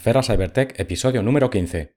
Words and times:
Ferra 0.00 0.22
Cybertech, 0.22 0.80
episodio 0.80 1.20
número 1.20 1.50
15. 1.50 1.92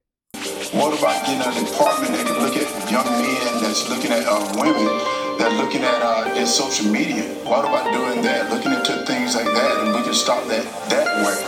What 0.76 0.92
about 0.92 1.24
getting 1.24 1.40
a 1.40 1.52
department 1.56 2.12
that 2.12 2.28
can 2.28 2.36
look 2.44 2.52
at 2.52 2.68
young 2.92 3.08
men 3.08 3.64
that's 3.64 3.88
looking 3.88 4.12
at 4.12 4.28
uh, 4.28 4.44
women 4.60 4.92
that 5.40 5.48
are 5.48 5.56
looking 5.56 5.88
at 5.88 6.04
uh, 6.04 6.28
their 6.36 6.46
social 6.46 6.92
media? 6.92 7.24
What 7.48 7.64
about 7.64 7.88
doing 7.96 8.20
that? 8.28 8.52
Looking 8.52 8.76
into 8.76 8.92
things 9.08 9.40
like 9.40 9.48
that, 9.48 9.88
and 9.88 9.96
we 9.96 10.04
can 10.04 10.12
stop 10.14 10.44
that 10.52 10.68
that 10.92 11.08
way. 11.24 11.40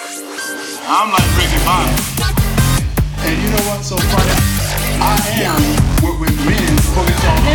I'm 0.88 1.12
like 1.12 1.28
Ricky 1.36 1.60
Bobby. 1.68 1.92
And 3.28 3.36
you 3.36 3.52
know 3.52 3.64
what's 3.68 3.92
so 3.92 4.00
funny? 4.16 4.32
I 5.04 5.20
am 5.44 5.60
with, 6.08 6.24
with 6.24 6.40
men 6.48 6.72
focused 6.96 7.20
on. 7.36 7.52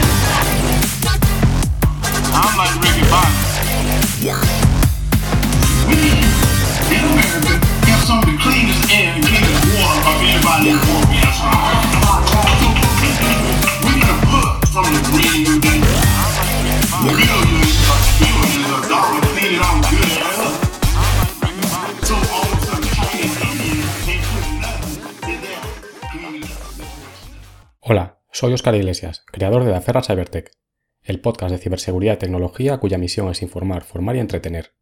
I'm 2.36 2.52
like 2.52 2.76
Ricky 2.84 3.08
Bobby. 3.08 3.48
We 5.88 6.20
in 6.92 7.00
America 7.16 7.69
Hola, 27.80 28.20
soy 28.32 28.52
Oscar 28.52 28.74
Iglesias, 28.74 29.24
creador 29.26 29.64
de 29.64 29.70
Daferra 29.70 30.02
Cybertech, 30.02 30.50
el 31.02 31.20
podcast 31.20 31.52
de 31.52 31.58
ciberseguridad 31.58 32.14
y 32.14 32.18
tecnología 32.18 32.78
cuya 32.78 32.98
misión 32.98 33.28
es 33.30 33.42
informar, 33.42 33.84
formar 33.84 34.16
y 34.16 34.20
entretener. 34.20 34.79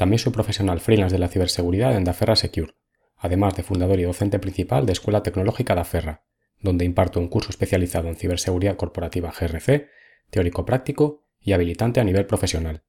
También 0.00 0.18
soy 0.18 0.32
profesional 0.32 0.80
freelance 0.80 1.14
de 1.14 1.18
la 1.18 1.28
ciberseguridad 1.28 1.94
en 1.94 2.04
Daferra 2.04 2.34
Secure, 2.34 2.72
además 3.18 3.54
de 3.54 3.62
fundador 3.62 4.00
y 4.00 4.04
docente 4.04 4.38
principal 4.38 4.86
de 4.86 4.92
Escuela 4.92 5.22
Tecnológica 5.22 5.74
Daferra, 5.74 6.24
donde 6.58 6.86
imparto 6.86 7.20
un 7.20 7.28
curso 7.28 7.50
especializado 7.50 8.08
en 8.08 8.16
ciberseguridad 8.16 8.76
corporativa 8.76 9.30
GRC, 9.30 9.90
teórico 10.30 10.64
práctico 10.64 11.26
y 11.38 11.52
habilitante 11.52 12.00
a 12.00 12.04
nivel 12.04 12.24
profesional. 12.24 12.82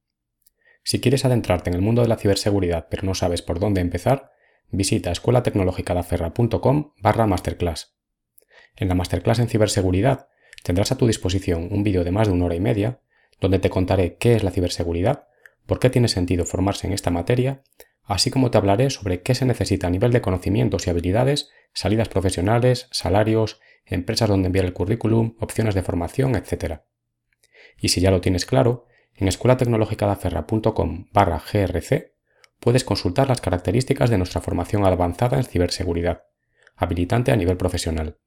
Si 0.83 1.01
quieres 1.01 1.25
adentrarte 1.25 1.69
en 1.69 1.73
el 1.75 1.81
mundo 1.81 2.01
de 2.01 2.07
la 2.07 2.15
ciberseguridad 2.15 2.87
pero 2.89 3.03
no 3.03 3.13
sabes 3.13 3.41
por 3.41 3.59
dónde 3.59 3.81
empezar, 3.81 4.31
visita 4.69 5.11
escuelatecnologicadaferra.com 5.11 6.93
barra 7.01 7.27
masterclass. 7.27 7.93
En 8.77 8.87
la 8.87 8.95
masterclass 8.95 9.39
en 9.39 9.49
ciberseguridad 9.49 10.29
tendrás 10.63 10.93
a 10.93 10.97
tu 10.97 11.07
disposición 11.07 11.67
un 11.71 11.83
vídeo 11.83 12.05
de 12.05 12.11
más 12.11 12.29
de 12.29 12.35
una 12.35 12.45
hora 12.45 12.55
y 12.55 12.61
media 12.61 13.01
donde 13.41 13.59
te 13.59 13.69
contaré 13.69 14.15
qué 14.15 14.35
es 14.35 14.43
la 14.45 14.51
ciberseguridad, 14.51 15.27
por 15.65 15.79
qué 15.79 15.89
tiene 15.89 16.07
sentido 16.07 16.45
formarse 16.45 16.87
en 16.87 16.93
esta 16.93 17.11
materia, 17.11 17.63
así 18.03 18.31
como 18.31 18.51
te 18.51 18.57
hablaré 18.57 18.89
sobre 18.89 19.21
qué 19.21 19.35
se 19.35 19.45
necesita 19.45 19.87
a 19.87 19.89
nivel 19.89 20.11
de 20.11 20.21
conocimientos 20.21 20.87
y 20.87 20.89
habilidades, 20.89 21.49
salidas 21.73 22.09
profesionales, 22.09 22.87
salarios, 22.91 23.59
empresas 23.85 24.29
donde 24.29 24.47
enviar 24.47 24.65
el 24.65 24.73
currículum, 24.73 25.35
opciones 25.39 25.75
de 25.75 25.83
formación, 25.83 26.35
etc. 26.35 26.81
Y 27.77 27.89
si 27.89 28.01
ya 28.01 28.11
lo 28.11 28.21
tienes 28.21 28.45
claro, 28.45 28.85
en 29.15 29.27
escuelatecnologicadaferra.com 29.27 31.07
barra 31.11 31.41
grc 31.51 32.11
puedes 32.59 32.83
consultar 32.83 33.27
las 33.27 33.41
características 33.41 34.09
de 34.09 34.17
nuestra 34.17 34.41
formación 34.41 34.85
avanzada 34.85 35.37
en 35.37 35.43
ciberseguridad, 35.43 36.23
habilitante 36.75 37.31
a 37.31 37.35
nivel 37.35 37.57
profesional. 37.57 38.19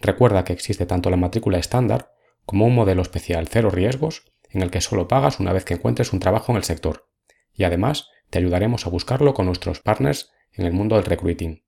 Recuerda 0.00 0.44
que 0.44 0.52
existe 0.52 0.86
tanto 0.86 1.10
la 1.10 1.16
matrícula 1.16 1.58
estándar 1.58 2.12
como 2.46 2.66
un 2.66 2.74
modelo 2.74 3.02
especial 3.02 3.48
cero 3.48 3.70
riesgos 3.70 4.33
en 4.54 4.62
el 4.62 4.70
que 4.70 4.80
solo 4.80 5.08
pagas 5.08 5.40
una 5.40 5.52
vez 5.52 5.64
que 5.64 5.74
encuentres 5.74 6.12
un 6.12 6.20
trabajo 6.20 6.52
en 6.52 6.56
el 6.56 6.64
sector. 6.64 7.08
Y 7.52 7.64
además, 7.64 8.08
te 8.30 8.38
ayudaremos 8.38 8.86
a 8.86 8.90
buscarlo 8.90 9.34
con 9.34 9.46
nuestros 9.46 9.80
partners 9.80 10.30
en 10.52 10.64
el 10.64 10.72
mundo 10.72 10.94
del 10.94 11.04
recruiting. 11.04 11.64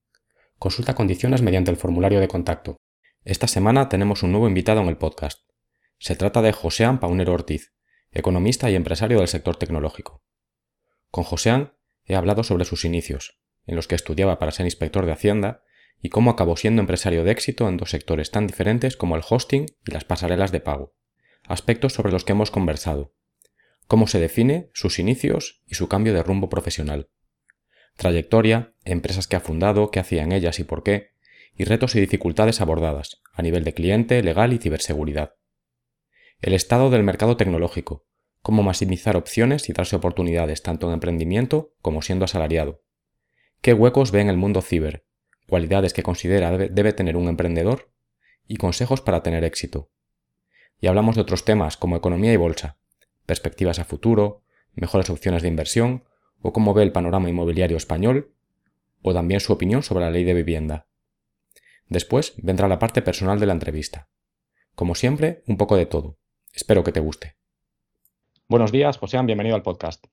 Consulta 0.59 0.95
condiciones 0.95 1.42
mediante 1.42 1.70
el 1.70 1.77
formulario 1.77 2.20
de 2.20 2.29
contacto. 2.29 2.77
Esta 3.25 3.48
semana 3.48 3.89
tenemos 3.89 4.23
un 4.23 4.31
nuevo 4.31 4.48
invitado 4.48 4.81
en 4.81 4.89
el 4.89 4.97
podcast. 4.97 5.41
Se 5.98 6.14
trata 6.14 6.42
de 6.42 6.53
Josean 6.53 7.01
Paunero 7.01 7.33
Ortiz, 7.33 7.75
economista 8.13 8.70
y 8.70 8.77
empresario 8.77 9.18
del 9.18 9.29
sector 9.29 9.57
tecnológico. 9.57 10.23
Con 11.11 11.24
Josean 11.24 11.74
he 12.05 12.14
hablado 12.14 12.45
sobre 12.45 12.64
sus 12.64 12.85
inicios, 12.85 13.41
en 13.67 13.74
los 13.74 13.89
que 13.89 13.97
estudiaba 13.97 14.39
para 14.39 14.53
ser 14.53 14.64
inspector 14.64 15.07
de 15.07 15.13
Hacienda, 15.13 15.63
y 16.01 16.08
cómo 16.08 16.30
acabó 16.30 16.57
siendo 16.57 16.80
empresario 16.80 17.24
de 17.24 17.33
éxito 17.33 17.68
en 17.68 17.79
dos 17.79 17.91
sectores 17.91 18.30
tan 18.30 18.47
diferentes 18.47 18.97
como 18.97 19.17
el 19.17 19.23
hosting 19.29 19.67
y 19.85 19.91
las 19.91 20.05
pasarelas 20.05 20.53
de 20.53 20.61
pago 20.61 20.95
aspectos 21.46 21.92
sobre 21.92 22.12
los 22.12 22.24
que 22.24 22.33
hemos 22.33 22.51
conversado, 22.51 23.14
cómo 23.86 24.07
se 24.07 24.20
define, 24.20 24.70
sus 24.73 24.98
inicios 24.98 25.62
y 25.67 25.74
su 25.74 25.89
cambio 25.89 26.12
de 26.12 26.23
rumbo 26.23 26.48
profesional, 26.48 27.08
trayectoria, 27.96 28.74
empresas 28.84 29.27
que 29.27 29.36
ha 29.36 29.40
fundado, 29.40 29.90
qué 29.90 30.01
hacían 30.01 30.33
ellas 30.33 30.58
y 30.61 30.64
por 30.64 30.83
qué, 30.83 31.11
y 31.56 31.64
retos 31.64 31.95
y 31.95 32.01
dificultades 32.01 32.61
abordadas 32.61 33.23
a 33.33 33.42
nivel 33.42 33.64
de 33.64 33.74
cliente, 33.74 34.23
legal 34.23 34.52
y 34.52 34.58
ciberseguridad. 34.58 35.35
El 36.40 36.52
estado 36.52 36.90
del 36.90 37.02
mercado 37.02 37.36
tecnológico, 37.36 38.06
cómo 38.42 38.62
maximizar 38.62 39.17
opciones 39.17 39.68
y 39.68 39.73
darse 39.73 39.96
oportunidades 39.96 40.62
tanto 40.62 40.86
en 40.89 40.95
emprendimiento 40.95 41.73
como 41.80 42.02
siendo 42.02 42.27
asalariado. 42.27 42.83
¿Qué 43.62 43.73
huecos 43.73 44.12
ve 44.12 44.20
en 44.20 44.29
el 44.29 44.36
mundo 44.36 44.61
ciber? 44.61 45.06
Cualidades 45.48 45.92
que 45.92 46.02
considera 46.02 46.56
debe, 46.56 46.92
tener 46.92 47.17
un 47.17 47.29
emprendedor 47.29 47.90
y 48.46 48.56
consejos 48.56 49.01
para 49.01 49.23
tener 49.23 49.45
éxito 49.45 49.90
y 50.81 50.87
hablamos 50.87 51.14
de 51.14 51.23
otros 51.23 51.45
temas 51.45 51.77
como 51.77 51.97
economía 51.97 52.33
y 52.33 52.37
bolsa, 52.37 52.77
perspectivas 53.25 53.79
a 53.79 53.85
futuro, 53.85 54.42
mejores 54.75 55.11
opciones 55.11 55.42
de 55.42 55.48
inversión 55.48 56.05
o 56.41 56.53
cómo 56.53 56.75
ve 56.75 56.83
el 56.83 56.92
panorama 56.92 57.29
inmobiliario 57.29 57.77
español 57.77 58.33
o 59.03 59.15
también 59.15 59.41
su 59.41 59.53
opinión 59.53 59.83
sobre 59.83 60.05
la 60.05 60.11
ley 60.11 60.25
de 60.25 60.35
vivienda. 60.35 60.86
Después 61.89 62.35
vendrá 62.36 62.69
la 62.69 62.79
parte 62.79 63.03
personal 63.03 63.39
de 63.39 63.47
la 63.47 63.53
entrevista. 63.53 64.09
Como 64.75 64.95
siempre, 64.95 65.42
un 65.47 65.57
poco 65.57 65.77
de 65.77 65.86
todo. 65.86 66.19
Espero 66.53 66.85
que 66.85 66.92
te 66.92 67.01
guste. 67.01 67.36
Buenos 68.48 68.73
días, 68.73 68.98
José, 68.98 69.20
bienvenido 69.23 69.57
al 69.57 69.63
podcast. 69.63 70.05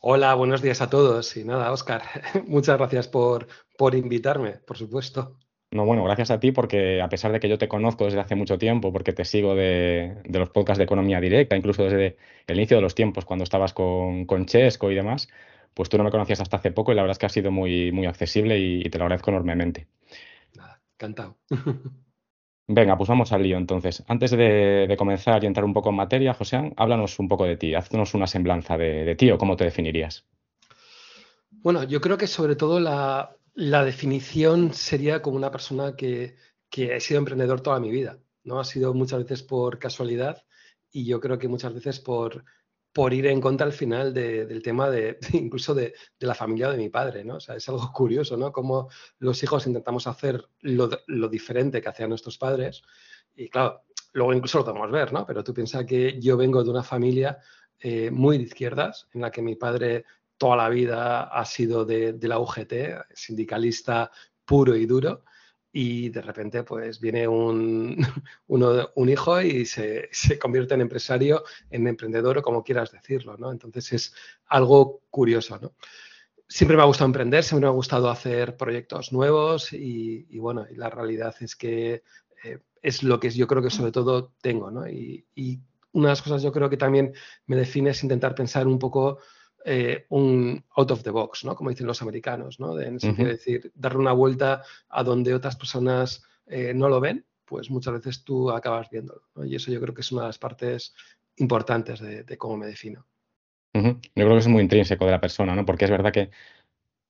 Hola, 0.00 0.34
buenos 0.34 0.60
días 0.60 0.80
a 0.80 0.90
todos. 0.90 1.36
Y 1.36 1.44
nada, 1.44 1.72
Oscar, 1.72 2.02
muchas 2.46 2.76
gracias 2.78 3.08
por, 3.08 3.46
por 3.78 3.94
invitarme, 3.94 4.52
por 4.52 4.76
supuesto. 4.76 5.38
No, 5.74 5.84
bueno, 5.84 6.04
gracias 6.04 6.30
a 6.30 6.38
ti 6.38 6.52
porque 6.52 7.02
a 7.02 7.08
pesar 7.08 7.32
de 7.32 7.40
que 7.40 7.48
yo 7.48 7.58
te 7.58 7.66
conozco 7.66 8.04
desde 8.04 8.20
hace 8.20 8.36
mucho 8.36 8.58
tiempo, 8.58 8.92
porque 8.92 9.12
te 9.12 9.24
sigo 9.24 9.56
de, 9.56 10.18
los 10.30 10.48
podcasts 10.50 10.78
de 10.78 10.84
economía 10.84 11.20
directa, 11.20 11.56
incluso 11.56 11.82
desde 11.82 12.16
el 12.46 12.56
inicio 12.58 12.76
de 12.76 12.80
los 12.80 12.94
tiempos, 12.94 13.24
cuando 13.24 13.42
estabas 13.42 13.72
con, 13.74 14.24
con 14.24 14.46
Chesco 14.46 14.92
y 14.92 14.94
demás, 14.94 15.28
pues 15.74 15.88
tú 15.88 15.98
no 15.98 16.04
me 16.04 16.12
conocías 16.12 16.40
hasta 16.40 16.58
hace 16.58 16.70
poco 16.70 16.92
y 16.92 16.94
la 16.94 17.02
verdad 17.02 17.14
es 17.14 17.18
que 17.18 17.26
ha 17.26 17.28
sido 17.28 17.50
muy, 17.50 17.90
muy 17.90 18.06
accesible 18.06 18.56
y, 18.56 18.88
te 18.88 18.98
lo 18.98 19.04
agradezco 19.04 19.32
enormemente. 19.32 19.88
Nada, 20.54 20.80
encantado. 20.94 21.38
Venga, 22.68 22.96
pues 22.96 23.08
vamos 23.08 23.32
al 23.32 23.42
lío 23.42 23.58
entonces. 23.58 24.04
Antes 24.06 24.30
de, 24.30 24.94
comenzar 24.96 25.42
y 25.42 25.48
entrar 25.48 25.64
un 25.64 25.74
poco 25.74 25.88
en 25.88 25.96
materia, 25.96 26.34
José, 26.34 26.72
háblanos 26.76 27.18
un 27.18 27.26
poco 27.26 27.46
de 27.46 27.56
ti, 27.56 27.74
haznos 27.74 28.14
una 28.14 28.28
semblanza 28.28 28.78
de, 28.78 29.04
de 29.04 29.16
ti 29.16 29.28
o 29.32 29.38
cómo 29.38 29.56
te 29.56 29.64
definirías. 29.64 30.24
Bueno, 31.50 31.82
yo 31.82 32.00
creo 32.00 32.16
que 32.16 32.28
sobre 32.28 32.54
todo 32.54 32.78
la, 32.78 33.36
la 33.54 33.84
definición 33.84 34.74
sería 34.74 35.22
como 35.22 35.36
una 35.36 35.50
persona 35.50 35.96
que, 35.96 36.36
que 36.68 36.96
he 36.96 37.00
sido 37.00 37.18
emprendedor 37.18 37.60
toda 37.60 37.80
mi 37.80 37.90
vida, 37.90 38.18
¿no? 38.42 38.58
Ha 38.60 38.64
sido 38.64 38.92
muchas 38.94 39.20
veces 39.20 39.42
por 39.42 39.78
casualidad 39.78 40.44
y 40.90 41.06
yo 41.06 41.20
creo 41.20 41.38
que 41.38 41.48
muchas 41.48 41.72
veces 41.72 42.00
por, 42.00 42.44
por 42.94 43.12
ir 43.12 43.26
en 43.26 43.40
contra 43.40 43.66
al 43.66 43.72
final 43.72 44.14
del 44.14 44.62
tema 44.62 44.88
de, 44.88 45.18
incluso 45.32 45.74
de, 45.74 45.94
la 46.20 46.34
familia 46.34 46.70
de 46.70 46.78
mi 46.78 46.88
padre, 46.88 47.24
¿no? 47.24 47.36
O 47.36 47.40
sea, 47.40 47.56
es 47.56 47.68
algo 47.68 47.92
curioso, 47.92 48.36
¿no? 48.36 48.52
Como 48.52 48.88
los 49.18 49.42
hijos 49.42 49.66
intentamos 49.66 50.06
hacer 50.06 50.48
lo, 50.60 50.88
diferente 51.28 51.82
que 51.82 51.88
hacían 51.88 52.08
nuestros 52.08 52.38
padres 52.38 52.82
y 53.34 53.48
claro, 53.48 53.82
luego 54.12 54.32
incluso 54.32 54.58
lo 54.58 54.64
podemos 54.64 54.90
ver, 54.92 55.12
¿no? 55.12 55.26
Pero 55.26 55.42
tú 55.42 55.52
piensas 55.52 55.84
que 55.84 56.20
yo 56.20 56.36
vengo 56.36 56.62
de 56.62 56.70
una 56.70 56.84
familia 56.84 57.38
eh, 57.80 58.12
muy 58.12 58.38
de 58.38 58.44
izquierdas, 58.44 59.08
en 59.12 59.22
la 59.22 59.30
que 59.32 59.42
mi 59.42 59.56
padre 59.56 60.04
toda 60.36 60.56
la 60.56 60.68
vida 60.68 61.24
ha 61.24 61.44
sido 61.44 61.84
de, 61.84 62.16
la 62.22 62.38
UGT, 62.38 62.72
sindicalista 63.14 64.10
puro 64.44 64.74
y 64.76 64.86
duro, 64.86 65.24
y 65.72 66.08
de 66.10 66.22
repente 66.22 66.62
pues 66.62 67.00
viene 67.00 67.26
un, 67.26 67.96
un 68.46 69.08
hijo 69.08 69.40
y 69.40 69.66
se, 69.66 70.08
convierte 70.40 70.74
en 70.74 70.82
empresario, 70.82 71.44
en 71.70 71.86
emprendedor 71.86 72.38
o 72.38 72.42
como 72.42 72.62
quieras 72.62 72.92
decirlo, 72.92 73.36
¿no? 73.36 73.50
Entonces 73.50 73.92
es 73.92 74.14
algo 74.46 75.02
curioso, 75.10 75.58
¿no? 75.58 75.74
Siempre 76.46 76.76
me 76.76 76.82
ha 76.82 76.86
gustado 76.86 77.06
emprender, 77.06 77.42
siempre 77.42 77.66
me 77.66 77.72
ha 77.72 77.76
gustado 77.76 78.10
hacer 78.10 78.56
proyectos 78.56 79.12
nuevos 79.12 79.72
y, 79.72 80.38
bueno, 80.38 80.66
y 80.70 80.76
la 80.76 80.90
realidad 80.90 81.34
es 81.40 81.56
que 81.56 82.02
eh, 82.44 82.58
es 82.82 83.02
lo 83.02 83.18
que 83.18 83.30
yo 83.30 83.46
creo 83.46 83.62
que 83.62 83.70
sobre 83.70 83.92
todo 83.92 84.34
tengo, 84.42 84.70
¿no? 84.70 84.86
Y, 84.86 85.26
y 85.34 85.58
una 85.92 86.08
de 86.08 86.12
las 86.12 86.22
cosas 86.22 86.42
yo 86.42 86.52
creo 86.52 86.68
que 86.68 86.76
también 86.76 87.14
me 87.46 87.56
define 87.56 87.90
es 87.90 88.02
intentar 88.02 88.34
pensar 88.34 88.66
un 88.66 88.78
poco 88.78 89.18
eh, 89.66 90.04
un 90.10 90.62
out 90.76 90.90
of 90.90 91.02
the 91.02 91.10
box, 91.10 91.44
¿no? 91.44 91.56
Como 91.56 91.70
dicen 91.70 91.86
los 91.86 92.02
americanos, 92.02 92.60
¿no? 92.60 92.74
De, 92.74 92.86
en 92.86 92.98
decir, 92.98 93.72
darle 93.74 94.00
una 94.00 94.12
vuelta 94.12 94.62
a 94.90 95.02
donde 95.02 95.34
otras 95.34 95.56
personas 95.56 96.22
eh, 96.46 96.74
no 96.74 96.88
lo 96.90 97.00
ven, 97.00 97.24
pues 97.46 97.70
muchas 97.70 97.94
veces 97.94 98.24
tú 98.24 98.50
acabas 98.50 98.90
viéndolo. 98.90 99.22
Y 99.44 99.56
eso 99.56 99.72
yo 99.72 99.80
creo 99.80 99.94
que 99.94 100.02
es 100.02 100.12
una 100.12 100.22
de 100.22 100.28
las 100.28 100.38
partes 100.38 100.94
importantes 101.36 102.00
de, 102.00 102.38
cómo 102.38 102.58
me 102.58 102.66
defino. 102.66 103.06
Yo 103.72 103.98
creo 104.12 104.30
que 104.32 104.38
es 104.38 104.48
muy 104.48 104.62
intrínseco 104.62 105.06
de 105.06 105.12
la 105.12 105.20
persona, 105.20 105.54
¿no? 105.54 105.64
Porque 105.64 105.86
es 105.86 105.90
verdad 105.90 106.12
que 106.12 106.30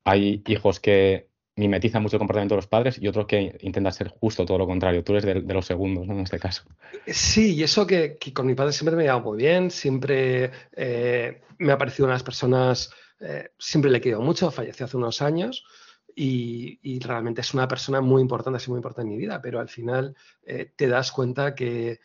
hay 0.04 0.42
hijos 0.46 0.80
que 0.80 1.28
mimetiza 1.56 2.00
mucho 2.00 2.16
el 2.16 2.18
comportamiento 2.18 2.54
de 2.54 2.58
los 2.58 2.66
padres 2.66 2.98
y 3.00 3.06
otros 3.06 3.26
que 3.26 3.56
intentan 3.60 3.92
ser 3.92 4.08
justo 4.08 4.44
todo 4.44 4.58
lo 4.58 4.66
contrario. 4.66 5.04
Tú 5.04 5.12
eres 5.12 5.46
de, 5.46 5.54
los 5.54 5.66
segundos, 5.66 6.06
¿no? 6.06 6.14
En 6.14 6.20
este 6.20 6.38
caso. 6.38 6.64
Sí, 7.06 7.54
y 7.54 7.62
eso 7.62 7.86
que, 7.86 8.18
con 8.32 8.46
mi 8.46 8.54
padre 8.54 8.72
siempre 8.72 8.96
me 8.96 9.08
ha 9.08 9.18
muy 9.18 9.38
bien, 9.38 9.70
siempre 9.70 10.50
eh, 10.72 11.42
me 11.58 11.72
ha 11.72 11.78
parecido 11.78 12.06
unas 12.06 12.22
personas, 12.22 12.90
eh, 13.20 13.50
siempre 13.58 13.90
le 13.90 13.98
he 13.98 14.00
querido 14.00 14.20
mucho, 14.20 14.50
falleció 14.50 14.86
hace 14.86 14.96
unos 14.96 15.22
años. 15.22 15.64
Y, 16.16 17.00
realmente 17.00 17.40
es 17.40 17.54
una 17.54 17.66
persona 17.66 18.00
muy 18.00 18.22
importante, 18.22 18.58
es 18.58 18.68
muy 18.68 18.76
importante 18.76 19.02
en 19.02 19.08
mi 19.08 19.16
vida, 19.16 19.42
pero 19.42 19.58
al 19.58 19.68
final 19.68 20.14
eh, 20.44 20.72
te 20.76 20.86
das 20.86 21.10
cuenta 21.10 21.56
que, 21.56 21.98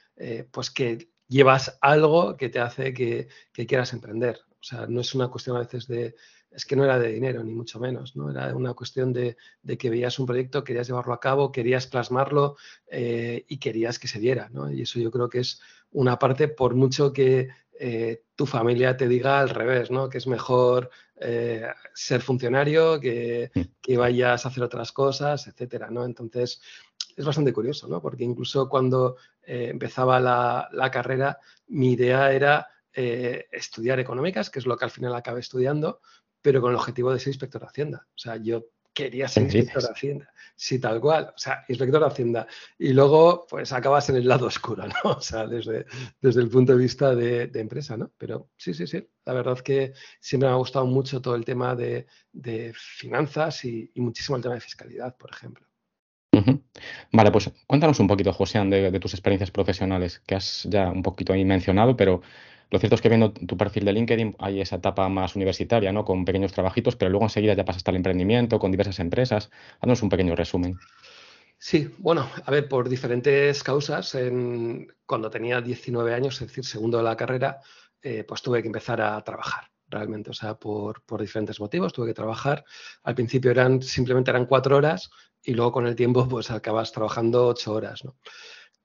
pues 0.52 0.72
que 0.72 1.10
llevas 1.28 1.78
algo 1.80 2.36
que 2.36 2.50
te 2.50 2.60
hace 2.60 2.92
que, 2.92 3.28
que, 3.54 3.68
quieras 3.68 3.94
emprender. 3.94 4.40
O 4.50 4.64
sea, 4.64 4.88
no 4.88 5.02
es 5.02 5.14
una 5.14 5.28
cuestión 5.28 5.58
a 5.58 5.60
veces 5.60 5.88
de, 5.88 6.16
es 6.52 6.66
que 6.66 6.76
no 6.76 6.84
era 6.84 6.98
de 6.98 7.12
dinero, 7.12 7.44
ni 7.44 7.54
mucho 7.54 7.80
menos, 7.80 8.16
¿no? 8.16 8.32
Era 8.32 8.56
una 8.56 8.74
cuestión 8.74 9.14
de, 9.14 9.38
que 9.78 9.90
veías 9.90 10.18
un 10.20 10.26
proyecto, 10.26 10.64
querías 10.64 10.88
llevarlo 10.88 11.14
a 11.14 11.20
cabo, 11.20 11.52
querías 11.52 11.88
plasmarlo 11.88 12.58
eh, 12.88 13.46
y 13.48 13.58
querías 13.58 14.00
que 14.00 14.08
se 14.08 14.20
diera, 14.20 14.50
¿no? 14.52 14.72
Y 14.72 14.82
eso 14.82 15.00
yo 15.00 15.12
creo 15.12 15.30
que 15.30 15.40
es 15.40 15.62
una 15.92 16.18
parte, 16.18 16.48
por 16.48 16.74
mucho 16.74 17.14
que 17.14 17.50
eh, 17.80 18.24
tu 18.36 18.46
familia 18.46 18.98
te 18.98 19.08
diga 19.08 19.40
al 19.40 19.50
revés, 19.50 19.92
¿no? 19.92 20.10
Que 20.10 20.18
es 20.18 20.28
mejor 20.28 20.90
eh, 21.18 21.68
ser 21.94 22.22
funcionario, 22.22 23.00
que, 23.00 23.52
que, 23.80 23.98
vayas 23.98 24.46
a 24.46 24.50
hacer 24.50 24.64
otras 24.64 24.92
cosas, 24.92 25.48
etcétera, 25.48 25.90
¿no? 25.92 26.04
Entonces, 26.04 26.62
es 27.16 27.26
bastante 27.26 27.54
curioso, 27.54 27.88
¿no? 27.88 28.02
Porque 28.02 28.24
incluso 28.24 28.68
cuando 28.68 29.18
empezaba 29.44 30.20
la, 30.20 30.70
la, 30.72 30.92
carrera, 30.92 31.40
mi 31.68 31.94
idea 31.94 32.32
era 32.32 32.68
estudiar 32.94 34.00
económicas, 34.00 34.50
que 34.50 34.60
es 34.60 34.66
lo 34.66 34.78
que 34.78 34.86
al 34.86 34.92
final 34.92 35.16
acabé 35.16 35.40
estudiando, 35.40 36.02
pero 36.42 36.62
con 36.62 36.72
el 36.72 36.78
objetivo 36.78 37.12
de 37.12 37.20
ser 37.20 37.30
inspector 37.30 37.62
de 37.62 37.68
Hacienda. 37.68 38.08
O 38.16 38.18
sea, 38.18 38.38
yo 38.38 38.66
quería 38.94 39.28
ser 39.28 39.44
inspector 39.44 39.84
de 39.84 39.90
Hacienda. 39.90 40.34
Sí, 40.56 40.80
tal 40.80 41.00
cual. 41.00 41.32
O 41.36 41.38
sea, 41.38 41.64
inspector 41.70 42.02
de 42.02 42.08
Hacienda. 42.08 42.48
Y 42.78 42.94
luego, 42.94 43.46
pues 43.50 43.72
acabas 43.72 44.10
en 44.10 44.18
el 44.18 44.28
lado 44.28 44.48
oscuro, 44.48 44.84
¿no? 44.86 45.12
O 45.12 45.22
sea, 45.22 45.48
desde, 45.48 45.86
desde 46.22 46.42
el 46.42 46.50
punto 46.50 46.74
de 46.74 46.80
vista 46.80 47.16
de, 47.16 47.50
empresa, 47.54 47.98
¿no? 47.98 48.12
Pero 48.18 48.50
sí, 48.58 48.74
sí, 48.74 48.88
sí. 48.88 49.08
La 49.26 49.34
verdad 49.34 49.56
es 49.56 49.64
que 49.64 49.94
siempre 50.20 50.50
me 50.50 50.56
ha 50.56 50.58
gustado 50.58 50.86
mucho 50.86 51.22
todo 51.22 51.36
el 51.36 51.46
tema 51.46 51.76
de, 51.76 52.08
finanzas 52.74 53.64
y, 53.66 53.92
muchísimo 53.96 54.38
el 54.38 54.44
tema 54.44 54.56
de 54.56 54.62
fiscalidad, 54.62 55.16
por 55.18 55.32
ejemplo. 55.32 55.66
Vale, 57.12 57.32
pues 57.32 57.52
cuéntanos 57.68 58.00
un 58.00 58.08
poquito, 58.08 58.32
José, 58.32 58.60
de, 58.60 58.92
de, 58.92 59.00
tus 59.00 59.14
experiencias 59.14 59.52
profesionales, 59.52 60.22
que 60.26 60.36
has 60.36 60.64
ya 60.70 60.90
un 60.90 61.04
poquito 61.04 61.34
ahí 61.34 61.44
mencionado, 61.44 61.98
pero 61.98 62.22
lo 62.72 62.80
cierto 62.80 62.96
es 62.96 63.02
que 63.02 63.10
viendo 63.10 63.32
tu 63.34 63.58
perfil 63.58 63.86
de 63.86 63.94
LinkedIn 63.94 64.36
hay 64.40 64.62
esa 64.62 64.76
etapa 64.76 65.10
más 65.10 65.36
universitaria, 65.36 65.92
¿no? 65.92 66.06
Con 66.06 66.26
pequeños 66.26 66.54
trabajitos, 66.54 66.96
pero 66.96 67.10
luego 67.10 67.26
enseguida 67.26 67.54
ya 67.54 67.66
pasas 67.66 67.84
al 67.88 67.96
emprendimiento 67.96 68.60
con 68.60 68.72
diversas 68.72 69.00
empresas. 69.00 69.50
Haznos 69.80 70.04
un 70.04 70.10
pequeño 70.10 70.36
resumen. 70.36 70.78
Sí, 71.58 71.94
bueno, 71.98 72.30
a 72.46 72.52
ver, 72.52 72.70
por 72.70 72.88
diferentes 72.88 73.64
causas, 73.64 74.16
cuando 75.06 75.30
tenía 75.30 75.60
19 75.60 76.14
años, 76.14 76.42
es 76.42 76.48
decir, 76.48 76.64
segundo 76.64 77.00
de 77.00 77.04
la 77.04 77.18
carrera, 77.18 77.60
eh, 78.02 78.24
pues 78.26 78.42
tuve 78.42 78.62
que 78.62 78.68
empezar 78.68 79.02
a 79.02 79.22
trabajar 79.24 79.70
realmente, 79.90 80.30
o 80.30 80.34
sea, 80.34 80.56
por, 80.56 81.02
diferentes 81.20 81.60
motivos 81.60 81.92
tuve 81.92 82.08
que 82.08 82.14
trabajar. 82.14 82.64
Al 83.04 83.16
principio 83.16 83.52
eran 83.52 83.82
simplemente 83.82 84.32
eran 84.32 84.46
cuatro 84.46 84.78
horas 84.78 85.10
y 85.44 85.54
luego 85.54 85.72
con 85.72 85.88
el 85.88 85.96
tiempo 85.96 86.28
pues 86.28 86.52
acabas 86.52 86.92
trabajando 86.92 87.48
ocho 87.48 87.74
horas, 87.74 88.06
¿no? 88.06 88.16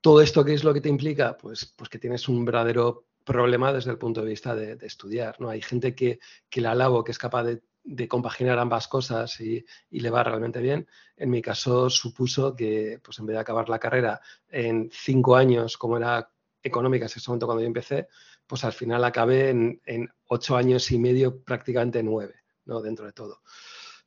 Todo 0.01 0.21
esto, 0.21 0.43
¿qué 0.43 0.53
es 0.53 0.63
lo 0.63 0.73
que 0.73 0.81
te 0.81 0.89
implica? 0.89 1.37
Pues, 1.37 1.73
pues 1.75 1.89
que 1.89 1.99
tienes 1.99 2.27
un 2.27 2.45
verdadero 2.45 3.05
problema 3.25 3.73
desde 3.73 3.91
el 3.91 3.97
punto 3.97 4.21
de 4.21 4.29
vista 4.29 4.55
de, 4.55 4.77
estudiar. 4.85 5.35
¿no? 5.41 5.49
Hay 5.49 5.61
gente 5.61 5.93
que, 5.93 6.19
que 6.49 6.61
la 6.61 6.71
alabo, 6.71 7.03
que 7.03 7.11
es 7.11 7.17
capaz 7.17 7.43
de, 7.43 7.61
compaginar 8.07 8.57
ambas 8.57 8.87
cosas 8.87 9.39
y, 9.41 9.65
le 9.89 10.09
va 10.09 10.23
realmente 10.23 10.61
bien. 10.61 10.87
En 11.17 11.29
mi 11.29 11.41
caso 11.41 11.89
supuso 11.89 12.55
que 12.55 12.99
pues 13.03 13.19
en 13.19 13.25
vez 13.25 13.35
de 13.35 13.41
acabar 13.41 13.67
la 13.67 13.79
carrera 13.79 14.21
en 14.49 14.89
cinco 14.93 15.35
años, 15.35 15.77
como 15.77 15.97
era 15.97 16.31
económica 16.63 17.05
en 17.05 17.11
ese 17.11 17.21
momento 17.27 17.45
cuando 17.45 17.61
yo 17.61 17.67
empecé, 17.67 18.07
pues 18.47 18.63
al 18.63 18.73
final 18.73 19.03
acabé 19.03 19.49
en, 19.49 20.09
ocho 20.27 20.55
años 20.55 20.89
y 20.91 20.97
medio, 20.97 21.43
prácticamente 21.43 22.01
nueve, 22.01 22.35
¿no? 22.65 22.81
dentro 22.81 23.05
de 23.05 23.11
todo. 23.11 23.41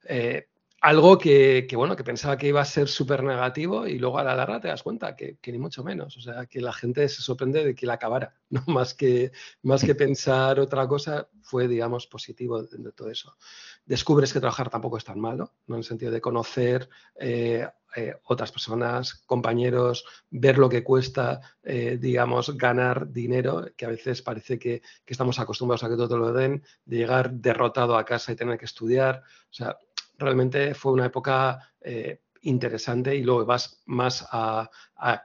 Eh, 0.05 0.49
algo 0.81 1.19
que, 1.19 1.67
bueno, 1.75 1.97
que 1.97 2.05
pensaba 2.05 2.37
que 2.37 2.49
iba 2.49 2.61
a 2.61 2.65
ser 2.65 2.89
súper 2.89 3.25
negativo 3.25 3.87
y 3.87 3.99
luego 3.99 4.19
a 4.19 4.25
la 4.25 4.37
larga 4.37 4.61
te 4.61 4.69
das 4.69 4.83
cuenta 4.83 5.17
que, 5.17 5.39
ni 5.47 5.59
mucho 5.59 5.83
menos. 5.83 6.17
O 6.17 6.21
sea, 6.21 6.47
que 6.47 6.61
la 6.61 6.73
gente 6.73 7.09
se 7.09 7.21
sorprende 7.21 7.65
de 7.65 7.75
que 7.75 7.87
la 7.87 7.95
acabara, 7.95 8.35
¿no? 8.51 8.63
Más 8.67 8.95
que, 8.95 9.33
más 9.63 9.85
que 9.85 9.95
pensar 9.95 10.61
otra 10.61 10.87
cosa, 10.87 11.29
fue, 11.43 11.67
digamos, 11.67 12.07
positivo 12.07 12.63
de, 12.63 12.93
todo 12.93 13.11
eso. 13.11 13.37
Descubres 13.85 14.33
que 14.33 14.41
trabajar 14.41 14.71
tampoco 14.71 14.99
es 14.99 15.05
tan 15.05 15.19
malo, 15.19 15.55
¿no? 15.67 15.75
En 15.75 15.81
el 15.81 15.85
sentido 15.85 16.13
de 16.13 16.21
conocer 16.21 16.89
eh, 17.19 17.67
eh, 17.97 18.15
otras 18.25 18.53
personas, 18.53 19.15
compañeros, 19.27 20.05
ver 20.31 20.59
lo 20.59 20.69
que 20.69 20.85
cuesta, 20.85 21.41
eh, 21.65 21.99
digamos, 22.01 22.57
ganar 22.57 23.11
dinero, 23.11 23.67
que 23.77 23.87
a 23.87 23.89
veces 23.89 24.23
parece 24.23 24.59
que, 24.59 24.83
que 25.05 25.15
estamos 25.15 25.39
acostumbrados 25.41 25.83
a 25.83 25.89
que 25.89 25.97
todo 25.97 26.09
te 26.09 26.17
lo 26.17 26.33
den, 26.33 26.63
de 26.85 26.99
llegar 26.99 27.33
derrotado 27.33 27.97
a 27.97 28.05
casa 28.05 28.31
y 28.31 28.37
tener 28.37 28.59
que 28.59 28.67
estudiar. 28.67 29.23
O 29.51 29.55
sea, 29.55 29.79
realmente 30.19 30.75
fue 30.75 30.93
una 30.93 31.07
época 31.07 31.73
eh, 31.81 32.23
interesante 32.43 33.15
y 33.15 33.23
luego 33.23 33.45
vas 33.45 33.81
más 33.87 34.27
a, 34.31 34.71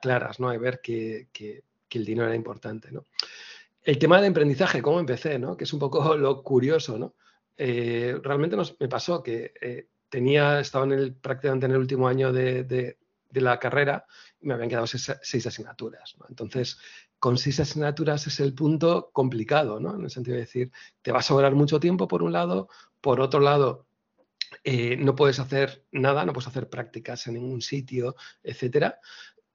claras, 0.02 0.40
¿no? 0.40 0.50
A 0.50 0.58
ver 0.58 0.80
que, 0.82 1.28
el 1.90 2.06
dinero 2.06 2.28
era 2.28 2.36
importante, 2.36 2.92
¿no? 2.92 3.06
El 3.84 4.00
tema 4.00 4.20
del 4.20 4.32
aprendizaje, 4.32 4.82
¿cómo 4.82 5.00
empecé, 5.00 5.38
no? 5.38 5.56
Que 5.56 5.66
es 5.66 5.74
un 5.74 5.80
poco 5.80 6.16
lo 6.18 6.42
curioso, 6.42 6.98
¿no? 6.98 7.16
Eh, 7.56 8.18
realmente 8.24 8.56
nos, 8.56 8.80
me 8.80 8.88
pasó 8.88 9.22
que 9.22 9.54
eh, 9.62 9.90
tenía, 10.10 10.60
estaba 10.60 10.86
en 10.86 10.94
el, 10.94 11.14
prácticamente 11.14 11.68
en 11.68 11.74
el 11.74 11.78
último 11.78 12.08
año 12.08 12.32
de, 12.32 12.98
la 13.32 13.60
carrera 13.60 14.06
y 14.40 14.48
me 14.48 14.54
habían 14.54 14.70
quedado 14.70 14.88
seis, 14.88 15.48
asignaturas. 15.48 16.16
Entonces, 16.30 16.78
con 17.20 17.38
seis 17.38 17.60
asignaturas 17.60 18.26
es 18.28 18.40
el 18.40 18.54
punto 18.54 19.10
complicado, 19.12 19.80
¿no? 19.80 19.96
En 19.96 20.04
el 20.04 20.10
sentido 20.10 20.36
de 20.36 20.42
decir, 20.42 20.72
te 21.02 21.12
va 21.12 21.20
a 21.20 21.24
sobrar 21.24 21.54
mucho 21.54 21.80
tiempo 21.80 22.08
por 22.08 22.24
un 22.24 22.32
lado, 22.32 22.70
por 23.02 23.22
otro 23.22 23.40
lado, 23.40 23.88
eh, 24.64 24.98
no 24.98 25.16
puedes 25.16 25.40
hacer 25.40 25.86
nada, 25.92 26.26
no 26.26 26.34
puedes 26.34 26.48
hacer 26.48 26.70
prácticas 26.70 27.28
en 27.28 27.36
ningún 27.36 27.62
sitio, 27.62 28.16
etcétera. 28.44 29.00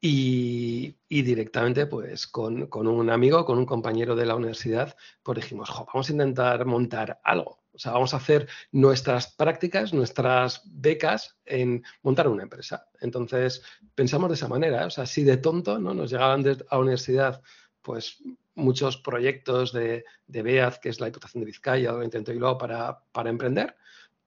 Y, 0.01 0.95
directamente, 1.09 1.87
pues 1.87 2.29
con, 2.29 2.69
un 2.71 3.11
amigo, 3.11 3.45
con 3.45 3.59
un 3.59 3.67
compañero 3.67 4.15
de 4.15 4.27
la 4.27 4.37
universidad, 4.37 4.97
pues 5.23 5.37
dijimos, 5.37 5.71
vamos 5.93 6.09
a 6.09 6.13
intentar 6.13 6.65
montar 6.67 7.21
algo. 7.25 7.65
O 7.73 7.79
sea, 7.81 7.93
vamos 7.93 8.15
a 8.15 8.19
hacer 8.19 8.49
nuestras 8.73 9.35
prácticas, 9.35 9.93
nuestras 9.93 10.63
becas 10.65 11.37
en 11.45 11.83
montar 12.03 12.29
una 12.29 12.45
empresa. 12.45 12.89
Entonces, 13.01 13.63
pensamos 13.95 14.29
de 14.31 14.35
esa 14.35 14.49
manera. 14.49 14.83
¿eh? 14.83 14.87
O 14.87 14.91
sea, 14.91 15.05
así 15.05 15.25
de 15.25 15.37
tonto, 15.37 15.79
¿no? 15.79 15.95
Nos 15.95 16.11
llegaban 16.11 16.47
a 16.47 16.57
la 16.75 16.79
universidad, 16.79 17.43
pues 17.83 18.23
muchos 18.55 18.99
proyectos 18.99 19.73
de, 19.73 20.05
de 20.27 20.43
BEAD, 20.43 20.75
que 20.75 20.89
es 20.91 21.01
la 21.01 21.07
Diputación 21.07 21.41
de 21.41 21.47
Vizcaya, 21.47 21.95
o 21.95 22.03
intento 22.03 22.33
y 22.33 22.39
luego 22.39 22.59
para, 22.59 23.05
para 23.13 23.31
emprender 23.31 23.77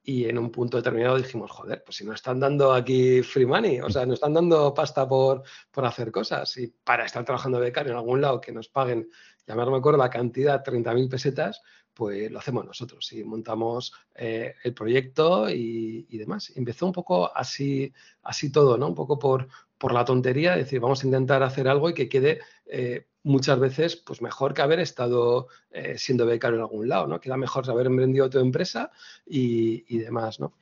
y 0.02 0.24
en 0.24 0.38
un 0.38 0.50
punto 0.50 0.76
determinado 0.76 1.16
dijimos, 1.16 1.50
joder, 1.50 1.82
pues 1.84 1.96
si 1.96 2.04
nos 2.04 2.16
están 2.16 2.40
dando 2.40 2.72
aquí 2.72 3.22
free 3.22 3.46
money, 3.46 3.80
o 3.80 3.88
sea, 3.88 4.04
nos 4.04 4.14
están 4.14 4.34
dando 4.34 4.74
pasta 4.74 5.06
por, 5.06 5.42
por 5.70 5.84
hacer 5.84 6.10
cosas 6.10 6.56
y 6.56 6.68
para 6.68 7.04
estar 7.04 7.24
trabajando 7.24 7.60
becario 7.60 7.92
en 7.92 7.98
algún 7.98 8.20
lado 8.20 8.40
que 8.40 8.52
nos 8.52 8.68
paguen, 8.68 9.08
ya 9.46 9.54
me 9.54 9.62
acuerdo 9.62 9.98
la 9.98 10.10
cantidad, 10.10 10.62
30.000 10.64 11.08
pesetas, 11.08 11.62
pues 11.94 12.30
lo 12.30 12.38
hacemos 12.38 12.64
nosotros 12.64 13.12
y 13.12 13.22
montamos 13.22 13.92
eh, 14.14 14.54
el 14.64 14.74
proyecto 14.74 15.50
y, 15.50 16.06
y, 16.08 16.18
demás. 16.18 16.52
Empezó 16.56 16.86
un 16.86 16.92
poco 16.92 17.30
así, 17.36 17.92
así 18.22 18.50
todo, 18.50 18.78
¿no? 18.78 18.88
Un 18.88 18.94
poco 18.94 19.18
por, 19.18 19.48
por 19.82 19.92
la 19.92 20.04
tontería, 20.04 20.54
decir, 20.54 20.78
vamos 20.78 21.02
a 21.02 21.06
intentar 21.06 21.42
hacer 21.42 21.66
algo 21.66 21.90
y 21.90 21.94
que 21.94 22.08
quede 22.08 22.38
eh, 22.66 23.08
muchas 23.24 23.58
veces 23.58 23.96
pues 23.96 24.22
mejor 24.22 24.54
que 24.54 24.62
haber 24.62 24.78
estado 24.78 25.48
eh, 25.72 25.98
siendo 25.98 26.24
becario 26.24 26.58
en 26.58 26.62
algún 26.62 26.88
lado, 26.88 27.08
¿no? 27.08 27.18
Queda 27.18 27.36
mejor 27.36 27.68
haber 27.68 27.86
emprendido 27.86 28.30
tu 28.30 28.38
empresa 28.38 28.92
y, 29.26 29.98
demás, 29.98 30.38
¿no? 30.38 30.54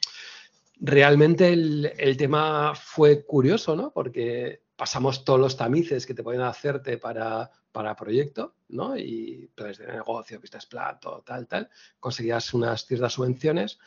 Realmente 0.76 1.52
el, 1.52 2.16
tema 2.16 2.72
fue 2.74 3.26
curioso, 3.26 3.76
¿no? 3.76 3.92
Porque 3.92 4.62
pasamos 4.74 5.22
todos 5.22 5.38
los 5.38 5.54
tamices 5.54 6.06
que 6.06 6.14
te 6.14 6.22
pueden 6.22 6.40
hacerte 6.40 6.96
para, 6.96 7.50
para 7.72 7.94
proyecto, 7.94 8.54
¿no? 8.70 8.96
Y 8.96 9.50
planes 9.54 9.76
de 9.76 9.86
negocio, 9.86 10.40
vistas 10.40 10.64
plato, 10.64 11.22
tal, 11.26 11.46
tal. 11.46 11.68
Conseguías 11.98 12.54
unas 12.54 12.86
ciertas 12.86 13.12
subvenciones 13.12 13.78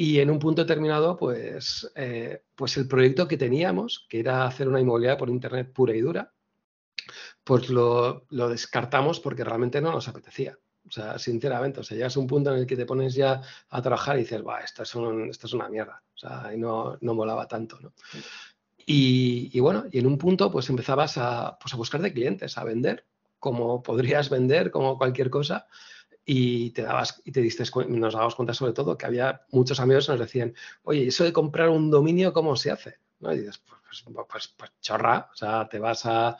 y 0.00 0.20
en 0.20 0.30
un 0.30 0.38
punto 0.38 0.62
determinado, 0.62 1.16
pues, 1.16 1.90
eh, 1.96 2.44
pues 2.54 2.76
el 2.76 2.86
proyecto 2.86 3.26
que 3.26 3.36
teníamos, 3.36 4.06
que 4.08 4.20
era 4.20 4.46
hacer 4.46 4.68
una 4.68 4.80
inmobiliaria 4.80 5.18
por 5.18 5.28
Internet 5.28 5.72
pura 5.72 5.92
y 5.92 6.00
dura, 6.00 6.32
pues 7.42 7.68
lo, 7.68 8.24
descartamos 8.30 9.18
porque 9.18 9.42
realmente 9.42 9.80
no 9.80 9.90
nos 9.90 10.06
apetecía. 10.06 10.56
O 10.86 10.90
sea, 10.92 11.18
sinceramente, 11.18 11.80
o 11.80 11.82
sea, 11.82 11.96
llegas 11.96 12.16
a 12.16 12.20
un 12.20 12.28
punto 12.28 12.52
en 12.52 12.60
el 12.60 12.66
que 12.68 12.76
te 12.76 12.86
pones 12.86 13.12
ya 13.12 13.42
a 13.70 13.82
trabajar 13.82 14.14
y 14.14 14.20
dices, 14.20 14.40
va, 14.46 14.60
esto 14.60 14.84
es, 14.84 14.94
es 15.44 15.52
una 15.52 15.68
mierda. 15.68 16.00
O 16.14 16.18
sea, 16.18 16.54
y 16.54 16.58
no, 16.58 16.96
no 17.00 17.14
molaba 17.14 17.48
tanto, 17.48 17.80
¿no? 17.80 17.92
Y, 18.86 19.58
bueno, 19.58 19.86
y 19.90 19.98
en 19.98 20.06
un 20.06 20.16
punto 20.16 20.48
pues 20.52 20.70
empezabas 20.70 21.18
a, 21.18 21.58
pues 21.58 21.74
a 21.74 21.76
buscar 21.76 22.00
de 22.02 22.12
clientes, 22.12 22.56
a 22.56 22.62
vender, 22.62 23.04
como 23.40 23.82
podrías 23.82 24.30
vender, 24.30 24.70
como 24.70 24.96
cualquier 24.96 25.28
cosa, 25.28 25.66
y 26.30 26.72
te 26.72 26.82
dabas 26.82 27.22
y 27.24 27.32
te 27.32 27.40
diste 27.40 27.64
nos 27.88 28.12
dábamos 28.12 28.34
cuenta 28.34 28.52
sobre 28.52 28.74
todo 28.74 28.98
que 28.98 29.06
había 29.06 29.46
muchos 29.50 29.80
amigos 29.80 30.04
que 30.04 30.12
nos 30.12 30.20
decían, 30.20 30.54
oye, 30.82 31.06
eso 31.06 31.24
de 31.24 31.32
comprar 31.32 31.70
un 31.70 31.90
dominio, 31.90 32.34
¿cómo 32.34 32.54
se 32.54 32.70
hace? 32.70 32.98
Y 33.18 33.38
dices, 33.38 33.56
pues, 33.56 34.04
pues, 34.04 34.26
pues, 34.28 34.48
pues, 34.48 34.70
chorra, 34.82 35.30
o 35.32 35.34
sea, 35.34 35.66
te 35.70 35.78
vas 35.78 36.04
a, 36.04 36.36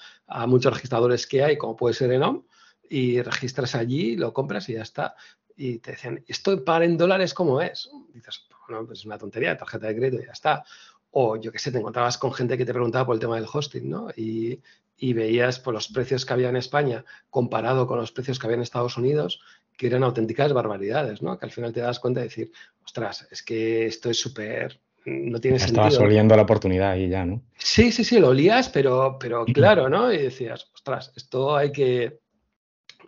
muchos 0.46 0.74
registradores 0.74 1.26
que 1.26 1.42
hay, 1.42 1.56
como 1.56 1.74
puede 1.74 1.94
ser 1.94 2.12
Enom, 2.12 2.44
y 2.90 3.22
registras 3.22 3.74
allí, 3.74 4.14
lo 4.14 4.34
compras 4.34 4.68
y 4.68 4.74
ya 4.74 4.82
está. 4.82 5.14
Y 5.56 5.78
te 5.78 5.92
decían, 5.92 6.22
¿esto 6.28 6.62
para 6.66 6.84
en 6.84 6.98
dólares 6.98 7.32
cómo 7.32 7.62
es? 7.62 7.88
dices, 8.12 8.46
bueno, 8.68 8.84
pues 8.86 8.98
es 8.98 9.06
una 9.06 9.16
tontería, 9.16 9.56
tarjeta 9.56 9.86
de 9.86 9.96
crédito 9.96 10.22
y 10.22 10.26
ya 10.26 10.32
está. 10.32 10.64
O 11.12 11.36
yo 11.36 11.50
qué 11.50 11.58
sé, 11.58 11.72
te 11.72 11.78
encontrabas 11.78 12.18
con 12.18 12.34
gente 12.34 12.58
que 12.58 12.66
te 12.66 12.74
preguntaba 12.74 13.06
por 13.06 13.14
el 13.14 13.20
tema 13.20 13.36
del 13.36 13.48
hosting, 13.50 13.88
¿no? 13.88 14.10
Y, 14.14 14.60
y 14.98 15.12
veías 15.12 15.60
por 15.60 15.72
los 15.72 15.88
precios 15.88 16.26
que 16.26 16.32
había 16.32 16.48
en 16.48 16.56
España 16.56 17.04
comparado 17.30 17.86
con 17.86 17.98
los 17.98 18.12
precios 18.12 18.38
que 18.38 18.46
había 18.46 18.56
en 18.56 18.62
Estados 18.62 18.96
Unidos 18.96 19.40
que 19.78 19.86
eran 19.86 20.02
auténticas 20.02 20.52
barbaridades, 20.52 21.22
¿no? 21.22 21.38
Que 21.38 21.46
al 21.46 21.52
final 21.52 21.72
te 21.72 21.80
das 21.80 22.00
cuenta 22.00 22.18
de 22.18 22.26
decir, 22.26 22.50
ostras, 22.84 23.28
es 23.30 23.44
que 23.44 23.86
esto 23.86 24.10
es 24.10 24.18
súper, 24.18 24.80
no 25.06 25.40
tiene 25.40 25.60
sentido. 25.60 25.86
Estabas 25.86 26.04
oliendo 26.04 26.34
la 26.34 26.42
oportunidad 26.42 26.90
ahí 26.90 27.08
ya, 27.08 27.24
¿no? 27.24 27.44
Sí, 27.56 27.92
sí, 27.92 28.02
sí, 28.02 28.18
lo 28.18 28.30
olías, 28.30 28.68
pero, 28.70 29.16
pero 29.20 29.44
claro, 29.44 29.88
¿no? 29.88 30.12
Y 30.12 30.18
decías, 30.18 30.68
ostras, 30.74 31.12
esto 31.14 31.56
hay 31.56 31.70
que, 31.70 32.18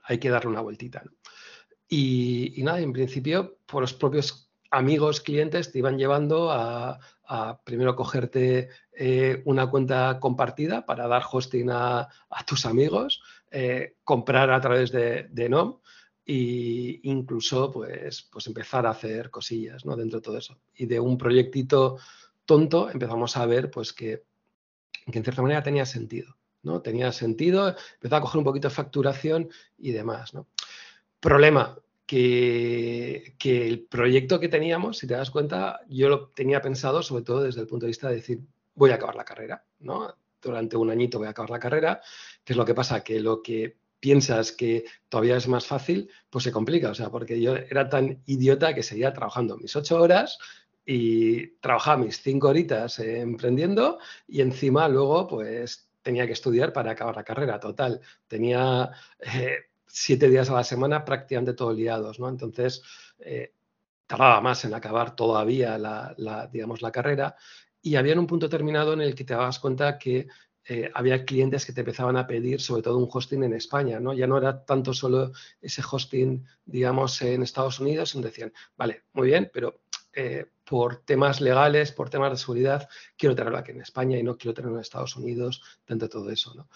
hay 0.05 0.19
que 0.19 0.31
darle 0.31 0.51
una 0.51 0.61
vueltita. 0.61 1.03
Y, 1.89 2.55
nada, 2.59 2.79
en 2.79 2.93
principio, 2.93 3.59
por 3.67 3.83
los 3.83 3.93
propios 3.93 4.49
amigos, 4.71 5.21
clientes, 5.21 5.73
te 5.73 5.81
iban 5.81 5.99
llevando 5.99 6.53
a, 6.53 7.01
primero 7.65 7.97
cogerte 7.97 8.69
eh, 8.93 9.43
una 9.45 9.69
cuenta 9.69 10.19
compartida 10.21 10.87
para 10.87 11.09
dar 11.09 11.23
hosting 11.29 11.69
a, 11.71 12.09
tus 12.47 12.65
amigos, 12.65 13.23
eh, 13.51 13.97
comprar 14.05 14.53
a 14.53 14.61
través 14.61 14.93
de, 14.93 15.27
de 15.31 15.49
NOM 15.49 15.81
e 16.27 17.01
incluso 17.05 17.71
pues, 17.71 18.29
pues 18.31 18.47
empezar 18.47 18.87
a 18.87 18.91
hacer 18.91 19.31
cosillas 19.31 19.85
¿no? 19.85 19.97
dentro 19.97 20.21
de 20.21 20.25
todo 20.25 20.39
eso. 20.39 20.61
Y 20.75 20.87
de 20.87 21.01
un 21.01 21.19
proyectito 21.19 21.99
tonto 22.45 22.91
empezamos 22.91 23.37
a 23.37 23.47
ver 23.47 23.71
pues 23.71 23.93
que, 23.93 24.25
que 25.11 25.19
en 25.19 25.25
cierta 25.25 25.43
manera 25.43 25.63
tenía 25.63 25.87
sentido. 25.87 26.37
¿no? 26.63 26.83
Tenía 26.83 27.13
sentido, 27.13 27.75
empezó 27.95 28.17
a 28.17 28.21
coger 28.21 28.39
un 28.39 28.45
poquito 28.45 28.69
de 28.69 28.75
facturación 28.75 29.49
y 29.79 29.93
demás. 29.93 30.35
¿no? 30.35 30.47
Problema, 31.21 31.79
que, 32.07 33.35
que, 33.39 33.69
el 33.69 33.85
proyecto 33.85 34.41
que 34.41 34.49
teníamos, 34.49 34.99
si 34.99 35.07
te 35.07 35.15
das 35.15 35.31
cuenta, 35.31 35.81
yo 35.89 36.09
lo 36.09 36.29
tenía 36.31 36.61
pensado 36.61 37.03
sobre 37.03 37.23
todo 37.23 37.45
desde 37.45 37.61
el 37.61 37.67
punto 37.67 37.87
de 37.87 37.91
vista 37.91 38.09
de 38.09 38.17
decir, 38.17 38.41
voy 38.75 38.91
a 38.91 38.97
acabar 38.97 39.15
la 39.15 39.25
carrera, 39.25 39.65
¿no? 39.79 40.17
Durante 40.43 40.77
un 40.77 40.91
añito 40.91 41.19
voy 41.19 41.29
a 41.29 41.31
acabar 41.31 41.51
la 41.51 41.61
carrera, 41.61 42.01
¿qué 42.43 42.55
es 42.55 42.57
lo 42.57 42.65
que 42.65 42.75
pasa? 42.75 43.05
Que 43.05 43.21
lo 43.21 43.43
que 43.43 43.77
piensas 44.01 44.53
que 44.53 44.85
todavía 45.09 45.37
es 45.37 45.47
más 45.47 45.67
fácil, 45.67 46.11
pues 46.31 46.45
se 46.45 46.53
complica. 46.53 46.91
O 46.91 46.95
sea, 46.95 47.11
porque 47.11 47.41
yo 47.41 47.55
era 47.55 47.89
tan 47.89 48.23
idiota 48.27 48.75
que 48.75 48.83
seguía 48.83 49.13
trabajando 49.13 49.57
mis 49.59 49.77
ocho 49.77 50.01
horas 50.01 50.39
y 50.85 51.49
trabajaba 51.59 52.05
mis 52.05 52.21
cinco 52.21 52.49
horitas 52.49 52.99
emprendiendo 52.99 53.99
y 54.27 54.41
encima 54.41 54.89
luego 54.89 55.29
pues 55.29 55.91
tenía 56.03 56.27
que 56.27 56.33
estudiar 56.33 56.73
para 56.73 56.93
acabar 56.93 57.17
la 57.17 57.25
carrera. 57.25 57.61
Total, 57.61 58.01
tenía 58.27 58.91
eh, 59.21 59.59
siete 59.87 60.29
días 60.29 60.51
a 60.51 60.55
la 60.55 60.65
semana 60.65 61.05
prácticamente 61.05 61.53
todos 61.53 61.77
liados, 61.77 62.19
¿no? 62.19 62.29
Entonces, 62.29 62.83
eh, 63.19 63.53
tardaba 64.07 64.41
más 64.41 64.65
en 64.65 64.75
acabar 64.75 65.15
todavía 65.15 65.79
la, 65.79 66.15
la, 66.17 66.47
digamos, 66.47 66.83
la 66.83 66.91
carrera 66.91 67.37
y 67.83 67.97
había 67.97 68.19
un 68.19 68.27
punto 68.27 68.49
terminado 68.49 68.93
en 68.93 69.03
el 69.03 69.15
que 69.15 69.25
te 69.25 69.35
dabas 69.35 69.59
cuenta 69.59 69.99
que 69.99 70.27
eh, 70.69 70.91
había 70.95 71.25
clientes 71.25 71.65
que 71.65 71.73
te 71.73 71.81
empezaban 71.81 72.17
a 72.17 72.27
pedir 72.27 72.61
sobre 72.61 72.83
todo 72.83 72.99
un 72.99 73.09
hosting 73.11 73.43
en 73.45 73.55
España, 73.55 73.99
¿no? 73.99 74.13
Ya 74.13 74.27
no 74.27 74.39
era 74.39 74.65
tanto 74.65 74.93
solo 74.93 75.33
ese 75.61 75.83
hosting, 75.89 76.45
digamos, 76.65 77.21
en 77.23 77.43
Estados 77.43 77.81
Unidos, 77.81 78.11
sino 78.11 78.25
decían, 78.25 78.53
vale, 78.77 79.05
muy 79.13 79.29
bien, 79.29 79.51
pero 79.53 79.81
eh, 80.13 80.47
por 80.65 80.99
temas 80.99 81.41
legales, 81.41 81.93
por 81.93 82.11
temas 82.11 82.31
de 82.31 82.37
seguridad, 82.37 82.89
quiero 83.17 83.35
tenerlo 83.35 83.59
aquí 83.59 83.73
en 83.73 83.81
España 83.81 84.19
y 84.19 84.23
no 84.23 84.37
quiero 84.37 84.55
tenerlo 84.55 84.77
en 84.77 84.83
Estados 84.83 85.17
Unidos, 85.17 85.63
de 85.87 86.09
todo 86.09 86.31
eso, 86.31 86.55
¿no? 86.55 86.69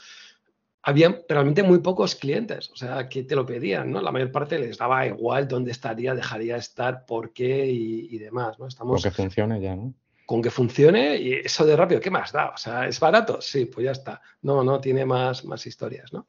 Había 0.83 1.25
realmente 1.29 1.63
muy 1.63 1.79
pocos 1.79 2.15
clientes, 2.15 2.71
o 2.71 2.77
sea, 2.77 3.09
que 3.09 3.23
te 3.23 3.35
lo 3.35 3.47
pedían, 3.47 3.91
¿no? 3.91 4.03
La 4.03 4.13
mayor 4.13 4.31
parte 4.31 4.59
les 4.59 4.77
daba 4.77 5.07
igual 5.07 5.49
dónde 5.49 5.71
estaría, 5.71 6.15
dejaría 6.15 6.57
estar, 6.57 7.07
por 7.07 7.33
qué 7.33 7.67
y, 7.67 8.19
demás, 8.19 8.59
¿no? 8.59 8.67
Estamos... 8.67 9.03
Porque 9.03 9.17
funcione 9.17 9.61
ya, 9.61 9.77
¿no? 9.77 9.95
Con 10.27 10.43
que 10.43 10.51
funcione 10.51 11.17
y 11.17 11.35
eso 11.35 11.65
de 11.65 11.77
rápido, 11.77 12.01
¿qué 12.01 12.11
más 12.11 12.33
da? 12.33 12.51
O 12.51 12.57
sea, 12.57 12.87
¿es 12.87 12.99
barato? 13.01 13.41
Sí, 13.41 13.67
pues 13.67 13.85
ya 13.85 13.93
está. 13.93 14.23
No, 14.43 14.65
no 14.65 14.81
tiene 14.81 15.05
más, 15.05 15.45
más 15.45 15.67
historias, 15.67 16.13
¿no? 16.13 16.29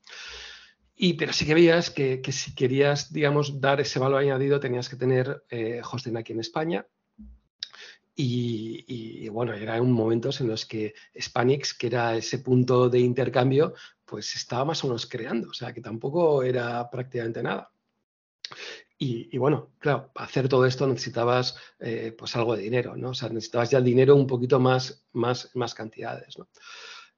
Y, 0.95 1.13
pero 1.13 1.33
sí 1.33 1.45
que 1.45 1.53
veías 1.53 1.89
que, 1.89 2.21
si 2.31 2.55
querías, 2.55 3.11
digamos, 3.11 3.59
dar 3.59 3.81
ese 3.81 3.99
valor 3.99 4.21
añadido, 4.21 4.59
tenías 4.59 4.87
que 4.87 4.95
tener 4.95 5.43
eh, 5.49 5.81
hosting 5.89 6.15
aquí 6.17 6.33
en 6.33 6.39
España. 6.39 6.85
Y, 8.17 8.85
y, 8.87 9.27
bueno, 9.27 9.53
era 9.53 9.81
un 9.81 9.91
momentos 9.91 10.39
en 10.39 10.47
los 10.47 10.65
que 10.65 10.93
Spanix, 11.13 11.73
que 11.73 11.87
era 11.87 12.15
ese 12.15 12.39
punto 12.39 12.89
de 12.89 12.99
intercambio, 12.99 13.73
pues 14.05 14.35
estaba 14.35 14.63
más 14.63 14.81
o 14.85 14.87
menos 14.87 15.05
creando, 15.05 15.49
o 15.49 15.53
sea, 15.53 15.73
que 15.73 15.81
tampoco 15.81 16.41
era 16.43 16.89
prácticamente 16.89 17.43
nada. 17.43 17.71
Y, 18.97 19.37
bueno, 19.37 19.71
claro, 19.79 20.09
para 20.13 20.25
hacer 20.25 20.47
todo 20.47 20.65
esto 20.65 20.87
necesitabas 20.87 21.57
eh, 21.79 22.15
pues 22.17 22.33
algo 22.37 22.55
de 22.55 22.63
dinero, 22.63 22.95
¿no? 22.95 23.09
O 23.09 23.13
sea, 23.13 23.27
necesitabas 23.27 23.69
ya 23.71 23.81
dinero 23.81 24.15
un 24.15 24.25
poquito 24.25 24.57
más, 24.59 25.05
más, 25.11 25.51
más 25.53 25.73
cantidades, 25.73 26.37
¿no? 26.37 26.47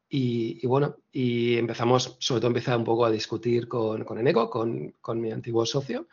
Y, 0.10 0.66
bueno, 0.66 0.98
y 1.12 1.58
empezamos, 1.58 2.16
sobre 2.20 2.40
todo 2.40 2.48
empecé 2.48 2.76
un 2.76 2.84
poco 2.84 3.06
a 3.06 3.12
discutir 3.12 3.68
con, 3.68 4.06
con 4.06 4.18
Eneco, 4.18 4.50
con, 4.50 4.96
con 5.02 5.20
mi 5.22 5.32
antiguo 5.32 5.66
socio, 5.66 6.08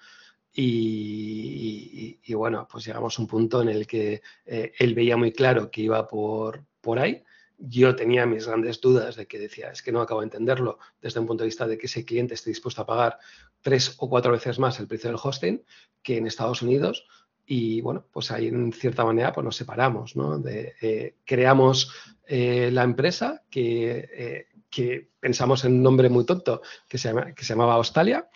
y, 0.53 2.19
y, 2.23 2.35
bueno, 2.35 2.69
pues 2.71 2.85
llegamos 2.85 3.19
a 3.19 3.23
un 3.23 3.29
punto 3.29 3.63
en 3.63 3.69
el 3.69 3.87
que 3.87 4.21
eh, 4.45 4.73
él 4.79 4.95
veía 4.95 5.17
muy 5.17 5.33
claro 5.33 5.71
que 5.71 5.83
iba 5.83 6.07
por, 6.07 6.65
por 6.81 6.99
ahí 6.99 7.25
yo 7.59 7.95
tenía 7.95 8.27
mis 8.27 8.47
grandes 8.47 8.81
dudas 8.81 9.17
de 9.17 9.27
que 9.27 9.39
decía, 9.39 9.71
es 9.71 9.83
que 9.83 9.93
no 9.93 10.01
acabo 10.01 10.21
de 10.21 10.27
entenderlo 10.27 10.79
desde 11.01 11.21
un 11.21 11.27
punto 11.27 11.45
de 11.45 11.49
vista 11.49 11.67
de 11.67 11.79
que 11.79 11.87
ese 11.87 12.05
cliente 12.05 12.35
esté 12.35 12.51
dispuesto 12.51 12.83
a 12.83 12.87
pagar 12.87 13.19
tres 13.61 13.95
o 13.99 14.09
cuatro 14.09 14.33
veces 14.33 14.59
más 14.59 14.79
el 14.81 14.87
precio 14.87 15.11
del 15.11 15.21
hosting 15.23 15.65
que 16.03 16.17
en 16.17 16.27
Estados 16.27 16.63
Unidos. 16.63 17.07
Y 17.47 17.81
bueno, 17.81 18.07
pues 18.11 18.31
ahí 18.31 18.49
en 18.49 18.73
cierta 18.73 19.05
manera 19.05 19.33
pues 19.33 19.45
nos 19.45 19.57
separamos, 19.57 20.17
¿no? 20.17 20.39
De, 20.39 20.75
eh, 20.81 21.17
creamos 21.25 21.93
eh, 22.27 22.71
la 22.73 22.83
empresa 22.83 23.43
que, 23.51 24.09
eh, 24.13 24.47
que, 24.71 25.11
pensamos 25.21 25.65
en 25.65 25.75
un 25.75 25.83
nombre 25.83 26.09
muy 26.09 26.25
tonto 26.25 26.61
que 26.89 26.99
se, 26.99 27.09
llama, 27.09 27.35
que 27.35 27.45
se 27.45 27.53
llamaba 27.53 27.75
Australia. 27.75 28.29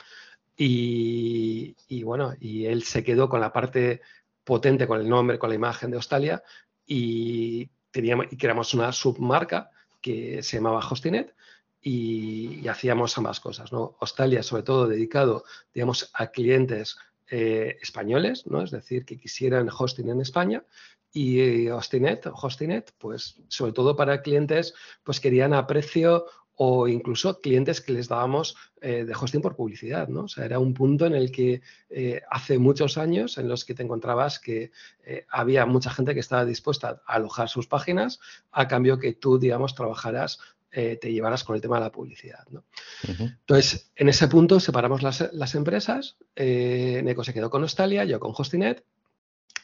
Y, 0.56 1.76
y, 1.88 2.02
bueno, 2.02 2.34
y 2.40 2.66
él 2.66 2.82
se 2.82 3.04
quedó 3.04 3.28
con 3.28 3.40
la 3.40 3.52
parte 3.52 4.00
potente, 4.44 4.86
con 4.86 5.00
el 5.00 5.08
nombre, 5.08 5.38
con 5.38 5.50
la 5.50 5.54
imagen 5.54 5.90
de 5.90 5.96
Australia 5.96 6.42
y 6.86 7.70
teníamos, 7.90 8.26
y 8.30 8.36
creamos 8.36 8.74
una 8.74 8.92
submarca 8.92 9.70
que 10.00 10.42
se 10.42 10.56
llamaba 10.56 10.78
Hostinet 10.78 11.34
y, 11.80 12.66
hacíamos 12.68 13.16
ambas 13.18 13.40
cosas, 13.40 13.72
¿no? 13.72 13.96
Hostalia, 14.00 14.42
sobre 14.42 14.62
todo 14.62 14.86
dedicado, 14.86 15.44
digamos, 15.72 16.10
a 16.12 16.28
clientes 16.28 16.98
eh, 17.30 17.78
españoles, 17.80 18.46
¿no? 18.46 18.62
Es 18.62 18.70
decir, 18.70 19.04
que 19.04 19.18
quisieran 19.18 19.68
hosting 19.68 20.08
en 20.10 20.20
España 20.20 20.64
y 21.12 21.68
Hostinet, 21.68 22.26
Hostinet, 22.32 22.92
pues 22.98 23.40
sobre 23.48 23.72
todo 23.72 23.96
para 23.96 24.22
clientes, 24.22 24.74
pues 25.02 25.20
querían 25.20 25.54
a 25.54 25.66
precio 25.66 26.26
o 26.60 26.88
incluso 26.88 27.40
clientes 27.40 27.80
que 27.80 27.92
les 27.92 28.08
dábamos 28.08 28.56
eh, 28.80 29.04
de 29.04 29.14
hosting 29.14 29.40
por 29.40 29.54
publicidad, 29.54 30.08
¿no? 30.08 30.22
O 30.22 30.28
sea, 30.28 30.44
era 30.44 30.58
un 30.58 30.74
punto 30.74 31.06
en 31.06 31.14
el 31.14 31.30
que 31.30 31.62
eh, 31.88 32.20
hace 32.28 32.58
muchos 32.58 32.98
años 32.98 33.38
en 33.38 33.48
los 33.48 33.64
que 33.64 33.74
te 33.74 33.84
encontrabas 33.84 34.40
que 34.40 34.72
eh, 35.04 35.24
había 35.30 35.66
mucha 35.66 35.90
gente 35.90 36.14
que 36.14 36.20
estaba 36.20 36.44
dispuesta 36.44 37.00
a 37.06 37.14
alojar 37.14 37.48
sus 37.48 37.68
páginas 37.68 38.18
a 38.50 38.66
cambio 38.66 38.98
que 38.98 39.12
tú, 39.12 39.38
digamos, 39.38 39.74
trabajaras, 39.74 40.38
te 40.70 41.12
llevaras 41.12 41.44
con 41.44 41.56
el 41.56 41.62
tema 41.62 41.78
de 41.78 41.84
la 41.84 41.90
publicidad, 41.90 42.46
¿no? 42.50 42.62
Entonces, 43.08 43.90
en 43.96 44.10
ese 44.10 44.28
punto 44.28 44.60
separamos 44.60 45.02
las, 45.02 45.32
las 45.32 45.54
empresas, 45.54 46.18
Neco 46.36 47.24
se 47.24 47.32
quedó 47.32 47.48
con 47.48 47.62
Australia, 47.62 48.04
yo 48.04 48.20
con 48.20 48.34
Hostinet, 48.36 48.84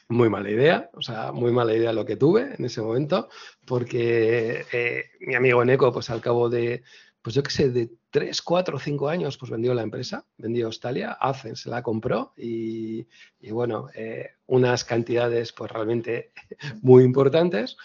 muy 0.07 0.29
mala 0.29 0.49
idea, 0.49 0.89
o 0.93 1.01
sea, 1.01 1.31
muy 1.31 1.51
mala 1.51 1.73
idea 1.73 1.93
lo 1.93 2.05
que 2.05 2.15
tuve 2.15 2.53
en 2.57 2.65
ese 2.65 2.81
momento, 2.81 3.29
porque 3.65 4.65
eh, 4.71 5.05
mi 5.21 5.35
amigo 5.35 5.65
Neko, 5.65 5.91
pues 5.91 6.09
al 6.09 6.21
cabo 6.21 6.49
de, 6.49 6.83
pues 7.21 7.33
yo 7.33 7.41
qué 7.41 7.49
sé, 7.49 7.69
de 7.71 7.89
3, 8.11 8.39
4, 8.41 8.77
5 8.77 9.09
años, 9.09 9.37
pues 9.37 9.49
vendió 9.51 9.73
la 9.73 9.81
empresa, 9.81 10.25
vendió 10.37 10.67
Australia, 10.67 11.13
Azen 11.13 11.55
se 11.55 11.69
la 11.69 11.81
compró 11.81 12.33
y, 12.37 13.07
bueno, 13.49 13.87
eh, 13.95 14.29
unas 14.45 14.85
cantidades 14.85 15.51
pues 15.51 15.71
realmente 15.71 16.31
muy 16.81 17.03
importantes. 17.03 17.77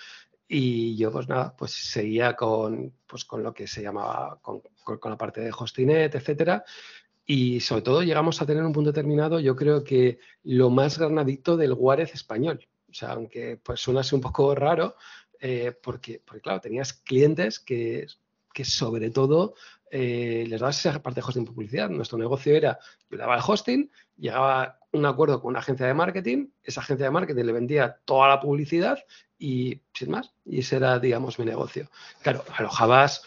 Y 0.52 0.96
yo, 0.96 1.12
pues 1.12 1.28
nada, 1.28 1.54
pues 1.56 1.70
seguía 1.70 2.34
con, 2.34 2.92
pues, 3.06 3.24
con 3.24 3.42
lo 3.42 3.54
que 3.54 3.68
se 3.68 3.82
llamaba, 3.82 4.40
con, 4.42 4.60
con 4.82 5.10
la 5.10 5.16
parte 5.16 5.40
de 5.40 5.52
Hostinet, 5.56 6.12
etcétera. 6.12 6.64
Y 7.26 7.60
sobre 7.60 7.82
todo 7.82 8.02
llegamos 8.02 8.42
a 8.42 8.46
tener 8.46 8.64
un 8.64 8.72
punto 8.72 8.90
determinado, 8.90 9.38
yo 9.40 9.54
creo 9.54 9.84
que 9.84 10.18
lo 10.42 10.70
más 10.70 10.98
granadito 10.98 11.56
del 11.56 11.74
Juárez 11.74 12.14
español. 12.14 12.66
O 12.88 12.94
sea, 12.94 13.12
aunque 13.12 13.56
pues 13.62 13.80
suena 13.80 14.02
un 14.12 14.20
poco 14.20 14.54
raro, 14.54 14.96
eh, 15.38 15.72
porque, 15.82 16.20
porque 16.24 16.42
claro, 16.42 16.60
tenías 16.60 16.92
clientes 16.92 17.60
que 17.60 18.06
que 18.52 18.64
sobre 18.64 19.10
todo 19.10 19.54
eh, 19.90 20.44
les 20.48 20.60
dabas 20.60 20.78
esa 20.78 21.02
parte 21.02 21.20
de 21.20 21.26
hosting 21.26 21.44
publicidad. 21.44 21.88
Nuestro 21.88 22.18
negocio 22.18 22.54
era, 22.54 22.78
yo 23.10 23.18
daba 23.18 23.36
el 23.36 23.42
hosting, 23.46 23.90
llegaba 24.16 24.78
un 24.92 25.06
acuerdo 25.06 25.40
con 25.40 25.50
una 25.50 25.60
agencia 25.60 25.86
de 25.86 25.94
marketing, 25.94 26.48
esa 26.62 26.80
agencia 26.80 27.06
de 27.06 27.10
marketing 27.10 27.44
le 27.44 27.52
vendía 27.52 27.98
toda 28.04 28.28
la 28.28 28.40
publicidad 28.40 28.98
y 29.38 29.80
sin 29.94 30.10
más, 30.10 30.32
y 30.44 30.60
ese 30.60 30.76
era, 30.76 30.98
digamos, 30.98 31.38
mi 31.38 31.44
negocio. 31.44 31.88
Claro, 32.22 32.44
alojabas, 32.56 33.22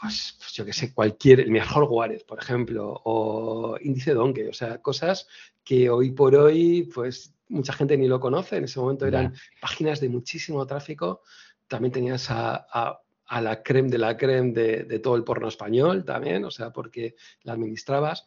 pues, 0.00 0.36
pues 0.38 0.52
yo 0.52 0.64
que 0.64 0.72
sé, 0.72 0.92
cualquier, 0.92 1.40
el 1.40 1.50
mejor 1.50 1.86
Juárez, 1.86 2.24
por 2.24 2.38
ejemplo, 2.40 3.00
o 3.04 3.76
índice 3.80 4.14
Donkey, 4.14 4.48
o 4.48 4.52
sea, 4.52 4.82
cosas 4.82 5.26
que 5.64 5.88
hoy 5.90 6.10
por 6.10 6.34
hoy, 6.34 6.90
pues 6.94 7.34
mucha 7.48 7.72
gente 7.72 7.96
ni 7.96 8.08
lo 8.08 8.20
conoce, 8.20 8.56
en 8.56 8.64
ese 8.64 8.80
momento 8.80 9.06
eran 9.06 9.34
páginas 9.60 10.00
de 10.00 10.08
muchísimo 10.08 10.66
tráfico, 10.66 11.22
también 11.68 11.92
tenías 11.92 12.30
a 12.30 13.00
a 13.30 13.40
la 13.40 13.62
creme 13.62 13.88
de 13.88 13.98
la 13.98 14.16
creme 14.16 14.52
de, 14.52 14.98
todo 14.98 15.14
el 15.14 15.22
porno 15.22 15.46
español 15.46 16.04
también, 16.04 16.44
o 16.44 16.50
sea, 16.50 16.72
porque 16.72 17.14
la 17.44 17.52
administrabas. 17.52 18.26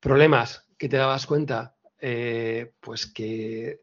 Problemas 0.00 0.66
que 0.78 0.88
te 0.88 0.96
dabas 0.96 1.26
cuenta, 1.26 1.76
eh, 2.00 2.72
pues 2.80 3.04
que 3.04 3.82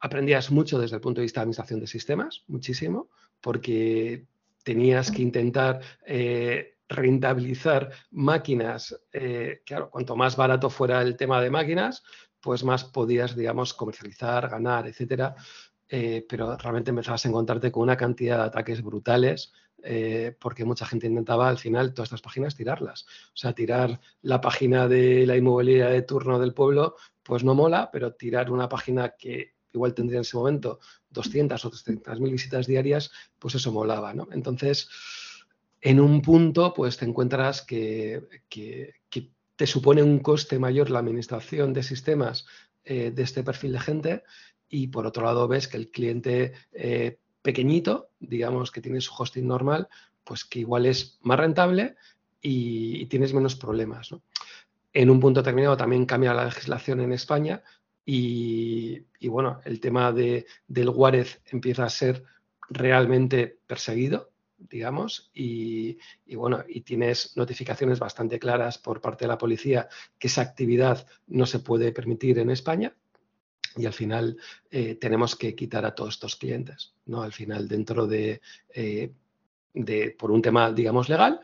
aprendías 0.00 0.50
mucho 0.50 0.80
desde 0.80 0.96
el 0.96 1.02
punto 1.02 1.20
de 1.20 1.26
vista 1.26 1.38
de 1.38 1.42
administración 1.42 1.78
de 1.78 1.86
sistemas, 1.86 2.42
muchísimo, 2.48 3.10
porque 3.40 4.26
tenías 4.62 5.10
que 5.10 5.22
intentar 5.22 5.80
eh, 6.06 6.78
rentabilizar 6.88 7.90
máquinas, 8.10 8.98
eh, 9.12 9.62
claro, 9.64 9.90
cuanto 9.90 10.16
más 10.16 10.36
barato 10.36 10.70
fuera 10.70 11.02
el 11.02 11.16
tema 11.16 11.40
de 11.40 11.50
máquinas, 11.50 12.02
pues 12.40 12.64
más 12.64 12.84
podías, 12.84 13.36
digamos, 13.36 13.74
comercializar, 13.74 14.48
ganar, 14.48 14.86
etcétera. 14.86 15.34
Eh, 15.90 16.26
pero 16.28 16.54
realmente 16.56 16.90
empezabas 16.90 17.24
a 17.24 17.28
encontrarte 17.28 17.72
con 17.72 17.82
una 17.82 17.96
cantidad 17.96 18.38
de 18.38 18.44
ataques 18.44 18.82
brutales 18.82 19.52
porque 20.40 20.64
mucha 20.64 20.84
gente 20.84 21.06
intentaba 21.06 21.48
al 21.48 21.56
final 21.56 21.94
todas 21.94 22.08
estas 22.08 22.20
páginas 22.20 22.56
tirarlas. 22.56 23.06
O 23.28 23.36
sea, 23.36 23.52
tirar 23.52 24.00
la 24.22 24.40
página 24.40 24.88
de 24.88 25.24
la 25.24 25.36
inmobiliaria 25.36 25.88
de 25.88 26.02
turno 26.02 26.40
del 26.40 26.52
pueblo, 26.52 26.96
pues 27.22 27.44
no 27.44 27.54
mola, 27.54 27.88
pero 27.92 28.12
tirar 28.12 28.50
una 28.50 28.68
página 28.68 29.10
que 29.10 29.54
igual 29.72 29.94
tendría 29.94 30.18
en 30.18 30.22
ese 30.22 30.36
momento 30.36 30.80
200 31.10 31.64
o 31.64 31.70
300 31.70 32.20
mil 32.20 32.32
visitas 32.32 32.66
diarias, 32.66 33.10
pues 33.38 33.54
eso 33.54 33.72
molaba, 33.72 34.14
¿no? 34.14 34.28
Entonces, 34.32 34.88
en 35.80 36.00
un 36.00 36.22
punto, 36.22 36.74
pues 36.74 36.96
te 36.96 37.04
encuentras 37.04 37.62
que, 37.62 38.22
te 39.56 39.66
supone 39.66 40.02
un 40.02 40.20
coste 40.20 40.58
mayor 40.58 40.90
la 40.90 41.00
administración 41.00 41.72
de 41.72 41.82
sistemas 41.82 42.46
eh, 42.84 43.10
de 43.10 43.22
este 43.22 43.42
perfil 43.42 43.72
de 43.72 43.80
gente 43.80 44.22
y 44.68 44.88
por 44.88 45.06
otro 45.06 45.24
lado 45.24 45.48
ves 45.48 45.66
que 45.66 45.76
el 45.76 45.90
cliente 45.90 46.52
eh, 46.72 47.18
pequeñito, 47.42 48.10
digamos 48.20 48.70
que 48.70 48.80
tiene 48.80 49.00
su 49.00 49.12
hosting 49.16 49.46
normal, 49.46 49.88
pues 50.24 50.44
que 50.44 50.60
igual 50.60 50.86
es 50.86 51.18
más 51.22 51.38
rentable 51.38 51.96
y, 52.40 53.06
tienes 53.06 53.32
menos 53.32 53.56
problemas. 53.56 54.10
En 54.92 55.10
un 55.10 55.20
punto 55.20 55.40
determinado 55.40 55.76
también 55.76 56.06
cambia 56.06 56.34
la 56.34 56.44
legislación 56.44 57.00
en 57.00 57.12
España 57.12 57.62
y, 58.10 59.28
bueno, 59.28 59.60
el 59.66 59.80
tema 59.80 60.12
de, 60.12 60.46
del 60.66 60.88
Juárez 60.88 61.42
empieza 61.44 61.84
a 61.84 61.90
ser 61.90 62.24
realmente 62.70 63.58
perseguido, 63.66 64.30
digamos, 64.56 65.30
y, 65.34 65.98
bueno, 66.34 66.64
y 66.66 66.80
tienes 66.80 67.36
notificaciones 67.36 67.98
bastante 67.98 68.38
claras 68.38 68.78
por 68.78 69.02
parte 69.02 69.24
de 69.24 69.28
la 69.28 69.36
policía 69.36 69.88
que 70.18 70.28
esa 70.28 70.40
actividad 70.40 71.06
no 71.26 71.44
se 71.44 71.58
puede 71.58 71.92
permitir 71.92 72.38
en 72.38 72.48
España, 72.48 72.96
y 73.76 73.84
al 73.84 73.92
final 73.92 74.38
eh, 74.70 74.94
tenemos 74.94 75.36
que 75.36 75.54
quitar 75.54 75.84
a 75.84 75.94
todos 75.94 76.14
estos 76.14 76.36
clientes, 76.36 76.94
¿no? 77.04 77.22
Al 77.22 77.34
final 77.34 77.68
dentro 77.68 78.10
eh, 78.10 78.40
de, 79.74 80.16
por 80.18 80.30
un 80.30 80.40
tema, 80.40 80.72
digamos, 80.72 81.10
legal 81.10 81.42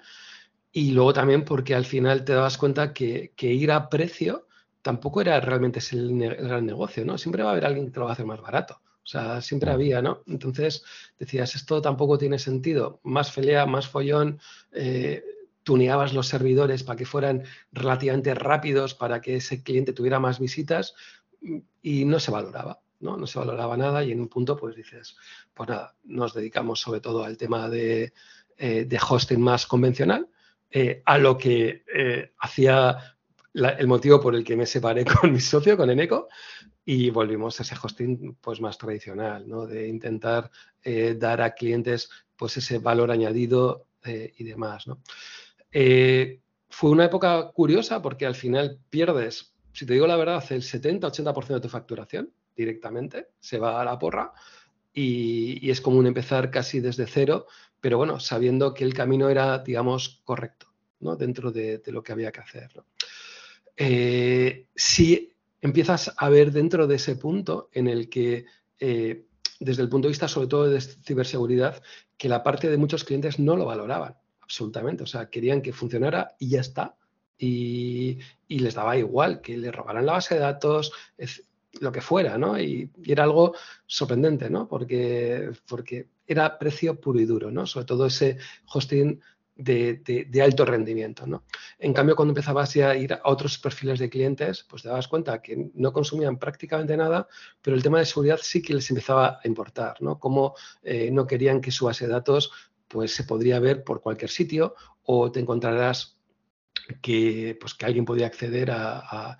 y 0.73 0.93
luego 0.93 1.13
también 1.13 1.45
porque 1.45 1.75
al 1.75 1.85
final 1.85 2.25
te 2.25 2.33
das 2.33 2.57
cuenta 2.57 2.95
que, 2.95 3.35
ir 3.39 3.71
a 3.71 3.91
precio 3.91 4.49
tampoco 4.85 5.23
era 5.23 5.41
realmente 5.41 5.81
el, 5.93 6.37
gran 6.37 6.67
negocio, 6.67 7.07
¿no? 7.07 7.17
Siempre 7.17 7.43
va 7.43 7.49
a 7.49 7.53
haber 7.53 7.65
alguien 7.65 7.87
que 7.87 7.91
te 7.91 7.99
lo 8.01 8.05
va 8.05 8.11
a 8.11 8.13
hacer 8.13 8.27
más 8.27 8.43
barato. 8.43 8.83
O 9.03 9.07
sea, 9.07 9.41
siempre 9.41 9.71
había, 9.71 10.03
¿no? 10.03 10.23
Entonces 10.27 10.85
decías, 11.19 11.55
esto 11.55 11.81
tampoco 11.81 12.19
tiene 12.19 12.39
sentido. 12.39 13.01
Más 13.03 13.33
pelea, 13.33 13.65
más 13.65 13.89
follón, 13.89 14.41
eh, 14.73 15.25
tuneabas 15.63 16.13
los 16.13 16.29
servidores 16.29 16.83
para 16.83 16.99
que 16.99 17.07
fueran 17.07 17.45
relativamente 17.73 18.35
rápidos, 18.35 18.93
para 18.93 19.23
que 19.23 19.37
ese 19.37 19.63
cliente 19.63 19.95
tuviera 19.95 20.21
más 20.21 20.39
visitas, 20.39 20.95
y 21.81 22.05
no 22.05 22.21
se 22.21 22.31
valoraba, 22.31 22.81
¿no? 23.01 23.17
No 23.17 23.27
se 23.27 23.39
valoraba 23.39 23.79
nada 23.79 24.05
y 24.05 24.13
en 24.13 24.21
un 24.21 24.29
punto 24.29 24.55
pues 24.55 24.77
dices, 24.77 25.17
pues 25.55 25.71
nada, 25.71 25.97
nos 26.05 26.35
dedicamos 26.35 26.81
sobre 26.81 27.01
todo 27.01 27.25
al 27.25 27.39
tema 27.39 27.71
de, 27.71 28.13
eh, 28.59 28.99
hosting 29.09 29.41
más 29.41 29.67
convencional, 29.67 30.29
eh, 30.71 31.03
a 31.07 31.19
lo 31.19 31.39
que 31.39 31.85
eh, 31.95 32.33
hacía 32.39 33.14
el 33.55 33.87
motivo 33.87 34.21
por 34.21 34.35
el 34.35 34.45
que 34.45 34.57
me 34.57 34.67
separé 34.67 35.05
con 35.21 35.33
mi 35.33 35.41
socio, 35.41 35.77
con 35.77 35.91
Eneco, 35.91 36.29
y 36.85 37.11
volvimos 37.11 37.59
a 37.59 37.63
ese 37.63 37.77
hosting 37.81 38.37
pues 38.41 38.61
más 38.61 38.77
tradicional, 38.77 39.49
¿no? 39.49 39.67
De 39.67 39.89
intentar 39.89 40.51
dar 41.17 41.41
a 41.41 41.55
clientes 41.55 42.11
pues 42.37 42.57
ese 42.59 42.79
valor 42.79 43.11
añadido 43.11 43.87
y 44.05 44.45
demás, 44.45 44.87
¿no? 44.87 45.01
fue 46.69 46.91
una 46.91 47.07
época 47.07 47.51
curiosa 47.53 48.03
porque 48.03 48.27
al 48.27 48.35
final 48.35 48.79
pierdes 48.91 49.55
si 49.75 49.87
te 49.87 49.95
digo 49.95 50.07
la 50.07 50.17
verdad, 50.17 50.43
el 50.51 50.63
70-80% 50.63 51.55
de 51.55 51.61
tu 51.61 51.69
facturación 51.69 52.33
directamente 52.57 53.31
se 53.41 53.59
va 53.59 53.81
a 53.81 53.85
la 53.85 53.99
porra 53.99 54.33
y, 54.93 55.69
es 55.69 55.81
común 55.81 56.07
empezar 56.07 56.53
casi 56.53 56.79
desde 56.79 57.07
cero, 57.07 57.47
pero 57.81 57.99
bueno, 57.99 58.21
sabiendo 58.21 58.73
que 58.73 58.85
el 58.85 58.95
camino 58.95 59.29
era, 59.29 59.59
digamos, 59.59 60.23
correcto, 60.25 60.69
¿no? 61.01 61.17
Dentro 61.17 61.51
de, 61.51 61.83
lo 61.87 62.05
que 62.05 62.13
había 62.13 62.31
que 62.31 62.41
hacer. 62.41 62.71
Eh, 63.77 64.67
si 64.75 65.33
empiezas 65.61 66.13
a 66.17 66.29
ver 66.29 66.53
dentro 66.53 66.87
de 66.87 66.97
ese 66.97 67.17
punto 67.17 67.69
en 67.73 67.89
el 67.89 68.09
que, 68.09 68.45
eh, 68.79 69.27
desde 69.61 69.83
el 69.83 69.89
punto 69.89 70.09
de 70.09 70.13
vista 70.13 70.29
sobre 70.29 70.49
todo 70.49 70.69
de 70.69 70.81
ciberseguridad, 70.81 71.83
que 72.17 72.29
la 72.29 72.43
parte 72.43 72.71
de 72.71 72.77
muchos 72.77 73.05
clientes 73.05 73.39
no 73.39 73.57
lo 73.57 73.65
valoraban 73.65 74.17
absolutamente, 74.41 75.03
o 75.03 75.07
sea, 75.07 75.31
querían 75.31 75.63
que 75.63 75.73
funcionara 75.73 76.37
y 76.39 76.51
ya 76.51 76.61
está 76.61 76.97
y, 77.39 78.19
les 78.49 78.75
daba 78.75 78.97
igual 78.97 79.41
que 79.41 79.57
le 79.57 79.73
robaran 79.73 80.07
la 80.07 80.13
base 80.13 80.35
de 80.35 80.41
datos, 80.41 80.93
lo 81.81 81.91
que 81.91 82.01
fuera, 82.01 82.39
¿no? 82.39 82.59
Y, 82.61 82.91
era 83.05 83.25
algo 83.25 83.55
sorprendente, 83.87 84.49
¿no? 84.51 84.69
Porque, 84.69 85.51
porque 85.67 86.09
era 86.27 86.59
precio 86.59 87.01
puro 87.01 87.21
y 87.21 87.25
duro, 87.25 87.51
¿no? 87.51 87.67
Sobre 87.67 87.87
todo 87.87 88.07
ese 88.07 88.39
hosting 88.73 89.21
de, 89.57 90.43
alto 90.43 90.65
rendimiento, 90.65 91.27
¿no? 91.27 91.45
En 91.79 91.93
cambio, 91.93 92.17
cuando 92.17 92.33
empezabas 92.33 92.75
a 92.77 92.97
ir 92.97 93.13
a 93.13 93.21
otros 93.25 93.59
perfiles 93.59 93.99
de 93.99 94.11
clientes, 94.11 94.65
pues 94.69 94.83
te 94.83 94.89
dabas 94.89 95.09
cuenta 95.09 95.41
que 95.41 95.71
no 95.75 95.93
consumían 95.93 96.39
prácticamente 96.39 96.97
nada, 96.97 97.29
pero 97.63 97.77
el 97.77 97.83
tema 97.83 97.99
de 97.99 98.07
seguridad 98.07 98.39
sí 98.43 98.63
que 98.63 98.75
les 98.75 98.89
empezaba 98.91 99.41
a 99.43 99.49
importar, 99.49 100.01
¿no? 100.01 100.19
Como 100.19 100.55
eh, 100.83 101.11
no 101.13 101.27
querían 101.27 101.61
que 101.61 101.71
su 101.71 101.87
base 101.87 102.07
de 102.07 102.13
datos 102.13 102.51
pues 102.89 103.15
se 103.15 103.25
podría 103.25 103.59
ver 103.59 103.83
por 103.83 104.01
cualquier 104.01 104.31
sitio 104.31 104.75
o 105.05 105.31
te 105.31 105.41
encontrarás 105.41 106.19
que, 107.01 107.57
pues, 107.61 107.75
que 107.75 107.87
alguien 107.87 108.05
podía 108.05 108.27
acceder 108.27 108.71
a, 108.71 109.39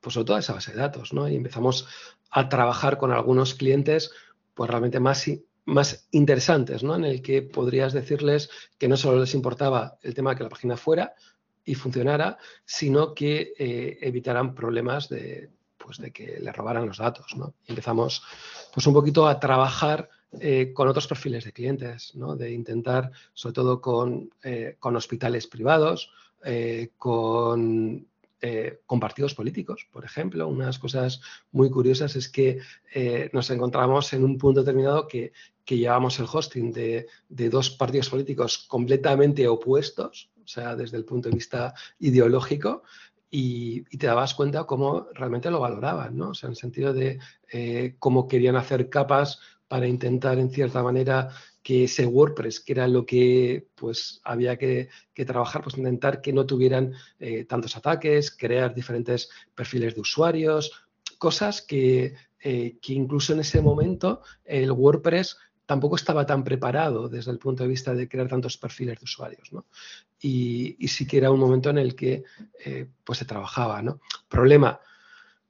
pues, 0.00 0.14
toda 0.14 0.38
esa 0.38 0.54
base 0.54 0.72
de 0.72 0.78
datos. 0.78 1.12
¿no? 1.12 1.28
Y 1.28 1.36
empezamos 1.36 1.88
a 2.30 2.48
trabajar 2.48 2.98
con 2.98 3.12
algunos 3.12 3.54
clientes 3.54 4.12
pues, 4.54 4.70
realmente 4.70 5.00
más, 5.00 5.28
más 5.66 6.08
interesantes, 6.12 6.82
¿no? 6.82 6.94
en 6.94 7.04
el 7.04 7.20
que 7.20 7.42
podrías 7.42 7.92
decirles 7.92 8.48
que 8.78 8.88
no 8.88 8.96
solo 8.96 9.20
les 9.20 9.34
importaba 9.34 9.98
el 10.02 10.14
tema 10.14 10.30
de 10.30 10.36
que 10.36 10.42
la 10.44 10.48
página 10.48 10.76
fuera 10.76 11.14
y 11.64 11.74
funcionara, 11.74 12.38
sino 12.64 13.12
que 13.12 13.52
eh, 13.58 13.98
evitaran 14.00 14.54
problemas 14.54 15.08
de, 15.08 15.50
pues, 15.76 15.98
de 15.98 16.12
que 16.12 16.38
le 16.40 16.52
robaran 16.52 16.86
los 16.86 16.98
datos. 16.98 17.36
¿no? 17.36 17.54
empezamos 17.66 18.22
pues, 18.72 18.86
un 18.86 18.94
poquito 18.94 19.26
a 19.26 19.40
trabajar 19.40 20.08
eh, 20.40 20.72
con 20.72 20.86
otros 20.86 21.08
perfiles 21.08 21.44
de 21.44 21.52
clientes, 21.52 22.14
¿no? 22.14 22.36
de 22.36 22.52
intentar, 22.52 23.10
sobre 23.34 23.54
todo 23.54 23.80
con, 23.80 24.30
eh, 24.44 24.76
con 24.78 24.94
hospitales 24.94 25.46
privados, 25.48 26.12
con, 26.96 28.06
eh, 28.40 28.80
con, 28.86 29.00
partidos 29.00 29.34
políticos, 29.34 29.88
por 29.90 30.04
ejemplo. 30.04 30.46
Unas 30.48 30.78
cosas 30.78 31.20
muy 31.52 31.70
curiosas 31.70 32.16
es 32.16 32.28
que 32.28 32.60
eh, 32.94 33.30
nos 33.32 33.50
encontramos 33.50 34.12
en 34.12 34.24
un 34.24 34.36
punto 34.36 34.60
determinado 34.60 35.08
que, 35.08 35.32
que 35.64 35.78
llevamos 35.78 36.18
el 36.18 36.26
hosting 36.30 36.72
de, 36.72 37.06
dos 37.28 37.70
partidos 37.70 38.10
políticos 38.10 38.66
completamente 38.68 39.48
opuestos, 39.48 40.30
o 40.44 40.46
sea, 40.46 40.76
desde 40.76 40.96
el 40.96 41.04
punto 41.04 41.28
de 41.28 41.34
vista 41.34 41.74
ideológico, 41.98 42.82
y, 43.30 43.82
te 43.96 44.06
dabas 44.06 44.34
cuenta 44.34 44.64
cómo 44.64 45.08
realmente 45.14 45.50
lo 45.50 45.60
valoraban, 45.60 46.16
¿no? 46.16 46.30
O 46.30 46.34
sea, 46.34 46.48
en 46.48 46.52
el 46.52 46.56
sentido 46.56 46.92
de 46.92 47.18
cómo 47.98 48.28
querían 48.28 48.56
hacer 48.56 48.88
capas 48.88 49.40
para 49.68 49.86
intentar, 49.86 50.38
en 50.38 50.50
cierta 50.50 50.82
manera, 50.82 51.30
que 51.66 51.82
ese 51.82 52.06
WordPress, 52.06 52.60
que 52.60 52.74
era 52.74 52.86
lo 52.86 53.04
que 53.04 53.66
pues, 53.74 54.20
había 54.22 54.56
que, 54.56 54.88
trabajar, 55.26 55.64
pues 55.64 55.76
intentar 55.76 56.20
que 56.20 56.32
no 56.32 56.46
tuvieran 56.46 56.92
eh, 57.18 57.44
tantos 57.44 57.76
ataques, 57.76 58.30
crear 58.30 58.72
diferentes 58.72 59.28
perfiles 59.52 59.96
de 59.96 60.00
usuarios, 60.00 60.70
cosas 61.18 61.62
que, 61.62 62.14
eh, 62.40 62.78
que, 62.80 62.92
incluso 62.92 63.32
en 63.32 63.40
ese 63.40 63.60
momento 63.60 64.22
el 64.44 64.70
WordPress 64.70 65.38
tampoco 65.66 65.96
estaba 65.96 66.24
tan 66.24 66.44
preparado 66.44 67.08
desde 67.08 67.32
el 67.32 67.40
punto 67.40 67.64
de 67.64 67.70
vista 67.70 67.94
de 67.94 68.08
crear 68.08 68.28
tantos 68.28 68.56
perfiles 68.56 69.00
de 69.00 69.04
usuarios. 69.04 69.52
¿no? 69.52 69.66
Y, 70.20 70.76
y, 70.78 70.86
sí 70.86 71.04
que 71.04 71.16
era 71.16 71.32
un 71.32 71.40
momento 71.40 71.70
en 71.70 71.78
el 71.78 71.96
que 71.96 72.22
eh, 72.64 72.86
pues 73.02 73.18
se 73.18 73.24
trabajaba. 73.24 73.82
¿no? 73.82 73.98
Problema, 74.28 74.78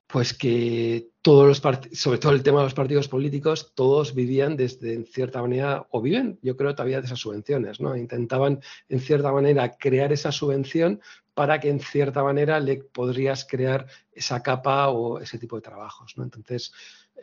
pues 0.07 0.35
que 0.35 1.09
todos 1.21 1.47
los 1.49 1.81
sobre 1.93 2.19
todo 2.19 2.33
el 2.33 2.43
tema 2.43 2.61
de 2.61 2.67
los 2.67 2.75
partidos 2.75 3.09
políticos, 3.09 3.73
todos 3.75 4.15
vivían 4.15 4.57
desde, 4.57 4.95
en 4.95 5.05
cierta 5.05 5.43
manera, 5.43 5.87
o 5.91 6.01
viven, 6.01 6.39
yo 6.43 6.57
creo, 6.57 6.75
todavía 6.75 7.01
de 7.01 7.07
esas 7.07 7.19
subvenciones, 7.19 7.81
¿no? 7.81 7.97
Intentaban, 7.97 8.61
en 8.89 9.01
cierta 9.01 9.33
manera, 9.33 9.77
crear 9.77 10.13
esa 10.13 10.31
subvención 10.31 11.01
para 11.35 11.59
que, 11.59 11.71
en 11.71 11.81
cierta 11.81 12.23
manera, 12.23 12.61
le 12.61 12.77
podrías 12.77 13.45
crear 13.45 13.87
esa 14.13 14.43
capa 14.43 14.89
o 14.91 15.19
ese 15.19 15.39
tipo 15.39 15.57
de 15.57 15.63
trabajos, 15.63 16.17
¿no? 16.17 16.23
Entonces, 16.23 16.73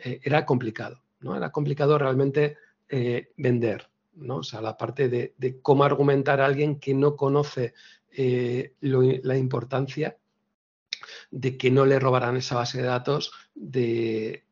eh, 0.04 0.20
era 0.22 0.44
complicado, 0.44 1.02
¿no? 1.20 1.34
Era 1.34 1.50
complicado 1.50 1.96
realmente 1.96 2.58
eh, 2.90 3.30
vender, 3.38 3.88
¿no? 4.16 4.36
O 4.36 4.42
sea, 4.42 4.60
la 4.60 4.76
parte 4.76 5.08
de, 5.08 5.58
cómo 5.62 5.84
argumentar 5.84 6.42
a 6.42 6.46
alguien 6.46 6.78
que 6.78 6.92
no 6.92 7.16
conoce 7.16 7.72
eh, 8.10 8.74
la 8.80 9.38
importancia 9.38 10.18
de 11.36 11.56
que 11.56 11.68
no 11.68 11.84
le 11.84 11.98
robarán 11.98 12.36
esa 12.36 12.54
base 12.54 12.78
de 12.78 12.84
datos 12.84 13.32
de, 13.56 14.44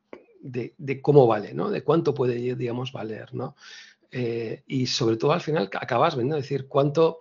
cómo 1.00 1.28
vale, 1.28 1.54
¿no? 1.54 1.70
De 1.70 1.84
cuánto 1.84 2.12
puede, 2.12 2.56
digamos, 2.56 2.90
valer, 2.90 3.32
¿no? 3.32 3.54
Eh, 4.10 4.64
y 4.66 4.86
sobre 4.86 5.16
todo 5.16 5.32
al 5.32 5.40
final 5.40 5.70
acabas 5.74 6.16
viendo, 6.16 6.34
decir, 6.34 6.66
cuánto 6.66 7.20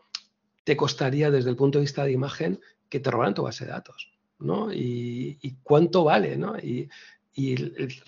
te 0.63 0.75
costaría 0.75 1.29
desde 1.29 1.51
el 1.51 1.55
punto 1.55 1.77
de 1.77 1.83
vista 1.83 2.03
de 2.03 2.11
imagen 2.11 2.59
que 2.89 2.99
te 2.99 3.11
robaran 3.11 3.35
tu 3.35 3.43
base 3.43 3.65
de 3.65 3.71
datos, 3.71 4.11
¿no? 4.39 4.73
Y, 4.73 5.57
cuánto 5.61 6.05
vale, 6.05 6.37
¿no? 6.37 6.57
Y, 6.57 6.89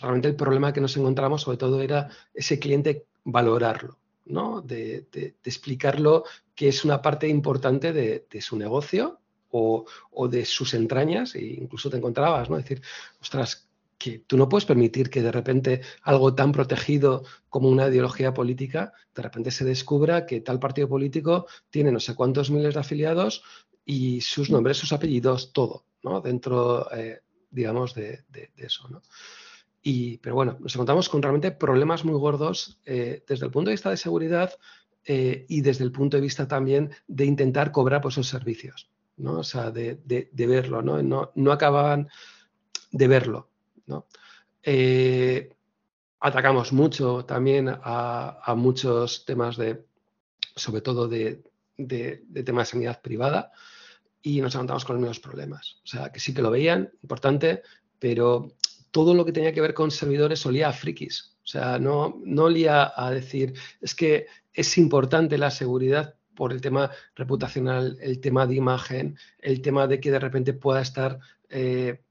realmente 0.02 0.30
el 0.30 0.36
problema 0.36 0.74
que 0.74 0.82
nos 0.82 0.98
encontramos 0.98 1.44
sobre 1.44 1.58
todo 1.58 1.82
era 1.82 2.10
ese 2.34 2.58
cliente 2.58 3.06
valorarlo, 3.26 4.00
¿no? 4.26 4.62
De, 4.62 5.06
explicarlo 5.44 6.24
que 6.56 6.70
es 6.70 6.84
una 6.84 7.00
parte 7.04 7.28
importante 7.28 7.94
de, 7.94 8.42
su 8.42 8.58
negocio 8.58 9.20
o, 9.54 10.28
de 10.28 10.46
sus 10.46 10.74
entrañas, 10.74 11.36
e 11.36 11.46
incluso 11.46 11.90
te 11.90 11.98
encontrabas, 11.98 12.50
¿no? 12.50 12.58
Decir, 12.58 12.82
ostras, 13.22 13.70
que 13.98 14.20
tú 14.20 14.36
no 14.36 14.50
puedes 14.50 14.66
permitir 14.66 15.10
que 15.10 15.22
de 15.22 15.32
repente 15.32 15.82
algo 16.02 16.34
tan 16.34 16.52
protegido 16.52 17.24
como 17.50 17.70
una 17.70 17.88
ideología 17.88 18.34
política, 18.34 18.94
de 19.16 19.22
repente 19.22 19.52
se 19.52 19.64
descubra 19.64 20.26
que 20.26 20.42
tal 20.42 20.60
partido 20.60 20.90
político 20.90 21.46
tiene 21.70 21.92
no 21.92 22.00
sé 22.00 22.16
cuántos 22.16 22.50
miles 22.50 22.74
de 22.74 22.80
afiliados 22.80 23.44
y 23.86 24.22
sus 24.22 24.50
nombres, 24.50 24.78
sus 24.78 24.92
apellidos, 24.92 25.54
todo, 25.54 25.86
¿no? 26.02 26.20
Dentro, 26.20 26.92
eh, 26.92 27.22
digamos, 27.52 27.94
de, 27.94 28.26
eso, 28.58 28.90
¿no? 28.90 29.02
Y, 29.84 30.18
pero 30.18 30.36
bueno, 30.36 30.58
nos 30.60 30.74
encontramos 30.74 31.10
con 31.10 31.22
realmente 31.22 31.52
problemas 31.52 32.06
muy 32.06 32.18
gordos 32.18 32.80
eh, 32.86 33.24
desde 33.28 33.46
el 33.46 33.52
punto 33.52 33.70
de 33.70 33.74
vista 33.74 33.90
de 33.90 33.98
seguridad 33.98 34.54
eh, 35.06 35.46
y 35.50 35.62
desde 35.62 35.84
el 35.84 35.92
punto 35.92 36.16
de 36.18 36.22
vista 36.22 36.48
también 36.48 36.92
de 37.08 37.26
intentar 37.26 37.72
cobrar 37.72 38.02
por 38.02 38.12
esos 38.12 38.28
servicios. 38.28 38.90
¿No? 39.18 39.40
O 39.40 39.44
sea, 39.44 39.72
de, 39.72 40.00
verlo, 40.34 40.82
¿no? 40.82 41.02
¿no? 41.02 41.32
¿no? 41.36 41.52
acababan 41.52 42.10
de 42.92 43.08
verlo, 43.08 43.50
¿no? 43.86 44.08
Eh, 44.62 45.54
atacamos 46.20 46.72
mucho 46.72 47.26
también 47.26 47.70
a, 47.70 48.54
muchos 48.56 49.26
temas 49.26 49.58
de, 49.58 49.86
sobre 50.56 50.82
todo 50.82 51.08
de, 51.08 51.44
temas 52.46 52.68
de 52.68 52.72
sanidad 52.72 53.02
privada 53.02 53.52
y 54.22 54.40
nos 54.40 54.56
encontramos 54.56 54.86
con 54.86 54.96
los 54.96 55.02
mismos 55.02 55.20
problemas. 55.20 55.82
O 55.84 55.88
sea, 55.88 56.12
que 56.12 56.22
sí 56.22 56.34
que 56.34 56.42
lo 56.42 56.50
veían, 56.50 56.92
importante, 57.02 57.62
pero 58.00 58.54
todo 58.92 59.14
lo 59.14 59.26
que 59.26 59.34
tenía 59.34 59.54
que 59.54 59.60
ver 59.60 59.74
con 59.74 59.92
servidores 59.92 60.46
olía 60.46 60.70
a 60.70 60.74
frikis. 60.74 61.36
O 61.44 61.48
sea, 61.48 61.78
no, 61.78 62.22
no 62.24 62.44
olía 62.44 62.94
a 62.96 63.12
decir, 63.12 63.54
es 63.82 63.94
que 63.94 64.28
es 64.54 64.78
importante 64.78 65.38
la 65.38 65.52
seguridad 65.52 66.16
por 66.36 66.52
el 66.52 66.62
tema 66.62 66.92
reputacional, 67.16 67.98
el 68.02 68.20
tema 68.20 68.48
de 68.48 68.56
imagen, 68.56 69.18
el 69.40 69.62
tema 69.62 69.88
de 69.88 70.00
que 70.00 70.12
de 70.12 70.20
repente 70.20 70.54
pueda 70.54 70.82
estar, 70.82 71.20
eh, 71.50 72.02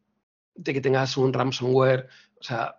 de 0.54 0.72
que 0.74 0.80
tengas 0.80 1.16
un 1.16 1.32
ransomware, 1.32 2.08
o 2.38 2.42
sea, 2.42 2.76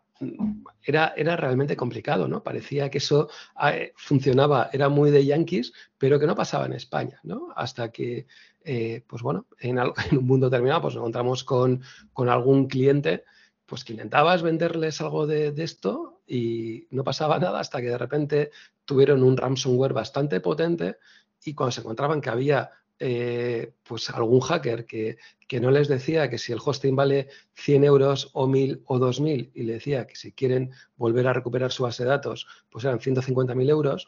era, 0.84 1.14
era 1.16 1.36
realmente 1.36 1.76
complicado, 1.76 2.28
¿no? 2.28 2.44
Parecía 2.44 2.90
que 2.90 2.98
eso 3.00 3.30
eh, 3.66 3.94
funcionaba, 3.96 4.70
era 4.72 4.90
muy 4.90 5.12
de 5.12 5.26
yankees, 5.26 5.74
pero 5.98 6.20
que 6.20 6.28
no 6.28 6.36
pasaba 6.36 6.66
en 6.66 6.74
España, 6.74 7.20
¿no? 7.24 7.50
Hasta 7.56 7.92
que, 7.92 8.28
eh, 8.64 9.04
pues 9.08 9.22
bueno, 9.22 9.48
en, 9.60 9.80
un 10.12 10.26
mundo 10.26 10.50
determinado, 10.50 10.84
pues 10.84 10.96
nos 10.96 11.02
encontramos 11.02 11.44
con, 11.44 11.82
algún 12.16 12.68
cliente, 12.68 13.24
pues 13.66 13.84
que 13.84 13.94
intentabas 13.94 14.42
venderles 14.42 15.02
algo 15.02 15.26
de, 15.26 15.52
de 15.52 15.64
esto 15.64 16.22
y 16.28 16.88
no 16.92 17.04
pasaba 17.04 17.40
nada 17.40 17.60
hasta 17.60 17.82
que 17.82 17.90
de 17.90 17.98
repente 17.98 18.52
tuvieron 18.86 19.24
un 19.24 19.38
ransomware 19.38 19.94
bastante 19.94 20.40
potente 20.40 20.98
y 21.46 21.54
cuando 21.54 21.72
se 21.72 21.82
encontraban 21.82 22.22
que 22.22 22.30
había 22.30 22.72
eh, 23.00 23.74
pues 23.84 24.10
algún 24.12 24.40
hacker 24.40 24.86
que, 24.86 25.18
no 25.60 25.70
les 25.70 25.88
decía 25.88 26.30
que 26.30 26.40
si 26.40 26.52
el 26.52 26.60
hosting 26.64 26.96
vale 26.96 27.28
100 27.54 27.84
euros 27.84 28.32
o 28.34 28.48
1000 28.48 28.82
o 28.86 28.98
2000 28.98 29.52
y 29.54 29.64
le 29.64 29.74
decía 29.74 30.08
que 30.08 30.16
si 30.16 30.32
quieren 30.32 30.72
volver 30.96 31.28
a 31.28 31.34
recuperar 31.34 31.72
su 31.72 31.84
base 31.84 32.04
de 32.04 32.10
datos, 32.10 32.48
pues 32.72 32.86
eran 32.86 33.00
150.000 33.00 33.70
euros, 33.70 34.08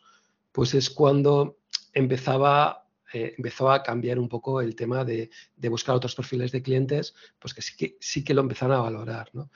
pues 0.51 0.73
es 0.73 0.89
cuando 0.89 1.59
empezaba, 1.93 2.87
eh, 3.13 3.35
a 3.69 3.83
cambiar 3.83 4.17
un 4.17 4.27
poco 4.27 4.59
el 4.59 4.75
tema 4.75 5.05
de, 5.05 5.29
buscar 5.69 5.95
otros 5.95 6.15
perfiles 6.15 6.51
de 6.51 6.63
clientes, 6.63 7.13
pues 7.37 7.53
que 7.53 7.61
sí 7.61 7.75
que, 7.77 7.97
sí 7.99 8.23
que 8.23 8.33
lo 8.33 8.41
empezaron 8.41 8.77
a 8.77 8.81
valorar. 8.81 9.29
¿no? 9.33 9.51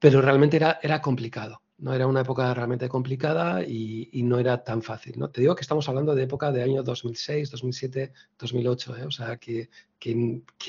Pero 0.00 0.20
realmente 0.20 0.56
era, 0.56 0.80
era 0.82 1.00
complicado. 1.00 1.62
¿No? 1.78 1.92
Era 1.92 2.06
una 2.06 2.22
época 2.22 2.52
realmente 2.54 2.88
complicada 2.88 3.62
y, 3.62 4.22
no 4.22 4.38
era 4.38 4.62
tan 4.64 4.82
fácil. 4.82 5.18
¿no? 5.18 5.30
Te 5.30 5.40
digo 5.40 5.54
que 5.54 5.62
estamos 5.62 5.88
hablando 5.88 6.14
de 6.14 6.24
época 6.24 6.50
de 6.50 6.62
año 6.62 6.82
2006, 6.82 7.50
2007, 7.50 8.12
2008, 8.38 8.94
o 9.06 9.10
sea, 9.10 9.36
que, 9.36 9.68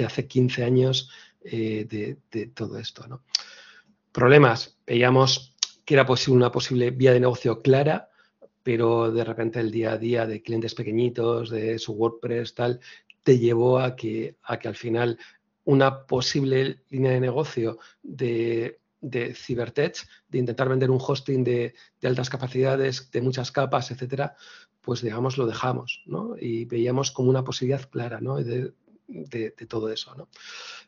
hace 0.06 0.28
15 0.28 0.64
años 0.64 1.10
eh, 1.44 2.18
de, 2.30 2.48
todo 2.48 2.78
esto. 2.78 3.08
¿no? 3.08 3.24
Problemas, 4.12 4.78
veíamos 4.86 5.56
que 5.86 5.94
era 5.94 6.06
posible, 6.06 6.38
una 6.38 6.52
posible 6.52 6.92
vía 6.92 7.14
de 7.14 7.22
negocio 7.22 7.62
clara, 7.62 8.10
pero 8.62 9.12
de 9.12 9.24
repente 9.24 9.62
el 9.62 9.72
día 9.72 9.94
a 9.94 9.98
día 9.98 10.26
de 10.26 10.42
clientes 10.42 10.76
pequeñitos, 10.76 11.50
de 11.50 11.80
su 11.80 11.94
WordPress, 11.94 12.54
tal, 12.54 12.82
te 13.24 13.40
llevó 13.40 13.80
a 13.80 13.96
que, 13.96 14.36
a 14.44 14.60
que 14.60 14.68
al 14.68 14.76
final 14.76 15.18
una 15.64 16.06
posible 16.06 16.82
línea 16.90 17.12
de 17.12 17.20
negocio 17.20 17.80
de 18.04 18.80
de 19.02 19.34
Cybertech, 19.34 20.08
de 20.28 20.40
intentar 20.40 20.70
vender 20.70 20.90
un 20.90 21.00
hosting 21.02 21.44
de, 21.44 21.74
altas 22.04 22.30
capacidades, 22.30 23.12
de 23.12 23.22
muchas 23.22 23.52
capas, 23.52 23.92
etcétera, 23.92 24.36
pues 24.82 25.02
digamos 25.02 25.38
lo 25.38 25.46
dejamos, 25.46 26.04
¿no? 26.06 26.36
Y 26.40 26.66
veíamos 26.66 27.12
como 27.12 27.30
una 27.30 27.44
posibilidad 27.44 27.90
clara, 27.90 28.20
¿no? 28.22 28.38
De, 28.38 28.74
todo 29.70 29.90
eso, 29.90 30.16
¿no? 30.16 30.30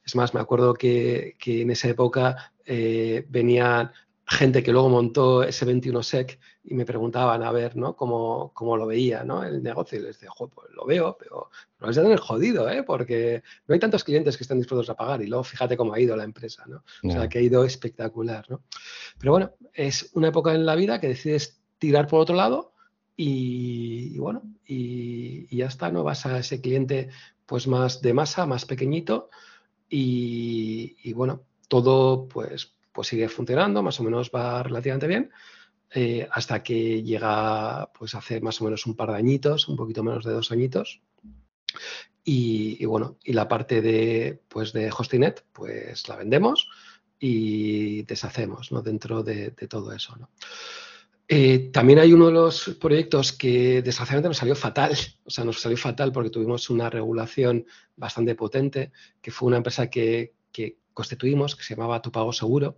Es 0.05 0.15
más, 0.15 0.33
me 0.33 0.41
acuerdo 0.41 0.73
que, 0.73 1.37
en 1.45 1.71
esa 1.71 1.87
época 1.87 2.53
eh, 2.65 3.25
venían 3.29 3.91
gente 4.29 4.61
que 4.61 4.71
luego 4.71 4.89
montó 4.89 5.43
ese 5.43 5.65
21SEC 5.65 6.37
y 6.65 6.75
me 6.75 6.85
preguntaban 6.85 7.41
a 7.41 7.51
ver 7.51 7.75
¿no? 7.75 7.95
cómo, 7.95 8.51
cómo 8.53 8.77
lo 8.77 8.85
veía 8.85 9.23
¿no? 9.23 9.43
el 9.43 9.63
negocio 9.63 9.97
y 9.97 10.03
les 10.03 10.19
decía, 10.19 10.29
pues 10.37 10.69
lo 10.71 10.85
veo, 10.85 11.17
pero 11.19 11.49
lo 11.79 11.87
vais 11.87 11.97
a 11.97 12.03
tener 12.03 12.19
jodido, 12.19 12.69
¿eh? 12.69 12.83
porque 12.83 13.41
no 13.67 13.73
hay 13.73 13.79
tantos 13.79 14.03
clientes 14.03 14.37
que 14.37 14.43
estén 14.43 14.59
dispuestos 14.59 14.89
a 14.91 14.95
pagar 14.95 15.23
y 15.23 15.27
luego 15.27 15.43
fíjate 15.43 15.75
cómo 15.75 15.93
ha 15.93 15.99
ido 15.99 16.15
la 16.15 16.23
empresa, 16.23 16.63
¿no? 16.67 16.83
O 17.03 17.11
sea, 17.11 17.27
que 17.27 17.39
ha 17.39 17.41
ido 17.41 17.63
espectacular, 17.63 18.45
¿no? 18.49 18.61
Pero 19.17 19.31
bueno, 19.31 19.51
es 19.73 20.11
una 20.13 20.27
época 20.27 20.53
en 20.53 20.65
la 20.65 20.75
vida 20.75 20.99
que 20.99 21.07
decides 21.07 21.59
tirar 21.79 22.07
por 22.07 22.19
otro 22.19 22.35
lado 22.35 22.73
y, 23.15 24.17
bueno, 24.19 24.43
y, 24.65 25.55
ya 25.55 25.65
está, 25.65 25.91
¿no? 25.91 26.03
Vas 26.03 26.27
a 26.27 26.37
ese 26.37 26.61
cliente 26.61 27.09
pues 27.47 27.67
más 27.67 28.01
de 28.03 28.13
masa, 28.13 28.45
más 28.45 28.65
pequeñito 28.65 29.31
y, 29.89 30.97
y 31.03 31.13
bueno, 31.13 31.41
todo 31.67 32.27
pues 32.27 32.78
pues 32.91 33.07
sigue 33.07 33.29
funcionando, 33.29 33.83
más 33.83 33.99
o 33.99 34.03
menos 34.03 34.31
va 34.33 34.63
relativamente 34.63 35.07
bien, 35.07 35.31
eh, 35.91 36.27
hasta 36.31 36.61
que 36.61 37.01
llega 37.01 37.91
pues 37.97 38.13
hace 38.13 38.41
más 38.41 38.61
o 38.61 38.65
menos 38.65 38.85
un 38.85 38.95
par 38.95 39.09
de 39.11 39.17
añitos, 39.17 39.67
un 39.67 39.75
poquito 39.75 40.03
menos 40.03 40.23
de 40.23 40.33
dos 40.33 40.51
añitos. 40.51 41.01
Y, 42.23 42.85
bueno, 42.85 43.17
y 43.23 43.33
la 43.33 43.47
parte 43.47 43.81
de, 43.81 44.39
pues 44.49 44.71
de 44.71 44.91
Hostinet, 44.91 45.45
pues 45.51 46.07
la 46.07 46.15
vendemos 46.15 46.69
y 47.19 48.03
deshacemos 48.03 48.71
¿no? 48.71 48.83
dentro 48.83 49.23
de, 49.23 49.51
todo 49.67 49.91
eso. 49.93 50.15
Eh, 51.27 51.69
también 51.71 51.99
hay 51.99 52.13
uno 52.13 52.27
de 52.27 52.33
los 52.33 52.77
proyectos 52.79 53.33
que 53.33 53.81
desgraciadamente 53.81 54.29
nos 54.29 54.37
salió 54.37 54.55
fatal, 54.55 54.95
o 55.25 55.29
sea, 55.29 55.43
nos 55.43 55.59
salió 55.59 55.77
fatal 55.77 56.11
porque 56.11 56.29
tuvimos 56.29 56.69
una 56.69 56.89
regulación 56.89 57.65
bastante 57.95 58.35
potente, 58.35 58.91
que 59.21 59.31
fue 59.31 59.47
una 59.47 59.57
empresa 59.57 59.89
que, 59.89 60.33
que 60.51 60.77
constituimos, 60.93 61.55
que 61.55 61.63
se 61.63 61.75
llamaba 61.75 62.01
Tu 62.01 62.11
Pago 62.11 62.33
Seguro, 62.33 62.75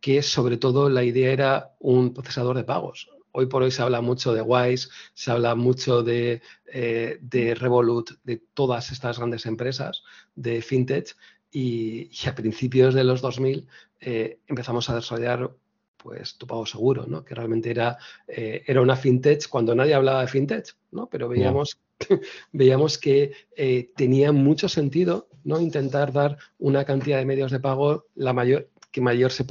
que 0.00 0.22
sobre 0.22 0.56
todo 0.56 0.88
la 0.88 1.04
idea 1.04 1.32
era 1.32 1.74
un 1.80 2.12
procesador 2.12 2.56
de 2.56 2.64
pagos. 2.64 3.10
Hoy 3.32 3.46
por 3.46 3.62
hoy 3.62 3.70
se 3.70 3.82
habla 3.82 4.00
mucho 4.00 4.32
de 4.32 4.40
Wise, 4.40 4.88
se 5.12 5.30
habla 5.30 5.54
mucho 5.54 6.02
de, 6.02 6.40
eh, 6.72 7.18
de 7.20 7.54
Revolut, 7.54 8.12
de 8.24 8.42
todas 8.54 8.92
estas 8.92 9.18
grandes 9.18 9.44
empresas 9.46 10.02
de 10.34 10.62
fintech 10.62 11.14
y, 11.50 12.10
a 12.26 12.34
principios 12.34 12.94
de 12.94 13.04
los 13.04 13.20
2000 13.20 13.66
eh, 14.00 14.38
empezamos 14.46 14.88
a 14.90 14.94
desarrollar 14.94 15.50
pues 15.96 16.36
tu 16.36 16.46
pago 16.46 16.66
seguro, 16.66 17.06
¿no? 17.06 17.24
Que 17.24 17.34
realmente 17.34 17.70
era, 17.70 17.98
eh, 18.28 18.62
era 18.66 18.80
una 18.80 18.94
fintech 18.94 19.48
cuando 19.48 19.74
nadie 19.74 19.94
hablaba 19.94 20.20
de 20.20 20.28
fintech, 20.28 20.76
¿no? 20.92 21.08
Pero 21.08 21.28
veíamos, 21.28 21.80
veíamos 22.52 22.98
que 22.98 23.32
eh, 23.56 23.90
tenía 23.96 24.30
mucho 24.32 24.68
sentido, 24.68 25.28
¿no? 25.46 25.60
Intentar 25.60 26.12
dar 26.12 26.36
una 26.58 26.84
cantidad 26.84 27.18
de 27.18 27.24
medios 27.24 27.52
de 27.52 27.60
pago 27.60 28.06
la 28.16 28.32
mayor, 28.32 28.68
que 28.90 29.00
mayor 29.00 29.30
se 29.30 29.46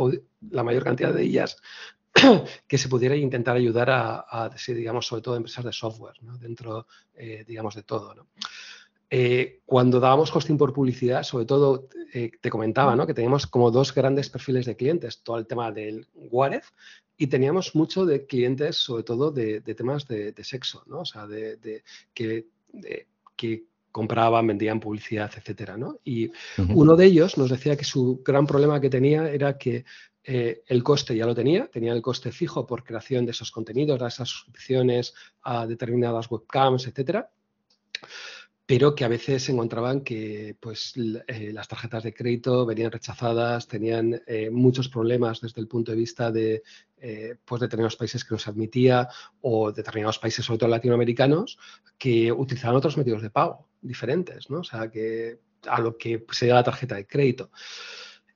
la 0.52 0.64
mayor 0.64 0.84
cantidad 0.84 1.14
de 1.14 1.24
ellas 1.24 1.58
que 2.68 2.78
se 2.78 2.90
pudiera 2.90 3.16
intentar 3.16 3.56
ayudar 3.56 3.90
a, 3.90 4.52
digamos, 4.68 5.08
sobre 5.08 5.22
todo 5.22 5.38
empresas 5.38 5.64
de 5.64 5.72
software, 5.72 6.22
¿no? 6.22 6.38
dentro, 6.38 6.86
eh, 7.16 7.46
digamos, 7.48 7.76
de 7.76 7.84
todo. 7.84 8.14
Eh, 9.10 9.62
cuando 9.66 10.02
dábamos 10.02 10.36
hosting 10.36 10.58
por 10.58 10.74
publicidad, 10.74 11.24
sobre 11.24 11.46
todo 11.46 11.88
eh, 12.14 12.32
te 12.42 12.50
comentaba 12.50 12.96
¿no? 12.96 13.08
que 13.08 13.14
teníamos 13.14 13.48
como 13.48 13.72
dos 13.72 13.94
grandes 13.94 14.30
perfiles 14.30 14.66
de 14.66 14.76
clientes, 14.76 15.24
todo 15.24 15.38
el 15.38 15.48
tema 15.48 15.72
del 15.72 16.08
Warez 16.14 16.74
y 17.16 17.28
teníamos 17.28 17.74
mucho 17.74 18.06
de 18.06 18.26
clientes, 18.26 18.76
sobre 18.76 19.04
todo 19.04 19.32
de, 19.32 19.62
temas 19.62 20.08
de, 20.08 20.34
sexo, 20.44 20.84
¿no? 20.88 21.00
o 21.00 21.06
sea, 21.06 21.26
de, 21.28 21.84
que 22.14 22.48
compraban, 23.96 24.46
vendían 24.46 24.82
publicidad, 24.82 25.32
etcétera, 25.38 25.78
¿no? 25.78 26.02
Y 26.04 26.30
uno 26.74 26.98
de 26.98 27.06
ellos 27.06 27.38
nos 27.38 27.50
decía 27.50 27.78
que 27.78 27.86
su 27.86 28.22
gran 28.26 28.46
problema 28.46 28.82
que 28.82 28.90
tenía 28.90 29.30
era 29.30 29.58
que 29.58 29.86
eh, 30.22 30.64
el 30.68 30.84
coste 30.84 31.16
ya 31.16 31.26
lo 31.26 31.34
tenía, 31.34 31.68
tenía 31.68 31.94
el 31.94 32.02
coste 32.02 32.34
fijo 32.34 32.68
por 32.68 32.84
creación 32.84 33.24
de 33.24 33.32
esos 33.32 33.52
contenidos, 33.52 34.02
a 34.02 34.08
esas 34.08 34.28
suscripciones 34.28 35.14
a 35.44 35.66
determinadas 35.66 36.30
webcams, 36.30 36.88
etcétera 36.88 37.32
pero 38.68 38.96
que 38.96 39.06
a 39.06 39.08
veces 39.08 39.44
se 39.44 39.52
encontraban 39.52 40.02
que 40.02 40.58
pues, 40.60 40.94
eh, 40.98 41.52
las 41.54 41.68
tarjetas 41.68 42.04
de 42.04 42.16
crédito 42.16 42.66
venían 42.66 42.92
rechazadas, 42.92 43.68
tenían 43.68 44.24
eh, 44.26 44.50
muchos 44.50 44.90
problemas 44.90 45.40
desde 45.40 45.62
el 45.62 45.68
punto 45.68 45.92
de 45.92 45.98
vista 45.98 46.32
de 46.32 46.64
pues 47.46 47.62
determinados 47.62 47.98
países 47.98 48.26
que 48.26 48.34
no 48.34 48.40
se 48.40 48.50
admitía 48.50 49.08
o 49.42 49.72
determinados 49.72 50.18
países, 50.18 50.44
sobre 50.44 50.58
todo 50.58 50.70
latinoamericanos, 50.72 51.60
que 52.00 52.32
utilizaban 52.32 52.78
otros 52.78 52.98
medios 52.98 53.22
de 53.22 53.30
pago 53.30 53.68
diferentes, 53.88 54.50
¿no? 54.50 54.60
O 54.60 54.64
sea, 54.64 54.90
que 54.90 55.40
a 55.68 55.80
lo 55.80 55.98
que 55.98 56.26
se 56.32 56.48
da 56.48 56.56
la 56.56 56.64
tarjeta 56.64 56.96
de 56.96 57.08
crédito. 57.08 57.52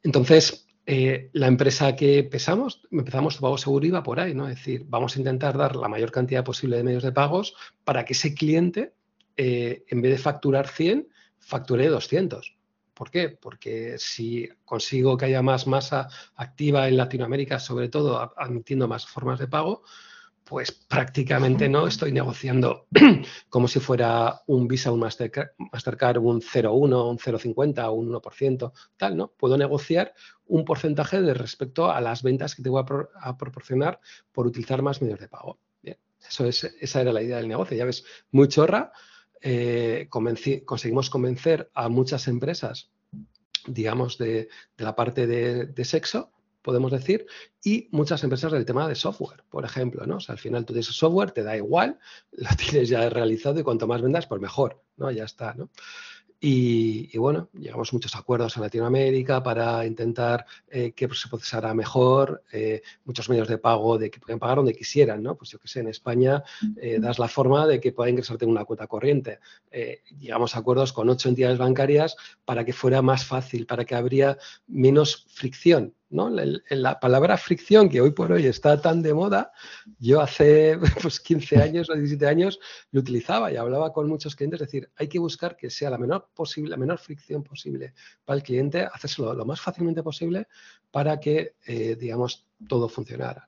Entonces, 0.03 0.67
eh, 0.85 1.29
la 1.33 1.47
empresa 1.47 1.95
que 1.95 2.19
empezamos, 2.19 2.81
empezamos 2.91 3.35
tu 3.35 3.41
pago 3.41 3.57
seguro 3.57 3.85
iba 3.85 4.01
por 4.01 4.19
ahí, 4.19 4.33
¿no? 4.33 4.47
Es 4.47 4.55
decir, 4.55 4.85
vamos 4.88 5.15
a 5.15 5.19
intentar 5.19 5.57
dar 5.57 5.75
la 5.75 5.88
mayor 5.88 6.12
cantidad 6.12 6.43
posible 6.43 6.77
de 6.77 6.83
medios 6.83 7.03
de 7.03 7.12
pagos 7.12 7.53
para 7.83 8.05
que 8.05 8.13
ese 8.13 8.33
cliente, 8.33 8.93
eh, 9.38 9.83
en 9.88 10.01
vez 10.01 10.13
de 10.13 10.17
facturar 10.17 10.67
100, 10.67 11.07
facture 11.38 11.88
200. 11.88 12.57
¿Por 12.95 13.12
qué? 13.12 13.29
Porque 13.29 13.95
si 13.97 14.49
consigo 14.65 15.15
que 15.15 15.25
haya 15.25 15.41
más 15.41 15.67
masa 15.67 16.09
activa 16.35 16.88
en 16.88 16.97
Latinoamérica, 16.97 17.59
sobre 17.59 17.88
todo 17.88 18.33
admitiendo 18.35 18.88
más 18.88 19.05
formas 19.05 19.39
de 19.39 19.47
pago, 19.47 19.83
pues 20.49 20.71
prácticamente 20.71 21.69
no 21.69 21.85
estoy 21.85 22.12
negociando 22.12 22.88
como 23.49 23.67
si 23.67 23.79
fuera 23.79 24.41
un 24.47 24.67
Visa, 24.67 24.91
un 24.91 24.99
Mastercard, 24.99 26.17
un 26.17 26.41
0,1, 26.41 26.71
un 26.71 27.17
0,50 27.19 27.93
un 27.93 28.12
1%, 28.12 28.71
tal, 28.97 29.15
¿no? 29.15 29.27
Puedo 29.38 29.57
negociar 29.57 30.15
un 30.47 30.65
porcentaje 30.65 31.21
de 31.21 31.35
respecto 31.35 31.91
a 31.91 32.01
las 32.01 32.23
ventas 32.23 32.55
que 32.55 32.63
te 32.63 32.69
voy 32.69 32.83
a, 33.21 33.38
proporcionar 33.38 33.99
por 34.31 34.47
utilizar 34.47 34.81
más 34.81 35.03
medios 35.03 35.19
de 35.19 35.27
pago. 35.27 35.59
Bien, 35.83 35.97
eso 36.27 36.47
es, 36.47 36.63
esa 36.63 37.01
era 37.01 37.13
la 37.13 37.21
idea 37.21 37.38
del 37.38 37.47
negocio. 37.47 37.77
Ya 37.77 37.85
ves, 37.85 38.03
muy 38.31 38.47
chorra. 38.47 38.91
Eh, 39.41 40.07
conseguimos 40.09 41.12
convencer 41.12 41.69
a 41.75 41.89
muchas 41.89 42.27
empresas, 42.27 42.89
digamos, 43.67 44.17
de, 44.17 44.49
la 44.77 44.95
parte 44.95 45.27
de 45.27 45.85
sexo, 45.85 46.31
podemos 46.62 46.91
decir, 46.91 47.26
y 47.63 47.88
muchas 47.91 48.24
empresas 48.24 48.52
del 48.52 48.65
tema 48.65 48.88
de 48.88 48.95
software, 48.95 49.43
por 49.50 49.65
ejemplo, 49.65 50.06
¿no? 50.06 50.17
O 50.17 50.19
sea, 50.19 50.34
al 50.34 50.39
final 50.39 50.65
tú 50.65 50.74
tienes 50.74 50.88
software, 50.88 51.32
te 51.32 51.43
da 51.43 51.58
igual, 51.58 52.00
lo 52.32 52.50
tienes 52.58 52.89
ya 52.89 53.10
realizado 53.10 53.60
y 53.60 53.63
cuanto 53.63 53.88
más 53.88 54.02
vendas, 54.02 54.28
pues 54.28 54.41
mejor, 54.41 54.84
¿no? 54.98 55.12
Ya 55.12 55.26
está, 55.26 55.54
¿no? 55.54 55.69
Y, 56.41 57.17
bueno, 57.17 57.50
llegamos 57.52 57.91
a 57.91 57.95
muchos 57.95 58.15
acuerdos 58.15 58.56
en 58.56 58.63
Latinoamérica 58.63 59.43
para 59.43 59.86
intentar 59.86 60.45
eh, 60.69 60.93
que 60.93 61.10
se 61.13 61.28
procesara 61.28 61.74
mejor, 61.74 62.43
eh, 62.54 62.82
muchos 63.04 63.28
medios 63.28 63.50
de 63.50 63.58
pago 63.58 63.98
de 63.98 64.10
que 64.10 64.22
puedan 64.22 64.39
pagar 64.39 64.58
donde 64.58 64.74
quisieran, 64.74 65.22
¿no? 65.22 65.36
Pues 65.36 65.50
yo 65.50 65.60
que 65.60 65.67
sé, 65.67 65.82
en 65.82 65.89
España 65.89 66.41
eh, 66.78 66.98
das 67.02 67.19
la 67.19 67.28
forma 67.28 67.67
de 67.67 67.82
que 67.82 67.91
pueda 67.91 68.10
ingresarte 68.10 68.45
en 68.45 68.52
una 68.52 68.63
cuenta 68.63 68.88
corriente. 68.88 69.39
llegamos 70.17 70.56
a 70.56 70.60
acuerdos 70.60 70.93
con 70.93 71.10
ocho 71.10 71.28
entidades 71.28 71.58
bancarias 71.58 72.15
para 72.45 72.63
que 72.63 72.72
fuera 72.72 73.02
más 73.02 73.26
fácil, 73.26 73.65
para 73.65 73.84
que 73.84 73.95
habría 73.95 74.38
menos 74.67 75.26
fricción 75.28 75.93
¿no? 76.10 76.30
La, 76.30 77.00
palabra 77.00 77.38
fricción, 77.38 77.89
que 77.89 78.02
hoy 78.02 78.12
por 78.12 78.32
hoy 78.32 78.45
está 78.45 78.82
tan 78.82 79.02
de 79.02 79.13
moda, 79.13 79.52
yo 80.00 80.22
hace 80.22 80.78
pues, 81.02 81.19
15 81.19 81.62
años 81.62 81.89
o 81.89 81.93
17 81.93 82.26
años 82.26 82.60
lo 82.91 83.02
utilizaba 83.02 83.52
y 83.52 83.58
hablaba 83.58 83.93
con 83.93 84.08
muchos 84.08 84.36
clientes, 84.36 84.62
es 84.62 84.67
decir, 84.67 84.89
hay 84.95 85.08
que 85.08 85.19
buscar 85.19 85.56
que 85.56 85.69
sea 85.69 85.89
la 85.89 85.98
menor, 85.98 86.30
posible, 86.34 86.72
la 86.72 86.78
menor 86.78 86.98
fricción 86.98 87.43
posible 87.43 87.93
para 88.26 88.38
el 88.38 88.43
cliente, 88.43 88.88
hacérselo 88.91 89.34
lo 89.34 89.45
más 89.45 89.62
fácilmente 89.62 90.04
posible 90.04 90.48
para 90.91 91.19
que, 91.19 91.56
eh, 91.65 91.95
digamos, 92.00 92.45
todo 92.67 92.89
funcionara. 92.89 93.45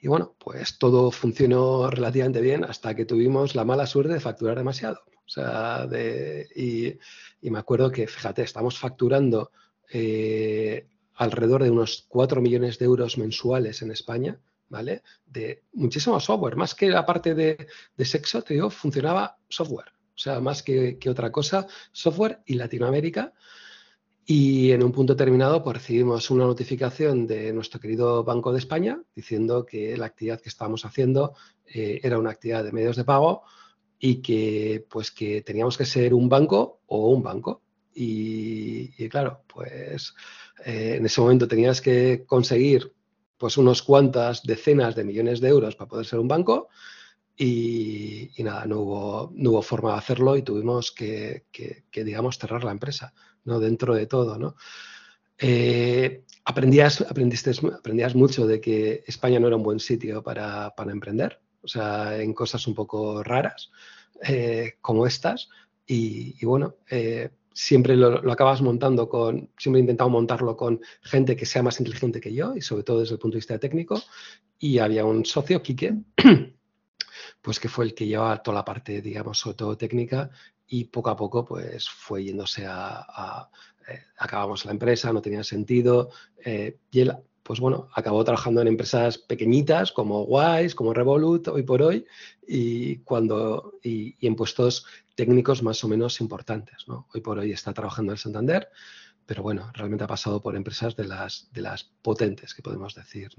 Y 0.00 0.08
bueno, 0.08 0.34
pues 0.38 0.78
todo 0.78 1.10
funcionó 1.10 1.90
relativamente 1.90 2.40
bien 2.40 2.64
hasta 2.64 2.94
que 2.94 3.04
tuvimos 3.04 3.54
la 3.54 3.64
mala 3.64 3.86
suerte 3.86 4.14
de 4.14 4.20
facturar 4.20 4.56
demasiado. 4.56 5.00
O 5.26 5.28
sea, 5.28 5.86
de, 5.86 6.48
y, 6.56 7.50
me 7.50 7.58
acuerdo 7.58 7.90
que, 7.90 8.06
fíjate, 8.06 8.42
estamos 8.42 8.78
facturando 8.78 9.52
eh, 9.92 10.88
alrededor 11.20 11.62
de 11.62 11.70
unos 11.70 12.06
4 12.08 12.40
millones 12.40 12.78
de 12.78 12.86
euros 12.86 13.18
mensuales 13.18 13.82
en 13.82 13.90
España, 13.90 14.40
¿vale? 14.70 15.02
De 15.26 15.64
muchísimo 15.74 16.18
software, 16.18 16.56
más 16.56 16.74
que 16.74 16.88
la 16.88 17.04
parte 17.04 17.34
de, 17.34 17.66
sexo, 17.98 18.40
te 18.40 18.54
digo, 18.54 18.70
funcionaba 18.70 19.36
software, 19.46 19.92
o 20.14 20.18
sea, 20.18 20.40
más 20.40 20.62
que, 20.62 20.98
otra 21.10 21.30
cosa, 21.30 21.66
software 21.92 22.40
y 22.46 22.54
Latinoamérica. 22.54 23.34
Y 24.24 24.70
en 24.70 24.82
un 24.82 24.92
punto 24.92 25.14
terminado 25.14 25.62
pues, 25.62 25.76
recibimos 25.76 26.30
una 26.30 26.44
notificación 26.46 27.26
de 27.26 27.52
nuestro 27.52 27.80
querido 27.80 28.24
Banco 28.24 28.50
de 28.52 28.60
España 28.60 29.02
diciendo 29.14 29.66
que 29.66 29.96
la 29.98 30.06
actividad 30.06 30.40
que 30.40 30.48
estábamos 30.48 30.86
haciendo 30.86 31.34
eh, 31.66 32.00
era 32.02 32.18
una 32.18 32.30
actividad 32.30 32.64
de 32.64 32.72
medios 32.72 32.96
de 32.96 33.04
pago 33.04 33.42
y 33.98 34.22
que 34.22 34.86
pues 34.88 35.10
que 35.10 35.42
teníamos 35.42 35.76
que 35.76 35.84
ser 35.84 36.14
un 36.14 36.28
banco 36.30 36.80
o 36.86 37.10
un 37.10 37.22
banco. 37.22 37.62
y 37.92 39.08
claro, 39.08 39.42
pues 39.48 40.14
eh, 40.64 40.96
en 40.96 41.06
ese 41.06 41.20
momento 41.20 41.48
tenías 41.48 41.80
que 41.80 42.24
conseguir 42.26 42.92
pues 43.38 43.56
unos 43.56 43.82
cuantas 43.82 44.42
decenas 44.42 44.94
de 44.94 45.04
millones 45.04 45.40
de 45.40 45.48
euros 45.48 45.74
para 45.74 45.88
poder 45.88 46.04
ser 46.06 46.18
un 46.18 46.28
banco 46.28 46.68
y, 47.36 48.30
nada, 48.40 48.66
no 48.66 48.80
hubo, 48.80 49.32
no 49.34 49.50
hubo, 49.50 49.62
forma 49.62 49.92
de 49.92 49.98
hacerlo 49.98 50.36
y 50.36 50.42
tuvimos 50.42 50.92
que, 50.92 51.46
digamos, 51.90 52.38
cerrar 52.38 52.64
la 52.64 52.72
empresa, 52.72 53.14
¿no? 53.44 53.58
Dentro 53.58 53.94
de 53.94 54.06
todo, 54.06 54.38
¿no? 54.38 54.56
Eh, 55.38 56.24
aprendías, 56.44 57.00
aprendiste, 57.00 57.52
aprendías 57.72 58.14
mucho 58.14 58.46
de 58.46 58.60
que 58.60 59.04
España 59.06 59.40
no 59.40 59.46
era 59.46 59.56
un 59.56 59.62
buen 59.62 59.80
sitio 59.80 60.22
para, 60.22 60.74
emprender, 60.92 61.40
o 61.62 61.68
sea, 61.68 62.20
en 62.20 62.34
cosas 62.34 62.66
un 62.66 62.74
poco 62.74 63.22
raras 63.22 63.70
eh, 64.22 64.74
como 64.82 65.06
estas. 65.06 65.48
Y 65.86 66.44
bueno, 66.44 66.76
siempre 67.60 67.94
lo, 67.94 68.32
acabas 68.32 68.62
montando 68.62 69.06
con, 69.08 69.50
siempre 69.58 69.80
he 69.80 69.82
intentado 69.82 70.08
montarlo 70.08 70.56
con 70.56 70.80
gente 71.02 71.36
que 71.36 71.44
sea 71.44 71.62
más 71.62 71.78
inteligente 71.78 72.18
que 72.18 72.32
yo 72.32 72.56
y 72.56 72.62
sobre 72.62 72.84
todo 72.84 73.00
desde 73.00 73.14
el 73.14 73.18
punto 73.20 73.34
de 73.34 73.40
vista 73.40 73.58
técnico. 73.58 74.02
Y 74.58 74.78
había 74.78 75.04
un 75.04 75.26
socio, 75.26 75.62
Quique, 75.62 75.94
pues 77.42 77.60
que 77.60 77.68
fue 77.68 77.84
el 77.84 77.94
que 77.94 78.06
llevaba 78.06 78.42
toda 78.42 78.56
la 78.56 78.64
parte, 78.64 79.02
digamos, 79.02 79.38
sobre 79.38 79.56
todo 79.56 79.76
técnica 79.76 80.30
y 80.68 80.84
poco 80.84 81.10
a 81.10 81.16
poco 81.16 81.44
pues 81.44 81.88
fue 81.88 82.24
yéndose 82.24 82.64
a, 82.66 83.50
eh, 83.88 84.04
acabamos 84.16 84.64
la 84.64 84.72
empresa, 84.72 85.12
no 85.12 85.20
tenía 85.20 85.44
sentido 85.44 86.10
eh, 86.42 86.78
y 86.90 87.00
él 87.00 87.12
pues 87.42 87.58
bueno, 87.58 87.88
acabó 87.94 88.22
trabajando 88.22 88.60
en 88.60 88.68
empresas 88.68 89.18
pequeñitas 89.18 89.90
como 89.90 90.22
Wise, 90.22 90.74
como 90.74 90.94
Revolut, 90.94 91.48
hoy 91.48 91.64
por 91.64 91.82
hoy, 91.82 92.06
y, 92.46 92.98
cuando, 92.98 93.72
y, 93.82 94.14
en 94.24 94.36
puestos 94.36 94.86
técnicos 95.20 95.62
más 95.62 95.84
o 95.84 95.88
menos 95.88 96.18
importantes. 96.22 96.86
Hoy 97.12 97.20
por 97.20 97.38
hoy 97.38 97.52
está 97.52 97.74
trabajando 97.74 98.12
en 98.12 98.16
Santander, 98.16 98.70
pero 99.26 99.42
bueno, 99.42 99.70
realmente 99.74 100.02
ha 100.04 100.06
pasado 100.06 100.40
por 100.40 100.56
empresas 100.56 100.96
de 100.96 101.04
las, 101.04 101.50
de 101.52 101.60
las 101.60 101.84
potentes, 102.00 102.54
que 102.54 102.62
podemos 102.62 102.94
decir. 102.94 103.30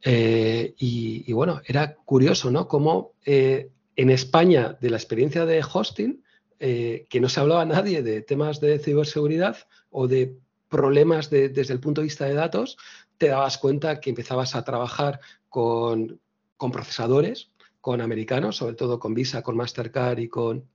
Eh, 0.00 0.74
y, 0.78 1.30
bueno, 1.34 1.60
era 1.66 1.94
curioso, 1.96 2.50
¿no? 2.50 2.66
Cómo 2.66 3.12
eh, 3.26 3.68
en 3.94 4.08
España, 4.08 4.78
de 4.80 4.88
la 4.88 4.96
experiencia 4.96 5.44
de 5.44 5.62
hosting, 5.62 6.24
eh, 6.58 7.06
que 7.10 7.20
no 7.20 7.28
se 7.28 7.40
hablaba 7.40 7.66
nadie 7.66 8.02
de 8.02 8.22
temas 8.22 8.58
de 8.58 8.78
ciberseguridad 8.78 9.58
o 9.90 10.08
de 10.08 10.34
problemas 10.70 11.28
desde 11.28 11.74
el 11.74 11.80
punto 11.80 12.00
de 12.00 12.06
vista 12.06 12.24
de 12.24 12.32
datos, 12.32 12.78
te 13.18 13.28
dabas 13.28 13.58
cuenta 13.58 14.00
que 14.00 14.08
empezabas 14.08 14.54
a 14.54 14.64
trabajar 14.64 15.20
con, 15.50 16.18
procesadores, 16.72 17.49
con 17.80 18.00
americanos, 18.00 18.56
sobre 18.56 18.74
todo 18.74 18.98
con 18.98 19.14
Visa, 19.14 19.42
con 19.42 19.56
Mastercard 19.56 20.18
y 20.18 20.28
con, 20.28 20.68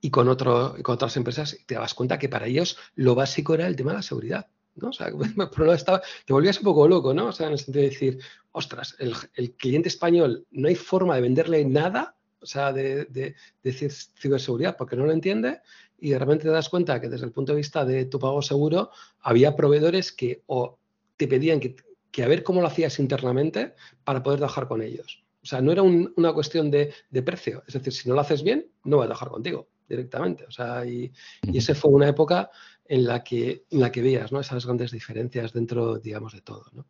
y 0.00 0.10
con, 0.10 0.28
otro, 0.28 0.76
con 0.82 0.94
otras 0.94 1.16
empresas, 1.16 1.56
te 1.66 1.74
dabas 1.74 1.94
cuenta 1.94 2.18
que 2.18 2.28
para 2.28 2.46
ellos 2.46 2.78
lo 2.94 3.14
básico 3.14 3.54
era 3.54 3.66
el 3.66 3.76
tema 3.76 3.92
de 3.92 3.98
la 3.98 4.02
seguridad. 4.02 4.46
¿no? 4.76 4.90
O 4.90 4.92
sea, 4.92 5.08
estaba, 5.74 6.02
te 6.24 6.32
volvías 6.32 6.58
un 6.58 6.64
poco 6.64 6.88
loco, 6.88 7.14
¿no? 7.14 7.26
O 7.26 7.32
sea, 7.32 7.46
en 7.46 7.54
el 7.54 7.58
sentido 7.58 7.82
de 7.82 7.90
decir, 7.90 8.18
ostras, 8.52 8.96
el, 8.98 9.52
cliente 9.54 9.88
español 9.88 10.46
no 10.50 10.68
hay 10.68 10.74
forma 10.74 11.14
de 11.16 11.22
venderle 11.22 11.64
nada, 11.64 12.16
o 12.40 12.46
sea, 12.46 12.72
de, 12.72 13.34
decir 13.62 13.92
ciberseguridad 13.92 14.76
porque 14.76 14.96
no 14.96 15.06
lo 15.06 15.12
entiende 15.12 15.60
y 15.98 16.10
de 16.10 16.18
repente 16.18 16.44
te 16.44 16.50
das 16.50 16.68
cuenta 16.68 17.00
que 17.00 17.08
desde 17.08 17.26
el 17.26 17.32
punto 17.32 17.52
de 17.52 17.56
vista 17.56 17.84
de 17.84 18.04
tu 18.04 18.18
pago 18.18 18.42
seguro 18.42 18.90
había 19.20 19.56
proveedores 19.56 20.12
que 20.12 20.42
o 20.46 20.78
te 21.16 21.26
pedían 21.26 21.58
que, 21.58 21.74
que 22.10 22.22
a 22.22 22.28
ver 22.28 22.42
cómo 22.42 22.60
lo 22.60 22.66
hacías 22.66 22.98
internamente 22.98 23.74
para 24.04 24.22
poder 24.22 24.38
trabajar 24.38 24.68
con 24.68 24.82
ellos. 24.82 25.25
O 25.46 25.48
sea, 25.48 25.60
no 25.60 25.70
era 25.70 25.82
una 25.82 26.32
cuestión 26.32 26.72
de, 26.72 26.92
precio. 27.24 27.62
Es 27.68 27.74
decir, 27.74 27.92
si 27.92 28.08
no 28.08 28.16
lo 28.16 28.20
haces 28.20 28.42
bien, 28.42 28.66
no 28.82 28.96
voy 28.96 29.04
a 29.04 29.06
trabajar 29.06 29.28
contigo 29.28 29.68
directamente. 29.88 30.44
O 30.44 30.50
sea, 30.50 30.84
y, 30.84 31.12
y 31.42 31.58
esa 31.58 31.72
fue 31.76 31.92
una 31.92 32.08
época 32.08 32.50
en 32.84 33.04
la 33.04 33.22
que, 33.22 33.64
en 33.70 33.78
la 33.78 33.92
que 33.92 34.02
veías 34.02 34.32
¿no? 34.32 34.40
esas 34.40 34.66
grandes 34.66 34.90
diferencias 34.90 35.52
dentro, 35.52 35.98
digamos, 35.98 36.32
de 36.32 36.40
todo. 36.40 36.64
¿no? 36.72 36.86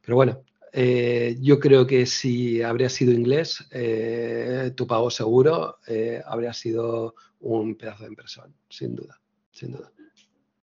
Pero 0.00 0.16
bueno, 0.16 0.42
eh, 0.72 1.36
yo 1.40 1.60
creo 1.60 1.86
que 1.86 2.04
si 2.04 2.60
habría 2.60 2.88
sido 2.88 3.12
inglés, 3.12 3.64
eh, 3.70 4.72
tu 4.74 4.88
pago 4.88 5.08
seguro 5.08 5.78
eh, 5.86 6.20
habría 6.26 6.52
sido 6.52 7.14
un 7.42 7.76
pedazo 7.76 8.02
de 8.02 8.08
impresión, 8.08 8.52
sin 8.68 8.96
duda, 8.96 9.20
sin 9.52 9.70
duda. 9.70 9.92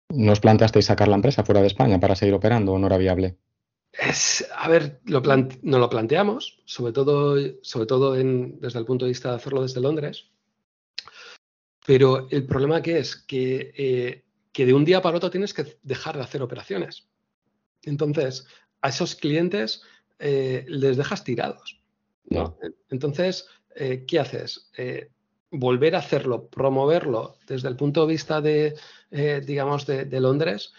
¿Nos 0.09 0.41
planteasteis 0.41 0.87
sacar 0.87 1.07
la 1.07 1.15
empresa 1.15 1.45
fuera 1.45 1.61
de 1.61 1.69
España 1.69 2.01
para 2.01 2.17
seguir 2.17 2.35
operando 2.35 2.73
o 2.73 2.79
no 2.81 2.89
era 2.89 2.99
viable? 2.99 3.37
Es, 3.93 4.49
a 4.55 4.69
ver, 4.69 5.01
lo 5.05 5.21
no 5.63 5.79
lo 5.79 5.91
planteamos, 5.91 6.61
sobre 6.65 6.93
todo, 6.93 7.37
sobre 7.63 7.87
todo 7.87 8.13
desde 8.13 8.79
el 8.79 8.85
punto 8.85 9.05
de 9.05 9.11
vista 9.11 9.31
de 9.31 9.37
hacerlo 9.37 9.63
desde 9.63 9.81
Londres. 9.81 10.31
Pero 11.87 12.29
el 12.31 12.47
problema 12.47 12.83
que 12.83 12.99
es 12.99 13.17
que, 13.17 13.73
eh, 13.77 14.25
que 14.53 14.67
de 14.67 14.75
un 14.75 14.85
día 14.85 15.03
para 15.03 15.17
otro 15.17 15.31
tienes 15.31 15.55
que 15.55 15.79
dejar 15.83 16.17
de 16.17 16.23
hacer 16.23 16.43
operaciones. 16.43 17.09
Entonces, 17.83 18.47
a 18.81 18.91
esos 18.91 19.17
clientes 19.17 19.83
eh, 20.19 20.65
les 20.69 20.97
dejas 20.97 21.25
tirados. 21.25 21.83
¿no? 22.29 22.57
Entonces, 22.91 23.49
eh, 23.75 24.05
¿qué 24.07 24.21
haces? 24.21 24.71
volver 25.53 25.97
a 25.97 25.99
hacerlo, 25.99 26.47
promoverlo 26.47 27.37
desde 27.45 27.67
el 27.67 27.75
punto 27.75 28.03
de 28.03 28.13
vista 28.13 28.41
de, 28.41 28.77
digamos, 29.45 29.85
de, 29.85 30.05
de 30.05 30.21
Londres, 30.21 30.73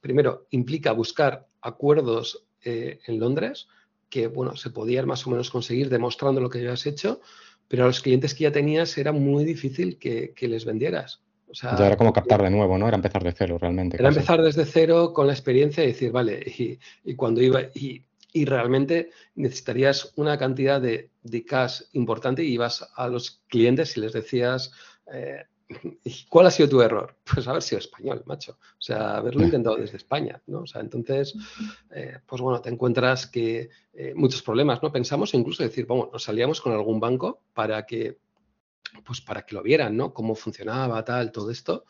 primero 0.00 0.46
implica 0.50 0.92
buscar 0.92 1.48
acuerdos 1.66 2.46
eh, 2.64 3.00
en 3.06 3.18
Londres 3.18 3.68
que, 4.08 4.28
bueno, 4.28 4.56
se 4.56 4.70
podían 4.70 5.06
más 5.06 5.26
o 5.26 5.30
menos 5.30 5.50
conseguir 5.50 5.88
demostrando 5.88 6.40
lo 6.40 6.48
que 6.48 6.58
habías 6.58 6.86
hecho, 6.86 7.20
pero 7.68 7.84
a 7.84 7.86
los 7.86 8.00
clientes 8.00 8.34
que 8.34 8.44
ya 8.44 8.52
tenías 8.52 8.96
era 8.98 9.12
muy 9.12 9.44
difícil 9.44 9.98
que, 9.98 10.32
les 10.40 10.64
vendieras. 10.64 11.22
O 11.48 11.54
sea, 11.54 11.76
ya 11.76 11.86
era 11.86 11.96
como 11.96 12.12
captar 12.12 12.42
de 12.42 12.50
nuevo, 12.50 12.78
¿no? 12.78 12.86
Era 12.86 12.96
empezar 12.96 13.22
de 13.22 13.32
cero 13.32 13.58
realmente. 13.60 13.96
Era 13.98 14.08
empezar 14.08 14.42
desde 14.42 14.64
cero 14.64 15.12
con 15.12 15.26
la 15.26 15.32
experiencia 15.32 15.82
y 15.84 15.88
decir, 15.88 16.12
vale, 16.12 16.78
y, 17.04 17.14
cuando 17.14 17.42
iba, 17.42 17.62
y, 17.74 18.04
realmente 18.44 19.10
necesitarías 19.34 20.12
una 20.16 20.36
cantidad 20.36 20.80
de, 20.80 21.10
de, 21.22 21.44
cash 21.44 21.82
importante 21.92 22.44
y 22.44 22.52
ibas 22.52 22.86
a 22.94 23.08
los 23.08 23.42
clientes 23.48 23.96
y 23.96 24.00
les 24.00 24.12
decías, 24.12 24.72
eh, 25.12 25.44
¿Cuál 26.28 26.46
ha 26.46 26.50
sido 26.50 26.68
tu 26.68 26.80
error? 26.80 27.16
Pues 27.34 27.46
haber 27.48 27.62
sido 27.62 27.78
español, 27.78 28.22
macho. 28.26 28.52
O 28.52 28.80
sea, 28.80 29.16
haberlo 29.16 29.44
intentado 29.44 29.76
desde 29.80 29.96
España, 29.96 30.40
¿no? 30.46 30.60
O 30.60 30.66
sea, 30.66 30.80
entonces, 30.80 31.34
eh, 31.90 32.18
pues 32.26 32.40
bueno, 32.40 32.60
te 32.60 32.70
encuentras 32.70 33.26
que 33.26 33.70
eh, 33.92 34.14
muchos 34.14 34.42
problemas, 34.42 34.82
¿no? 34.82 34.92
Pensamos 34.92 35.34
incluso 35.34 35.62
decir, 35.62 35.86
bueno, 35.86 36.10
nos 36.12 36.22
salíamos 36.22 36.60
con 36.60 36.72
algún 36.72 37.00
banco 37.00 37.42
para 37.52 37.84
que, 37.84 38.18
pues 39.04 39.20
para 39.20 39.42
que 39.42 39.54
lo 39.54 39.62
vieran, 39.62 39.96
¿no? 39.96 40.14
Cómo 40.14 40.34
funcionaba, 40.34 41.04
tal, 41.04 41.32
todo 41.32 41.50
esto. 41.50 41.84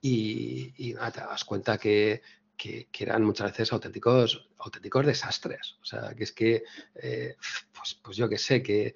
Y, 0.00 0.74
y 0.76 0.92
nada, 0.94 1.10
te 1.10 1.20
das 1.20 1.44
cuenta 1.44 1.78
que, 1.78 2.20
que, 2.56 2.88
eran 2.98 3.24
muchas 3.24 3.50
veces 3.52 3.72
auténticos, 3.72 4.48
auténticos 4.58 5.06
desastres. 5.06 5.76
O 5.82 5.84
sea, 5.84 6.14
que 6.14 6.24
es 6.24 6.32
que, 6.32 6.64
eh, 6.94 7.36
pues, 7.72 7.98
pues, 8.02 8.16
yo 8.16 8.28
que 8.28 8.38
sé, 8.38 8.62
que, 8.62 8.94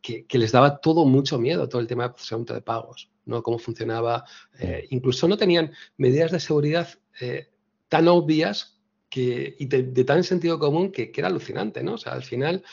que, 0.00 0.38
les 0.38 0.52
daba 0.52 0.78
todo 0.78 1.04
mucho 1.04 1.38
miedo, 1.38 1.68
todo 1.68 1.80
el 1.80 1.86
tema 1.86 2.04
de 2.04 2.14
procesamiento 2.14 2.54
de 2.54 2.62
pagos. 2.62 3.10
¿no? 3.24 3.42
Cómo 3.42 3.58
funcionaba. 3.58 4.24
Eh, 4.58 4.86
incluso 4.90 5.28
no 5.28 5.36
tenían 5.36 5.72
medidas 5.96 6.32
de 6.32 6.40
seguridad 6.40 6.88
eh, 7.20 7.50
tan 7.88 8.08
obvias 8.08 8.80
que, 9.08 9.56
y 9.58 9.66
de, 9.66 10.04
tan 10.04 10.24
sentido 10.24 10.58
común 10.58 10.90
que, 10.90 11.12
era 11.14 11.28
alucinante, 11.28 11.82
¿no? 11.82 11.94
O 11.94 11.98
sea, 11.98 12.12
al 12.12 12.22
final, 12.22 12.64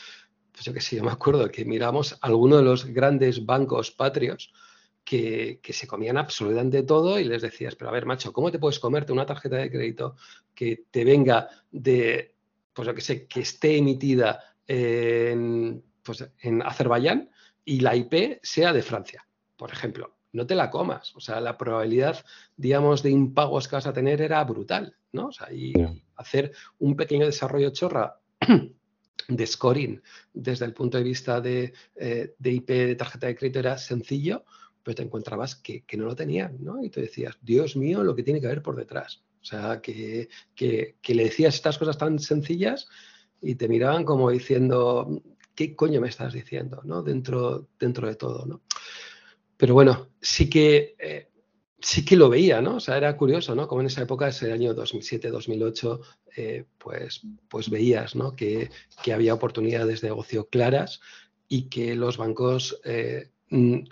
pues 0.52 0.64
yo 0.64 0.72
que 0.72 0.80
sé, 0.80 0.96
yo 0.96 1.04
me 1.04 1.10
acuerdo 1.10 1.50
que 1.50 1.64
miramos 1.64 2.16
algunos 2.22 2.58
de 2.60 2.64
los 2.64 2.86
grandes 2.86 3.44
bancos 3.44 3.90
patrios 3.90 4.52
que, 5.10 5.72
se 5.72 5.88
comían 5.88 6.18
absolutamente 6.18 6.84
todo 6.84 7.18
y 7.18 7.24
les 7.24 7.42
decías, 7.42 7.74
pero 7.74 7.90
a 7.90 7.92
ver, 7.92 8.06
macho, 8.06 8.32
¿cómo 8.32 8.52
te 8.52 8.60
puedes 8.60 8.78
comerte 8.78 9.12
una 9.12 9.26
tarjeta 9.26 9.56
de 9.56 9.70
crédito 9.70 10.14
que 10.54 10.84
te 10.88 11.04
venga 11.04 11.48
de, 11.72 12.36
pues 12.72 12.86
yo 12.86 12.94
que 12.94 13.00
sé, 13.00 13.26
que 13.26 13.40
esté 13.40 13.76
emitida 13.76 14.54
en, 14.68 15.82
pues, 16.04 16.30
en 16.42 16.62
Azerbaiyán 16.62 17.28
y 17.64 17.80
la 17.80 17.96
IP 17.96 18.38
sea 18.40 18.72
de 18.72 18.82
Francia, 18.82 19.26
por 19.56 19.72
ejemplo? 19.72 20.14
no 20.32 20.46
te 20.46 20.54
la 20.54 20.70
comas. 20.70 21.12
O 21.16 21.20
sea, 21.20 21.40
la 21.40 21.58
probabilidad, 21.58 22.24
digamos, 22.56 23.02
de 23.02 23.10
impagos 23.10 23.66
que 23.66 23.74
vas 23.74 23.88
a 23.88 23.92
tener 23.92 24.22
era 24.22 24.44
brutal, 24.44 24.94
¿no? 25.10 25.26
O 25.26 25.32
sea, 25.32 25.52
y 25.52 25.72
hacer 26.14 26.52
un 26.78 26.94
pequeño 26.94 27.26
desarrollo 27.26 27.70
chorra 27.70 28.20
de 29.28 29.46
scoring 29.46 30.00
desde 30.32 30.66
el 30.66 30.72
punto 30.72 30.98
de 30.98 31.02
vista 31.02 31.40
de, 31.40 31.72
eh, 31.96 32.36
IP 32.44 32.68
de 32.68 32.94
tarjeta 32.94 33.26
de 33.26 33.34
crédito 33.34 33.58
era 33.58 33.76
sencillo, 33.76 34.44
pero 34.82 34.94
te 34.94 35.02
encontrabas 35.02 35.56
que, 35.56 35.84
no 35.96 36.04
lo 36.04 36.16
tenían, 36.16 36.56
¿no? 36.60 36.82
Y 36.82 36.90
te 36.90 37.00
decías, 37.00 37.36
Dios 37.40 37.76
mío, 37.76 38.02
lo 38.02 38.14
que 38.14 38.22
tiene 38.22 38.40
que 38.40 38.46
haber 38.46 38.62
por 38.62 38.76
detrás. 38.76 39.22
O 39.40 39.44
sea, 39.44 39.80
que, 39.80 40.28
que, 40.54 40.96
que 41.00 41.14
le 41.14 41.24
decías 41.24 41.54
estas 41.54 41.78
cosas 41.78 41.96
tan 41.96 42.18
sencillas 42.18 42.88
y 43.40 43.54
te 43.54 43.68
miraban 43.68 44.04
como 44.04 44.30
diciendo, 44.30 45.22
¿qué 45.54 45.74
coño 45.74 46.00
me 46.00 46.08
estás 46.08 46.32
diciendo? 46.32 46.80
¿no? 46.84 47.02
Dentro, 47.02 47.68
dentro 47.78 48.08
de 48.08 48.16
todo, 48.16 48.46
¿no? 48.46 48.62
Pero 49.56 49.74
bueno, 49.74 50.08
sí 50.20 50.48
que, 50.48 50.96
eh, 50.98 51.28
sí 51.80 52.04
que 52.04 52.16
lo 52.16 52.30
veía, 52.30 52.62
¿no? 52.62 52.76
O 52.76 52.80
sea, 52.80 52.96
era 52.96 53.14
curioso, 53.16 53.54
¿no? 53.54 53.68
Como 53.68 53.82
en 53.82 53.88
esa 53.88 54.02
época, 54.02 54.28
ese 54.28 54.52
año 54.52 54.74
2007-2008, 54.74 56.00
eh, 56.36 56.64
pues, 56.78 57.22
pues 57.48 57.68
veías, 57.68 58.16
¿no? 58.16 58.34
Que, 58.34 58.70
había 59.12 59.34
oportunidades 59.34 60.00
de 60.00 60.08
negocio 60.08 60.48
claras 60.48 61.00
y 61.48 61.68
que 61.68 61.94
los 61.94 62.16
bancos 62.16 62.80
eh, 62.84 63.30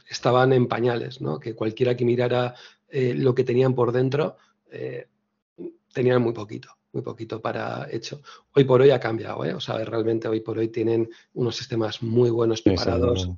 estaban 0.09 0.53
en 0.53 0.69
pañales, 0.69 1.21
¿no? 1.21 1.39
Que 1.39 1.55
cualquiera 1.55 1.97
que 1.97 2.05
mirara 2.05 2.55
lo 2.91 3.35
que 3.35 3.45
tenían 3.45 3.75
por 3.75 3.93
dentro, 3.93 4.37
tenían 5.93 6.23
muy 6.23 6.33
poquito 6.33 6.79
muy 6.93 7.03
poquito 7.03 7.41
para 7.41 7.89
hecho. 7.91 8.23
Hoy 8.55 8.65
por 8.65 8.81
hoy 8.81 8.91
ha 8.91 9.01
cambiado, 9.01 9.45
¿eh? 9.45 9.55
O 9.55 9.61
sea, 9.61 9.85
realmente 9.85 10.29
hoy 10.29 10.41
por 10.41 10.59
hoy 10.59 10.69
tienen 10.69 11.09
unos 11.35 11.57
sistemas 11.57 12.03
muy 12.03 12.31
buenos 12.31 12.63
preparados, 12.63 13.31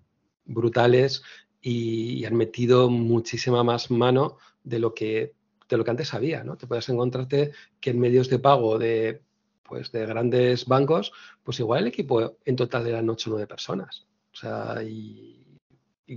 brutales, 0.45 1.23
y, 1.61 2.25
han 2.25 2.37
metido 2.37 2.89
muchísima 2.89 3.63
más 3.63 3.91
mano 3.91 4.39
de 4.65 4.79
lo 4.79 4.95
que, 4.95 5.35
de 5.69 5.77
lo 5.77 5.85
que 5.85 5.91
antes 5.91 6.15
había, 6.15 6.43
¿no? 6.43 6.57
Te 6.57 6.67
puedes 6.67 6.89
encontrarte 6.89 7.53
que 7.81 7.91
en 7.91 8.01
medios 8.01 8.31
de 8.31 8.39
pago 8.39 8.79
de, 8.79 9.23
pues, 9.63 9.93
de 9.93 10.07
grandes 10.07 10.67
bancos, 10.67 11.13
pues 11.43 11.61
igual 11.61 11.83
el 11.83 11.89
equipo 11.89 12.39
en 12.45 12.57
total 12.57 12.87
eran 12.87 13.11
8 13.11 13.31
o 13.31 13.33
9 13.33 13.47
personas. 13.47 14.07
O 14.33 14.37
sea, 14.37 14.83
y, 14.83 15.40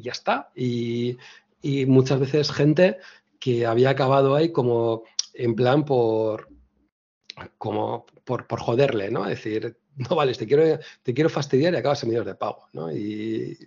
ya 0.01 0.11
está. 0.11 0.51
Y, 0.55 1.17
y, 1.61 1.85
muchas 1.85 2.19
veces 2.19 2.51
gente 2.51 2.97
que 3.39 3.65
había 3.65 3.89
acabado 3.89 4.35
ahí 4.35 4.51
como 4.51 5.03
en 5.33 5.55
plan 5.55 5.85
por 5.85 6.49
como 7.57 8.05
por, 8.23 8.47
por 8.47 8.59
joderle, 8.59 9.11
¿no? 9.11 9.23
Es 9.23 9.43
decir, 9.43 9.77
no 9.95 10.15
vales, 10.15 10.37
te 10.37 10.47
quiero, 10.47 10.79
te 11.01 11.13
quiero 11.13 11.29
fastidiar 11.29 11.73
y 11.73 11.77
acabas 11.77 12.03
en 12.03 12.09
medios 12.09 12.25
de 12.25 12.35
pago, 12.35 12.67
¿no? 12.73 12.91
Y 12.91 13.57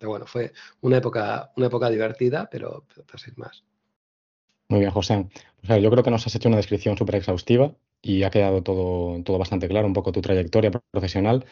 bueno, 0.00 0.26
fue 0.26 0.52
una 0.82 0.98
época, 0.98 1.52
una 1.56 1.66
época 1.66 1.88
divertida, 1.90 2.48
pero, 2.50 2.84
pero, 2.94 3.18
sin 3.18 3.34
más. 3.36 3.64
Muy 4.68 4.80
bien, 4.80 4.90
José. 4.90 5.28
yo 5.62 5.90
creo 5.90 6.02
que 6.02 6.10
nos 6.10 6.26
has 6.26 6.34
hecho 6.34 6.48
una 6.48 6.58
descripción 6.58 6.96
súper 6.96 7.16
exhaustiva 7.16 7.74
y 8.02 8.22
ha 8.22 8.30
quedado 8.30 8.62
todo, 8.62 9.22
todo 9.22 9.38
bastante 9.38 9.68
claro, 9.68 9.86
un 9.86 9.92
poco 9.92 10.12
tu 10.12 10.20
trayectoria 10.20 10.70
profesional. 10.70 11.46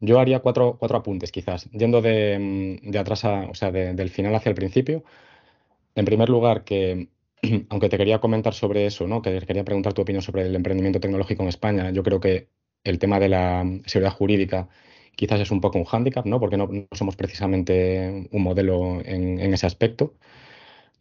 Yo 0.00 0.20
haría 0.20 0.40
cuatro, 0.40 0.76
cuatro 0.78 0.98
apuntes, 0.98 1.32
quizás, 1.32 1.70
yendo 1.72 2.02
de, 2.02 2.80
de 2.82 2.98
atrás, 2.98 3.24
a, 3.24 3.46
o 3.50 3.54
sea, 3.54 3.70
del 3.72 4.10
final 4.10 4.34
hacia 4.34 4.50
el 4.50 4.54
principio. 4.54 5.04
En 5.94 6.04
primer 6.04 6.28
lugar, 6.28 6.64
que 6.64 7.08
aunque 7.70 7.88
te 7.88 7.98
quería 7.98 8.20
comentar 8.20 8.54
sobre 8.54 8.86
eso, 8.86 9.06
¿no? 9.06 9.22
que 9.22 9.40
quería 9.40 9.64
preguntar 9.64 9.92
tu 9.94 10.02
opinión 10.02 10.22
sobre 10.22 10.42
el 10.46 10.54
emprendimiento 10.54 11.00
tecnológico 11.00 11.42
en 11.42 11.48
España, 11.48 11.90
yo 11.90 12.02
creo 12.02 12.20
que 12.20 12.48
el 12.84 12.98
tema 12.98 13.18
de 13.20 13.28
la 13.28 13.64
seguridad 13.86 14.12
jurídica 14.12 14.68
quizás 15.16 15.40
es 15.40 15.50
un 15.50 15.60
poco 15.60 15.78
un 15.78 15.84
hándicap, 15.84 16.26
¿no? 16.26 16.38
Porque 16.40 16.56
no, 16.56 16.68
somos 16.92 17.16
precisamente 17.16 18.28
un 18.30 18.42
modelo 18.42 19.00
en, 19.04 19.40
ese 19.54 19.66
aspecto. 19.66 20.14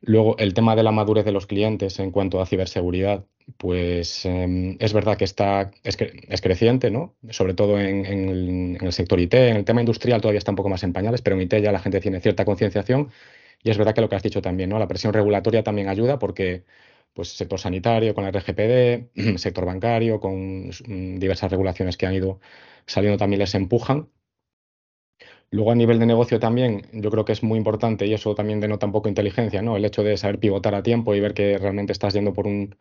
Luego, 0.08 0.38
el 0.38 0.54
tema 0.54 0.76
de 0.76 0.84
la 0.84 0.92
madurez 0.92 1.26
de 1.26 1.32
los 1.32 1.48
clientes 1.48 2.00
en 2.00 2.12
cuanto 2.12 2.40
a 2.40 2.46
ciberseguridad, 2.46 3.26
pues 3.58 4.26
em, 4.26 4.78
es 4.80 4.94
verdad 4.94 5.18
que 5.18 5.24
está, 5.24 5.72
es, 5.84 5.98
creciente, 6.42 6.92
¿no? 6.92 7.16
Sobre 7.32 7.56
todo 7.56 7.80
en, 7.80 8.78
el, 8.80 8.94
sector 8.94 9.20
IT. 9.20 9.34
En 9.34 9.58
el 9.58 9.66
tema 9.66 9.82
industrial 9.82 10.22
todavía 10.22 10.38
está 10.38 10.52
un 10.52 10.58
poco 10.58 10.70
más 10.70 10.84
en 10.84 10.94
pañales, 10.94 11.22
pero 11.24 11.36
en 11.36 11.42
IT 11.44 11.56
ya 11.56 11.72
la 11.72 11.80
gente 11.80 12.00
tiene 12.02 12.22
cierta 12.22 12.46
concienciación. 12.46 13.10
Y 13.64 13.72
es 13.72 13.78
verdad 13.80 13.96
que 13.96 14.02
lo 14.02 14.10
que 14.10 14.16
has 14.16 14.24
dicho 14.24 14.42
también, 14.44 14.70
¿no? 14.70 14.80
La 14.80 14.88
presión 14.88 15.12
regulatoria 15.14 15.64
también 15.64 15.90
ayuda 15.90 16.20
porque 16.20 16.66
pues 17.14 17.30
sector 17.30 17.60
sanitario, 17.60 18.14
con 18.14 18.26
la 18.26 18.32
RGPD, 18.32 19.38
sector 19.38 19.66
bancario, 19.66 20.20
con 20.20 20.68
mm, 20.70 21.20
diversas 21.20 21.52
regulaciones 21.52 21.98
que 21.98 22.06
han 22.06 22.14
ido 22.16 22.40
saliendo 22.86 23.18
también 23.18 23.40
les 23.40 23.56
empujan. 23.56 24.10
Luego 25.52 25.72
a 25.72 25.76
nivel 25.76 26.00
de 26.00 26.06
negocio 26.06 26.40
también, 26.40 26.84
yo 26.94 27.10
creo 27.12 27.26
que 27.26 27.32
es 27.32 27.44
muy 27.44 27.58
importante 27.58 28.06
y 28.08 28.14
eso 28.14 28.36
también 28.36 28.60
denota 28.60 28.86
un 28.86 28.92
poco 28.92 29.10
inteligencia, 29.10 29.62
¿no? 29.62 29.78
El 29.78 29.86
hecho 29.86 30.04
de 30.04 30.18
saber 30.18 30.40
pivotar 30.40 30.76
a 30.76 30.84
tiempo 30.84 31.16
y 31.16 31.20
ver 31.22 31.34
que 31.34 31.58
realmente 31.58 31.94
estás 31.94 32.14
yendo 32.14 32.34
por 32.34 32.48
un, 32.48 32.76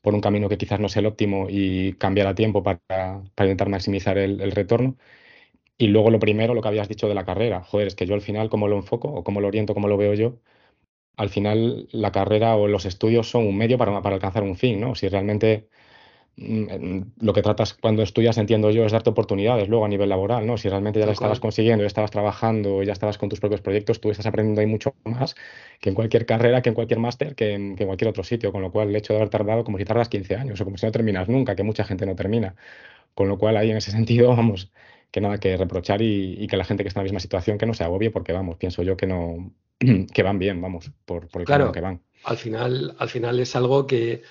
por 0.00 0.14
un 0.14 0.20
camino 0.20 0.48
que 0.48 0.58
quizás 0.58 0.80
no 0.80 0.86
es 0.86 0.96
el 0.96 1.06
óptimo 1.06 1.46
y 1.50 1.94
cambiar 1.94 2.26
a 2.28 2.34
tiempo 2.34 2.62
para, 2.62 3.22
intentar 3.38 3.68
maximizar 3.68 4.18
el, 4.18 4.40
el, 4.40 4.52
retorno. 4.52 4.96
Y 5.78 5.88
luego 5.88 6.10
lo 6.10 6.20
primero, 6.20 6.54
lo 6.54 6.62
que 6.62 6.68
habías 6.68 6.88
dicho 6.88 7.08
de 7.08 7.14
la 7.14 7.24
carrera. 7.24 7.62
Joder, 7.64 7.88
es 7.88 7.94
que 7.96 8.06
yo 8.06 8.14
al 8.14 8.22
final, 8.22 8.50
¿cómo 8.50 8.68
lo 8.68 8.76
enfoco 8.76 9.08
o 9.08 9.24
cómo 9.24 9.40
lo 9.40 9.48
oriento, 9.48 9.74
cómo 9.74 9.88
lo 9.88 9.96
veo 9.96 10.14
yo? 10.14 10.40
al 11.16 11.28
final 11.30 11.88
la 11.92 12.12
carrera 12.12 12.56
o 12.56 12.66
los 12.68 12.86
estudios 12.86 13.30
son 13.30 13.46
un 13.46 13.56
medio 13.56 13.78
para, 13.78 14.00
para 14.02 14.16
alcanzar 14.16 14.42
un 14.42 14.56
fin, 14.56 14.80
¿no? 14.80 14.94
Si 14.94 15.08
realmente 15.08 15.68
lo 16.36 17.32
que 17.34 17.42
tratas 17.42 17.74
cuando 17.74 18.02
estudias, 18.02 18.38
entiendo 18.38 18.70
yo, 18.70 18.86
es 18.86 18.92
darte 18.92 19.10
oportunidades 19.10 19.68
luego 19.68 19.84
a 19.84 19.88
nivel 19.88 20.08
laboral, 20.08 20.46
¿no? 20.46 20.56
Si 20.56 20.68
realmente 20.68 20.98
ya 20.98 21.06
lo 21.06 21.12
estabas 21.12 21.38
consiguiendo, 21.38 21.82
ya 21.82 21.88
estabas 21.88 22.10
trabajando, 22.10 22.82
ya 22.82 22.92
estabas 22.92 23.18
con 23.18 23.28
tus 23.28 23.40
propios 23.40 23.60
proyectos, 23.60 24.00
tú 24.00 24.10
estás 24.10 24.26
aprendiendo 24.26 24.60
ahí 24.62 24.66
mucho 24.66 24.94
más 25.04 25.34
que 25.80 25.90
en 25.90 25.94
cualquier 25.94 26.24
carrera, 26.24 26.62
que 26.62 26.70
en 26.70 26.74
cualquier 26.74 26.98
máster, 26.98 27.34
que 27.34 27.52
en, 27.52 27.76
cualquier 27.76 28.08
otro 28.08 28.24
sitio, 28.24 28.52
con 28.52 28.62
lo 28.62 28.72
cual 28.72 28.88
el 28.88 28.96
hecho 28.96 29.12
de 29.12 29.18
haber 29.18 29.28
tardado 29.28 29.64
como 29.64 29.76
si 29.76 29.84
tardas 29.84 30.08
15 30.08 30.36
años 30.36 30.60
o 30.60 30.64
como 30.64 30.78
si 30.78 30.86
no 30.86 30.92
terminas 30.92 31.28
nunca, 31.28 31.54
que 31.54 31.62
mucha 31.62 31.84
gente 31.84 32.06
no 32.06 32.14
termina. 32.14 32.54
Con 33.14 33.28
lo 33.28 33.36
cual 33.36 33.56
ahí 33.56 33.70
en 33.70 33.76
ese 33.76 33.90
sentido, 33.90 34.34
vamos, 34.34 34.72
que 35.10 35.20
nada 35.20 35.38
que 35.38 35.56
reprochar 35.58 36.00
y, 36.00 36.46
que 36.46 36.56
la 36.56 36.64
gente 36.64 36.84
que 36.84 36.88
está 36.88 37.00
en 37.00 37.04
la 37.04 37.08
misma 37.08 37.20
situación 37.20 37.58
que 37.58 37.66
no 37.66 37.74
se 37.74 37.84
agobie 37.84 38.10
porque 38.10 38.32
vamos, 38.32 38.56
pienso 38.56 38.82
yo 38.82 38.96
que 38.96 39.06
no 39.06 39.52
que 40.14 40.22
van 40.22 40.38
bien, 40.38 40.60
vamos, 40.62 40.90
por, 41.04 41.28
por 41.28 41.42
el 41.42 41.46
claro, 41.46 41.70
que 41.72 41.80
van. 41.80 42.00
Al 42.24 42.38
final, 42.38 42.94
al 42.98 43.08
final 43.08 43.40
es 43.40 43.56
algo 43.56 43.86
que, 43.86 44.22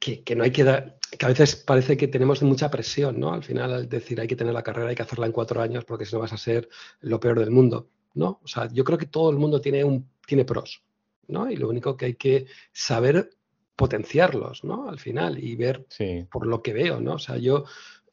que, 0.00 0.34
no 0.34 0.44
hay 0.44 0.50
que 0.50 0.64
dar, 0.64 0.98
que 1.16 1.26
a 1.26 1.28
veces 1.28 1.56
parece 1.56 1.96
que 1.96 2.08
tenemos 2.08 2.42
mucha 2.42 2.70
presión, 2.70 3.20
¿no? 3.20 3.32
Al 3.32 3.44
final, 3.44 3.72
al 3.72 3.88
decir 3.88 4.20
hay 4.20 4.26
que 4.26 4.34
tener 4.34 4.54
la 4.54 4.62
carrera, 4.62 4.88
hay 4.88 4.96
que 4.96 5.02
hacerla 5.02 5.26
en 5.26 5.32
cuatro 5.32 5.60
años 5.60 5.84
porque 5.84 6.06
si 6.06 6.14
no 6.14 6.20
vas 6.20 6.32
a 6.32 6.38
ser 6.38 6.68
lo 7.00 7.20
peor 7.20 7.38
del 7.38 7.50
mundo, 7.50 7.90
¿no? 8.14 8.40
O 8.42 8.48
sea, 8.48 8.68
yo 8.72 8.82
creo 8.82 8.98
que 8.98 9.06
todo 9.06 9.30
el 9.30 9.36
mundo 9.36 9.60
tiene, 9.60 9.84
un, 9.84 10.08
tiene 10.26 10.46
pros, 10.46 10.82
¿no? 11.28 11.50
Y 11.50 11.56
lo 11.56 11.68
único 11.68 11.96
que 11.96 12.06
hay 12.06 12.14
que 12.14 12.46
saber 12.72 13.30
potenciarlos, 13.76 14.64
¿no? 14.64 14.88
Al 14.88 14.98
final 14.98 15.42
y 15.42 15.54
ver 15.56 15.86
por 16.30 16.46
lo 16.46 16.62
que 16.62 16.72
veo, 16.72 17.00
¿no? 17.00 17.14
O 17.14 17.18
sea, 17.18 17.36
yo 17.36 17.64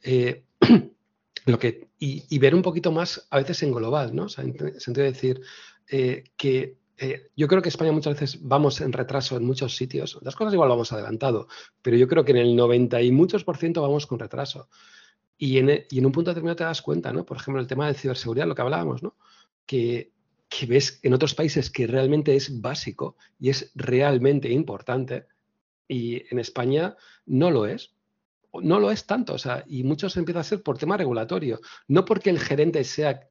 eh, 0.03 0.43
lo 1.45 1.57
que 1.57 1.87
y, 1.99 2.37
ver 2.37 2.53
un 2.53 2.61
poquito 2.61 2.91
más 2.91 3.27
a 3.31 3.37
veces 3.37 3.63
en 3.63 3.71
global, 3.71 4.15
¿no? 4.15 4.25
O 4.25 4.29
sea, 4.29 4.43
en 4.43 4.79
sentido 4.79 5.05
de 5.05 5.11
decir, 5.11 5.41
eh, 5.89 6.25
que 6.35 6.77
eh, 6.97 7.29
yo 7.35 7.47
creo 7.47 7.61
que 7.61 7.69
España 7.69 7.91
muchas 7.91 8.19
veces 8.19 8.39
vamos 8.41 8.81
en 8.81 8.91
retraso 8.91 9.37
en 9.37 9.45
muchos 9.45 9.75
sitios. 9.75 10.17
Las 10.21 10.35
cosas 10.35 10.53
igual 10.53 10.69
vamos 10.69 10.91
adelantado, 10.91 11.47
pero 11.81 11.97
yo 11.97 12.07
creo 12.07 12.25
que 12.25 12.31
en 12.31 12.37
el 12.37 12.55
90 12.55 13.01
y 13.01 13.11
muchos 13.11 13.43
por 13.43 13.57
ciento 13.57 13.81
vamos 13.81 14.07
con 14.07 14.19
retraso. 14.19 14.69
Y 15.37 15.59
en, 15.59 15.85
y 15.89 15.99
en, 15.99 16.05
un 16.05 16.11
punto 16.11 16.31
determinado 16.31 16.55
te 16.55 16.63
das 16.63 16.81
cuenta, 16.81 17.13
¿no? 17.13 17.23
Por 17.25 17.37
ejemplo, 17.37 17.61
el 17.61 17.67
tema 17.67 17.87
de 17.87 17.93
ciberseguridad, 17.93 18.47
lo 18.47 18.55
que 18.55 18.63
hablábamos, 18.63 19.03
¿no? 19.03 19.15
Que, 19.67 20.11
que 20.49 20.65
ves 20.65 20.99
en 21.03 21.13
otros 21.13 21.35
países 21.35 21.69
que 21.69 21.85
realmente 21.85 22.35
es 22.35 22.59
básico 22.61 23.17
y 23.39 23.49
es 23.49 23.71
realmente 23.75 24.49
importante 24.49 25.27
y 25.87 26.23
en 26.31 26.39
España 26.39 26.95
no 27.25 27.51
lo 27.51 27.65
es. 27.65 27.93
No 28.53 28.79
lo 28.79 28.89
es 28.89 29.05
tanto, 29.05 29.33
o 29.33 29.37
sea, 29.37 29.63
y 29.67 29.83
muchos 29.83 30.17
empieza 30.17 30.39
a 30.39 30.43
ser 30.43 30.63
por 30.63 30.77
tema 30.77 30.97
regulatorio, 30.97 31.59
no 31.87 32.05
porque 32.05 32.31
el 32.31 32.39
gerente 32.39 32.83
sea 32.83 33.29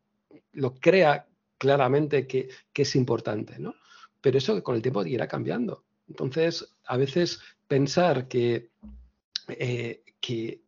lo 0.52 0.74
crea 0.74 1.26
claramente 1.58 2.26
que, 2.26 2.48
es 2.74 2.96
importante, 2.96 3.58
¿no? 3.58 3.74
Pero 4.20 4.38
eso 4.38 4.62
con 4.62 4.76
el 4.76 4.82
tiempo 4.82 5.04
irá 5.04 5.28
cambiando. 5.28 5.84
Entonces, 6.08 6.76
a 6.86 6.96
veces 6.96 7.40
pensar 7.66 8.28
que, 8.28 8.70
eh, 9.48 10.02
que, 10.20 10.62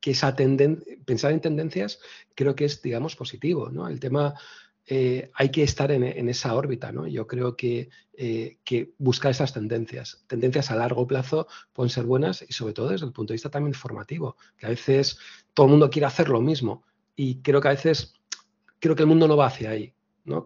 pensar 1.05 1.33
en 1.33 1.41
tendencias 1.41 2.01
creo 2.35 2.55
que 2.55 2.65
es, 2.65 2.83
digamos, 2.83 3.17
positivo, 3.17 3.71
¿no? 3.71 3.89
El 3.89 4.01
tema 4.01 4.35
eh, 4.91 5.31
hay 5.35 5.51
que 5.51 5.63
estar 5.63 5.93
en, 5.93 6.29
esa 6.31 6.55
órbita, 6.55 6.93
¿no? 6.93 7.07
Yo 7.07 7.27
creo 7.27 7.57
que, 7.57 7.91
eh, 8.15 8.57
que, 8.65 8.95
buscar 8.97 9.33
esas 9.33 9.53
tendencias, 9.53 10.25
tendencias 10.27 10.71
a 10.71 10.77
largo 10.77 11.07
plazo 11.07 11.47
pueden 11.75 11.91
ser 11.91 12.05
buenas 12.05 12.43
y 12.49 12.55
sobre 12.55 12.73
todo 12.73 12.89
desde 12.89 13.05
el 13.05 13.13
punto 13.13 13.33
de 13.33 13.35
vista 13.35 13.51
también 13.51 13.75
formativo, 13.75 14.39
que 14.57 14.65
a 14.65 14.71
veces 14.71 15.19
todo 15.53 15.67
el 15.67 15.73
mundo 15.73 15.91
quiere 15.91 16.07
hacer 16.07 16.31
lo 16.31 16.41
mismo 16.41 16.85
y 17.15 17.43
creo 17.43 17.61
que 17.61 17.69
a 17.69 17.73
veces, 17.73 18.15
creo 18.79 18.97
que 18.97 19.03
el 19.03 19.09
mundo 19.09 19.29
no 19.29 19.37
va 19.37 19.49
hacia 19.49 19.71
ahí. 19.71 19.93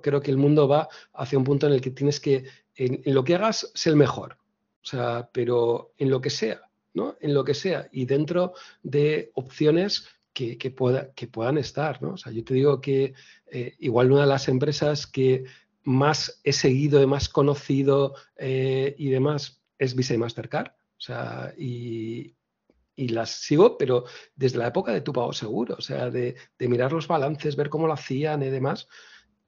Creo 0.00 0.20
que 0.20 0.30
el 0.30 0.36
mundo 0.36 0.68
va 0.68 0.88
hacia 1.14 1.38
un 1.38 1.44
punto 1.44 1.66
en 1.66 1.74
el 1.74 1.80
que 1.80 1.90
tienes 1.90 2.20
que, 2.20 2.44
en, 2.76 3.02
lo 3.06 3.24
que 3.24 3.34
hagas, 3.34 3.70
ser 3.74 3.92
el 3.92 3.96
mejor. 3.96 4.38
O 4.82 4.86
sea, 4.86 5.28
pero 5.32 5.92
en 5.98 6.10
lo 6.10 6.20
que 6.20 6.30
sea, 6.30 6.60
¿no? 6.94 7.16
En 7.20 7.34
lo 7.34 7.44
que 7.44 7.54
sea. 7.54 7.88
Y 7.92 8.04
dentro 8.04 8.54
de 8.82 9.30
opciones 9.34 10.08
que, 10.32 10.56
que, 10.58 10.70
puedan 10.70 11.58
estar, 11.58 12.02
¿no? 12.02 12.14
O 12.14 12.16
sea, 12.16 12.32
yo 12.32 12.44
te 12.44 12.54
digo 12.54 12.80
que 12.80 13.14
eh, 13.46 13.74
igual 13.78 14.10
una 14.12 14.22
de 14.22 14.26
las 14.28 14.48
empresas 14.48 15.06
que 15.06 15.44
más 15.84 16.40
he 16.44 16.52
seguido, 16.52 17.06
más 17.06 17.28
conocido 17.28 18.14
eh, 18.36 18.94
y 18.98 19.10
demás 19.10 19.62
es 19.78 19.94
Visa 19.94 20.14
y 20.14 20.18
Mastercard. 20.18 20.68
O 20.68 21.04
sea, 21.04 21.52
y, 21.58 22.34
y 22.94 23.08
las 23.08 23.30
sigo, 23.30 23.76
pero 23.76 24.04
desde 24.36 24.58
la 24.58 24.68
época 24.68 24.92
de 24.92 25.00
tu 25.00 25.12
pago 25.12 25.32
seguro, 25.32 25.74
o 25.78 25.80
sea, 25.80 26.10
de, 26.10 26.36
de, 26.58 26.68
mirar 26.68 26.92
los 26.92 27.08
balances, 27.08 27.56
ver 27.56 27.68
cómo 27.68 27.88
lo 27.88 27.92
hacían 27.92 28.42
y 28.42 28.50
demás 28.50 28.88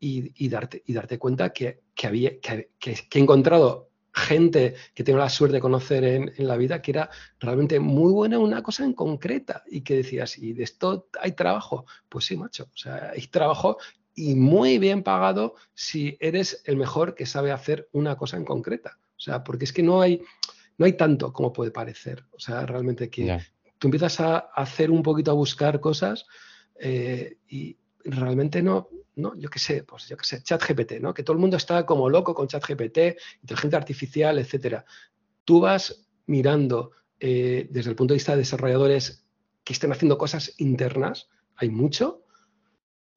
y, 0.01 0.49
darte, 0.49 0.82
y 0.86 0.92
darte 0.92 1.18
cuenta 1.18 1.53
que, 1.53 1.80
había, 2.03 2.38
que, 2.38 2.68
he 2.84 3.18
encontrado 3.18 3.90
gente 4.12 4.74
que 4.95 5.03
tengo 5.03 5.18
la 5.18 5.28
suerte 5.28 5.55
de 5.55 5.61
conocer 5.61 6.05
en, 6.05 6.32
la 6.38 6.57
vida 6.57 6.82
que 6.82 6.92
era 6.92 7.11
realmente 7.40 7.80
muy 7.80 8.12
buena 8.12 8.36
en 8.36 8.42
una 8.42 8.62
cosa 8.62 8.84
en 8.84 8.92
concreta 8.92 9.64
y 9.66 9.80
que 9.80 9.97
decías, 9.97 10.38
¿y 10.38 10.53
de 10.53 10.64
esto 10.64 11.09
hay 11.20 11.32
trabajo? 11.32 11.86
Pues 12.09 12.26
sí, 12.26 12.36
macho, 12.36 12.64
o 12.64 12.76
sea, 12.76 13.12
hay 13.14 13.26
trabajo 13.28 13.78
y 14.14 14.34
muy 14.34 14.78
bien 14.78 15.03
pagado 15.03 15.55
si 15.74 16.16
eres 16.20 16.62
el 16.66 16.76
mejor 16.76 17.14
que 17.14 17.26
sabe 17.26 17.51
hacer 17.51 17.88
una 17.92 18.16
cosa 18.16 18.36
en 18.36 18.45
concreta. 18.45 18.99
O 19.16 19.20
sea, 19.20 19.42
porque 19.42 19.64
es 19.64 19.72
que 19.72 19.82
no 19.82 20.01
hay, 20.01 20.22
no 20.78 20.86
hay 20.86 20.92
tanto 20.95 21.32
como 21.32 21.53
puede 21.53 21.70
parecer. 21.70 22.24
O 22.32 22.38
sea, 22.38 22.66
realmente 22.66 23.11
que 23.11 23.38
tú 23.78 23.88
empiezas 23.88 24.20
a 24.20 24.38
hacer 24.38 24.90
un 24.90 25.03
poquito 25.03 25.30
a 25.30 25.34
buscar 25.34 25.80
cosas 25.80 26.26
eh, 26.78 27.38
y 27.49 27.76
realmente 28.05 28.62
no, 28.62 28.88
¿no? 29.17 29.37
Yo 29.37 29.49
qué 29.49 29.59
sé, 29.59 29.85
pues 29.85 30.09
yo 30.09 30.17
qué 30.17 30.25
sé, 30.25 30.43
ChatGPT, 30.43 31.01
¿no? 31.01 31.15
Que 31.15 31.23
todo 31.23 31.35
el 31.35 31.41
mundo 31.41 31.57
está 31.57 31.87
como 31.87 32.09
loco 32.11 32.35
con 32.35 32.49
ChatGPT, 32.49 32.99
inteligencia 33.43 33.79
artificial, 33.79 34.39
etcétera. 34.39 34.85
Tú 35.45 35.61
vas 35.61 36.07
mirando 36.27 36.93
eh, 37.21 37.69
desde 37.71 37.91
el 37.91 37.97
punto 37.97 38.12
de 38.15 38.17
vista 38.17 38.33
de 38.33 38.39
desarrolladores 38.39 39.25
que 39.62 39.73
estén 39.73 39.93
haciendo 39.93 40.19
cosas 40.19 40.55
internas, 40.59 41.29
hay 41.57 41.71
mucho, 41.71 42.25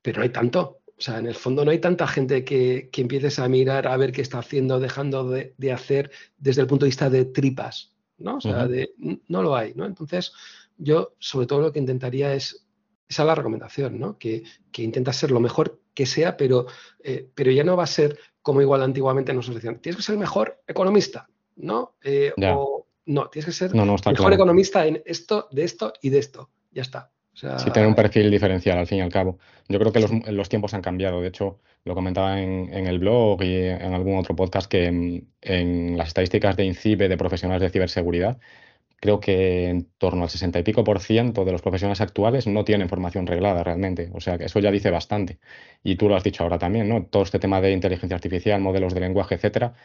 pero 0.01 0.19
no 0.19 0.23
hay 0.23 0.29
tanto. 0.29 0.81
O 0.85 1.01
sea, 1.01 1.19
en 1.19 1.27
el 1.27 1.35
fondo 1.35 1.63
no 1.63 1.71
hay 1.71 1.79
tanta 1.79 2.07
gente 2.07 2.43
que, 2.43 2.89
empieces 2.93 3.37
a 3.39 3.47
mirar 3.47 3.87
a 3.87 3.97
ver 3.97 4.11
qué 4.11 4.21
está 4.21 4.39
haciendo, 4.39 4.79
dejando 4.79 5.29
de, 5.29 5.71
hacer 5.71 6.11
desde 6.37 6.61
el 6.61 6.67
punto 6.67 6.85
de 6.85 6.89
vista 6.89 7.09
de 7.09 7.25
tripas, 7.25 7.95
¿no? 8.17 8.37
O 8.37 8.41
sea, 8.41 8.67
de, 8.67 8.93
no 8.97 9.43
lo 9.43 9.55
hay, 9.55 9.73
¿no? 9.75 9.85
Entonces, 9.85 10.33
yo 10.77 11.15
sobre 11.19 11.45
todo 11.45 11.61
lo 11.61 11.71
que 11.71 11.79
intentaría 11.79 12.33
es 12.33 12.67
esa 13.09 13.23
es 13.23 13.27
la 13.27 13.35
recomendación, 13.35 13.99
¿no? 13.99 14.17
Que, 14.17 14.43
que 14.71 14.83
intenta 14.83 15.13
ser 15.13 15.31
lo 15.31 15.39
mejor 15.39 15.79
que 15.97 16.05
sea, 16.05 16.37
pero, 16.37 16.67
eh, 17.03 17.27
pero 17.33 17.49
ya 17.49 17.63
no 17.63 17.75
va 17.75 17.85
a 17.85 17.87
ser 17.87 18.19
como 18.43 18.61
igual 18.61 18.83
antiguamente 18.83 19.33
nos 19.33 19.51
decían, 19.51 19.79
tienes 19.79 19.97
que 19.97 20.03
ser 20.03 20.13
el 20.13 20.19
mejor 20.19 20.61
economista, 20.67 21.27
¿no? 21.55 21.95
Eh, 22.03 22.33
o 22.39 22.85
no, 23.07 23.29
tienes 23.29 23.47
que 23.47 23.51
ser 23.51 23.71
el 23.71 24.11
mejor 24.13 24.33
economista 24.33 24.85
en 24.85 25.01
esto, 25.07 25.47
de 25.49 25.63
esto 25.63 25.93
y 25.99 26.11
de 26.11 26.19
esto. 26.19 26.51
Ya 26.71 26.83
está. 26.83 27.09
sí, 27.33 27.71
tener 27.71 27.89
un 27.89 27.95
perfil 27.95 28.29
diferencial 28.29 28.77
al 28.77 28.85
fin 28.85 28.99
y 28.99 29.01
al 29.01 29.11
cabo. 29.11 29.39
Yo 29.67 29.79
creo 29.79 29.91
que 29.91 30.01
los, 30.01 30.11
los 30.27 30.49
tiempos 30.49 30.75
han 30.75 30.83
cambiado. 30.83 31.19
De 31.19 31.29
hecho, 31.29 31.61
lo 31.83 31.95
comentaba 31.95 32.39
en, 32.39 32.71
en, 32.71 32.85
el 32.85 32.99
blog 32.99 33.41
y 33.41 33.55
en 33.55 33.95
algún 33.95 34.19
otro 34.19 34.35
podcast 34.35 34.69
que 34.69 34.85
en, 34.85 35.27
en 35.41 35.97
las 35.97 36.09
estadísticas 36.09 36.55
de 36.55 36.65
INCIBE 36.65 37.09
de 37.09 37.17
profesionales 37.17 37.63
de 37.63 37.71
ciberseguridad 37.71 38.37
creo 38.99 39.19
que 39.19 39.69
en 39.69 39.85
torno 39.97 40.23
al 40.23 40.29
60 40.29 40.59
y 40.59 40.63
pico 40.63 40.83
por 40.83 40.99
ciento 40.99 41.45
de 41.45 41.51
los 41.51 41.61
profesionales 41.61 42.01
actuales 42.01 42.47
no 42.47 42.65
tienen 42.65 42.89
formación 42.89 43.27
reglada 43.27 43.63
realmente. 43.63 44.09
O 44.13 44.19
sea, 44.19 44.37
que 44.37 44.45
eso 44.45 44.59
ya 44.59 44.71
dice 44.71 44.89
bastante. 44.91 45.39
Y 45.83 45.95
tú 45.95 46.09
lo 46.09 46.15
has 46.15 46.23
dicho 46.23 46.43
ahora 46.43 46.57
también, 46.57 46.89
¿no? 46.89 47.05
Todo 47.05 47.23
este 47.23 47.39
tema 47.39 47.61
de 47.61 47.71
inteligencia 47.71 48.15
artificial, 48.15 48.59
modelos 48.59 48.93
de 48.93 48.99
lenguaje, 49.01 49.35
etcétera, 49.35 49.75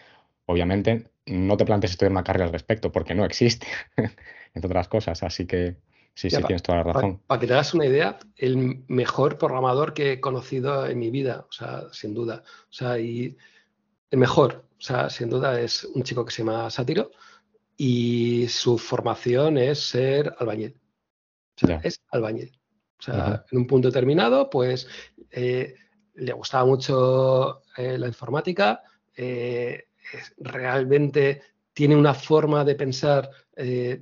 obviamente 0.47 1.11
no 1.27 1.57
te 1.57 1.65
plantees 1.65 1.93
estudiar 1.93 2.13
una 2.13 2.25
carrera 2.25 2.47
al 2.47 2.53
respecto, 2.53 2.91
porque 2.91 3.15
no 3.15 3.25
existe, 3.25 3.67
entre 4.55 4.67
otras 4.67 4.89
cosas. 4.89 5.23
Así 5.23 5.47
que 5.47 5.77
sí, 6.15 6.31
sí, 6.31 6.43
tienes 6.45 6.63
toda 6.63 6.79
la 6.79 6.85
razón. 6.85 7.21
Para 7.27 7.39
que 7.39 7.47
te 7.47 7.53
hagas 7.53 7.75
una 7.75 7.85
idea, 7.85 8.19
el 8.37 8.83
mejor 8.89 9.37
programador 9.37 9.93
que 9.93 10.13
he 10.13 10.21
conocido 10.21 10.87
en 10.87 10.99
mi 10.99 11.11
vida, 11.11 11.45
o 11.49 11.53
sea, 11.53 11.83
sin 11.93 12.15
duda. 12.15 12.45
O 12.71 12.73
sea, 12.73 12.99
y 12.99 13.37
el 14.11 14.19
mejor, 14.19 14.65
o 14.79 14.83
sea, 14.83 15.11
sin 15.11 15.29
duda 15.29 15.61
es 15.61 15.85
un 15.85 16.03
chico 16.03 16.25
que 16.25 16.33
se 16.33 16.43
llama 16.43 16.71
Sátiro 16.71 17.11
y 17.85 18.47
su 18.47 18.79
formación 18.79 19.59
es 19.59 19.81
ser 19.81 20.33
albañil. 20.39 20.81
O 21.57 21.67
sea, 21.67 21.81
es 21.83 22.01
albañil. 22.13 22.57
O 23.01 23.03
sea, 23.03 23.45
en 23.51 23.59
un 23.59 23.67
punto 23.67 23.89
determinado, 23.89 24.49
pues 24.49 24.87
eh, 25.33 25.75
le 26.15 26.33
gustaba 26.33 26.65
mucho 26.65 27.63
eh, 27.77 27.99
la 27.99 28.07
informática, 28.07 28.83
eh, 29.17 29.89
realmente 30.39 31.43
tiene 31.73 31.97
una 31.97 32.15
forma 32.15 32.65
de 32.65 32.77
pensar 32.77 33.29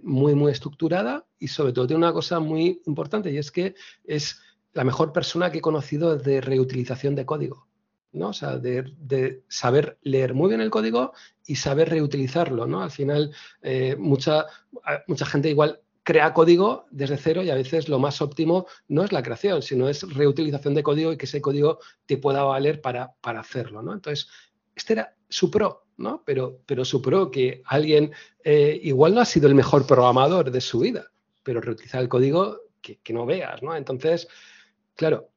muy, 0.03 0.35
muy 0.35 0.53
estructurada 0.53 1.27
y 1.39 1.49
sobre 1.49 1.73
todo 1.73 1.87
tiene 1.87 2.05
una 2.05 2.13
cosa 2.13 2.39
muy 2.39 2.83
importante 2.85 3.31
y 3.31 3.39
es 3.39 3.51
que 3.51 3.75
es 4.05 4.43
la 4.75 4.85
mejor 4.85 5.11
persona 5.11 5.51
que 5.51 5.59
he 5.59 5.63
conocido 5.63 6.19
de 6.19 6.43
reutilización 6.43 7.15
de 7.15 7.25
código. 7.25 7.70
¿No? 8.13 8.29
O 8.29 8.33
sea, 8.33 8.59
de, 8.59 9.43
saber 9.49 9.99
leer 10.03 10.35
muy 10.35 10.49
bien 10.49 10.61
el 10.61 10.71
código 10.71 11.13
y 11.47 11.57
saber 11.57 11.91
reutilizarlo, 11.91 12.67
¿no? 12.67 12.83
Al 12.83 12.91
final, 12.91 13.33
eh, 13.63 13.97
mucha, 13.97 14.47
mucha 15.07 15.27
gente 15.27 15.51
igual 15.51 15.81
crea 16.03 16.33
código 16.33 16.87
desde 16.91 17.17
cero 17.17 17.43
y 17.43 17.51
a 17.51 17.55
veces 17.55 17.89
lo 17.89 17.99
más 17.99 18.21
óptimo 18.21 18.67
no 18.89 19.05
es 19.05 19.13
la 19.13 19.23
creación, 19.23 19.63
sino 19.63 19.89
es 19.89 20.03
reutilización 20.13 20.75
de 20.75 20.83
código 20.83 21.13
y 21.13 21.17
que 21.17 21.27
ese 21.27 21.41
código 21.41 21.79
te 22.07 22.17
pueda 22.17 22.43
valer 22.43 22.81
para, 22.81 23.13
para 23.21 23.41
hacerlo, 23.41 23.83
¿no? 23.83 23.93
Entonces, 23.93 24.29
este 24.75 24.95
era 24.95 25.15
su 25.29 25.51
pro, 25.51 25.85
¿no? 25.99 26.23
Pero, 26.25 26.61
pero 26.67 26.85
su 26.85 27.03
pro, 27.03 27.31
que 27.31 27.63
alguien 27.67 28.13
eh, 28.43 28.81
igual 28.83 29.15
no 29.15 29.21
ha 29.21 29.25
sido 29.25 29.47
el 29.47 29.55
mejor 29.55 29.87
programador 29.87 30.51
de 30.51 30.61
su 30.61 30.81
vida, 30.81 31.13
pero 31.43 31.61
reutilizar 31.61 32.01
el 32.01 32.09
código 32.09 32.59
que, 32.81 33.13
no 33.13 33.27
veas, 33.27 33.63
¿no? 33.63 33.77
Entonces, 33.77 34.27
claro, 34.97 35.29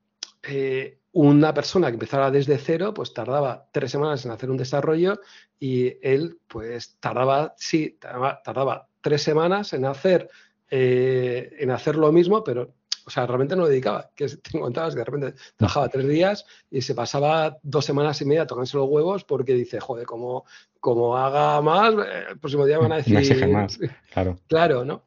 eh, 0.44 1.00
una 1.14 1.54
persona 1.54 1.88
que 1.88 1.94
empezara 1.94 2.30
desde 2.32 2.58
cero, 2.58 2.94
pues 2.94 3.14
tardaba 3.14 3.68
tres 3.72 3.92
semanas 3.92 4.26
en 4.26 4.32
hacer 4.32 4.50
un 4.50 4.58
desarrollo 4.58 5.20
y 5.60 5.94
él, 6.02 6.40
pues 6.48 6.98
tardaba, 7.00 7.54
sí, 7.58 7.98
tardaba 8.00 8.88
tres 9.02 9.22
semanas 9.22 9.74
en 9.74 9.86
hacer 9.86 10.30
eh, 10.76 11.56
en 11.60 11.70
hacer 11.70 11.96
lo 11.98 12.12
mismo, 12.12 12.44
pero, 12.44 12.74
o 13.06 13.10
sea, 13.12 13.28
realmente 13.28 13.56
no 13.56 13.62
lo 13.62 13.68
dedicaba. 13.68 14.10
Que 14.16 14.28
te 14.42 14.60
contabas 14.60 14.96
que 14.96 15.02
de 15.02 15.06
repente 15.06 15.34
trabajaba 15.56 15.88
tres 15.88 16.08
días 16.08 16.46
y 16.72 16.82
se 16.82 16.96
pasaba 16.96 17.60
dos 17.62 17.86
semanas 17.86 18.20
y 18.22 18.26
media 18.26 18.48
tocándose 18.48 18.78
los 18.78 18.90
huevos 18.90 19.24
porque 19.24 19.54
dice, 19.54 19.80
joder, 19.80 20.08
como, 20.08 20.46
como 20.80 21.16
haga 21.16 21.62
más, 21.62 21.94
eh, 21.94 22.24
el 22.32 22.40
próximo 22.40 22.66
día 22.66 22.80
van 22.80 22.92
a 22.92 22.96
decir. 23.04 23.48
más, 23.50 23.78
claro. 24.14 24.40
Claro, 24.48 24.84
¿no? 24.84 25.04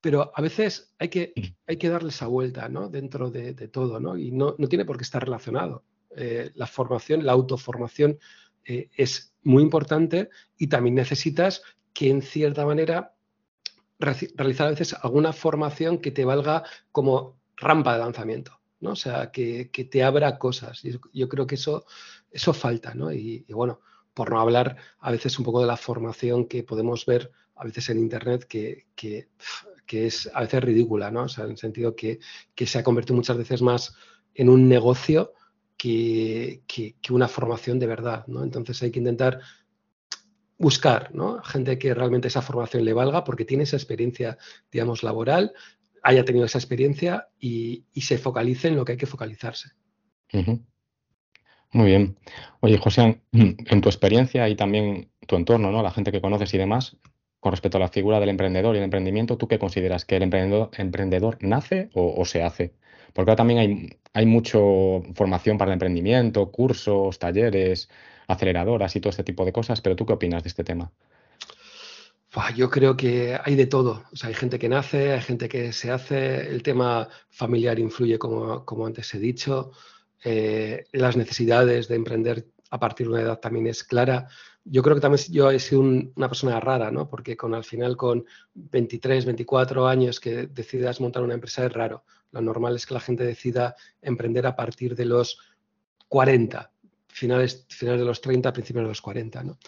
Pero 0.00 0.32
a 0.34 0.40
veces 0.42 0.94
hay 0.98 1.08
que, 1.08 1.32
hay 1.66 1.76
que 1.76 1.88
darle 1.88 2.10
esa 2.10 2.26
vuelta, 2.26 2.68
¿no? 2.68 2.88
Dentro 2.88 3.30
de, 3.30 3.52
todo, 3.68 3.98
¿no? 4.00 4.16
Y 4.16 4.30
no, 4.30 4.54
tiene 4.68 4.84
por 4.84 4.96
qué 4.96 5.02
estar 5.02 5.24
relacionado. 5.24 5.84
Eh, 6.16 6.50
la 6.54 6.66
formación, 6.66 7.24
la 7.24 7.32
autoformación 7.32 8.18
es 8.64 9.34
muy 9.42 9.62
importante 9.62 10.28
y 10.58 10.66
también 10.66 10.94
necesitas 10.94 11.62
que 11.94 12.10
en 12.10 12.20
cierta 12.20 12.66
manera 12.66 13.14
realizar 13.98 14.68
a 14.68 14.70
veces 14.70 14.94
alguna 14.94 15.32
formación 15.32 15.98
que 15.98 16.10
te 16.10 16.24
valga 16.24 16.62
como 16.92 17.40
rampa 17.56 17.94
de 17.94 17.98
lanzamiento, 17.98 18.60
¿no? 18.80 18.90
O 18.90 18.96
sea, 18.96 19.30
que, 19.32 19.68
te 19.90 20.04
abra 20.04 20.38
cosas. 20.38 20.84
Y 20.84 20.98
yo 21.12 21.28
creo 21.28 21.46
que 21.46 21.56
eso, 21.56 21.84
eso 22.30 22.52
falta, 22.52 22.94
¿no? 22.94 23.12
Y, 23.12 23.44
bueno, 23.48 23.80
por 24.14 24.30
no 24.30 24.40
hablar 24.40 24.76
a 25.00 25.10
veces 25.10 25.38
un 25.38 25.44
poco 25.44 25.60
de 25.60 25.66
la 25.66 25.76
formación 25.76 26.46
que 26.46 26.62
podemos 26.62 27.04
ver 27.06 27.32
a 27.56 27.64
veces 27.64 27.88
en 27.88 27.98
Internet 27.98 28.44
que, 28.44 28.86
que, 28.94 29.28
es 29.90 30.30
a 30.34 30.40
veces 30.40 30.62
ridícula, 30.62 31.10
¿no? 31.10 31.24
O 31.24 31.28
sea, 31.28 31.44
en 31.44 31.52
el 31.52 31.56
sentido 31.56 31.96
que, 31.96 32.20
se 32.56 32.78
ha 32.78 32.82
convertido 32.82 33.16
muchas 33.16 33.36
veces 33.36 33.62
más 33.62 33.94
en 34.34 34.48
un 34.48 34.68
negocio 34.68 35.32
que, 35.76 36.62
que, 36.66 36.94
una 37.12 37.28
formación 37.28 37.78
de 37.78 37.86
verdad, 37.86 38.26
¿no? 38.26 38.42
Entonces 38.42 38.82
hay 38.82 38.90
que 38.90 38.98
intentar 38.98 39.40
buscar 40.58 41.14
¿no? 41.14 41.40
gente 41.42 41.78
que 41.78 41.94
realmente 41.94 42.28
esa 42.28 42.42
formación 42.42 42.84
le 42.84 42.92
valga 42.92 43.24
porque 43.24 43.44
tiene 43.44 43.62
esa 43.62 43.76
experiencia, 43.76 44.36
digamos, 44.70 45.02
laboral, 45.02 45.52
haya 46.02 46.24
tenido 46.24 46.44
esa 46.44 46.58
experiencia 46.58 47.28
y, 47.38 47.84
se 47.94 48.18
focalice 48.18 48.68
en 48.68 48.76
lo 48.76 48.84
que 48.84 48.92
hay 48.92 48.98
que 48.98 49.06
focalizarse. 49.06 49.70
Muy 51.72 51.86
bien. 51.86 52.16
Oye, 52.60 52.78
José, 52.78 53.20
en 53.32 53.80
tu 53.80 53.88
experiencia 53.88 54.48
y 54.48 54.56
también 54.56 55.10
tu 55.26 55.36
entorno, 55.36 55.70
¿no? 55.70 55.82
la 55.82 55.90
gente 55.90 56.12
que 56.12 56.20
conoces 56.20 56.52
y 56.54 56.58
demás, 56.58 56.96
con 57.40 57.52
respecto 57.52 57.78
a 57.78 57.80
la 57.80 57.88
figura 57.88 58.20
del 58.20 58.28
emprendedor 58.30 58.74
y 58.74 58.78
el 58.78 58.84
emprendimiento, 58.84 59.36
¿tú 59.36 59.48
qué 59.48 59.58
consideras? 59.58 60.04
¿Que 60.04 60.16
el 60.16 60.22
emprendedor, 60.22 61.38
nace 61.40 61.90
o, 61.94 62.24
se 62.24 62.42
hace? 62.42 62.74
Porque 63.12 63.30
ahora 63.30 63.36
también 63.36 63.58
hay, 63.58 64.00
hay 64.12 64.26
mucho 64.26 65.02
formación 65.14 65.58
para 65.58 65.70
el 65.70 65.74
emprendimiento, 65.74 66.50
cursos, 66.50 67.18
talleres, 67.18 67.88
aceleradoras 68.26 68.94
y 68.96 69.00
todo 69.00 69.10
este 69.10 69.24
tipo 69.24 69.44
de 69.44 69.52
cosas, 69.52 69.80
pero 69.80 69.96
¿tú 69.96 70.04
qué 70.06 70.12
opinas 70.12 70.42
de 70.42 70.48
este 70.48 70.64
tema? 70.64 70.92
Yo 72.54 72.70
creo 72.70 72.96
que 72.96 73.38
hay 73.42 73.56
de 73.56 73.66
todo. 73.66 74.04
O 74.12 74.16
sea, 74.16 74.28
hay 74.28 74.34
gente 74.34 74.58
que 74.58 74.68
nace, 74.68 75.12
hay 75.12 75.20
gente 75.20 75.48
que 75.48 75.72
se 75.72 75.90
hace. 75.90 76.48
El 76.48 76.62
tema 76.62 77.08
familiar 77.30 77.78
influye, 77.78 78.18
como, 78.18 78.64
como 78.64 78.86
antes 78.86 79.12
he 79.14 79.18
dicho. 79.18 79.72
Eh, 80.24 80.84
las 80.92 81.16
necesidades 81.16 81.88
de 81.88 81.96
emprender 81.96 82.46
a 82.70 82.78
partir 82.78 83.06
de 83.06 83.14
una 83.14 83.22
edad 83.22 83.40
también 83.40 83.66
es 83.66 83.82
clara. 83.82 84.28
Yo 84.70 84.82
creo 84.82 84.94
que 84.96 85.00
también 85.00 85.24
yo 85.30 85.50
he 85.50 85.58
sido 85.58 85.80
una 85.80 86.28
persona 86.28 86.60
rara, 86.60 86.90
¿no? 86.90 87.08
Porque 87.08 87.36
con 87.36 87.54
al 87.54 87.64
final 87.64 87.96
con 87.96 88.24
23, 88.54 89.24
24 89.24 89.86
años 89.86 90.20
que 90.20 90.46
decidas 90.46 91.00
montar 91.00 91.22
una 91.22 91.34
empresa 91.34 91.64
es 91.64 91.72
raro. 91.72 92.04
Lo 92.32 92.40
normal 92.40 92.76
es 92.76 92.84
que 92.84 92.94
la 92.94 93.00
gente 93.00 93.24
decida 93.24 93.74
emprender 94.02 94.46
a 94.46 94.54
partir 94.54 94.94
de 94.94 95.06
los 95.06 95.38
40, 96.08 96.70
finales, 97.08 97.66
finales 97.68 98.00
de 98.00 98.06
los 98.06 98.20
30, 98.20 98.52
principios 98.52 98.84
de 98.84 98.88
los 98.88 99.00
40. 99.00 99.42
¿no? 99.42 99.58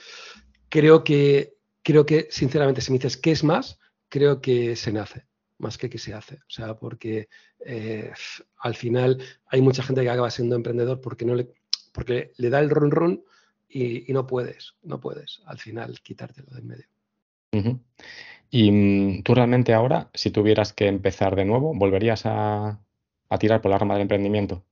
Creo, 0.68 1.02
que, 1.02 1.54
creo 1.82 2.04
que, 2.04 2.28
sinceramente, 2.30 2.80
si 2.80 2.92
me 2.92 2.98
dices 2.98 3.16
qué 3.16 3.30
es 3.30 3.42
más, 3.42 3.78
creo 4.08 4.40
que 4.40 4.76
se 4.76 4.92
nace 4.92 5.26
más 5.60 5.78
que 5.78 5.90
que 5.90 5.98
se 5.98 6.14
hace. 6.14 6.36
O 6.36 6.50
sea, 6.50 6.74
porque 6.74 7.28
eh, 7.64 8.10
al 8.58 8.74
final 8.74 9.22
hay 9.46 9.60
mucha 9.60 9.82
gente 9.82 10.02
que 10.02 10.10
acaba 10.10 10.30
siendo 10.30 10.56
emprendedor 10.56 11.00
porque, 11.00 11.24
no 11.24 11.34
le, 11.34 11.52
porque 11.92 12.32
le 12.36 12.50
da 12.50 12.60
el 12.60 12.70
run 12.70 12.90
run 12.90 13.24
y, 13.70 14.12
no 14.12 14.26
puedes, 14.26 14.74
no 14.82 15.00
puedes 15.00 15.42
al 15.46 15.58
final 15.58 16.00
quitártelo 16.00 16.50
del 16.50 16.64
medio. 16.64 16.86
Y 18.50 18.70
mm, 18.70 19.22
tú 19.22 19.34
realmente 19.34 19.72
ahora, 19.72 20.10
si 20.14 20.30
tuvieras 20.30 20.72
que 20.72 20.86
empezar 20.86 21.36
de 21.36 21.44
nuevo, 21.44 21.74
¿volverías 21.74 22.26
a, 22.26 22.80
a 23.28 23.38
tirar 23.38 23.60
por 23.60 23.70
la 23.70 23.78
rama 23.78 23.94
del 23.94 24.02
emprendimiento? 24.02 24.64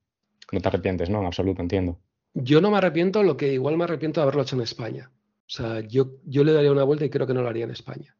No 0.52 0.60
te 0.60 0.68
arrepientes, 0.68 1.10
¿no? 1.10 1.20
En 1.20 1.26
absoluto, 1.26 1.62
entiendo. 1.62 1.98
Yo 2.34 2.60
no 2.60 2.70
me 2.70 2.78
arrepiento, 2.78 3.22
lo 3.22 3.36
que 3.36 3.52
igual 3.52 3.76
me 3.76 3.84
arrepiento 3.84 4.20
de 4.20 4.22
haberlo 4.22 4.42
hecho 4.42 4.56
en 4.56 4.62
España. 4.62 5.10
O 5.46 5.50
sea, 5.50 5.80
yo, 5.80 6.18
yo 6.24 6.44
le 6.44 6.52
daría 6.52 6.72
una 6.72 6.84
vuelta 6.84 7.04
y 7.04 7.10
creo 7.10 7.26
que 7.26 7.34
no 7.34 7.42
lo 7.42 7.48
haría 7.48 7.64
en 7.64 7.70
España. 7.70 8.16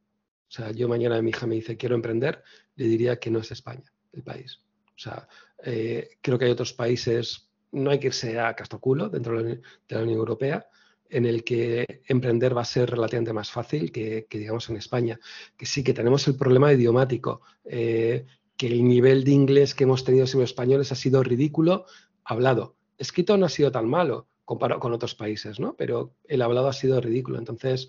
O 0.49 0.51
sea, 0.51 0.70
yo 0.70 0.89
mañana 0.89 1.20
mi 1.20 1.31
hija 1.31 1.47
me 1.47 1.57
dice 1.57 1.76
quiero 1.76 1.95
emprender, 1.95 2.43
le 2.76 2.87
diría 2.87 3.18
que 3.18 3.31
no 3.31 3.41
es 3.41 3.51
España 3.51 3.93
el 4.12 4.22
país. 4.22 4.61
O 4.89 4.99
sea, 4.99 5.29
eh, 5.62 6.09
creo 6.22 6.39
que 6.39 6.47
hay 6.47 6.51
otros 6.51 6.72
países, 6.72 7.47
no 7.73 7.91
hay 7.91 7.99
que 7.99 8.09
irse 8.09 8.39
a 8.39 8.55
castoculo 8.55 9.09
dentro 9.09 9.43
de 9.43 9.61
la 9.89 10.03
Unión 10.03 10.19
Europea, 10.19 10.66
en 11.11 11.25
el 11.25 11.43
que 11.43 12.03
emprender 12.07 12.57
va 12.57 12.62
a 12.62 12.66
ser 12.66 12.91
relativamente 12.91 13.33
más 13.33 13.51
fácil 13.51 13.91
que, 13.91 14.27
digamos 14.31 14.69
en 14.69 14.77
España. 14.77 15.19
Que 15.57 15.66
sí 15.66 15.83
que 15.83 15.95
tenemos 15.95 16.27
el 16.29 16.37
problema 16.37 16.73
idiomático, 16.73 17.41
eh, 17.64 18.27
que 18.57 18.66
el 18.66 18.85
nivel 18.85 19.25
de 19.25 19.31
inglés 19.31 19.75
que 19.75 19.85
hemos 19.85 20.05
tenido 20.05 20.27
sobre 20.27 20.45
españoles 20.45 20.93
ha 20.93 20.97
sido 20.97 21.23
ridículo 21.23 21.87
hablado 22.25 22.79
escrito 22.99 23.37
no 23.37 23.47
ha 23.47 23.49
sido 23.49 23.71
tan 23.71 23.89
malo 23.89 24.27
comparado 24.45 24.81
con 24.81 24.93
otros 24.93 25.14
países, 25.14 25.61
¿no? 25.61 25.75
Pero 25.77 26.14
el 26.25 26.43
hablado 26.43 26.69
ha 26.69 26.73
sido 26.73 27.01
ridículo. 27.01 27.39
Entonces, 27.39 27.89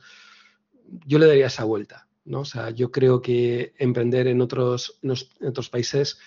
yo 1.06 1.18
le 1.20 1.28
daría 1.28 1.48
esa 1.48 1.64
vuelta, 1.64 2.08
¿no? 2.26 2.42
O 2.42 2.46
sea, 2.46 2.70
yo 2.70 2.92
creo 2.92 3.22
que 3.22 3.74
emprender 3.78 4.28
en 4.28 4.42
otros, 4.42 5.00
otros 5.42 5.70
países 5.70 6.20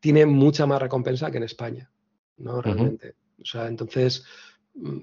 tiene 0.00 0.26
mucha 0.26 0.66
más 0.66 0.80
recompensa 0.80 1.30
que 1.30 1.36
en 1.36 1.44
España, 1.44 1.89
¿no? 2.40 2.60
Realmente. 2.60 3.14
O 3.40 3.44
sea, 3.44 3.68
entonces, 3.68 4.24
mm, 4.74 4.98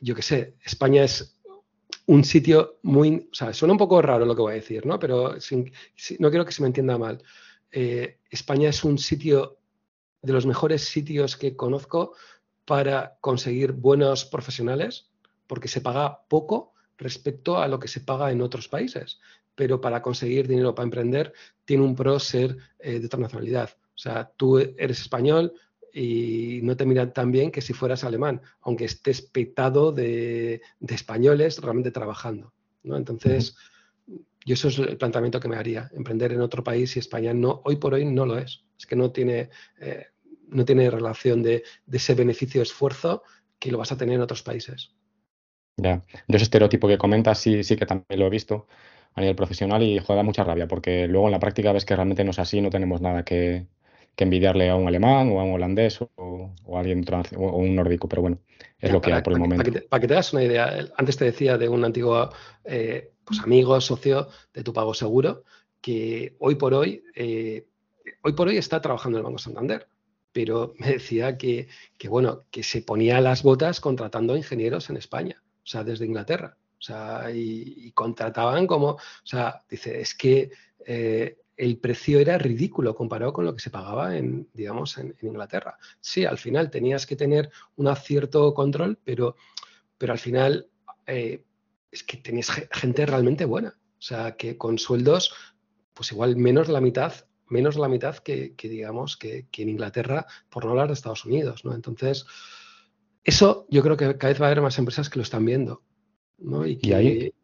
yo 0.00 0.14
qué 0.14 0.22
sé, 0.22 0.54
España 0.64 1.04
es 1.04 1.36
un 2.06 2.24
sitio 2.24 2.78
muy, 2.82 3.28
o 3.30 3.34
sea, 3.34 3.52
suena 3.52 3.72
un 3.72 3.78
poco 3.78 4.02
raro 4.02 4.26
lo 4.26 4.34
que 4.34 4.42
voy 4.42 4.52
a 4.52 4.56
decir, 4.56 4.84
¿no? 4.86 4.98
Pero 4.98 5.36
no 6.18 6.30
quiero 6.30 6.44
que 6.44 6.52
se 6.52 6.62
me 6.62 6.68
entienda 6.68 6.98
mal. 6.98 7.22
Eh, 7.70 8.18
España 8.30 8.68
es 8.68 8.82
un 8.84 8.98
sitio 8.98 9.58
de 10.22 10.32
los 10.32 10.46
mejores 10.46 10.84
sitios 10.84 11.36
que 11.36 11.56
conozco 11.56 12.14
para 12.64 13.16
conseguir 13.20 13.72
buenos 13.72 14.24
profesionales, 14.24 15.10
porque 15.46 15.68
se 15.68 15.80
paga 15.80 16.22
poco 16.28 16.74
respecto 16.98 17.58
a 17.58 17.68
lo 17.68 17.78
que 17.78 17.88
se 17.88 18.00
paga 18.00 18.30
en 18.30 18.42
otros 18.42 18.68
países. 18.68 19.20
Pero 19.54 19.80
para 19.80 20.02
conseguir 20.02 20.46
dinero 20.46 20.74
para 20.74 20.84
emprender, 20.84 21.32
tiene 21.64 21.84
un 21.84 21.94
pro 21.94 22.18
ser 22.18 22.56
eh, 22.78 22.98
de 22.98 23.06
otra 23.06 23.20
nacionalidad. 23.20 23.70
O 23.94 23.98
sea, 23.98 24.30
tú 24.36 24.58
eres 24.58 25.00
español 25.00 25.52
y 25.92 26.60
no 26.62 26.76
te 26.76 26.86
miran 26.86 27.12
tan 27.12 27.32
bien 27.32 27.50
que 27.50 27.60
si 27.60 27.72
fueras 27.72 28.04
alemán, 28.04 28.40
aunque 28.60 28.84
estés 28.84 29.22
petado 29.22 29.92
de, 29.92 30.62
españoles 30.88 31.60
realmente 31.60 31.90
trabajando. 31.90 32.52
¿no? 32.82 32.96
Entonces, 32.96 33.56
yo 34.44 34.54
eso 34.54 34.68
es 34.68 34.78
el 34.78 34.96
planteamiento 34.96 35.40
que 35.40 35.48
me 35.48 35.56
haría, 35.56 35.90
emprender 35.92 36.32
en 36.32 36.40
otro 36.40 36.64
país 36.64 36.96
y 36.96 36.98
España 36.98 37.34
no, 37.34 37.62
hoy 37.64 37.76
por 37.76 37.94
hoy 37.94 38.04
no 38.04 38.26
lo 38.26 38.38
es. 38.38 38.64
Es 38.78 38.86
que 38.86 38.96
no 38.96 39.10
tiene, 39.10 39.50
eh, 39.80 40.06
no 40.48 40.64
tiene 40.64 40.90
relación 40.90 41.42
de, 41.42 41.62
ese 41.90 42.14
beneficio-esfuerzo 42.14 43.22
que 43.58 43.70
lo 43.70 43.78
vas 43.78 43.92
a 43.92 43.96
tener 43.96 44.14
en 44.14 44.22
otros 44.22 44.42
países. 44.42 44.94
Ya, 45.76 46.04
yo 46.28 46.36
ese 46.36 46.44
estereotipo 46.44 46.88
que 46.88 46.98
comentas 46.98 47.38
sí, 47.38 47.64
sí 47.64 47.76
que 47.76 47.86
también 47.86 48.20
lo 48.20 48.26
he 48.26 48.30
visto 48.30 48.66
a 49.14 49.20
nivel 49.20 49.36
profesional 49.36 49.82
y 49.82 49.98
juega 49.98 50.22
mucha 50.22 50.44
rabia 50.44 50.68
porque 50.68 51.08
luego 51.08 51.26
en 51.26 51.32
la 51.32 51.40
práctica 51.40 51.72
ves 51.72 51.84
que 51.84 51.96
realmente 51.96 52.24
no 52.24 52.30
es 52.30 52.38
así, 52.38 52.60
no 52.60 52.70
tenemos 52.70 53.00
nada 53.00 53.24
que, 53.24 53.66
que 54.14 54.24
envidiarle 54.24 54.68
a 54.68 54.76
un 54.76 54.88
alemán 54.88 55.30
o 55.32 55.40
a 55.40 55.44
un 55.44 55.54
holandés 55.54 56.00
o, 56.00 56.54
a 56.74 56.78
alguien 56.78 57.04
o 57.36 57.56
un 57.56 57.74
nórdico, 57.76 58.08
pero 58.08 58.22
bueno, 58.22 58.38
es 58.78 58.92
lo 58.92 59.00
que 59.00 59.12
hay 59.12 59.22
por 59.22 59.32
el 59.32 59.38
momento. 59.38 59.64
Para 59.88 60.00
que, 60.00 60.08
te, 60.08 60.14
hagas 60.14 60.32
una 60.32 60.44
idea, 60.44 60.86
antes 60.96 61.16
te 61.16 61.24
decía 61.24 61.56
de 61.56 61.68
un 61.68 61.84
antiguo 61.84 62.30
eh, 62.64 63.12
pues 63.24 63.40
amigo, 63.40 63.80
socio 63.80 64.28
de 64.52 64.62
tu 64.62 64.72
pago 64.72 64.94
seguro, 64.94 65.44
que 65.80 66.36
hoy 66.38 66.56
por 66.56 66.74
hoy, 66.74 67.02
eh, 67.14 67.66
hoy 68.22 68.32
por 68.32 68.48
hoy 68.48 68.56
está 68.56 68.80
trabajando 68.80 69.18
en 69.18 69.20
el 69.20 69.24
Banco 69.24 69.38
Santander 69.38 69.86
pero 70.32 70.74
me 70.78 70.92
decía 70.92 71.36
que, 71.36 71.68
bueno, 72.08 72.44
que 72.50 72.62
se 72.62 72.82
ponía 72.82 73.20
las 73.20 73.42
botas 73.42 73.80
contratando 73.80 74.36
ingenieros 74.36 74.90
en 74.90 74.96
España, 74.96 75.42
o 75.62 75.66
sea, 75.66 75.84
desde 75.84 76.06
Inglaterra. 76.06 76.56
O 76.78 76.82
sea, 76.82 77.30
y, 77.30 77.92
contrataban 77.92 78.66
como, 78.66 78.92
o 78.92 78.98
sea, 79.22 79.62
dice, 79.68 80.00
es 80.00 80.14
que 80.14 80.50
eh, 80.86 81.36
el 81.60 81.76
precio 81.76 82.18
era 82.20 82.38
ridículo 82.38 82.94
comparado 82.94 83.34
con 83.34 83.44
lo 83.44 83.54
que 83.54 83.60
se 83.60 83.68
pagaba 83.68 84.16
en, 84.16 84.48
digamos, 84.54 84.96
en, 84.96 85.14
Inglaterra. 85.20 85.76
Sí, 86.00 86.24
al 86.24 86.38
final 86.38 86.70
tenías 86.70 87.06
que 87.06 87.16
tener 87.16 87.50
un 87.76 87.94
cierto 87.96 88.54
control, 88.54 88.98
pero, 89.04 89.36
pero 89.98 90.14
al 90.14 90.18
final 90.18 90.70
eh, 91.06 91.44
es 91.90 92.02
que 92.02 92.16
tenías 92.16 92.50
gente 92.72 93.04
realmente 93.04 93.44
buena. 93.44 93.78
O 93.98 94.02
sea, 94.02 94.36
que 94.36 94.56
con 94.56 94.78
sueldos, 94.78 95.34
pues 95.92 96.10
igual 96.12 96.36
menos 96.36 96.70
la 96.70 96.80
mitad, 96.80 97.12
menos 97.46 97.76
la 97.76 97.88
mitad 97.88 98.16
que, 98.16 98.54
digamos, 98.56 99.18
que, 99.18 99.46
en 99.52 99.68
Inglaterra, 99.68 100.26
por 100.48 100.64
no 100.64 100.70
hablar 100.70 100.86
de 100.86 100.94
Estados 100.94 101.26
Unidos, 101.26 101.66
¿no? 101.66 101.74
Entonces, 101.74 102.24
eso 103.22 103.66
yo 103.68 103.82
creo 103.82 103.98
que 103.98 104.16
cada 104.16 104.32
vez 104.32 104.40
va 104.40 104.46
a 104.46 104.48
haber 104.48 104.62
más 104.62 104.78
empresas 104.78 105.10
que 105.10 105.18
lo 105.18 105.24
están 105.24 105.44
viendo. 105.44 105.82
¿no? 106.38 106.66
Y, 106.66 106.78
ahí. 106.94 107.34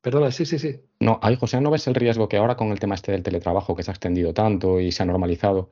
Perdona, 0.00 0.30
sí, 0.30 0.46
sí, 0.46 0.58
sí. 0.58 0.80
No, 1.00 1.18
ahí, 1.22 1.36
José, 1.36 1.60
¿no 1.60 1.70
ves 1.70 1.86
el 1.88 1.94
riesgo 1.94 2.28
que 2.28 2.36
ahora 2.36 2.56
con 2.56 2.68
el 2.68 2.78
tema 2.78 2.94
este 2.94 3.12
del 3.12 3.22
teletrabajo 3.22 3.74
que 3.74 3.82
se 3.82 3.90
ha 3.90 3.94
extendido 3.94 4.32
tanto 4.32 4.80
y 4.80 4.92
se 4.92 5.02
ha 5.02 5.06
normalizado, 5.06 5.70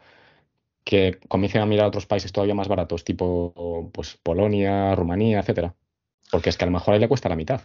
que 0.84 1.18
comiencen 1.28 1.62
a 1.62 1.66
mirar 1.66 1.86
otros 1.86 2.06
países 2.06 2.32
todavía 2.32 2.54
más 2.54 2.68
baratos, 2.68 3.04
tipo 3.04 3.90
pues, 3.92 4.18
Polonia, 4.22 4.94
Rumanía, 4.94 5.40
etcétera? 5.40 5.74
Porque 6.30 6.50
es 6.50 6.56
que 6.56 6.64
a 6.64 6.66
lo 6.66 6.72
mejor 6.72 6.94
ahí 6.94 7.00
le 7.00 7.08
cuesta 7.08 7.28
la 7.28 7.36
mitad. 7.36 7.62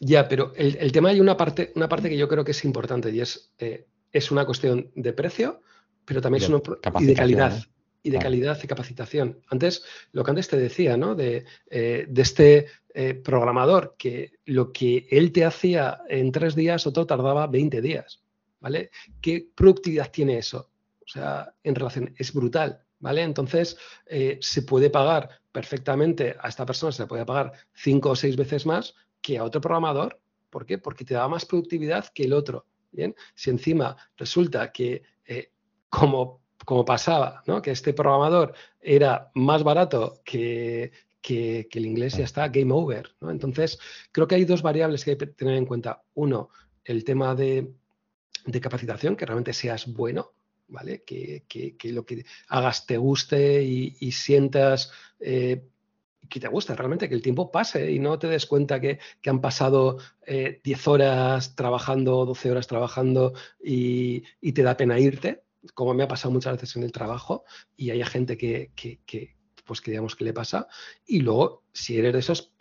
Ya, 0.00 0.28
pero 0.28 0.52
el, 0.56 0.90
tema 0.90 1.10
hay 1.10 1.20
una 1.20 1.36
parte, 1.36 1.72
una 1.76 1.88
parte 1.88 2.08
que 2.08 2.16
yo 2.16 2.28
creo 2.28 2.44
que 2.44 2.52
es 2.52 2.64
importante 2.64 3.10
y 3.10 3.20
es, 3.20 3.52
eh, 3.58 3.86
es 4.10 4.30
una 4.30 4.44
cuestión 4.46 4.90
de 4.96 5.12
precio, 5.12 5.60
pero 6.04 6.20
también 6.20 6.42
es 6.42 6.48
una 6.48 6.60
y 7.00 7.06
de 7.06 7.14
calidad 7.14 7.62
y 8.02 8.10
de 8.10 8.18
calidad 8.18 8.58
y 8.62 8.66
capacitación. 8.66 9.40
Antes, 9.48 9.84
lo 10.12 10.24
que 10.24 10.30
antes 10.30 10.48
te 10.48 10.56
decía, 10.56 10.96
¿no? 10.96 11.14
De, 11.14 11.44
eh, 11.70 12.06
este 12.16 12.66
eh, 12.94 13.14
programador, 13.14 13.94
que 13.96 14.32
lo 14.46 14.72
que 14.72 15.06
él 15.10 15.32
te 15.32 15.44
hacía 15.44 16.00
en 16.08 16.32
tres 16.32 16.54
días, 16.54 16.86
otro 16.86 17.06
tardaba 17.06 17.46
20 17.46 17.80
días, 17.80 18.22
¿vale? 18.60 18.90
¿Qué 19.20 19.48
productividad 19.54 20.10
tiene 20.10 20.38
eso? 20.38 20.70
O 21.00 21.08
sea, 21.08 21.54
en 21.62 21.74
relación, 21.74 22.14
es 22.16 22.32
brutal, 22.32 22.82
¿vale? 22.98 23.22
Entonces, 23.22 23.76
eh, 24.06 24.38
se 24.40 24.62
puede 24.62 24.90
pagar 24.90 25.28
perfectamente, 25.52 26.36
a 26.40 26.48
esta 26.48 26.66
persona 26.66 26.92
se 26.92 27.02
le 27.02 27.08
puede 27.08 27.26
pagar 27.26 27.52
cinco 27.72 28.10
o 28.10 28.16
seis 28.16 28.36
veces 28.36 28.66
más 28.66 28.94
que 29.20 29.38
a 29.38 29.44
otro 29.44 29.60
programador. 29.60 30.20
¿Por 30.50 30.66
qué? 30.66 30.78
Porque 30.78 31.04
te 31.04 31.14
da 31.14 31.28
más 31.28 31.44
productividad 31.44 32.06
que 32.12 32.24
el 32.24 32.32
otro. 32.32 32.66
Bien, 32.90 33.14
si 33.34 33.48
encima 33.50 33.96
resulta 34.16 34.70
que 34.70 35.02
como 35.88 36.41
como 36.64 36.84
pasaba, 36.84 37.42
¿no? 37.46 37.62
que 37.62 37.70
este 37.70 37.92
programador 37.92 38.54
era 38.80 39.30
más 39.34 39.62
barato 39.62 40.20
que, 40.24 40.92
el 41.28 41.86
inglés 41.86 42.16
ya 42.16 42.24
está 42.24 42.48
game 42.48 42.72
over. 42.72 43.14
¿no? 43.20 43.30
Entonces, 43.30 43.78
creo 44.10 44.26
que 44.26 44.36
hay 44.36 44.44
dos 44.44 44.62
variables 44.62 45.04
que 45.04 45.12
hay 45.12 45.16
que 45.16 45.26
tener 45.26 45.54
en 45.54 45.66
cuenta. 45.66 46.02
Uno, 46.14 46.50
el 46.84 47.04
tema 47.04 47.34
de, 47.34 47.72
capacitación, 48.60 49.16
que 49.16 49.26
realmente 49.26 49.52
seas 49.52 49.86
bueno, 49.86 50.32
¿vale? 50.68 51.02
Que, 51.04 51.44
lo 51.84 52.04
que 52.04 52.24
hagas 52.48 52.86
te 52.86 52.96
guste 52.96 53.62
y, 53.62 54.12
sientas 54.12 54.92
eh, 55.20 55.64
que 56.28 56.40
te 56.40 56.48
guste 56.48 56.74
realmente, 56.74 57.08
que 57.08 57.14
el 57.14 57.22
tiempo 57.22 57.50
pase 57.50 57.90
y 57.90 57.98
no 57.98 58.18
te 58.18 58.26
des 58.26 58.46
cuenta 58.46 58.80
que, 58.80 58.98
han 59.26 59.40
pasado 59.40 59.98
10 60.26 60.26
eh, 60.26 60.60
horas 60.86 61.54
trabajando, 61.54 62.24
12 62.26 62.50
horas 62.50 62.66
trabajando 62.66 63.34
y, 63.62 64.24
y 64.40 64.52
te 64.52 64.62
da 64.62 64.76
pena 64.76 64.98
irte 64.98 65.42
como 65.74 65.94
me 65.94 66.02
ha 66.02 66.08
pasado 66.08 66.32
muchas 66.32 66.54
veces 66.54 66.76
en 66.76 66.82
el 66.82 66.92
trabajo, 66.92 67.44
y 67.76 67.90
hay 67.90 68.02
gente 68.04 68.36
que, 68.36 68.70
pues 69.64 69.80
que 69.80 69.90
digamos 69.90 70.16
que 70.16 70.24
le 70.24 70.32
pasa. 70.32 70.66
Y 71.06 71.20
luego, 71.20 71.64
si 71.72 71.98
eres 71.98 72.12
de 72.12 72.18
esos, 72.18 72.52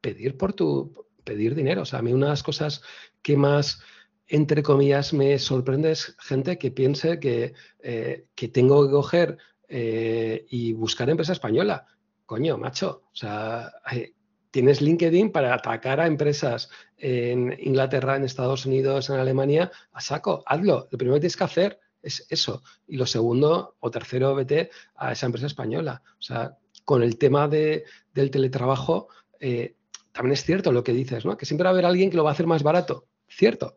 pedir 0.00 0.36
por 0.36 0.52
tu, 0.52 1.06
pedir 1.24 1.54
dinero. 1.54 1.82
O 1.82 1.84
sea, 1.84 2.00
a 2.00 2.02
mí 2.02 2.12
una 2.12 2.26
de 2.26 2.32
las 2.32 2.42
cosas 2.42 2.82
que 3.22 3.36
más, 3.36 3.80
entre 4.26 4.62
comillas, 4.62 5.12
me 5.12 5.38
sorprende 5.38 5.92
es 5.92 6.16
gente 6.18 6.58
que 6.58 6.70
piense 6.70 7.18
que, 7.18 7.54
eh, 7.80 8.26
que 8.34 8.48
tengo 8.48 8.86
que 8.86 8.92
coger 8.92 9.38
eh, 9.68 10.46
y 10.48 10.72
buscar 10.72 11.10
empresa 11.10 11.32
española. 11.32 11.86
Coño, 12.26 12.58
macho. 12.58 13.04
O 13.12 13.16
sea, 13.16 13.72
eh, 13.92 14.14
tienes 14.50 14.80
LinkedIn 14.80 15.30
para 15.30 15.54
atacar 15.54 16.00
a 16.00 16.06
empresas 16.06 16.70
en 16.96 17.56
Inglaterra, 17.60 18.16
en 18.16 18.24
Estados 18.24 18.66
Unidos, 18.66 19.10
en 19.10 19.16
Alemania, 19.16 19.70
a 19.92 20.00
saco. 20.00 20.42
Hazlo. 20.46 20.88
Lo 20.90 20.98
primero 20.98 21.16
que 21.16 21.20
tienes 21.20 21.36
que 21.36 21.44
hacer 21.44 21.80
es 22.02 22.26
eso. 22.30 22.62
Y 22.86 22.96
lo 22.96 23.06
segundo 23.06 23.76
o 23.80 23.90
tercero, 23.90 24.34
vete 24.34 24.70
a 24.96 25.12
esa 25.12 25.26
empresa 25.26 25.46
española. 25.46 26.02
O 26.18 26.22
sea, 26.22 26.56
con 26.84 27.02
el 27.02 27.18
tema 27.18 27.48
de, 27.48 27.84
del 28.14 28.30
teletrabajo, 28.30 29.08
eh, 29.38 29.76
también 30.12 30.32
es 30.32 30.44
cierto 30.44 30.72
lo 30.72 30.82
que 30.82 30.92
dices, 30.92 31.24
¿no? 31.24 31.36
Que 31.36 31.46
siempre 31.46 31.64
va 31.64 31.70
a 31.70 31.72
haber 31.72 31.86
alguien 31.86 32.10
que 32.10 32.16
lo 32.16 32.24
va 32.24 32.30
a 32.30 32.32
hacer 32.32 32.46
más 32.46 32.62
barato, 32.62 33.06
cierto. 33.28 33.76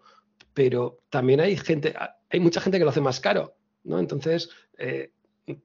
Pero 0.54 1.00
también 1.10 1.40
hay 1.40 1.58
gente, 1.58 1.94
hay 2.30 2.40
mucha 2.40 2.62
gente 2.62 2.78
que 2.78 2.86
lo 2.86 2.92
hace 2.92 3.02
más 3.02 3.20
caro, 3.20 3.56
¿no? 3.84 4.00
Entonces, 4.00 4.50
eh, 4.78 5.12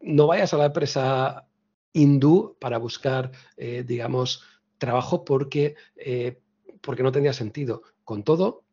no 0.01 0.27
vayas 0.27 0.53
a 0.53 0.59
la 0.59 0.67
empresa 0.67 1.47
hindú 1.93 2.57
para 2.61 2.79
buscar, 2.79 3.31
eh, 3.57 3.85
digamos, 3.87 4.43
trabajo 4.79 5.25
porque, 5.25 5.75
porque 6.81 7.03
no 7.03 7.13
tendría 7.13 7.33
sentido. 7.33 7.83
Con 8.05 8.23
todo, 8.23 8.65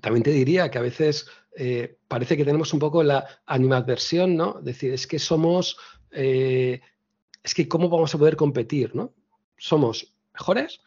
también 0.00 0.22
te 0.22 0.30
diría 0.30 0.70
que 0.70 0.78
a 0.78 0.82
veces 0.82 1.26
eh, 1.54 1.98
parece 2.08 2.36
que 2.36 2.44
tenemos 2.44 2.72
un 2.72 2.78
poco 2.78 3.02
la 3.02 3.26
animadversión, 3.46 4.36
¿no? 4.36 4.58
Es 4.58 4.64
decir, 4.64 4.92
es 4.92 5.06
que 5.06 5.18
somos, 5.18 5.76
eh, 6.10 6.80
es 7.42 7.54
que 7.54 7.68
cómo 7.68 7.88
vamos 7.88 8.14
a 8.14 8.18
poder 8.18 8.36
competir, 8.36 8.94
¿no? 8.94 9.12
Somos 9.58 10.14
mejores 10.32 10.80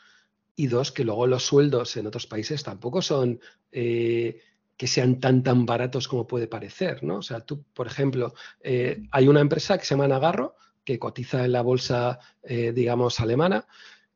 y 0.55 0.67
dos, 0.67 0.91
que 0.91 1.03
luego 1.03 1.27
los 1.27 1.45
sueldos 1.45 1.97
en 1.97 2.07
otros 2.07 2.25
países 2.25 2.63
tampoco 2.63 3.01
son 3.01 3.39
eh, 3.71 4.41
que 4.77 4.87
sean 4.87 5.19
tan, 5.19 5.43
tan 5.43 5.65
baratos 5.65 6.07
como 6.07 6.27
puede 6.27 6.47
parecer, 6.47 7.03
¿no? 7.03 7.17
O 7.17 7.21
sea, 7.21 7.41
tú, 7.41 7.63
por 7.73 7.87
ejemplo, 7.87 8.33
hay 9.11 9.27
una 9.27 9.39
empresa 9.39 9.77
que 9.77 9.85
se 9.85 9.95
llama 9.95 10.07
Nagarro, 10.07 10.57
que 10.83 10.99
cotiza 10.99 11.45
en 11.45 11.53
la 11.53 11.61
bolsa, 11.61 12.19
digamos, 12.43 13.21
alemana, 13.21 13.67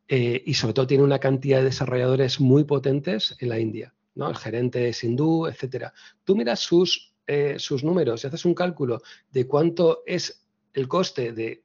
y 0.10 0.54
sobre 0.56 0.74
todo 0.74 0.86
tiene 0.86 1.06
una 1.06 1.20
cantidad 1.20 1.60
de 1.60 1.66
desarrolladores 1.66 2.42
muy 2.42 2.66
potentes 2.66 3.38
en 3.40 3.50
la 3.50 3.60
India. 3.60 3.94
El 4.28 4.36
gerente 4.36 4.89
es 4.89 5.03
hindú, 5.03 5.47
etcétera. 5.47 5.93
Tú 6.24 6.36
miras 6.36 6.59
sus, 6.59 7.13
eh, 7.28 7.55
sus 7.59 7.84
números 7.84 8.24
y 8.24 8.28
haces 8.28 8.43
un 8.45 8.53
cálculo 8.53 9.01
de 9.32 9.47
cuánto 9.47 10.03
es 10.05 10.45
el 10.74 10.88
coste 10.88 11.32
de 11.32 11.63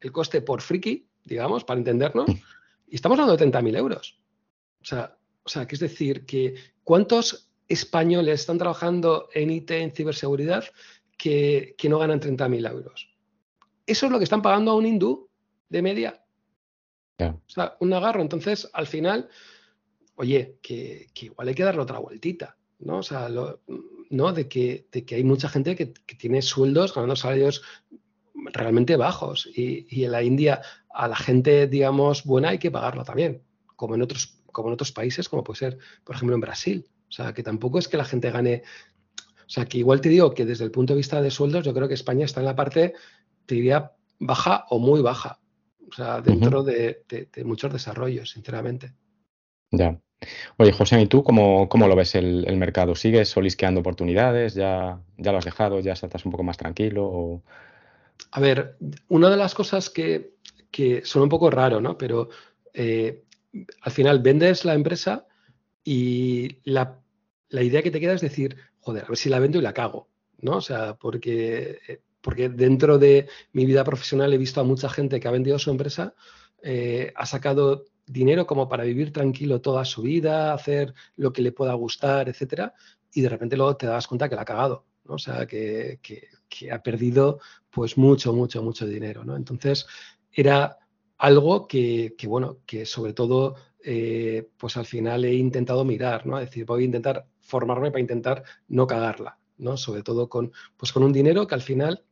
el 0.00 0.12
coste 0.12 0.42
por 0.42 0.60
friki, 0.60 1.08
digamos, 1.24 1.64
para 1.64 1.78
entendernos, 1.78 2.30
y 2.86 2.94
estamos 2.94 3.18
hablando 3.18 3.36
de 3.42 3.50
30.000 3.50 3.78
euros. 3.78 4.20
O 4.82 4.84
sea, 4.84 5.16
o 5.44 5.48
sea, 5.48 5.66
que 5.66 5.74
es 5.74 5.80
decir, 5.80 6.24
que 6.26 6.54
¿cuántos 6.82 7.50
españoles 7.68 8.40
están 8.40 8.58
trabajando 8.58 9.28
en 9.32 9.50
IT, 9.50 9.70
en 9.70 9.92
ciberseguridad, 9.92 10.64
que, 11.16 11.76
no 11.88 11.98
ganan 11.98 12.20
30.000 12.20 12.70
euros? 12.70 13.14
Eso 13.86 14.06
es 14.06 14.12
lo 14.12 14.18
que 14.18 14.24
están 14.24 14.42
pagando 14.42 14.70
a 14.70 14.74
un 14.74 14.86
hindú 14.86 15.28
de 15.68 15.82
media. 15.82 16.24
O 17.18 17.40
sea, 17.46 17.76
un 17.80 17.92
agarro. 17.92 18.22
Entonces, 18.22 18.68
al 18.72 18.86
final, 18.86 19.28
oye, 20.16 20.58
que, 20.62 21.08
igual 21.20 21.48
hay 21.48 21.54
que 21.54 21.64
darle 21.64 21.82
otra 21.82 21.98
vueltita, 21.98 22.56
¿no? 22.80 22.98
O 22.98 23.02
sea, 23.02 23.28
¿no? 23.28 24.32
De 24.32 24.48
que, 24.48 24.86
de 24.92 25.04
que 25.04 25.16
hay 25.16 25.24
mucha 25.24 25.48
gente 25.48 25.74
que, 25.76 25.86
tiene 26.16 26.42
sueldos 26.42 26.94
ganando 26.94 27.16
salarios 27.16 27.62
realmente 28.34 28.96
bajos 28.96 29.48
y, 29.54 30.04
en 30.04 30.12
la 30.12 30.22
India 30.22 30.62
a 30.90 31.08
la 31.08 31.16
gente, 31.16 31.66
digamos, 31.66 32.24
buena 32.24 32.50
hay 32.50 32.58
que 32.58 32.70
pagarlo 32.70 33.04
también, 33.04 33.42
como 33.76 33.94
en 33.94 34.02
otros, 34.02 34.38
como 34.52 34.68
en 34.68 34.74
otros 34.74 34.92
países, 34.92 35.28
como 35.28 35.42
puede 35.42 35.58
ser, 35.58 35.78
por 36.04 36.16
ejemplo, 36.16 36.34
en 36.34 36.40
Brasil. 36.40 36.86
O 37.08 37.12
sea, 37.12 37.32
que 37.32 37.42
tampoco 37.42 37.78
es 37.78 37.88
que 37.88 37.96
la 37.96 38.04
gente 38.04 38.30
gane. 38.30 38.62
O 39.46 39.50
sea, 39.50 39.66
que 39.66 39.78
igual 39.78 40.00
te 40.00 40.08
digo 40.08 40.34
que 40.34 40.44
desde 40.44 40.64
el 40.64 40.70
punto 40.70 40.94
de 40.94 40.98
vista 40.98 41.20
de 41.20 41.30
sueldos, 41.30 41.64
yo 41.64 41.74
creo 41.74 41.86
que 41.86 41.94
España 41.94 42.24
está 42.24 42.40
en 42.40 42.46
la 42.46 42.56
parte, 42.56 42.94
te 43.46 43.56
diría, 43.56 43.92
baja 44.18 44.64
o 44.70 44.78
muy 44.78 45.00
baja. 45.02 45.40
O 45.90 45.92
sea, 45.92 46.20
dentro 46.20 46.62
de, 46.62 47.04
de 47.08 47.44
muchos 47.44 47.72
desarrollos, 47.72 48.30
sinceramente. 48.30 48.94
Ya. 49.76 50.00
Oye, 50.56 50.72
José, 50.72 51.00
¿y 51.00 51.06
tú 51.06 51.22
cómo, 51.22 51.68
cómo 51.68 51.86
lo 51.86 51.96
ves 51.96 52.14
el, 52.14 52.56
mercado? 52.56 52.94
¿Sigues 52.94 53.28
solisqueando 53.28 53.80
oportunidades? 53.80 54.54
¿Ya, 54.54 55.00
¿Ya 55.18 55.32
lo 55.32 55.38
has 55.38 55.44
dejado? 55.44 55.80
¿Ya 55.80 55.92
estás 55.92 56.24
un 56.24 56.32
poco 56.32 56.44
más 56.44 56.56
tranquilo? 56.56 57.42
A 58.30 58.40
ver, 58.40 58.76
una 59.08 59.28
de 59.28 59.36
las 59.36 59.54
cosas 59.54 59.90
que, 59.90 60.34
que 60.70 61.04
son 61.04 61.22
un 61.22 61.28
poco 61.28 61.50
raro, 61.50 61.80
¿no? 61.80 61.98
Pero 61.98 62.30
eh, 62.72 63.24
al 63.82 63.92
final 63.92 64.20
vendes 64.20 64.64
la 64.64 64.74
empresa 64.74 65.26
y 65.84 66.58
la, 66.64 67.00
idea 67.50 67.82
que 67.82 67.90
te 67.90 68.00
queda 68.00 68.14
es 68.14 68.20
decir, 68.20 68.56
joder, 68.80 69.04
a 69.04 69.08
ver 69.08 69.16
si 69.16 69.28
la 69.28 69.38
vendo 69.38 69.58
y 69.58 69.62
la 69.62 69.74
cago. 69.74 70.08
¿no? 70.38 70.56
O 70.56 70.60
sea, 70.60 70.96
porque, 70.96 71.78
eh, 71.86 72.00
porque 72.20 72.48
dentro 72.48 72.98
de 72.98 73.28
mi 73.52 73.66
vida 73.66 73.84
profesional 73.84 74.32
he 74.32 74.38
visto 74.38 74.60
a 74.60 74.64
mucha 74.64 74.88
gente 74.88 75.20
que 75.20 75.28
ha 75.28 75.30
vendido 75.30 75.58
su 75.58 75.70
empresa, 75.70 76.14
eh, 76.62 77.12
ha 77.14 77.26
sacado 77.26 77.84
dinero 78.06 78.46
como 78.46 78.68
para 78.68 78.84
vivir 78.84 79.12
tranquilo 79.12 79.60
toda 79.60 79.84
su 79.84 80.02
vida, 80.02 80.52
hacer 80.52 80.94
lo 81.16 81.32
que 81.32 81.42
le 81.42 81.52
pueda 81.52 81.74
gustar, 81.74 82.28
etcétera, 82.28 82.74
y 83.12 83.20
de 83.20 83.28
repente 83.28 83.56
luego 83.56 83.76
te 83.76 83.86
das 83.86 84.06
cuenta 84.06 84.28
que 84.28 84.34
la 84.34 84.42
ha 84.42 84.46
cagado, 84.46 84.84
¿no? 85.04 85.14
O 85.14 85.18
sea, 85.18 85.46
que, 85.46 86.00
ha 86.70 86.82
perdido 86.82 87.40
pues 87.70 87.98
mucho, 87.98 88.32
mucho, 88.32 88.62
mucho 88.62 88.86
dinero, 88.86 89.24
¿no? 89.24 89.36
Entonces, 89.36 89.86
era 90.32 90.78
algo 91.18 91.66
que, 91.66 92.14
bueno, 92.26 92.58
que 92.66 92.86
sobre 92.86 93.12
todo, 93.12 93.56
eh, 93.82 94.48
pues 94.56 94.76
al 94.76 94.86
final 94.86 95.24
he 95.24 95.34
intentado 95.34 95.84
mirar, 95.84 96.26
¿no? 96.26 96.38
Es 96.38 96.46
decir, 96.46 96.64
voy 96.64 96.82
a 96.82 96.86
intentar 96.86 97.26
formarme 97.40 97.90
para 97.90 98.00
intentar 98.00 98.44
no 98.68 98.86
cagarla, 98.86 99.38
¿no? 99.58 99.76
Sobre 99.76 100.02
todo 100.02 100.28
con, 100.28 100.52
pues 100.76 100.92
con 100.92 101.02
un 101.02 101.12
dinero 101.12 101.46
que 101.46 101.54
al 101.54 101.62
final 101.62 102.04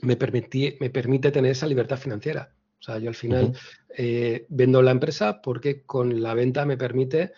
me, 0.00 0.16
permití, 0.16 0.76
me 0.80 0.90
permite 0.90 1.30
tener 1.30 1.52
esa 1.52 1.66
libertad 1.66 1.98
financiera. 1.98 2.54
O 2.80 2.82
sea, 2.82 2.98
yo 2.98 3.08
al 3.08 3.14
final 3.14 3.52
eh, 3.96 4.46
vendo 4.48 4.82
la 4.82 4.90
empresa 4.90 5.40
porque 5.42 5.82
con 5.84 6.22
la 6.22 6.34
venta 6.34 6.64
me 6.64 6.76
permite 6.76 7.32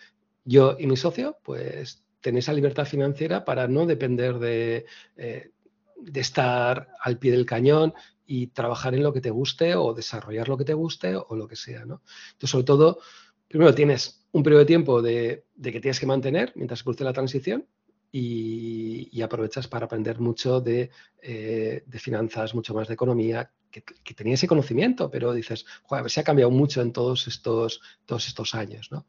yo 0.45 0.77
y 0.79 0.87
mi 0.87 0.97
socio, 0.97 1.39
pues 1.43 2.03
tener 2.21 2.41
esa 2.41 2.53
libertad 2.53 2.85
financiera 2.85 3.45
para 3.45 3.67
no 3.67 3.87
depender 3.87 4.39
de, 4.39 4.85
eh, 5.17 5.51
de 5.97 6.21
estar 6.21 6.89
al 7.01 7.19
pie 7.19 7.33
del 7.33 7.47
cañón 7.47 7.95
y 8.27 8.49
trabajar 8.49 8.95
en 8.95 9.03
lo 9.03 9.13
que 9.13 9.21
te 9.21 9.31
guste 9.31 9.75
o 9.75 9.95
desarrollar 9.95 10.49
lo 10.49 10.57
que 10.57 10.65
te 10.65 10.75
guste 10.75 11.17
o 11.17 11.35
lo 11.35 11.49
que 11.49 11.57
sea, 11.57 11.85
¿no? 11.85 12.03
Entonces, 12.33 12.51
sobre 12.51 12.65
todo, 12.65 13.01
primero 13.49 13.75
tienes 13.75 14.25
un 14.33 14.43
periodo 14.43 14.61
de 14.61 14.67
tiempo 14.67 15.03
de, 15.03 15.45
que 15.61 15.81
tienes 15.81 15.99
que 15.99 16.07
mantener 16.07 16.53
mientras 16.55 16.79
se 16.79 16.85
produce 16.85 17.05
la 17.05 17.13
transición 17.13 17.67
y, 18.13 19.23
aprovechas 19.23 19.69
para 19.69 19.87
aprender 19.87 20.19
mucho 20.19 20.61
de, 20.61 20.91
eh, 21.23 21.85
de, 21.87 21.99
finanzas, 21.99 22.55
mucho 22.55 22.75
más 22.75 22.89
de 22.89 22.95
economía, 22.95 23.53
que, 23.71 24.15
tenía 24.15 24.35
ese 24.35 24.49
conocimiento, 24.49 25.11
pero 25.11 25.33
dices, 25.33 25.65
joder, 25.85 26.11
se 26.11 26.21
ha 26.21 26.25
cambiado 26.25 26.51
mucho 26.51 26.83
en 26.83 26.93
todos 26.93 27.29
estos, 27.29 27.81
todos 28.07 28.27
estos 28.27 28.55
años, 28.55 28.91
¿no? 28.91 29.07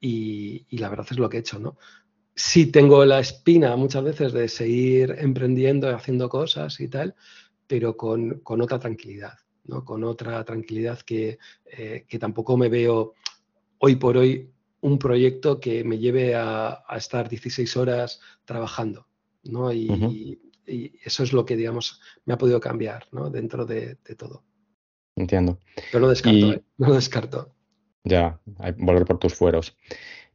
Y, 0.00 0.66
la 0.76 0.88
verdad 0.88 1.06
es 1.10 1.18
lo 1.18 1.28
que 1.28 1.38
he 1.38 1.40
hecho, 1.40 1.58
¿no? 1.58 1.78
Sí 2.34 2.66
tengo 2.66 3.04
la 3.04 3.20
espina 3.20 3.76
muchas 3.76 4.04
veces 4.04 4.32
de 4.32 4.48
seguir 4.48 5.16
emprendiendo 5.18 5.90
y 5.90 5.94
haciendo 5.94 6.28
cosas 6.28 6.80
y 6.80 6.88
tal, 6.88 7.14
pero 7.66 7.96
con, 7.96 8.40
con 8.40 8.60
otra 8.60 8.78
tranquilidad, 8.78 9.38
¿no? 9.64 9.84
Con 9.84 10.04
otra 10.04 10.44
tranquilidad 10.44 11.00
que, 11.00 11.38
eh, 11.66 12.04
que 12.08 12.18
tampoco 12.18 12.56
me 12.56 12.68
veo 12.68 13.14
hoy 13.78 13.96
por 13.96 14.16
hoy 14.16 14.51
un 14.82 14.98
proyecto 14.98 15.60
que 15.60 15.84
me 15.84 15.98
lleve 15.98 16.34
a, 16.34 16.84
estar 16.96 17.28
16 17.28 17.76
horas 17.76 18.20
trabajando, 18.44 19.06
¿no? 19.44 19.72
Y, 19.72 20.38
eso 21.04 21.24
es 21.24 21.32
lo 21.32 21.44
que, 21.44 21.56
digamos, 21.56 22.00
me 22.24 22.34
ha 22.34 22.38
podido 22.38 22.60
cambiar, 22.60 23.06
¿no? 23.10 23.30
Dentro 23.30 23.66
de, 23.66 23.96
todo. 24.16 24.44
Entiendo. 25.16 25.58
Pero 25.90 26.02
no 26.02 26.08
descarto, 26.08 26.52
¿eh? 26.52 26.62
no 26.78 26.94
descarto. 26.94 27.54
Ya, 28.04 28.40
volver 28.78 29.04
por 29.04 29.18
tus 29.18 29.34
fueros. 29.34 29.76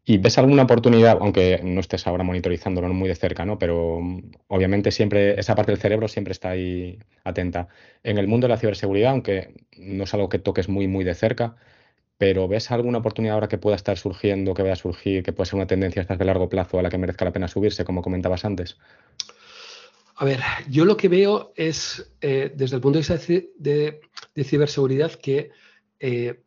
¿Y 0.04 0.20
ves 0.20 0.38
alguna 0.38 0.64
oportunidad, 0.64 1.18
aunque 1.20 1.60
no 1.64 1.82
estés 1.82 2.08
ahora 2.08 2.24
monitorizándolo 2.24 2.88
muy 2.94 3.10
de 3.10 3.16
cerca, 3.16 3.46
¿no? 3.46 3.60
Pero 3.60 4.00
mm, 4.02 4.32
obviamente 4.48 4.92
siempre, 4.92 5.38
esa 5.40 5.56
parte 5.56 5.72
del 5.72 5.82
cerebro 5.82 6.08
siempre 6.08 6.32
está 6.32 6.52
ahí 6.52 7.00
atenta. 7.24 7.68
En 8.04 8.18
el 8.18 8.28
mundo 8.28 8.48
de 8.48 8.54
la 8.54 8.60
ciberseguridad, 8.60 9.12
aunque 9.12 9.54
no 9.78 10.06
es 10.06 10.14
algo 10.14 10.30
que 10.30 10.40
toques 10.40 10.70
muy, 10.70 10.88
muy 10.88 11.04
de 11.04 11.16
cerca, 11.16 11.58
pero 12.18 12.48
¿ves 12.48 12.72
alguna 12.72 12.98
oportunidad 12.98 13.36
ahora 13.36 13.48
que 13.48 13.58
pueda 13.58 13.76
estar 13.76 13.98
surgiendo, 13.98 14.54
que 14.54 14.64
vaya 14.64 14.74
a 14.74 14.78
surgir, 14.78 15.24
que 15.24 15.34
pueda 15.34 15.46
ser 15.46 15.56
una 15.56 15.68
tendencia 15.68 16.04
de 16.04 16.26
largo 16.26 16.50
plazo 16.50 16.80
a 16.80 16.82
la 16.82 16.90
que 16.90 16.98
merezca 16.98 17.26
la 17.26 17.32
pena 17.32 17.48
subirse, 17.48 17.86
como 17.86 18.02
comentabas 18.02 18.44
antes? 18.44 18.78
A 20.16 20.26
ver, 20.26 20.40
yo 20.68 20.84
lo 20.84 20.98
que 20.98 21.10
veo 21.10 21.54
es, 21.56 22.12
eh, 22.22 22.52
desde 22.56 22.78
el 22.78 22.82
punto 22.82 22.98
de 22.98 23.02
vista 23.08 23.34
de, 23.58 24.02
ciberseguridad, 24.44 25.12
que 25.14 25.52
eh, 26.00 26.42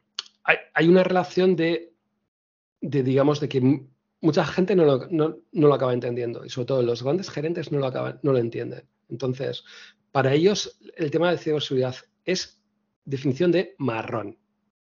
hay, 0.75 0.89
una 0.89 1.05
relación 1.05 1.55
de, 1.55 1.93
digamos, 2.81 3.39
de 3.39 3.49
que 3.49 3.87
mucha 4.21 4.45
gente 4.45 4.75
no 4.75 4.85
lo, 4.85 5.07
no, 5.09 5.37
lo, 5.53 5.75
acaba 5.75 5.93
entendiendo 5.93 6.45
y 6.45 6.51
sobre 6.51 6.67
todo 6.67 6.83
los 6.83 7.05
grandes 7.05 7.31
gerentes 7.31 7.71
no 7.71 7.79
lo, 7.79 7.87
acaban, 7.87 8.19
no 8.25 8.33
lo 8.33 8.39
entienden. 8.39 8.89
Entonces, 9.09 9.63
para 10.11 10.35
ellos 10.35 10.81
el 10.97 11.13
tema 11.13 11.31
de 11.31 11.39
ciberseguridad 11.39 11.95
es 12.25 12.61
definición 13.05 13.53
de 13.53 13.77
marrón. 13.79 14.40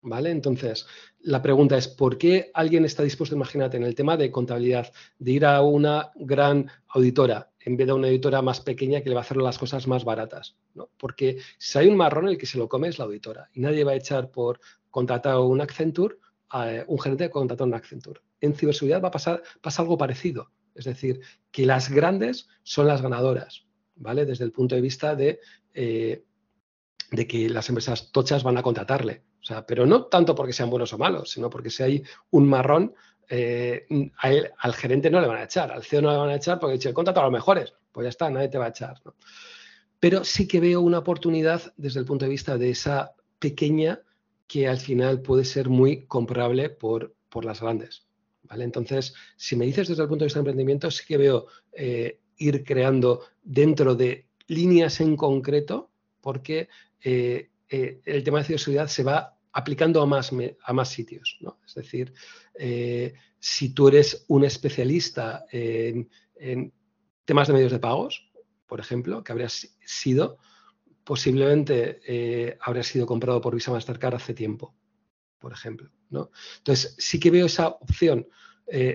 ¿Vale? 0.01 0.31
Entonces, 0.31 0.87
la 1.21 1.43
pregunta 1.43 1.77
es, 1.77 1.89
¿por 1.89 2.19
qué 2.19 2.51
alguien 2.55 2.85
está 2.85 3.03
dispuesto, 3.03 3.35
imagínate, 3.35 3.77
en 3.77 3.83
el 3.83 3.97
tema 3.97 4.17
de 4.17 4.31
contabilidad, 4.31 4.93
de 5.19 5.33
ir 5.33 5.45
a 5.45 5.61
una 5.63 6.13
gran 6.15 6.71
auditora 6.89 7.51
en 7.61 7.77
vez 7.77 7.89
de 7.89 7.93
una 7.93 8.07
auditora 8.07 8.41
más 8.41 8.61
pequeña 8.61 9.01
que 9.01 9.09
le 9.09 9.17
va 9.17 9.23
a 9.23 9.25
hacer 9.25 9.39
las 9.39 9.59
cosas 9.59 9.89
más 9.89 10.05
baratas? 10.05 10.57
¿no? 10.75 10.89
Porque 10.97 11.39
si 11.59 11.79
hay 11.79 11.89
un 11.89 11.97
marrón, 11.97 12.29
el 12.29 12.39
que 12.39 12.47
se 12.47 12.59
lo 12.59 12.69
come 12.69 12.89
es 12.89 12.99
la 12.99 13.07
auditora 13.07 13.51
y 13.53 13.61
nadie 13.61 13.83
va 13.83 13.93
a 13.93 13.97
echar 13.97 14.31
por 14.31 14.61
contratar 14.91 15.33
a 15.33 15.41
un 15.41 15.61
Accenture 15.61 16.17
a 16.51 16.73
eh, 16.73 16.85
un 16.87 17.01
gerente 17.01 17.25
de 17.25 17.31
contratar 17.31 17.65
a 17.65 17.69
un 17.69 17.75
Accenture. 17.75 18.21
En 18.41 18.55
ciberseguridad 18.55 19.03
va 19.03 19.09
a 19.09 19.13
pasar 19.13 19.43
pasa 19.61 19.83
algo 19.83 19.99
parecido, 19.99 20.53
es 20.77 20.85
decir, 20.85 21.21
que 21.51 21.67
las 21.67 21.91
grandes 21.91 22.49
son 22.63 22.87
las 22.87 23.03
ganadoras, 23.03 23.67
¿vale? 23.97 24.25
Desde 24.25 24.45
el 24.45 24.53
punto 24.53 24.77
de 24.77 24.81
vista 24.81 25.17
de, 25.17 25.41
eh, 25.75 26.25
de 27.11 27.27
que 27.27 27.49
las 27.49 27.69
empresas 27.69 28.13
tochas 28.13 28.45
van 28.45 28.57
a 28.57 28.63
contratarle 28.63 29.25
sea, 29.49 29.67
pero 29.67 29.87
no 29.87 30.05
tanto 30.05 30.35
porque 30.35 30.53
sean 30.53 30.71
buenos 30.71 30.93
o 30.93 30.99
malos, 30.99 31.31
sino 31.31 31.49
porque 31.49 31.71
si 31.71 31.83
hay 31.83 32.03
un 32.31 32.49
marrón, 32.49 32.95
eh, 33.31 33.87
al 34.19 34.75
gerente 34.75 35.11
no 35.11 35.21
le 35.21 35.27
van 35.27 35.39
a 35.39 35.45
echar, 35.45 35.71
al 35.71 35.85
CEO 35.85 36.01
no 36.03 36.11
le 36.11 36.17
van 36.17 36.31
a 36.31 36.37
echar 36.37 36.59
porque 36.59 36.77
dice, 36.77 36.95
contrato 36.95 37.21
a 37.21 37.25
los 37.25 37.33
mejores. 37.33 37.75
Pues 37.93 38.05
ya 38.05 38.09
está, 38.11 38.31
nadie 38.31 38.49
te 38.49 38.59
va 38.59 38.67
a 38.67 38.71
echar. 38.71 39.01
Pero 40.01 40.25
sí 40.25 40.47
que 40.47 40.61
veo 40.61 40.81
una 40.81 40.99
oportunidad 40.99 41.73
desde 41.77 42.01
el 42.01 42.07
punto 42.07 42.25
de 42.25 42.31
vista 42.31 42.57
de 42.57 42.71
esa 42.71 43.15
pequeña 43.39 44.01
que 44.47 44.69
al 44.69 44.79
final 44.79 45.21
puede 45.21 45.45
ser 45.45 45.69
muy 45.69 46.07
comparable 46.07 46.71
por, 46.71 47.15
por 47.29 47.45
las 47.45 47.61
grandes. 47.61 48.07
¿vale? 48.45 48.65
Entonces, 48.65 49.15
si 49.37 49.57
me 49.57 49.67
dices 49.67 49.89
desde 49.89 50.03
el 50.03 50.09
punto 50.09 50.25
de 50.25 50.27
vista 50.27 50.39
de 50.39 50.43
emprendimiento, 50.43 50.91
sí 50.91 51.05
que 51.07 51.19
veo 51.19 51.47
eh, 51.73 52.21
ir 52.39 52.65
creando 52.65 53.25
dentro 53.43 53.95
de 53.95 54.27
líneas 54.47 55.01
en 55.01 55.17
concreto, 55.17 55.91
porque 56.21 56.69
eh, 57.03 57.51
el 57.69 58.25
tema 58.25 58.39
de 58.39 58.45
ciberseguridad 58.45 58.89
se 58.89 59.03
va 59.03 59.38
aplicando 59.59 60.01
a 60.01 60.07
más, 60.07 60.31
a 60.63 60.73
más 60.73 60.89
sitios. 60.89 61.37
¿no? 61.41 61.59
Es 61.67 61.75
decir, 61.75 62.13
eh, 62.55 63.13
si 63.41 63.75
tú 63.75 63.89
eres 63.89 64.25
un 64.29 64.45
especialista 64.45 65.45
en, 65.51 66.09
temas 67.25 67.49
de 67.49 67.55
medios 67.55 67.73
de 67.73 67.81
pagos, 67.81 68.31
por 68.67 68.79
ejemplo, 68.79 69.25
que 69.25 69.33
habrías 69.33 69.77
sido, 69.85 70.39
posiblemente 71.03 72.01
eh, 72.07 72.57
habrías 72.61 72.87
sido 72.87 73.05
comprado 73.05 73.41
por 73.41 73.55
Visa 73.55 73.73
Mastercard 73.73 74.15
hace 74.15 74.33
tiempo, 74.33 74.77
por 75.41 75.53
ejemplo. 75.53 75.91
¿no? 76.11 76.31
Entonces, 76.59 76.95
sí 76.99 77.19
que 77.19 77.33
veo 77.33 77.47
esa 77.47 77.69
opción. 77.69 78.29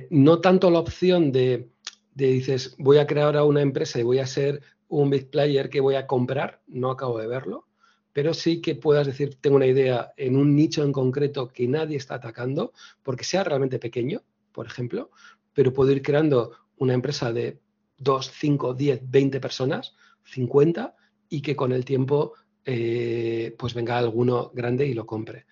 no 0.09 0.39
tanto 0.39 0.71
la 0.71 0.79
opción 0.79 1.31
de, 1.31 1.69
de, 2.13 2.27
dices, 2.27 2.75
voy 2.77 2.99
a 2.99 3.07
crear 3.07 3.25
ahora 3.25 3.43
una 3.43 3.61
empresa 3.61 3.99
y 3.99 4.03
voy 4.03 4.19
a 4.19 4.27
ser 4.27 4.61
un 4.87 5.09
big 5.09 5.29
player 5.29 5.69
que 5.69 5.81
voy 5.81 5.95
a 5.95 6.07
comprar, 6.07 6.61
no 6.67 6.91
acabo 6.91 7.19
de 7.19 7.27
verlo, 7.27 7.67
pero 8.13 8.33
sí 8.33 8.61
que 8.61 8.75
puedas 8.75 9.07
decir, 9.07 9.35
tengo 9.41 9.55
una 9.55 9.65
idea 9.65 10.13
en 10.17 10.37
un 10.37 10.55
nicho 10.55 10.83
en 10.83 10.91
concreto 10.91 11.49
que 11.49 11.67
nadie 11.67 11.97
está 11.97 12.15
atacando, 12.15 12.71
porque 13.01 13.23
sea 13.23 13.43
realmente 13.43 13.79
pequeño, 13.79 14.21
por 14.51 14.67
ejemplo, 14.67 15.09
pero 15.53 15.73
puedo 15.73 15.91
ir 15.91 16.01
creando 16.01 16.51
una 16.77 16.93
empresa 16.93 17.33
de 17.33 17.59
2, 17.97 18.31
5, 18.31 18.73
10, 18.75 19.01
20 19.09 19.39
personas, 19.39 19.95
50, 20.25 20.95
y 21.29 21.41
que 21.41 21.55
con 21.55 21.71
el 21.71 21.83
tiempo 21.83 22.33
eh, 22.65 23.55
pues 23.57 23.73
venga 23.73 23.97
alguno 23.97 24.51
grande 24.53 24.85
y 24.85 24.93
lo 24.93 25.05
compre. 25.05 25.45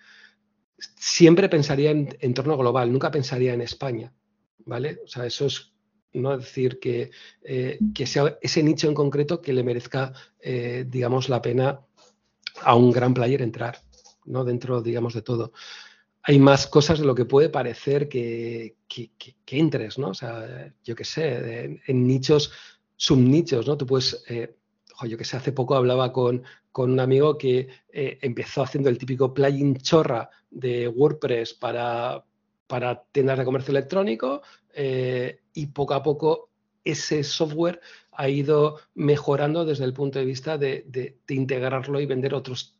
Siempre 0.78 1.48
pensaría 1.48 1.90
en 1.90 2.16
entorno 2.20 2.56
global, 2.56 2.92
nunca 2.92 3.10
pensaría 3.10 3.54
en 3.54 3.60
España, 3.60 4.12
¿vale? 4.64 5.00
O 5.04 5.08
sea, 5.08 5.26
eso 5.26 5.46
es 5.46 5.72
no 6.12 6.36
decir 6.36 6.78
que, 6.78 7.10
eh, 7.42 7.78
que 7.94 8.06
sea 8.06 8.38
ese 8.40 8.62
nicho 8.62 8.88
en 8.88 8.94
concreto 8.94 9.40
que 9.40 9.52
le 9.52 9.64
merezca, 9.64 10.12
eh, 10.40 10.84
digamos, 10.88 11.28
la 11.28 11.40
pena 11.40 11.80
a 12.64 12.74
un 12.74 12.90
gran 12.90 13.14
player 13.14 13.42
entrar, 13.42 13.78
¿no? 14.24 14.44
Dentro, 14.44 14.82
digamos, 14.82 15.14
de 15.14 15.22
todo. 15.22 15.52
Hay 16.22 16.38
más 16.38 16.66
cosas 16.66 17.00
de 17.00 17.04
lo 17.04 17.14
que 17.14 17.24
puede 17.24 17.48
parecer 17.48 18.08
que, 18.08 18.76
que, 18.88 19.10
entres, 19.58 19.98
¿no? 19.98 20.08
O 20.08 20.14
sea, 20.14 20.72
yo 20.84 20.94
qué 20.94 21.04
sé, 21.04 21.80
en 21.86 22.06
nichos, 22.06 22.52
subnichos, 22.96 23.66
¿no? 23.66 23.76
Tú 23.76 23.86
puedes, 23.86 24.22
eh, 24.28 24.54
yo 25.04 25.18
qué 25.18 25.24
sé, 25.24 25.36
hace 25.36 25.52
poco 25.52 25.74
hablaba 25.74 26.12
con, 26.12 26.44
con 26.70 26.90
un 26.90 27.00
amigo 27.00 27.36
que 27.36 27.68
eh, 27.92 28.18
empezó 28.22 28.62
haciendo 28.62 28.88
el 28.88 28.98
típico 28.98 29.34
plugin 29.34 29.76
chorra 29.76 30.30
de 30.50 30.86
WordPress 30.88 31.54
para, 31.54 32.24
para 32.66 33.02
tiendas 33.12 33.38
de 33.38 33.44
comercio 33.44 33.72
electrónico 33.72 34.42
eh, 34.74 35.40
y 35.52 35.66
poco 35.66 35.94
a 35.94 36.02
poco 36.02 36.51
ese 36.84 37.22
software 37.24 37.80
ha 38.12 38.28
ido 38.28 38.78
mejorando 38.94 39.64
desde 39.64 39.84
el 39.84 39.92
punto 39.92 40.18
de 40.18 40.24
vista 40.24 40.58
de, 40.58 41.18
integrarlo 41.28 42.00
y 42.00 42.06
vender 42.06 42.34
otros, 42.34 42.76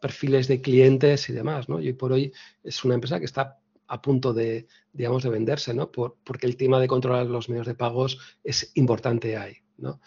perfiles 0.00 0.48
de 0.48 0.60
clientes 0.60 1.28
y 1.28 1.32
demás. 1.32 1.68
¿no? 1.68 1.80
Y 1.80 1.88
hoy 1.88 1.92
por 1.94 2.12
hoy 2.12 2.32
es 2.62 2.84
una 2.84 2.94
empresa 2.94 3.18
que 3.18 3.24
está 3.24 3.58
a 3.86 4.00
punto 4.00 4.32
de, 4.32 4.68
digamos, 4.92 5.24
de 5.24 5.30
venderse, 5.30 5.74
¿no? 5.74 5.90
porque 5.90 6.46
el 6.46 6.56
tema 6.56 6.78
de 6.78 6.86
controlar 6.86 7.26
los 7.26 7.48
medios 7.48 7.66
de 7.66 7.74
pagos 7.74 8.18
es 8.44 8.70
importante 8.74 9.36
ahí. 9.36 9.56
¿no? 9.78 10.00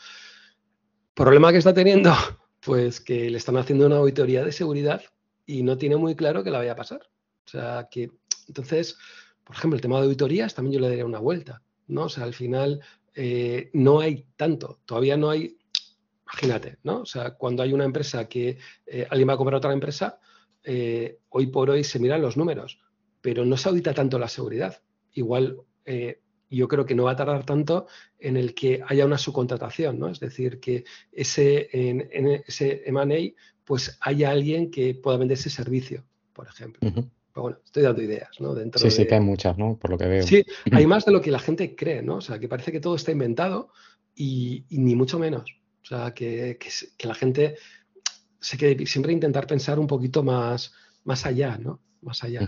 Problema 1.13 1.51
que 1.51 1.57
está 1.57 1.73
teniendo, 1.73 2.13
pues 2.61 3.01
que 3.01 3.29
le 3.29 3.37
están 3.37 3.57
haciendo 3.57 3.87
una 3.87 3.97
auditoría 3.97 4.43
de 4.45 4.51
seguridad 4.51 5.01
y 5.45 5.63
no 5.63 5.77
tiene 5.77 5.97
muy 5.97 6.15
claro 6.15 6.43
que 6.43 6.51
la 6.51 6.59
vaya 6.59 6.71
a 6.71 6.77
pasar. 6.77 7.01
O 7.45 7.49
sea, 7.49 7.89
que 7.91 8.09
entonces, 8.47 8.97
por 9.43 9.55
ejemplo, 9.55 9.75
el 9.75 9.81
tema 9.81 9.97
de 9.97 10.05
auditorías 10.05 10.53
también 10.53 10.75
yo 10.75 10.79
le 10.79 10.89
daría 10.89 11.05
una 11.05 11.19
vuelta, 11.19 11.61
¿no? 11.87 12.03
O 12.05 12.09
sea, 12.09 12.23
al 12.23 12.33
final 12.33 12.81
eh, 13.15 13.69
no 13.73 13.99
hay 13.99 14.25
tanto, 14.35 14.79
todavía 14.85 15.17
no 15.17 15.29
hay, 15.29 15.57
imagínate, 16.23 16.77
¿no? 16.83 17.01
O 17.01 17.05
sea, 17.05 17.35
cuando 17.35 17.63
hay 17.63 17.73
una 17.73 17.85
empresa 17.85 18.27
que 18.27 18.57
eh, 18.85 19.07
alguien 19.09 19.29
va 19.29 19.33
a 19.33 19.37
comprar 19.37 19.57
otra 19.57 19.73
empresa, 19.73 20.19
eh, 20.63 21.19
hoy 21.29 21.47
por 21.47 21.69
hoy 21.69 21.83
se 21.83 21.99
miran 21.99 22.21
los 22.21 22.37
números, 22.37 22.79
pero 23.21 23.45
no 23.45 23.57
se 23.57 23.69
audita 23.69 23.93
tanto 23.93 24.17
la 24.17 24.27
seguridad. 24.27 24.81
Igual 25.13 25.57
yo 26.49 26.67
creo 26.67 26.85
que 26.85 26.95
no 26.95 27.05
va 27.05 27.11
a 27.11 27.15
tardar 27.15 27.45
tanto 27.45 27.87
en 28.19 28.37
el 28.37 28.53
que 28.53 28.81
haya 28.87 29.05
una 29.05 29.17
subcontratación, 29.17 29.99
¿no? 29.99 30.07
Es 30.07 30.19
decir, 30.19 30.59
que 30.59 30.85
ese, 31.11 31.69
en, 31.71 32.43
ese 32.47 32.83
M&A 32.85 33.33
pues 33.65 33.97
haya 34.01 34.29
alguien 34.29 34.71
que 34.71 34.93
pueda 34.93 35.17
vender 35.17 35.37
ese 35.37 35.49
servicio, 35.49 36.03
por 36.31 36.47
ejemplo. 36.47 36.89
Pero 37.33 37.41
bueno, 37.43 37.57
estoy 37.65 37.83
dando 37.83 38.01
ideas, 38.01 38.29
¿no? 38.39 38.53
Dentro 38.53 38.79
sí, 38.79 38.91
sí, 38.91 39.07
que 39.07 39.15
hay 39.15 39.21
muchas, 39.21 39.57
¿no? 39.57 39.75
Por 39.77 39.89
lo 39.89 39.97
que 39.97 40.05
veo. 40.05 40.23
Sí, 40.23 40.45
hay 40.71 40.85
más 40.85 41.05
de 41.05 41.11
lo 41.11 41.21
que 41.21 41.31
la 41.31 41.39
gente 41.39 41.75
cree, 41.75 42.03
¿no? 42.03 42.17
O 42.17 42.21
sea, 42.21 42.39
que 42.39 42.47
parece 42.47 42.71
que 42.71 42.79
todo 42.79 42.95
está 42.95 43.11
inventado 43.11 43.69
y, 44.15 44.65
ni 44.69 44.95
mucho 44.95 45.17
menos. 45.17 45.43
O 45.81 45.85
sea, 45.85 46.13
que, 46.13 46.59
la 46.99 47.15
gente 47.15 47.55
se 48.39 48.57
quede 48.57 48.85
siempre 48.85 49.13
intentar 49.13 49.47
pensar 49.47 49.79
un 49.79 49.87
poquito 49.87 50.21
más, 50.21 50.73
más 51.03 51.25
allá, 51.25 51.57
¿no? 51.57 51.79
Más 52.01 52.23
allá. 52.23 52.47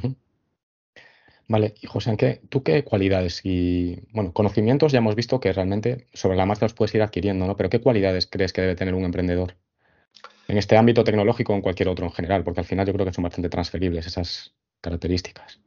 Vale, 1.47 1.73
y 1.81 1.87
José, 1.87 2.15
¿qué, 2.17 2.41
¿tú 2.49 2.63
qué 2.63 2.83
cualidades 2.83 3.41
y, 3.43 3.99
bueno, 4.13 4.33
conocimientos 4.33 4.91
ya 4.91 4.99
hemos 4.99 5.15
visto 5.15 5.39
que 5.39 5.53
realmente 5.53 6.07
sobre 6.13 6.37
la 6.37 6.45
marcha 6.45 6.65
los 6.65 6.73
puedes 6.73 6.93
ir 6.95 7.01
adquiriendo, 7.01 7.47
¿no? 7.47 7.55
Pero 7.55 7.69
¿qué 7.69 7.81
cualidades 7.81 8.27
crees 8.27 8.53
que 8.53 8.61
debe 8.61 8.75
tener 8.75 8.93
un 8.93 9.03
emprendedor? 9.03 9.55
En 10.47 10.57
este 10.57 10.77
ámbito 10.77 11.03
tecnológico 11.03 11.53
o 11.53 11.55
en 11.55 11.61
cualquier 11.61 11.89
otro 11.89 12.05
en 12.05 12.11
general, 12.11 12.43
porque 12.43 12.59
al 12.59 12.65
final 12.65 12.85
yo 12.85 12.93
creo 12.93 13.05
que 13.05 13.13
son 13.13 13.23
bastante 13.23 13.49
transferibles 13.49 14.05
esas 14.05 14.53
características. 14.85 15.59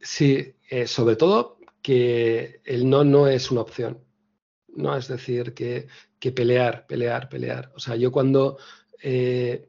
Sí, 0.00 0.54
eh, 0.70 0.86
sobre 0.86 1.16
todo 1.16 1.58
que 1.82 2.60
el 2.64 2.88
no 2.88 3.02
no 3.02 3.26
es 3.26 3.50
una 3.50 3.62
opción. 3.62 3.98
¿no? 4.68 4.96
Es 4.96 5.08
decir, 5.08 5.54
que, 5.54 5.88
pelear, 6.32 6.86
pelear, 6.86 7.28
pelear. 7.28 7.72
O 7.74 7.80
sea, 7.80 7.96
yo 7.96 8.12
cuando, 8.12 8.58
eh, 9.02 9.68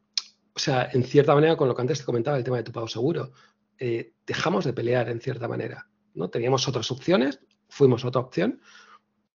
o 0.54 0.60
sea, 0.60 0.90
en 0.94 1.04
cierta 1.04 1.34
manera, 1.34 1.58
con 1.58 1.68
lo 1.68 1.76
que 1.76 1.82
antes 1.82 2.00
te 2.00 2.06
comentaba, 2.06 2.38
el 2.38 2.44
tema 2.44 2.58
de 2.58 2.64
tu 2.64 2.72
pago 2.72 2.88
seguro, 2.88 3.32
eh, 3.80 4.14
dejamos 4.26 4.66
de 4.66 4.74
pelear 4.74 5.10
en 5.10 5.20
cierta 5.20 5.48
manera. 5.48 5.88
¿no? 6.14 6.30
Teníamos 6.30 6.68
otras 6.68 6.92
opciones, 6.92 7.40
fuimos 7.70 8.06
otra 8.06 8.22
opción, 8.22 8.62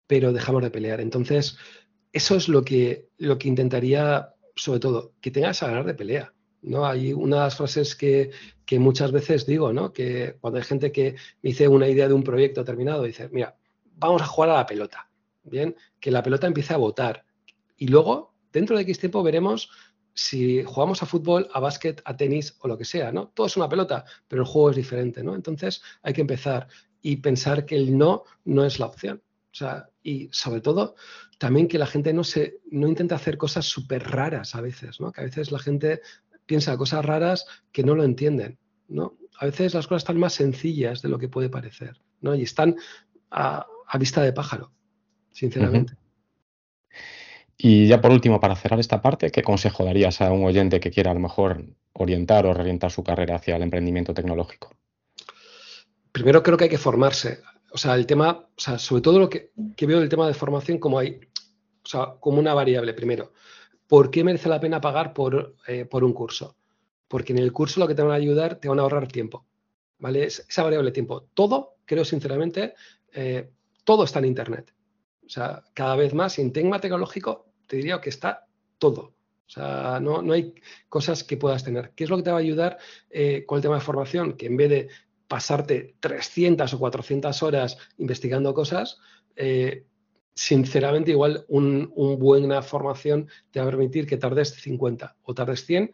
pero 0.07 0.33
dejamos 0.33 0.63
de 0.63 0.71
pelear. 0.71 1.01
Entonces, 1.01 1.57
eso 2.13 2.37
es 2.37 2.49
lo 2.49 2.65
que, 2.65 3.09
lo 3.19 3.37
que 3.37 3.49
intentaría, 3.49 4.35
sobre 4.55 4.79
todo, 4.79 5.15
que 5.21 5.33
tengas 5.33 5.63
a 5.63 5.69
ganar 5.69 5.87
de 5.87 5.95
pelea. 5.95 6.33
¿no? 6.63 6.87
Hay 6.87 7.13
unas 7.13 7.57
frases 7.57 7.97
que, 7.97 8.31
muchas 8.79 9.13
veces 9.13 9.47
digo, 9.47 9.73
¿no? 9.73 9.93
que 9.93 10.37
cuando 10.41 10.59
hay 10.59 10.65
gente 10.65 10.91
que 10.93 11.13
me 11.43 11.51
dice 11.51 11.69
una 11.69 11.89
idea 11.89 12.09
de 12.09 12.15
un 12.15 12.23
proyecto 12.23 12.65
terminado, 12.65 13.05
dice, 13.05 13.29
mira, 13.31 13.57
vamos 13.97 14.23
a 14.23 14.27
jugar 14.27 14.51
a 14.51 14.55
la 14.55 14.67
pelota, 14.67 15.09
¿bien? 15.45 15.77
Que 16.01 16.11
la 16.11 16.23
pelota 16.23 16.47
empiece 16.47 16.75
a 16.75 16.79
votar. 16.79 17.25
Y 17.77 17.89
luego, 17.89 18.35
dentro 18.53 18.77
de 18.77 18.83
X 18.83 18.99
tiempo, 18.99 19.23
veremos 19.23 19.71
si 20.15 20.63
jugamos 20.63 21.03
a 21.03 21.07
fútbol, 21.07 21.49
a 21.53 21.61
básquet, 21.61 22.01
a 22.05 22.17
tenis 22.17 22.57
o 22.61 22.69
lo 22.69 22.79
que 22.79 22.85
sea, 22.85 23.13
¿no? 23.13 23.29
Todo 23.29 23.49
es 23.49 23.57
una 23.57 23.69
pelota, 23.69 24.05
pero 24.29 24.43
el 24.43 24.49
juego 24.49 24.71
es 24.71 24.77
diferente, 24.77 25.23
¿no? 25.23 25.35
Entonces 25.35 25.83
hay 26.03 26.13
que 26.13 26.21
empezar 26.21 26.69
y 27.03 27.17
pensar 27.17 27.67
que 27.67 27.77
el 27.77 27.99
no 27.99 28.25
no 28.45 28.65
es 28.65 28.79
la 28.79 28.87
opción. 28.87 29.23
O 29.53 29.57
sea, 29.57 29.89
y 30.03 30.29
sobre 30.33 30.61
todo 30.61 30.95
también 31.39 31.69
que 31.69 31.79
la 31.79 31.87
gente 31.87 32.13
no 32.13 32.25
se 32.25 32.61
no 32.71 32.89
intenta 32.89 33.17
hacer 33.17 33.37
cosas 33.37 33.67
súper 33.67 34.09
raras 34.11 34.55
a 34.55 34.61
veces, 34.61 35.01
¿no? 35.01 35.13
Que 35.13 35.21
a 35.21 35.25
veces 35.25 35.51
la 35.51 35.59
gente 35.59 36.01
piensa 36.47 36.77
cosas 36.77 37.05
raras 37.05 37.47
que 37.73 37.83
no 37.83 37.95
lo 37.95 38.05
entienden, 38.05 38.59
¿no? 38.89 39.17
A 39.39 39.47
veces 39.47 39.75
las 39.75 39.87
cosas 39.87 40.03
están 40.03 40.19
más 40.19 40.35
sencillas 40.35 41.03
de 41.03 41.09
lo 41.09 41.19
que 41.19 41.29
puede 41.29 41.49
parecer, 41.49 42.01
¿no? 42.21 42.35
Y 42.35 42.43
están 42.43 42.77
a, 43.31 43.67
vista 43.99 44.23
de 44.23 44.33
pájaro, 44.33 44.73
sinceramente. 45.33 45.95
Y 47.57 47.87
ya 47.87 48.01
por 48.01 48.11
último, 48.11 48.41
para 48.41 48.57
cerrar 48.57 48.81
esta 48.81 49.01
parte, 49.01 49.31
¿qué 49.31 49.43
consejo 49.43 49.85
darías 49.85 50.21
a 50.21 50.33
un 50.33 50.45
oyente 50.45 50.81
que 50.81 50.91
quiera 50.91 51.13
a 51.13 51.15
lo 51.15 51.21
mejor 51.21 51.65
orientar 51.93 52.47
o 52.47 52.55
reorientar 52.55 52.91
su 52.91 53.05
carrera 53.05 53.37
hacia 53.37 53.57
el 53.57 53.63
emprendimiento 53.63 54.13
tecnológico? 54.13 54.75
Primero 56.13 56.43
creo 56.43 56.57
que 56.57 56.65
hay 56.65 56.71
que 56.71 56.79
formarse. 56.79 57.41
O 57.73 57.79
sea, 57.79 57.95
el 57.95 58.07
tema, 58.07 58.49
o 58.57 58.61
sea, 58.61 58.79
sobre 58.79 59.03
todo 59.03 59.19
lo 59.19 59.29
que, 59.29 59.51
veo 59.57 60.01
del 60.01 60.09
tema 60.09 60.27
de 60.27 60.35
formación 60.35 60.79
como 60.79 60.99
hay, 60.99 61.21
o 61.85 61.89
sea, 61.89 62.15
como 62.21 62.39
una 62.39 62.55
variable. 62.55 62.95
Primero, 62.95 63.33
¿por 63.89 64.11
qué 64.11 64.25
merece 64.25 64.49
la 64.49 64.61
pena 64.61 64.81
pagar 64.81 65.13
por, 65.13 65.57
eh, 65.67 65.85
por 65.85 66.05
un 66.05 66.13
curso? 66.13 66.57
Porque 67.09 67.33
en 67.33 67.39
el 67.39 67.53
curso 67.53 67.81
lo 67.81 67.89
que 67.89 67.95
te 67.95 68.03
van 68.03 68.13
a 68.13 68.17
ayudar, 68.17 68.57
te 68.57 68.69
van 68.69 68.79
a 68.79 68.83
ahorrar 68.83 69.09
tiempo. 69.09 69.47
¿Vale? 69.99 70.25
esa 70.25 70.63
variable 70.63 70.91
tiempo. 70.91 71.29
Todo, 71.33 71.77
creo 71.85 72.05
sinceramente, 72.05 72.75
eh, 73.13 73.51
todo 73.85 74.05
está 74.05 74.19
en 74.19 74.27
Internet. 74.27 74.75
O 75.25 75.29
sea, 75.29 75.63
cada 75.73 75.97
vez 75.97 76.13
más 76.13 76.39
en 76.39 76.53
tema 76.53 76.81
tecnológico 76.81 77.47
te 77.67 77.77
diría 77.77 78.01
que 78.01 78.11
está 78.11 78.47
todo. 78.79 79.15
O 79.47 79.51
sea, 79.51 80.01
no, 80.01 80.21
no, 80.21 80.33
hay 80.33 80.55
cosas 80.89 81.23
que 81.23 81.37
puedas 81.37 81.65
tener. 81.65 81.93
¿Qué 81.95 82.05
es 82.05 82.11
lo 82.11 82.17
que 82.17 82.23
te 82.23 82.31
va 82.31 82.39
a 82.39 82.41
ayudar 82.41 82.79
eh, 83.11 83.45
con 83.47 83.57
el 83.57 83.63
tema 83.63 83.77
de 83.77 83.81
formación? 83.81 84.37
Que 84.37 84.47
en 84.47 84.57
vez 84.57 84.71
de 84.71 84.89
pasarte 85.29 85.97
300 86.01 86.73
o 86.75 86.79
400 86.79 87.43
horas 87.43 87.79
investigando 87.99 88.53
cosas, 88.53 88.99
sinceramente 90.35 91.13
igual 91.13 91.45
una 91.49 91.87
buena 92.17 92.63
formación 92.63 93.29
te 93.51 93.61
va 93.61 93.67
a 93.67 93.71
permitir 93.71 94.07
que 94.07 94.17
tardes 94.17 94.51
50 94.55 95.17
o 95.23 95.35
tardes 95.35 95.65
100, 95.65 95.93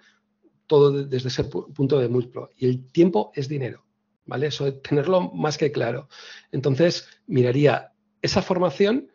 todo 0.66 1.04
desde 1.04 1.28
ese 1.28 1.44
punto 1.44 1.98
de 1.98 2.08
múltiplo. 2.08 2.50
Y 2.56 2.66
el 2.66 2.86
tiempo 2.90 3.32
es 3.34 3.48
dinero, 3.48 3.84
¿vale? 4.24 4.46
Eso 4.46 4.66
es 4.66 4.80
tenerlo 4.82 5.30
más 5.32 5.58
que 5.58 5.72
claro. 5.72 6.08
Entonces, 6.52 7.08
miraría 7.26 7.92
esa 8.22 8.42
formación 8.42 9.10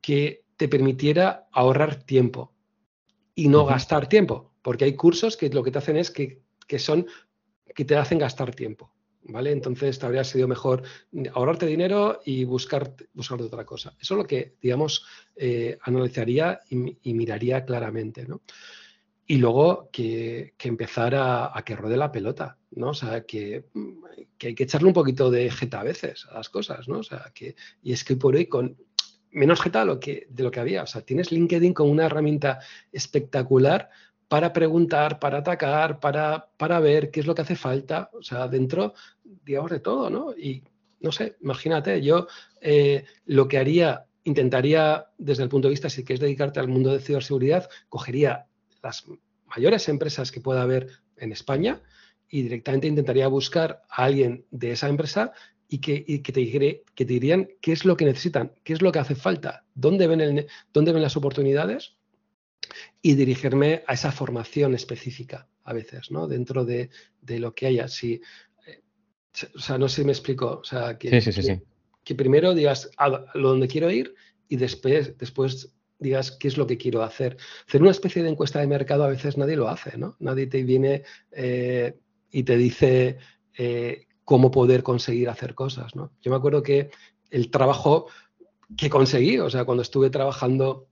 que 0.00 0.44
te 0.56 0.68
permitiera 0.68 1.48
ahorrar 1.52 2.02
tiempo 2.02 2.52
y 3.34 3.48
no 3.48 3.66
gastar 3.66 4.08
tiempo, 4.08 4.52
porque 4.62 4.84
hay 4.84 4.96
cursos 4.96 5.36
que 5.36 5.50
lo 5.50 5.62
que 5.62 5.70
te 5.70 5.78
hacen 5.78 5.96
es 5.96 6.10
que, 6.10 6.42
son 6.78 7.06
que 7.74 7.84
te 7.84 7.96
hacen 7.96 8.18
gastar 8.18 8.54
tiempo. 8.54 8.92
¿Vale? 9.28 9.50
Entonces 9.50 9.98
te 9.98 10.06
habría 10.06 10.22
sido 10.22 10.46
mejor 10.46 10.82
ahorrarte 11.34 11.66
dinero 11.66 12.20
y 12.24 12.44
buscar, 12.44 12.94
buscar 13.12 13.42
otra 13.42 13.64
cosa. 13.64 13.96
Eso 14.00 14.14
es 14.14 14.18
lo 14.18 14.26
que, 14.26 14.54
digamos, 14.62 15.04
eh, 15.34 15.78
analizaría 15.82 16.60
y, 16.70 17.14
miraría 17.14 17.64
claramente, 17.64 18.24
¿no? 18.24 18.42
Y 19.26 19.38
luego 19.38 19.88
que, 19.90 20.54
que 20.56 20.68
empezar 20.68 21.14
a, 21.16 21.60
que 21.64 21.74
rode 21.74 21.96
la 21.96 22.12
pelota, 22.12 22.58
¿no? 22.72 22.90
O 22.90 22.94
sea, 22.94 23.24
que, 23.24 23.64
que, 24.38 24.48
hay 24.48 24.54
que 24.54 24.62
echarle 24.62 24.86
un 24.86 24.94
poquito 24.94 25.30
de 25.30 25.50
jeta 25.50 25.80
a 25.80 25.84
veces 25.84 26.26
a 26.30 26.34
las 26.34 26.48
cosas, 26.48 26.86
¿no? 26.86 26.98
O 26.98 27.02
sea, 27.02 27.32
que, 27.34 27.56
y 27.82 27.92
es 27.92 28.04
que 28.04 28.14
por 28.14 28.36
hoy 28.36 28.46
con, 28.46 28.76
menos 29.36 29.60
jeta 29.60 29.84
lo 29.84 30.00
que, 30.00 30.26
de 30.30 30.42
lo 30.42 30.50
que 30.50 30.60
había. 30.60 30.82
O 30.82 30.86
sea, 30.86 31.02
tienes 31.02 31.30
LinkedIn 31.30 31.74
como 31.74 31.90
una 31.90 32.06
herramienta 32.06 32.60
espectacular 32.90 33.90
para 34.28 34.52
preguntar, 34.52 35.18
para 35.18 35.38
atacar, 35.38 36.00
para, 36.00 36.50
para 36.56 36.80
ver 36.80 37.10
qué 37.10 37.20
es 37.20 37.26
lo 37.26 37.34
que 37.34 37.42
hace 37.42 37.56
falta. 37.56 38.10
O 38.12 38.22
sea, 38.22 38.48
dentro, 38.48 38.94
digamos, 39.22 39.70
de 39.70 39.80
todo, 39.80 40.10
¿no? 40.10 40.32
Y 40.36 40.64
no 41.00 41.12
sé, 41.12 41.36
imagínate, 41.40 42.02
yo 42.02 42.26
eh, 42.60 43.04
lo 43.26 43.46
que 43.48 43.58
haría, 43.58 44.06
intentaría, 44.24 45.06
desde 45.18 45.44
el 45.44 45.48
punto 45.48 45.68
de 45.68 45.72
vista, 45.72 45.88
si 45.88 46.04
quieres 46.04 46.20
dedicarte 46.20 46.58
al 46.58 46.68
mundo 46.68 46.92
de 46.92 47.00
ciberseguridad, 47.00 47.68
cogería 47.88 48.46
las 48.82 49.04
mayores 49.46 49.88
empresas 49.88 50.32
que 50.32 50.40
pueda 50.40 50.62
haber 50.62 50.88
en 51.16 51.32
España 51.32 51.80
y 52.28 52.42
directamente 52.42 52.88
intentaría 52.88 53.28
buscar 53.28 53.82
a 53.88 54.04
alguien 54.04 54.44
de 54.50 54.72
esa 54.72 54.88
empresa 54.88 55.32
y 55.68 55.78
que, 55.78 56.00
te, 56.00 56.82
que 56.94 57.04
te 57.04 57.12
dirían 57.12 57.48
qué 57.60 57.72
es 57.72 57.84
lo 57.84 57.96
que 57.96 58.04
necesitan, 58.04 58.52
qué 58.64 58.72
es 58.72 58.82
lo 58.82 58.92
que 58.92 58.98
hace 58.98 59.14
falta, 59.14 59.64
dónde 59.74 60.06
ven, 60.06 60.20
el, 60.20 60.46
dónde 60.72 60.92
ven 60.92 61.02
las 61.02 61.16
oportunidades 61.16 61.95
y 63.02 63.14
dirigirme 63.14 63.82
a 63.86 63.94
esa 63.94 64.12
formación 64.12 64.74
específica 64.74 65.48
a 65.64 65.72
veces, 65.72 66.10
¿no? 66.10 66.26
Dentro 66.26 66.64
de, 66.64 66.90
lo 67.26 67.54
que 67.54 67.66
haya. 67.66 67.88
Si, 67.88 68.20
eh, 68.66 68.82
o 69.54 69.58
sea, 69.58 69.78
no 69.78 69.88
sé 69.88 70.02
si 70.02 70.06
me 70.06 70.12
explico. 70.12 70.60
O 70.60 70.64
sea, 70.64 70.96
que, 70.98 71.20
que, 72.04 72.14
primero 72.14 72.54
digas 72.54 72.90
a 72.96 73.08
lo 73.08 73.48
donde 73.48 73.68
quiero 73.68 73.90
ir 73.90 74.14
y 74.48 74.56
después, 74.56 75.18
después 75.18 75.72
digas 75.98 76.30
qué 76.30 76.48
es 76.48 76.56
lo 76.56 76.66
que 76.66 76.76
quiero 76.76 77.02
hacer. 77.02 77.36
Hacer 77.66 77.82
una 77.82 77.90
especie 77.90 78.22
de 78.22 78.30
encuesta 78.30 78.60
de 78.60 78.66
mercado 78.66 79.04
a 79.04 79.08
veces 79.08 79.36
nadie 79.36 79.56
lo 79.56 79.68
hace, 79.68 79.96
¿no? 79.96 80.16
Nadie 80.20 80.46
te 80.46 80.62
viene 80.62 81.02
eh, 81.32 81.98
y 82.30 82.42
te 82.42 82.56
dice 82.56 83.18
eh, 83.56 84.06
cómo 84.24 84.50
poder 84.50 84.82
conseguir 84.82 85.28
hacer 85.28 85.54
cosas. 85.54 85.94
¿no? 85.94 86.12
Yo 86.20 86.30
me 86.30 86.36
acuerdo 86.36 86.62
que 86.62 86.90
el 87.30 87.50
trabajo 87.50 88.08
que 88.76 88.90
conseguí, 88.90 89.38
o 89.38 89.48
sea, 89.48 89.64
cuando 89.64 89.82
estuve 89.82 90.10
trabajando, 90.10 90.88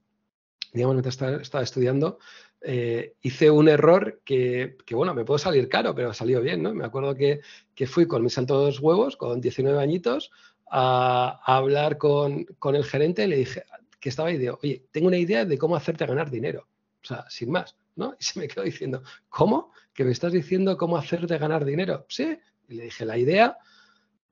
digamos, 0.75 0.95
mientras 0.95 1.41
estaba 1.41 1.63
estudiando, 1.63 2.19
eh, 2.61 3.15
hice 3.21 3.49
un 3.49 3.69
error 3.69 4.21
que, 4.25 4.75
bueno, 4.91 5.13
me 5.13 5.23
puede 5.23 5.39
salir 5.39 5.69
caro, 5.69 5.95
pero 5.95 6.13
salió 6.13 6.41
bien, 6.41 6.61
¿no? 6.61 6.73
Me 6.73 6.85
acuerdo 6.85 7.15
que, 7.15 7.41
fui 7.87 8.07
con 8.07 8.23
mis 8.23 8.33
santos 8.33 8.79
huevos, 8.79 9.15
con 9.15 9.39
19 9.39 9.81
añitos, 9.81 10.31
a, 10.69 11.39
hablar 11.45 11.97
con, 11.97 12.45
el 12.73 12.83
gerente 12.83 13.23
y 13.23 13.27
le 13.27 13.37
dije, 13.37 13.63
que 13.99 14.09
estaba 14.09 14.29
ahí 14.29 14.37
de, 14.37 14.51
oye, 14.51 14.83
tengo 14.91 15.07
una 15.07 15.17
idea 15.17 15.45
de 15.45 15.57
cómo 15.57 15.75
hacerte 15.75 16.05
ganar 16.05 16.29
dinero. 16.29 16.67
O 17.01 17.07
sea, 17.07 17.25
sin 17.29 17.51
más, 17.51 17.75
¿no? 17.95 18.15
Y 18.19 18.23
se 18.23 18.39
me 18.39 18.47
quedó 18.47 18.63
diciendo, 18.63 19.01
¿cómo? 19.29 19.71
¿Que 19.93 20.03
me 20.03 20.11
estás 20.11 20.33
diciendo 20.33 20.77
cómo 20.77 20.97
hacerte 20.97 21.37
ganar 21.37 21.63
dinero? 21.63 22.05
Sí. 22.09 22.37
Y 22.67 22.75
le 22.75 22.83
dije 22.85 23.05
la 23.05 23.17
idea 23.17 23.57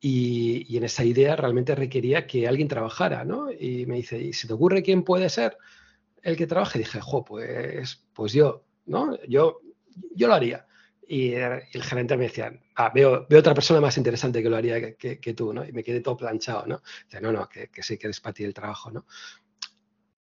y, 0.06 0.76
en 0.76 0.84
esa 0.84 1.06
idea 1.06 1.38
realmente 1.38 1.76
requería 1.76 2.28
que 2.28 2.46
alguien 2.46 2.68
trabajara, 2.68 3.24
¿no? 3.24 3.50
Y 3.50 3.86
me 3.86 3.96
dice, 3.96 4.20
¿y 4.20 4.34
si 4.34 4.48
te 4.48 4.54
ocurre 4.54 4.84
quién 4.84 5.04
puede 5.04 5.30
ser 5.30 5.58
el 6.24 6.38
que 6.38 6.48
trabaje? 6.48 6.80
dije, 6.80 7.00
jo, 7.02 7.24
pues, 7.24 8.04
pues 8.14 8.34
yo, 8.34 8.66
¿no? 8.86 9.18
Yo, 9.28 9.62
yo 10.16 10.28
lo 10.28 10.34
haría. 10.34 10.66
Y 11.08 11.34
el 11.34 11.84
gerente 11.84 12.18
me 12.18 12.24
decía, 12.24 12.60
ah, 12.76 12.92
veo, 12.94 13.28
veo 13.30 13.40
otra 13.40 13.54
persona 13.54 13.82
más 13.82 13.98
interesante 13.98 14.42
que 14.42 14.50
lo 14.50 14.56
haría 14.56 14.96
que, 14.96 15.34
tú, 15.36 15.54
¿no? 15.54 15.66
Y 15.66 15.72
me 15.72 15.84
quedé 15.84 16.00
todo 16.00 16.18
planchado, 16.18 16.66
¿no? 16.66 16.82
Dice, 17.06 17.22
no, 17.22 17.32
no, 17.32 17.48
que, 17.50 17.68
que 17.68 17.84
sí 17.84 17.98
que 17.98 18.08
eres 18.08 18.22
el 18.38 18.54
trabajo, 18.54 18.90
¿no? 18.90 19.06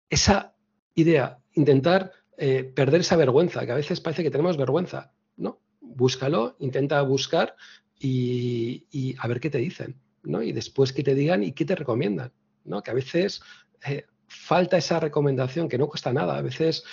Esa 0.09 0.53
idea, 0.93 1.39
intentar 1.53 2.11
eh, 2.37 2.63
perder 2.63 3.01
esa 3.01 3.15
vergüenza, 3.15 3.65
que 3.65 3.71
a 3.71 3.75
veces 3.75 4.01
parece 4.01 4.23
que 4.23 4.31
tenemos 4.31 4.57
vergüenza, 4.57 5.13
¿no? 5.37 5.61
Búscalo, 5.79 6.57
intenta 6.59 7.01
buscar 7.01 7.55
y, 7.97 9.15
a 9.19 9.27
ver 9.27 9.39
qué 9.39 9.49
te 9.49 9.57
dicen, 9.57 9.99
¿no? 10.23 10.41
Y 10.41 10.51
después 10.51 10.91
que 10.91 11.03
te 11.03 11.15
digan 11.15 11.43
y 11.43 11.53
qué 11.53 11.63
te 11.63 11.75
recomiendan, 11.75 12.33
¿no? 12.65 12.83
Que 12.83 12.91
a 12.91 12.95
veces 12.95 13.41
eh, 13.87 14.05
falta 14.27 14.77
esa 14.77 14.99
recomendación 14.99 15.69
que 15.69 15.77
no 15.77 15.87
cuesta 15.87 16.13
nada, 16.13 16.37
a 16.37 16.41
veces 16.41 16.83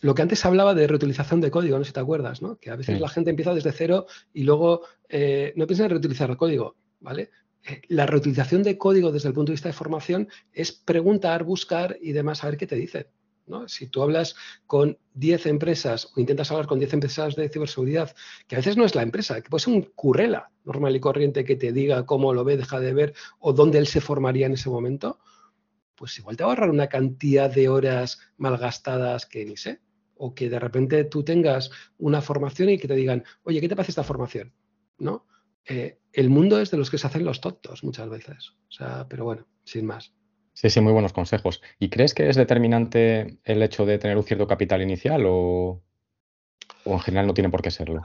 lo 0.00 0.14
que 0.14 0.22
antes 0.22 0.44
hablaba 0.44 0.74
de 0.74 0.86
reutilización 0.86 1.40
de 1.40 1.50
código, 1.50 1.76
no 1.78 1.84
sé 1.84 1.88
si 1.88 1.94
te 1.94 2.00
acuerdas, 2.00 2.40
¿no? 2.40 2.56
Que 2.56 2.70
a 2.70 2.76
veces 2.76 3.00
la 3.00 3.08
gente 3.08 3.30
empieza 3.30 3.54
desde 3.54 3.72
cero 3.72 4.06
y 4.32 4.44
luego 4.44 4.82
eh, 5.08 5.52
no 5.56 5.66
piensa 5.66 5.84
en 5.84 5.90
reutilizar 5.90 6.30
el 6.30 6.36
código, 6.36 6.76
¿vale? 7.00 7.30
Eh, 7.64 7.82
la 7.88 8.06
reutilización 8.06 8.62
de 8.62 8.78
código 8.78 9.10
desde 9.10 9.28
el 9.28 9.34
punto 9.34 9.50
de 9.50 9.54
vista 9.54 9.68
de 9.68 9.72
formación 9.72 10.28
es 10.52 10.72
preguntar, 10.72 11.42
buscar 11.42 11.96
y 12.00 12.12
demás, 12.12 12.44
a 12.44 12.48
ver 12.48 12.56
qué 12.56 12.66
te 12.66 12.76
dicen. 12.76 13.06
¿no? 13.46 13.66
Si 13.66 13.86
tú 13.86 14.02
hablas 14.02 14.36
con 14.66 14.98
10 15.14 15.46
empresas 15.46 16.12
o 16.14 16.20
intentas 16.20 16.50
hablar 16.50 16.66
con 16.66 16.78
10 16.78 16.92
empresas 16.92 17.34
de 17.34 17.48
ciberseguridad, 17.48 18.14
que 18.46 18.56
a 18.56 18.58
veces 18.58 18.76
no 18.76 18.84
es 18.84 18.94
la 18.94 19.02
empresa, 19.02 19.40
que 19.40 19.48
puede 19.48 19.64
ser 19.64 19.74
un 19.74 19.82
currela 19.94 20.50
normal 20.64 20.94
y 20.94 21.00
corriente 21.00 21.44
que 21.44 21.56
te 21.56 21.72
diga 21.72 22.04
cómo 22.04 22.34
lo 22.34 22.44
ve, 22.44 22.58
deja 22.58 22.78
de 22.78 22.92
ver 22.92 23.14
o 23.38 23.54
dónde 23.54 23.78
él 23.78 23.86
se 23.86 24.02
formaría 24.02 24.46
en 24.46 24.52
ese 24.52 24.68
momento, 24.68 25.18
pues 25.98 26.16
igual 26.18 26.36
te 26.36 26.44
va 26.44 26.50
a 26.50 26.52
ahorrar 26.52 26.70
una 26.70 26.86
cantidad 26.86 27.52
de 27.52 27.68
horas 27.68 28.20
malgastadas 28.36 29.26
que 29.26 29.44
ni 29.44 29.56
sé 29.56 29.80
o 30.16 30.34
que 30.34 30.48
de 30.48 30.58
repente 30.58 31.04
tú 31.04 31.24
tengas 31.24 31.70
una 31.98 32.20
formación 32.20 32.70
y 32.70 32.78
que 32.78 32.88
te 32.88 32.94
digan, 32.94 33.24
oye, 33.42 33.60
¿qué 33.60 33.68
te 33.68 33.76
parece 33.76 33.92
esta 33.92 34.04
formación? 34.04 34.52
¿No? 34.98 35.26
Eh, 35.64 35.98
el 36.12 36.30
mundo 36.30 36.60
es 36.60 36.70
de 36.70 36.78
los 36.78 36.90
que 36.90 36.98
se 36.98 37.06
hacen 37.06 37.24
los 37.24 37.40
tontos 37.40 37.84
muchas 37.84 38.08
veces. 38.08 38.50
O 38.68 38.72
sea, 38.72 39.06
pero 39.08 39.24
bueno, 39.24 39.46
sin 39.64 39.86
más. 39.86 40.14
Sí, 40.54 40.70
sí, 40.70 40.80
muy 40.80 40.92
buenos 40.92 41.12
consejos. 41.12 41.62
¿Y 41.78 41.88
crees 41.88 42.14
que 42.14 42.28
es 42.28 42.36
determinante 42.36 43.38
el 43.44 43.62
hecho 43.62 43.86
de 43.86 43.98
tener 43.98 44.16
un 44.16 44.24
cierto 44.24 44.46
capital 44.46 44.82
inicial 44.82 45.24
o, 45.26 45.84
en 46.84 46.98
general 47.00 47.26
no 47.28 47.34
tiene 47.34 47.50
por 47.50 47.62
qué 47.62 47.70
serlo? 47.70 48.02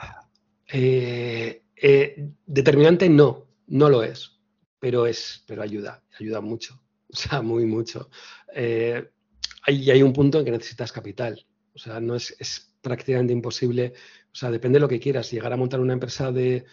Eh, 0.67 1.63
eh, 1.75 2.29
determinante 2.45 3.09
no, 3.09 3.47
no 3.67 3.89
lo 3.89 4.03
es, 4.03 4.39
pero 4.79 5.07
es, 5.07 5.43
pero 5.47 5.63
ayuda, 5.63 6.03
ayuda 6.19 6.41
mucho, 6.41 6.82
o 7.13 7.15
sea, 7.15 7.41
muy 7.41 7.65
mucho. 7.65 8.09
hay, 8.55 9.91
hay 9.91 10.03
un 10.03 10.13
punto 10.13 10.39
en 10.39 10.45
que 10.45 10.51
necesitas 10.51 10.91
capital. 10.91 11.45
O 11.75 11.79
sea, 11.79 11.99
no 11.99 12.15
es, 12.15 12.69
prácticamente 12.81 13.33
imposible. 13.33 13.93
O 14.31 14.35
sea, 14.35 14.51
depende 14.51 14.77
de 14.77 14.81
lo 14.81 14.89
que 14.89 14.99
quieras. 14.99 15.31
Llegar 15.31 15.53
a 15.53 15.57
montar 15.57 15.79
una 15.79 15.93
empresa 15.93 16.31
de 16.31 16.65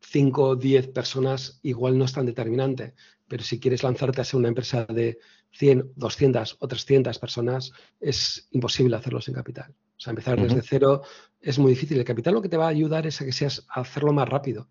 5 0.00 0.42
o 0.42 0.56
10 0.56 0.88
personas 0.88 1.60
igual 1.62 1.98
no 1.98 2.04
es 2.04 2.12
tan 2.12 2.26
determinante. 2.26 2.94
Pero 3.28 3.44
si 3.44 3.60
quieres 3.60 3.82
lanzarte 3.82 4.20
a 4.20 4.24
ser 4.24 4.38
una 4.38 4.48
empresa 4.48 4.86
de 4.86 5.18
100, 5.52 5.92
200 5.94 6.56
o 6.60 6.68
300 6.68 7.18
personas, 7.18 7.72
es 8.00 8.48
imposible 8.52 8.96
hacerlo 8.96 9.20
sin 9.20 9.34
capital. 9.34 9.70
O 9.70 10.00
sea, 10.00 10.10
empezar 10.10 10.40
desde 10.40 10.62
cero 10.62 11.02
es 11.40 11.58
muy 11.58 11.72
difícil. 11.72 11.98
El 11.98 12.04
capital 12.04 12.34
lo 12.34 12.42
que 12.42 12.48
te 12.48 12.56
va 12.56 12.66
a 12.66 12.70
ayudar 12.70 13.06
es 13.06 13.20
a 13.20 13.24
que 13.24 13.32
seas 13.32 13.66
a 13.68 13.80
hacerlo 13.80 14.12
más 14.12 14.28
rápido, 14.28 14.68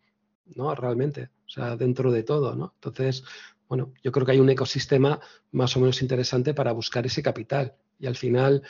¿no? 0.56 0.74
Realmente. 0.74 1.30
O 1.46 1.50
sea, 1.50 1.78
dentro 1.78 2.12
de 2.12 2.24
todo, 2.24 2.56
¿no? 2.56 2.74
Entonces, 2.76 3.24
bueno, 3.70 3.94
yo 4.04 4.12
creo 4.12 4.26
que 4.26 4.34
hay 4.34 4.40
un 4.40 4.50
ecosistema 4.50 5.20
más 5.52 5.78
o 5.78 5.80
menos 5.80 6.02
interesante 6.02 6.54
para 6.54 6.74
buscar 6.74 7.06
ese 7.06 7.24
capital. 7.24 7.76
Y 8.00 8.08
al 8.08 8.16
final 8.16 8.64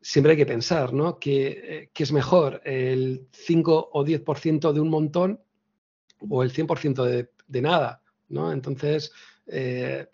siempre 0.00 0.32
hay 0.32 0.36
que 0.36 0.46
pensar, 0.46 0.92
¿no? 0.92 1.18
¿Qué, 1.18 1.90
es 1.94 2.12
mejor? 2.12 2.60
¿El 2.64 3.28
5 3.32 3.90
o 3.92 4.04
10% 4.04 4.72
de 4.72 4.80
un 4.80 4.90
montón 4.90 5.40
o 6.28 6.42
el 6.42 6.52
100% 6.52 7.04
de, 7.04 7.30
de, 7.46 7.62
nada? 7.62 8.02
¿no? 8.28 8.52
Entonces, 8.52 9.12
eh, 9.46 10.08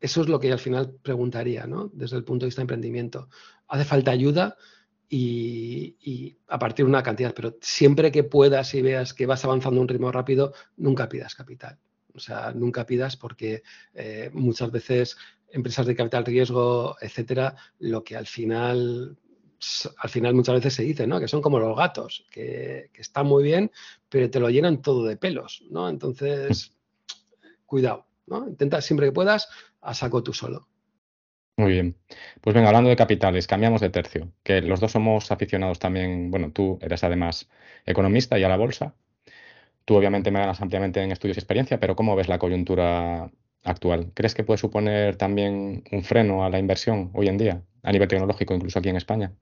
eso 0.00 0.22
es 0.22 0.28
lo 0.28 0.38
que 0.38 0.52
al 0.52 0.58
final 0.58 0.94
preguntaría, 1.02 1.66
¿no? 1.66 1.90
Desde 1.92 2.16
el 2.16 2.24
punto 2.24 2.44
de 2.44 2.48
vista 2.48 2.60
de 2.60 2.64
emprendimiento. 2.64 3.28
Hace 3.66 3.84
falta 3.84 4.12
ayuda 4.12 4.56
y, 5.08 6.36
a 6.48 6.58
partir 6.58 6.84
de 6.84 6.90
una 6.90 7.02
cantidad, 7.02 7.34
pero 7.34 7.56
siempre 7.60 8.12
que 8.12 8.24
puedas 8.24 8.74
y 8.74 8.82
veas 8.82 9.14
que 9.14 9.26
vas 9.26 9.44
avanzando 9.44 9.80
a 9.80 9.82
un 9.82 9.88
ritmo 9.88 10.12
rápido, 10.12 10.52
nunca 10.76 11.08
pidas 11.08 11.34
capital. 11.34 11.78
O 12.14 12.20
sea, 12.20 12.52
nunca 12.52 12.86
pidas 12.86 13.16
porque 13.16 13.62
eh, 13.94 14.30
muchas 14.32 14.70
veces 14.70 15.16
empresas 15.50 15.86
de 15.86 15.96
capital 15.96 16.24
riesgo, 16.24 16.96
etcétera, 17.00 17.56
lo 17.78 18.04
que 18.04 18.16
al 18.16 18.26
final, 18.26 19.16
al 19.98 20.10
final 20.10 20.34
muchas 20.34 20.56
veces 20.56 20.74
se 20.74 20.82
dice, 20.82 21.06
¿no? 21.06 21.20
Que 21.20 21.28
son 21.28 21.40
como 21.40 21.58
los 21.58 21.76
gatos, 21.76 22.26
que, 22.30 22.90
están 22.94 23.26
muy 23.26 23.44
bien, 23.44 23.70
pero 24.08 24.30
te 24.30 24.40
lo 24.40 24.50
llenan 24.50 24.82
todo 24.82 25.04
de 25.04 25.16
pelos, 25.16 25.64
¿no? 25.70 25.88
Entonces, 25.88 26.72
cuidado, 27.66 28.06
¿no? 28.26 28.48
Intenta 28.48 28.80
siempre 28.80 29.06
que 29.06 29.12
puedas, 29.12 29.48
a 29.80 29.94
saco 29.94 30.22
tú 30.22 30.32
solo. 30.32 30.68
Muy 31.56 31.72
bien. 31.72 31.96
Pues 32.40 32.54
venga, 32.54 32.68
hablando 32.68 32.88
de 32.88 32.96
capitales, 32.96 33.48
cambiamos 33.48 33.80
de 33.80 33.90
tercio, 33.90 34.32
que 34.44 34.62
los 34.62 34.78
dos 34.78 34.92
somos 34.92 35.32
aficionados 35.32 35.80
también, 35.80 36.30
bueno, 36.30 36.52
tú 36.52 36.78
eres 36.80 37.02
además 37.02 37.48
economista 37.84 38.38
y 38.38 38.44
a 38.44 38.48
la 38.48 38.56
bolsa. 38.56 38.94
Tú 39.88 39.96
obviamente 39.96 40.30
me 40.30 40.38
ganas 40.38 40.60
ampliamente 40.60 41.02
en 41.02 41.12
estudios 41.12 41.38
y 41.38 41.40
experiencia, 41.40 41.80
pero 41.80 41.96
¿cómo 41.96 42.14
ves 42.14 42.28
la 42.28 42.38
coyuntura 42.38 43.30
actual. 43.64 44.12
¿Crees 44.12 44.34
que 44.34 44.44
puede 44.44 44.58
suponer 44.58 45.16
también 45.16 45.82
un 45.90 46.04
freno 46.04 46.44
a 46.44 46.50
la 46.50 46.58
inversión 46.58 47.10
hoy 47.14 47.28
en 47.28 47.38
día, 47.38 47.62
a 47.82 47.90
nivel 47.90 48.06
tecnológico, 48.06 48.52
incluso 48.52 48.78
aquí 48.78 48.90
en 48.90 48.96
España? 48.96 49.32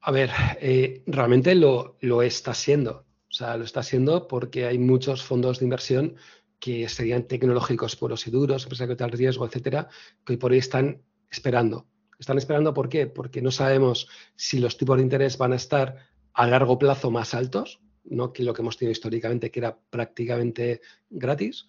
A 0.00 0.12
ver, 0.12 0.30
eh, 0.60 1.02
realmente 1.08 1.56
lo, 1.56 1.96
lo, 2.02 2.22
está 2.22 2.54
siendo. 2.54 3.04
O 3.28 3.32
sea, 3.32 3.56
lo 3.56 3.64
está 3.64 3.82
siendo 3.82 4.28
porque 4.28 4.66
hay 4.66 4.78
muchos 4.78 5.24
fondos 5.24 5.58
de 5.58 5.64
inversión 5.64 6.14
que 6.60 6.88
serían 6.88 7.24
tecnológicos 7.24 7.96
puros 7.96 8.28
y 8.28 8.30
duros, 8.30 8.62
empresas 8.62 8.86
de 8.86 8.94
tal 8.94 9.10
riesgo, 9.10 9.44
etcétera, 9.44 9.88
que 10.24 10.34
hoy 10.34 10.36
por 10.36 10.52
hoy 10.52 10.58
están 10.58 11.02
esperando. 11.32 11.88
¿Están 12.16 12.38
esperando 12.38 12.72
por 12.72 12.88
qué? 12.88 13.08
Porque 13.08 13.42
no 13.42 13.50
sabemos 13.50 14.08
si 14.36 14.60
los 14.60 14.76
tipos 14.76 14.98
de 14.98 15.02
interés 15.02 15.36
van 15.36 15.52
a 15.52 15.56
estar 15.56 15.96
a 16.32 16.46
largo 16.46 16.78
plazo 16.78 17.10
más 17.10 17.34
altos, 17.34 17.80
no 18.08 18.32
que 18.32 18.42
lo 18.42 18.52
que 18.52 18.62
hemos 18.62 18.76
tenido 18.76 18.92
históricamente, 18.92 19.50
que 19.50 19.60
era 19.60 19.78
prácticamente 19.90 20.80
gratis, 21.10 21.66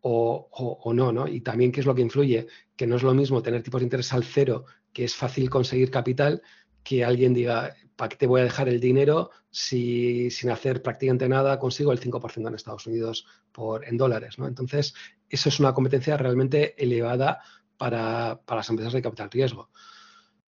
o, 0.00 0.92
no, 0.94 1.12
¿no? 1.12 1.28
Y 1.28 1.40
también 1.40 1.72
qué 1.72 1.80
es 1.80 1.86
lo 1.86 1.94
que 1.94 2.02
influye, 2.02 2.46
que 2.76 2.86
no 2.86 2.96
es 2.96 3.02
lo 3.02 3.14
mismo 3.14 3.42
tener 3.42 3.62
tipos 3.62 3.80
de 3.80 3.84
interés 3.84 4.12
al 4.12 4.24
cero, 4.24 4.64
que 4.92 5.04
es 5.04 5.14
fácil 5.14 5.50
conseguir 5.50 5.90
capital, 5.90 6.42
que 6.82 7.04
alguien 7.04 7.34
diga, 7.34 7.74
¿para 7.96 8.08
qué 8.08 8.16
te 8.16 8.26
voy 8.26 8.40
a 8.40 8.44
dejar 8.44 8.68
el 8.68 8.80
dinero 8.80 9.30
si 9.50 10.30
sin 10.30 10.50
hacer 10.50 10.82
prácticamente 10.82 11.28
nada 11.28 11.58
consigo 11.58 11.92
el 11.92 12.00
5% 12.00 12.48
en 12.48 12.54
Estados 12.54 12.86
Unidos 12.86 13.26
por, 13.52 13.86
en 13.86 13.96
dólares? 13.96 14.38
¿no? 14.38 14.46
Entonces, 14.46 14.94
eso 15.28 15.48
es 15.48 15.60
una 15.60 15.74
competencia 15.74 16.16
realmente 16.16 16.82
elevada 16.82 17.40
para, 17.76 18.40
las 18.48 18.68
empresas 18.70 18.92
de 18.92 19.02
capital 19.02 19.30
riesgo. 19.30 19.70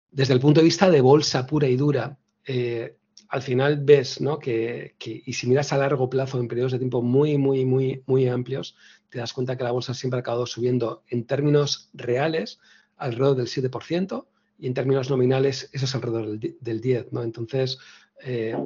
Desde 0.10 0.34
el 0.34 0.40
punto 0.40 0.60
de 0.60 0.66
vista 0.66 0.90
de 0.90 1.02
bolsa 1.02 1.46
pura 1.46 1.68
y 1.68 1.78
dura, 1.78 2.18
eh, 2.46 2.98
al 3.32 3.42
final 3.42 3.78
ves 3.82 4.20
¿no? 4.20 4.40
que, 4.40 4.96
y 5.00 5.34
si 5.34 5.48
miras 5.48 5.72
a 5.72 5.78
largo 5.78 6.10
plazo 6.10 6.38
en 6.38 6.50
periodos 6.50 6.74
de 6.74 6.80
tiempo 6.80 7.02
muy, 7.02 7.38
muy, 7.38 7.66
muy, 7.66 8.04
muy 8.06 8.28
amplios, 8.28 8.76
te 9.10 9.20
das 9.20 9.32
cuenta 9.32 9.56
que 9.56 9.64
la 9.64 9.72
bolsa 9.72 9.94
siempre 9.94 10.18
ha 10.18 10.20
acabado 10.20 10.46
subiendo 10.46 11.04
en 11.08 11.26
términos 11.26 11.90
reales 11.94 12.60
alrededor 12.98 13.38
del 13.38 13.48
7% 13.48 14.28
y 14.60 14.68
en 14.68 14.74
términos 14.74 15.10
nominales 15.10 15.70
eso 15.72 15.86
es 15.86 15.96
alrededor 15.96 16.40
del, 16.40 16.82
10%. 16.82 17.08
¿no? 17.12 17.24
Entonces, 17.24 17.78
eh, 18.22 18.58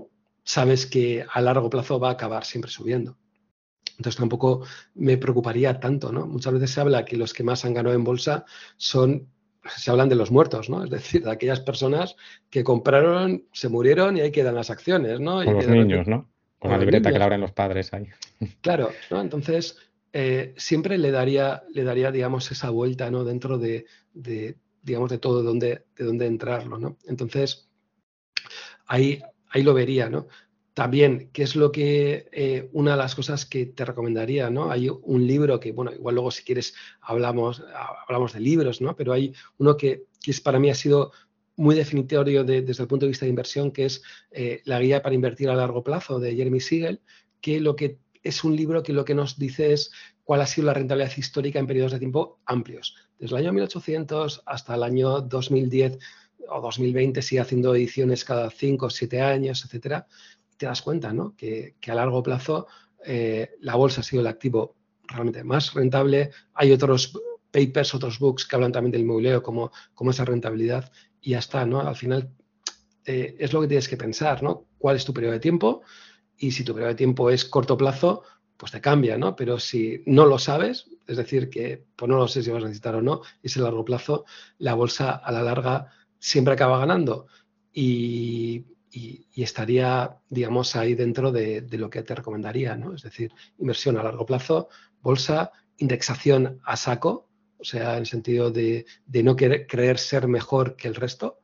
sabes 0.44 0.88
que 0.88 1.24
a 1.32 1.42
largo 1.42 1.70
plazo 1.70 2.00
va 2.00 2.10
a 2.10 2.14
acabar 2.14 2.44
siempre 2.44 2.72
subiendo. 2.72 3.20
Entonces 3.98 4.18
tampoco 4.18 4.66
me 4.96 5.18
preocuparía 5.18 5.80
tanto, 5.80 6.12
¿no? 6.12 6.26
Muchas 6.26 6.54
veces 6.54 6.72
se 6.72 6.82
habla 6.82 7.06
que 7.06 7.18
los 7.18 7.34
que 7.34 7.44
más 7.44 7.64
han 7.66 7.76
ganado 7.76 7.96
en 7.96 8.04
bolsa 8.04 8.46
son 8.78 9.30
se 9.68 9.92
hablan 9.92 10.10
de 10.10 10.16
los 10.16 10.32
muertos, 10.32 10.70
¿no? 10.70 10.84
Es 10.84 10.90
decir, 10.90 11.24
de 11.24 11.32
aquellas 11.32 11.60
personas 11.60 12.16
que 12.50 12.64
compraron, 12.64 13.46
se 13.52 13.70
murieron 13.70 14.18
y 14.18 14.22
ahí 14.22 14.32
quedan 14.32 14.56
las 14.56 14.70
acciones, 14.70 15.20
¿no? 15.20 15.44
Con 15.44 15.54
los 15.56 15.68
niños, 15.68 16.08
¿no? 16.08 16.30
Con 16.60 16.72
la 16.72 16.78
libreta 16.78 17.12
que 17.12 17.18
le 17.18 17.24
abren 17.24 17.42
los 17.42 17.52
padres 17.52 17.94
ahí. 17.94 18.08
Claro, 18.62 18.92
¿no? 19.10 19.22
Entonces, 19.22 19.78
eh, 20.14 20.54
siempre 20.58 20.98
le 20.98 21.12
daría, 21.12 21.64
le 21.74 21.84
daría, 21.84 22.12
digamos, 22.12 22.52
esa 22.52 22.70
vuelta, 22.70 23.10
¿no? 23.12 23.24
Dentro 23.24 23.58
de, 23.58 23.86
digamos, 24.82 25.10
de 25.10 25.18
todo 25.18 25.40
de 25.40 25.46
dónde, 25.46 25.86
de 25.98 26.06
dónde 26.06 26.28
entrarlo, 26.28 26.78
¿no? 26.78 26.98
Entonces, 27.08 27.70
ahí, 28.86 29.22
ahí 29.50 29.64
lo 29.64 29.74
vería, 29.74 30.10
¿no? 30.10 30.28
También, 30.76 31.30
¿qué 31.32 31.44
es 31.44 31.56
lo 31.56 31.72
que 31.72 32.28
eh, 32.34 32.70
una 32.74 32.92
de 32.92 32.98
las 32.98 33.16
cosas 33.16 33.46
que 33.46 33.66
te 33.66 33.86
recomendaría? 33.86 34.50
¿no? 34.50 34.70
Hay 34.70 34.90
un 34.90 35.26
libro 35.26 35.58
que, 35.58 35.72
bueno, 35.72 35.94
igual 35.94 36.16
luego 36.16 36.32
si 36.32 36.44
quieres 36.44 36.76
hablamos, 37.00 37.64
hablamos 38.06 38.34
de 38.34 38.42
libros, 38.42 38.82
¿no? 38.82 38.94
Pero 38.94 39.14
hay 39.14 39.34
uno 39.58 39.78
que, 39.78 40.04
que 40.22 40.32
es, 40.32 40.42
para 40.42 40.60
mí 40.60 40.70
ha 40.70 40.76
sido 40.76 41.14
muy 41.56 41.76
definitorio 41.76 42.44
desde 42.44 42.84
el 42.84 42.90
punto 42.90 43.06
de 43.06 43.12
vista 43.12 43.26
de 43.26 43.30
inversión, 43.30 43.72
que 43.72 43.86
es 43.86 44.04
eh, 44.32 44.62
La 44.66 44.82
guía 44.82 45.02
para 45.02 45.16
invertir 45.16 45.50
a 45.50 45.56
largo 45.56 45.82
plazo 45.82 46.20
de 46.20 46.36
Jeremy 46.36 46.60
Siegel, 46.60 47.00
que 47.40 47.62
lo 47.62 47.78
que 47.78 48.00
es 48.22 48.44
un 48.44 48.58
libro 48.58 48.84
que 48.84 48.92
lo 48.92 49.06
que 49.06 49.16
nos 49.16 49.40
dice 49.40 49.72
es 49.72 49.92
cuál 50.26 50.42
ha 50.42 50.46
sido 50.46 50.68
la 50.68 50.74
rentabilidad 50.74 51.16
histórica 51.16 51.58
en 51.58 51.68
periodos 51.68 51.94
de 51.94 52.00
tiempo 52.00 52.40
amplios. 52.46 52.96
Desde 53.18 53.38
el 53.38 53.44
año 53.44 53.54
1800 53.54 54.44
hasta 54.46 54.76
el 54.76 54.84
año 54.84 55.22
2010 55.22 56.00
o 56.50 56.60
2020 56.60 57.22
sigue 57.22 57.40
haciendo 57.40 57.74
ediciones 57.74 58.26
cada 58.26 58.50
5 58.50 58.88
o 58.88 58.90
7 58.90 59.22
años, 59.22 59.64
etcétera. 59.64 60.08
Te 60.58 60.66
das 60.66 60.82
cuenta 60.82 61.14
¿no? 61.14 61.36
que, 61.36 61.76
a 61.88 61.96
largo 61.96 62.24
plazo 62.24 62.68
eh, 63.04 63.52
la 63.62 63.76
bolsa 63.76 64.02
ha 64.02 64.04
sido 64.04 64.22
el 64.22 64.28
activo 64.28 64.76
realmente 65.08 65.44
más 65.44 65.74
rentable. 65.74 66.32
Hay 66.54 66.72
otros 66.72 67.14
papers, 67.52 67.94
otros 67.94 68.20
books 68.20 68.46
que 68.46 68.56
hablan 68.56 68.72
también 68.72 68.92
del 68.92 69.02
inmobiliario 69.02 69.44
como, 69.44 69.72
como 69.94 70.12
esa 70.12 70.26
rentabilidad 70.26 70.92
y 71.22 71.32
ya 71.32 71.40
está, 71.40 71.66
¿no? 71.66 71.82
Al 71.82 71.96
final 71.96 72.30
eh, 73.06 73.36
es 73.40 73.54
lo 73.54 73.62
que 73.62 73.68
tienes 73.68 73.88
que 73.88 73.98
pensar, 73.98 74.42
¿no? 74.44 74.66
¿Cuál 74.78 74.96
es 74.96 75.06
tu 75.06 75.14
periodo 75.14 75.34
de 75.34 75.40
tiempo? 75.40 75.82
Y 76.38 76.52
si 76.52 76.64
tu 76.64 76.74
periodo 76.74 76.90
de 76.90 76.96
tiempo 76.96 77.30
es 77.30 77.46
corto 77.46 77.78
plazo, 77.78 78.24
pues 78.58 78.72
te 78.72 78.82
cambia, 78.82 79.18
¿no? 79.18 79.36
Pero 79.36 79.60
si 79.60 80.02
no 80.06 80.26
lo 80.26 80.40
sabes, 80.40 80.88
es 81.08 81.18
decir, 81.18 81.50
que 81.50 81.86
pues 81.96 82.10
no 82.10 82.18
lo 82.18 82.28
sé 82.28 82.42
si 82.44 82.50
vas 82.50 82.64
a 82.64 82.68
necesitar 82.68 82.96
o 82.96 83.02
no, 83.02 83.22
es 83.44 83.56
el 83.56 83.64
largo 83.64 83.86
plazo, 83.86 84.26
la 84.58 84.74
bolsa 84.74 85.12
a 85.12 85.32
la 85.32 85.44
larga 85.44 85.92
siempre 86.20 86.54
acaba 86.54 86.80
ganando 86.80 87.28
y, 87.72 88.66
estaría, 89.36 90.18
digamos, 90.30 90.76
ahí 90.76 90.96
dentro 90.96 91.32
de, 91.32 91.62
de, 91.62 91.78
lo 91.78 91.90
que 91.90 92.04
te 92.04 92.16
recomendaría, 92.16 92.76
¿no? 92.76 92.94
Es 92.94 93.04
decir, 93.04 93.32
inversión 93.58 93.98
a 93.98 94.04
largo 94.04 94.26
plazo, 94.26 94.70
bolsa, 95.02 95.52
indexación 95.78 96.60
a 96.64 96.78
saco, 96.78 97.30
o 97.60 97.64
sea, 97.64 97.94
en 97.94 98.00
el 98.00 98.06
sentido 98.06 98.52
de, 98.52 98.86
no 99.24 99.36
querer, 99.36 99.68
creer 99.68 99.98
ser 99.98 100.28
mejor 100.28 100.76
que 100.76 100.88
el 100.88 100.96
resto. 100.96 101.40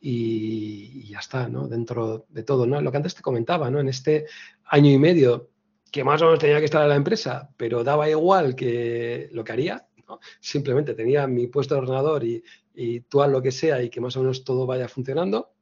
Y, 0.00 1.08
ya 1.08 1.18
está, 1.18 1.48
¿no? 1.48 1.68
Dentro 1.68 2.26
de 2.28 2.42
todo, 2.42 2.66
¿no? 2.66 2.80
Lo 2.80 2.90
que 2.90 2.96
antes 2.96 3.14
te 3.14 3.22
comentaba, 3.22 3.70
¿no? 3.70 3.80
En 3.80 3.88
este 3.88 4.26
año 4.64 4.90
y 4.90 4.98
medio 4.98 5.50
que 5.90 6.04
más 6.04 6.20
o 6.20 6.26
menos 6.26 6.40
tenía 6.40 6.58
que 6.58 6.66
estar 6.66 6.82
en 6.82 6.90
la 6.90 6.96
empresa, 6.96 7.50
pero 7.56 7.82
daba 7.82 8.08
igual 8.08 8.54
que 8.54 9.30
lo 9.32 9.44
que 9.44 9.52
haría, 9.52 9.86
¿no? 10.08 10.20
Simplemente 10.40 10.94
tenía 10.94 11.26
mi 11.26 11.46
puesto 11.46 11.74
de 11.74 11.80
ordenador 11.80 12.24
y, 12.24 12.42
y 12.74 13.00
tú 13.00 13.22
haz 13.22 13.30
lo 13.30 13.40
que 13.40 13.52
sea 13.52 13.82
y 13.82 13.88
que 13.88 14.00
más 14.00 14.16
o 14.16 14.20
menos 14.20 14.44
todo 14.44 14.66
vaya 14.66 14.88
funcionando. 14.88 15.55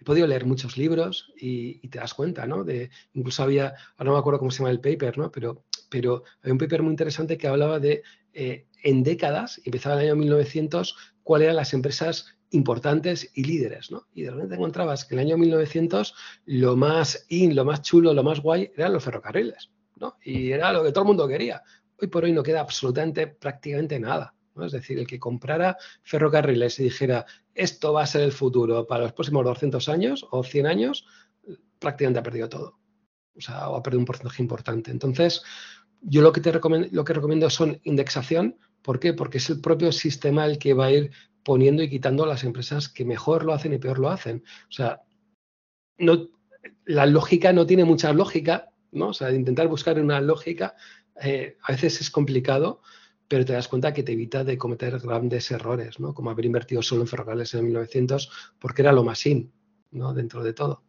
He 0.00 0.04
podido 0.04 0.26
leer 0.26 0.46
muchos 0.46 0.76
libros 0.76 1.32
y, 1.36 1.86
te 1.88 1.98
das 1.98 2.14
cuenta, 2.14 2.46
¿no? 2.46 2.64
Incluso 3.14 3.42
había, 3.42 3.74
ahora 3.96 4.04
no 4.04 4.12
me 4.12 4.18
acuerdo 4.18 4.38
cómo 4.38 4.50
se 4.50 4.58
llama 4.58 4.70
el 4.70 4.80
paper, 4.80 5.18
¿no? 5.18 5.30
Pero, 5.30 5.64
pero 5.88 6.24
había 6.40 6.52
un 6.52 6.58
paper 6.58 6.82
muy 6.82 6.90
interesante 6.90 7.36
que 7.36 7.48
hablaba 7.48 7.78
de 7.78 8.02
eh, 8.32 8.66
en 8.82 9.02
décadas, 9.02 9.60
empezaba 9.64 10.00
el 10.00 10.08
año 10.08 10.16
1900, 10.16 10.96
cuáles 11.22 11.46
eran 11.46 11.56
las 11.56 11.74
empresas 11.74 12.36
importantes 12.50 13.30
y 13.34 13.44
líderes, 13.44 13.90
¿no? 13.90 14.06
Y 14.14 14.22
de 14.22 14.30
repente 14.30 14.54
encontrabas 14.54 15.04
que 15.04 15.14
en 15.14 15.20
el 15.20 15.26
año 15.26 15.38
1900 15.38 16.14
lo 16.46 16.76
más 16.76 17.26
in, 17.28 17.54
lo 17.54 17.64
más 17.64 17.82
chulo, 17.82 18.12
lo 18.12 18.22
más 18.22 18.40
guay 18.40 18.70
eran 18.76 18.92
los 18.92 19.04
ferrocarriles, 19.04 19.70
¿no? 19.96 20.16
Y 20.22 20.52
era 20.52 20.72
lo 20.72 20.82
que 20.82 20.92
todo 20.92 21.04
el 21.04 21.08
mundo 21.08 21.28
quería. 21.28 21.62
Hoy 22.00 22.08
por 22.08 22.24
hoy 22.24 22.32
no 22.32 22.42
queda 22.42 22.60
absolutamente, 22.60 23.26
prácticamente 23.26 23.98
nada. 23.98 24.34
Es 24.60 24.72
decir, 24.72 24.98
el 24.98 25.06
que 25.06 25.18
comprara 25.18 25.76
ferrocarriles 26.02 26.78
y 26.78 26.84
dijera 26.84 27.24
esto 27.54 27.92
va 27.92 28.02
a 28.02 28.06
ser 28.06 28.22
el 28.22 28.32
futuro 28.32 28.86
para 28.86 29.04
los 29.04 29.12
próximos 29.12 29.44
200 29.44 29.88
años 29.88 30.26
o 30.30 30.42
100 30.42 30.66
años, 30.66 31.06
prácticamente 31.78 32.20
ha 32.20 32.22
perdido 32.22 32.48
todo. 32.48 32.78
O 33.34 33.40
sea, 33.40 33.68
o 33.70 33.76
ha 33.76 33.82
perdido 33.82 34.00
un 34.00 34.06
porcentaje 34.06 34.42
importante. 34.42 34.90
Entonces, 34.90 35.42
yo 36.00 36.22
lo 36.22 36.32
que 36.32 36.40
te 36.40 36.52
recomiendo, 36.52 36.88
lo 36.92 37.04
que 37.04 37.14
recomiendo 37.14 37.48
son 37.50 37.80
indexación. 37.84 38.58
¿Por 38.82 38.98
qué? 39.00 39.14
Porque 39.14 39.38
es 39.38 39.48
el 39.50 39.60
propio 39.60 39.92
sistema 39.92 40.44
el 40.44 40.58
que 40.58 40.74
va 40.74 40.86
a 40.86 40.92
ir 40.92 41.12
poniendo 41.42 41.82
y 41.82 41.90
quitando 41.90 42.26
las 42.26 42.44
empresas 42.44 42.88
que 42.88 43.04
mejor 43.04 43.44
lo 43.44 43.52
hacen 43.52 43.72
y 43.72 43.78
peor 43.78 43.98
lo 43.98 44.10
hacen. 44.10 44.44
O 44.68 44.72
sea, 44.72 45.02
no, 45.98 46.28
la 46.84 47.06
lógica 47.06 47.52
no 47.52 47.66
tiene 47.66 47.84
mucha 47.84 48.12
lógica, 48.12 48.70
¿no? 48.90 49.08
O 49.08 49.12
sea, 49.14 49.30
intentar 49.32 49.68
buscar 49.68 49.98
una 50.00 50.20
lógica 50.20 50.74
eh, 51.20 51.58
a 51.62 51.72
veces 51.72 52.00
es 52.00 52.10
complicado, 52.10 52.80
pero 53.32 53.46
te 53.46 53.54
das 53.54 53.66
cuenta 53.66 53.94
que 53.94 54.02
te 54.02 54.12
evita 54.12 54.44
de 54.44 54.58
cometer 54.58 54.98
grandes 54.98 55.50
errores, 55.50 55.98
¿no? 55.98 56.12
Como 56.12 56.28
haber 56.28 56.44
invertido 56.44 56.82
solo 56.82 57.00
en 57.00 57.08
ferrocarriles 57.08 57.54
en 57.54 57.64
1900 57.64 58.30
porque 58.58 58.82
era 58.82 58.92
lo 58.92 59.04
más 59.04 59.24
in, 59.24 59.50
¿no? 59.90 60.12
Dentro 60.12 60.44
de 60.44 60.52
todo. 60.52 60.82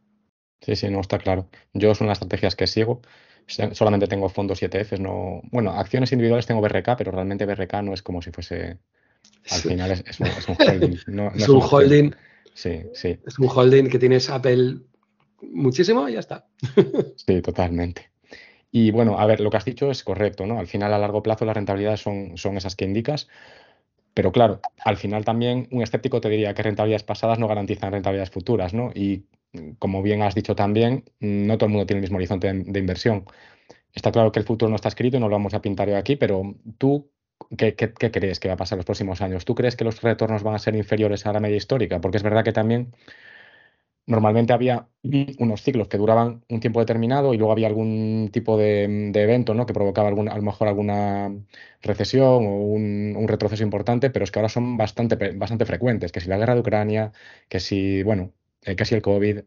Sí, 0.59 0.75
sí, 0.75 0.89
no, 0.89 0.99
está 0.99 1.19
claro. 1.19 1.47
Yo 1.71 1.95
son 1.95 2.07
las 2.07 2.17
estrategias 2.17 2.57
que 2.57 2.67
sigo 2.67 2.99
solamente 3.47 4.07
tengo 4.07 4.27
fondos 4.27 4.61
y 4.61 4.65
ETFs, 4.65 4.99
no, 4.99 5.41
bueno, 5.51 5.71
acciones 5.71 6.11
individuales 6.11 6.45
tengo 6.45 6.59
BRK, 6.59 6.97
pero 6.97 7.11
realmente 7.11 7.45
BRK 7.45 7.81
no 7.81 7.93
es 7.93 8.01
como 8.01 8.21
si 8.21 8.31
fuese, 8.31 8.77
al 9.49 9.61
final 9.61 9.91
es, 9.91 10.19
un, 10.19 10.27
holding. 10.59 10.97
es, 11.35 11.49
un 11.49 11.61
holding. 11.61 12.11
Sí, 12.53 12.81
sí. 12.93 13.17
Es 13.25 13.39
un 13.39 13.47
holding 13.47 13.89
que 13.89 13.99
tienes 13.99 14.29
Apple 14.29 14.79
muchísimo 15.41 16.09
y 16.09 16.13
ya 16.13 16.19
está. 16.19 16.45
sí, 17.15 17.41
totalmente. 17.41 18.12
Y 18.75 18.89
bueno, 18.89 19.19
a 19.19 19.27
ver, 19.27 19.39
lo 19.39 19.51
que 19.51 19.57
has 19.57 19.65
dicho 19.65 19.91
es 19.91 20.03
correcto, 20.03 20.47
¿no? 20.47 20.57
Al 20.59 20.65
final, 20.65 20.91
a 20.93 20.97
largo 20.97 21.21
plazo, 21.21 21.45
las 21.45 21.55
rentabilidades 21.55 22.01
son, 22.01 22.37
son 22.37 22.57
esas 22.57 22.75
que 22.75 22.85
indicas. 22.85 23.27
Pero 24.15 24.31
claro, 24.31 24.61
al 24.83 24.97
final 24.97 25.23
también 25.25 25.67
un 25.71 25.83
escéptico 25.83 26.21
te 26.21 26.29
diría 26.29 26.55
que 26.55 26.63
rentabilidades 26.63 27.03
pasadas 27.03 27.37
no 27.37 27.47
garantizan 27.47 27.91
rentabilidades 27.91 28.31
futuras, 28.31 28.73
¿no? 28.73 28.91
Y 28.95 29.25
como 29.77 30.01
bien 30.01 30.23
has 30.23 30.33
dicho 30.33 30.55
también, 30.55 31.05
no 31.19 31.57
todo 31.59 31.67
el 31.67 31.71
mundo 31.73 31.85
tiene 31.85 31.99
el 31.99 32.03
mismo 32.03 32.17
horizonte 32.17 32.51
de, 32.51 32.79
inversión. 32.79 33.25
Está 33.93 34.11
claro 34.11 34.31
que 34.31 34.39
el 34.39 34.45
futuro 34.45 34.69
no 34.69 34.75
está 34.75 34.89
escrito 34.89 35.17
y 35.17 35.19
no 35.19 35.29
lo 35.29 35.35
vamos 35.35 35.53
a 35.53 35.61
pintar 35.61 35.87
hoy 35.89 35.95
aquí, 35.95 36.15
pero 36.15 36.55
tú, 36.79 37.11
¿qué, 37.57 37.75
crees 37.75 38.39
que 38.39 38.47
va 38.47 38.55
a 38.55 38.57
pasar 38.57 38.77
en 38.77 38.79
los 38.79 38.85
próximos 38.85 39.21
años? 39.21 39.45
¿Tú 39.45 39.55
crees 39.55 39.75
que 39.75 39.83
los 39.83 40.01
retornos 40.01 40.43
van 40.43 40.55
a 40.55 40.59
ser 40.59 40.75
inferiores 40.75 41.27
a 41.27 41.33
la 41.33 41.39
media 41.39 41.57
histórica? 41.57 42.01
Porque 42.01 42.17
es 42.17 42.23
verdad 42.23 42.43
que 42.43 42.53
también 42.53 42.95
normalmente 44.05 44.53
había 44.53 44.87
unos 45.03 45.61
ciclos 45.61 45.87
que 45.87 45.97
duraban 45.97 46.43
un 46.49 46.59
tiempo 46.59 46.79
determinado 46.79 47.33
y 47.33 47.37
luego 47.37 47.51
había 47.51 47.67
algún 47.67 48.29
tipo 48.31 48.57
de, 48.57 49.11
evento 49.13 49.53
¿no? 49.53 49.65
que 49.65 49.73
provocaba 49.73 50.07
algún, 50.07 50.29
a 50.29 50.35
lo 50.35 50.41
mejor 50.41 50.67
alguna 50.67 51.31
recesión 51.81 52.45
o 52.45 52.57
un, 52.57 53.25
retroceso 53.27 53.63
importante, 53.63 54.09
pero 54.09 54.23
es 54.23 54.31
que 54.31 54.39
ahora 54.39 54.49
son 54.49 54.77
bastante, 54.77 55.15
bastante 55.31 55.65
frecuentes, 55.65 56.11
que 56.11 56.19
si 56.19 56.29
la 56.29 56.37
guerra 56.37 56.55
de 56.55 56.61
Ucrania, 56.61 57.11
que 57.49 57.59
si, 57.59 58.03
bueno, 58.03 58.31
eh, 58.63 58.75
casi 58.75 58.95
el 58.95 59.01
COVID. 59.01 59.39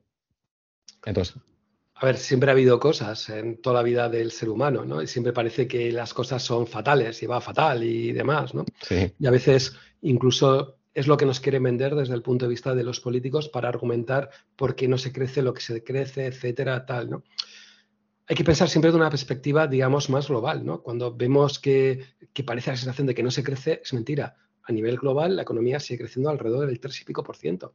Entonces. 1.05 1.37
A 1.95 2.05
ver, 2.05 2.19
siempre 2.19 2.51
ha 2.51 2.53
habido 2.53 2.79
cosas 2.79 3.31
en 3.31 3.61
toda 3.63 3.77
la 3.77 3.83
vida 3.83 4.11
del 4.11 4.31
ser 4.31 4.51
humano, 4.51 4.85
¿no? 4.85 5.01
Y 5.01 5.07
siempre 5.07 5.33
parece 5.33 5.67
que 5.67 5.91
las 5.93 6.13
cosas 6.13 6.43
son 6.43 6.67
fatales 6.67 7.23
y 7.23 7.27
va 7.27 7.41
fatal 7.41 7.83
y 7.83 8.13
demás, 8.13 8.55
¿no? 8.55 8.67
Sí. 8.83 9.13
Y 9.19 9.27
a 9.27 9.31
veces 9.31 9.75
incluso 10.03 10.77
es 10.97 11.07
lo 11.07 11.19
que 11.19 11.27
nos 11.27 11.41
quieren 11.41 11.63
vender 11.63 11.95
desde 11.95 12.15
el 12.15 12.23
punto 12.23 12.47
de 12.47 12.49
vista 12.49 12.75
de 12.75 12.83
los 12.83 13.01
políticos 13.01 13.51
para 13.51 13.69
argumentar 13.69 14.31
por 14.57 14.75
qué 14.75 14.89
no 14.89 14.97
se 14.97 15.13
crece 15.13 15.43
lo 15.43 15.53
que 15.53 15.61
se 15.61 15.85
crece, 15.85 16.25
etcétera, 16.25 16.87
tal, 16.87 17.11
¿no? 17.11 17.23
Hay 18.27 18.35
que 18.35 18.45
pensar 18.45 18.71
siempre 18.71 18.91
de 18.91 18.97
una 18.97 19.11
perspectiva, 19.11 19.67
digamos, 19.67 20.09
más 20.09 20.29
global, 20.29 20.65
¿no? 20.65 20.83
Cuando 20.83 21.15
vemos 21.15 21.59
que, 21.59 22.03
que 22.33 22.45
parece 22.45 22.71
la 22.71 22.79
sensación 22.79 23.07
de 23.07 23.15
que 23.15 23.23
no 23.23 23.31
se 23.31 23.45
crece, 23.45 23.83
es 23.85 23.93
mentira. 23.93 24.37
A 24.63 24.73
nivel 24.73 24.97
global, 24.97 25.37
la 25.37 25.43
economía 25.43 25.81
sigue 25.81 25.99
creciendo 25.99 26.31
alrededor 26.31 26.67
del 26.67 26.81
3 26.81 27.03
y 27.03 27.05
pico 27.05 27.23
por 27.23 27.37
ciento. 27.37 27.75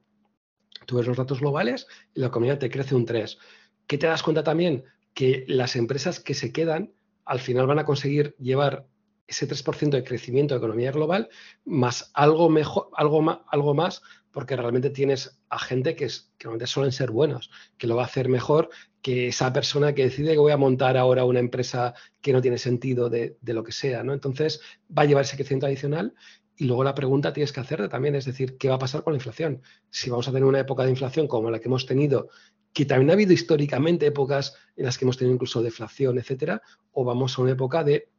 Tú 0.88 0.98
ves 0.98 1.06
los 1.06 1.16
datos 1.16 1.42
globales 1.42 1.86
y 2.16 2.22
la 2.22 2.28
economía 2.28 2.58
te 2.58 2.72
crece 2.72 2.96
un 2.96 3.06
3. 3.06 3.38
¿Qué 3.86 4.00
te 4.00 4.08
das 4.08 4.24
cuenta 4.24 4.44
también? 4.44 4.84
Que 5.14 5.46
las 5.48 5.76
empresas 5.76 6.20
que 6.20 6.34
se 6.34 6.52
quedan 6.52 6.92
al 7.24 7.40
final 7.40 7.68
van 7.68 7.78
a 7.78 7.86
conseguir 7.86 8.36
llevar 8.40 8.88
ese 9.32 9.48
3% 9.48 9.90
de 9.90 10.04
crecimiento 10.04 10.54
de 10.54 10.60
economía 10.60 10.92
global 10.92 11.30
más 11.66 12.12
algo 12.14 12.50
mejor, 12.50 12.90
algo 12.96 13.22
más, 13.22 13.40
algo 13.48 13.74
más, 13.74 14.02
porque 14.32 14.56
realmente 14.56 14.90
tienes 14.90 15.40
a 15.50 15.60
gente 15.60 15.96
que, 15.96 16.06
es, 16.06 16.32
que 16.38 16.46
realmente 16.46 16.68
suelen 16.68 16.92
ser 16.92 17.12
buenos, 17.12 17.50
que 17.78 17.88
lo 17.88 17.96
va 17.96 18.04
a 18.04 18.06
hacer 18.06 18.30
mejor 18.30 18.70
que 19.02 19.30
esa 19.30 19.52
persona 19.52 19.94
que 19.94 20.04
decide 20.04 20.34
que 20.34 20.38
voy 20.38 20.52
a 20.52 20.58
montar 20.58 20.96
ahora 20.98 21.26
una 21.26 21.40
empresa 21.40 21.94
que 22.22 22.34
no 22.34 22.42
tiene 22.42 22.58
sentido 22.58 23.10
de, 23.10 23.38
de 23.42 23.54
lo 23.54 23.64
que 23.64 23.72
sea, 23.72 24.04
¿no? 24.04 24.14
Entonces 24.14 24.62
va 24.96 25.04
a 25.04 25.06
llevar 25.06 25.24
ese 25.24 25.36
crecimiento 25.36 25.66
adicional 25.66 26.14
y 26.56 26.66
luego 26.66 26.84
la 26.84 26.94
pregunta 26.94 27.34
tienes 27.34 27.52
que 27.52 27.60
hacerte 27.60 27.90
también, 27.90 28.16
es 28.16 28.26
decir, 28.26 28.58
¿qué 28.58 28.70
va 28.70 28.76
a 28.76 28.80
pasar 28.80 29.04
con 29.04 29.14
la 29.14 29.18
inflación? 29.18 29.62
Si 29.90 30.10
vamos 30.10 30.28
a 30.28 30.32
tener 30.32 30.46
una 30.46 30.60
época 30.60 30.84
de 30.84 30.92
inflación 30.92 31.28
como 31.28 31.50
la 31.50 31.60
que 31.60 31.68
hemos 31.68 31.86
tenido, 31.86 32.30
que 32.74 32.86
también 32.86 33.10
ha 33.10 33.14
habido 33.14 33.34
históricamente 33.34 34.06
épocas 34.06 34.56
en 34.76 34.86
las 34.86 34.98
que 34.98 35.06
hemos 35.06 35.18
tenido 35.18 35.34
incluso 35.34 35.62
deflación, 35.62 36.18
etcétera, 36.20 36.62
o 36.92 37.04
vamos 37.04 37.38
a 37.38 37.42
una 37.42 37.52
época 37.52 37.84
de 37.84 38.10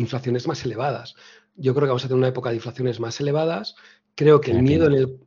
inflaciones 0.00 0.46
más 0.46 0.64
elevadas. 0.64 1.14
Yo 1.54 1.74
creo 1.74 1.86
que 1.86 1.90
vamos 1.90 2.04
a 2.04 2.08
tener 2.08 2.18
una 2.18 2.28
época 2.28 2.50
de 2.50 2.56
inflaciones 2.56 3.00
más 3.00 3.20
elevadas. 3.20 3.76
Creo 4.14 4.40
que 4.40 4.50
el 4.50 4.62
miedo 4.62 4.86
en 4.86 4.94
el, 4.94 5.20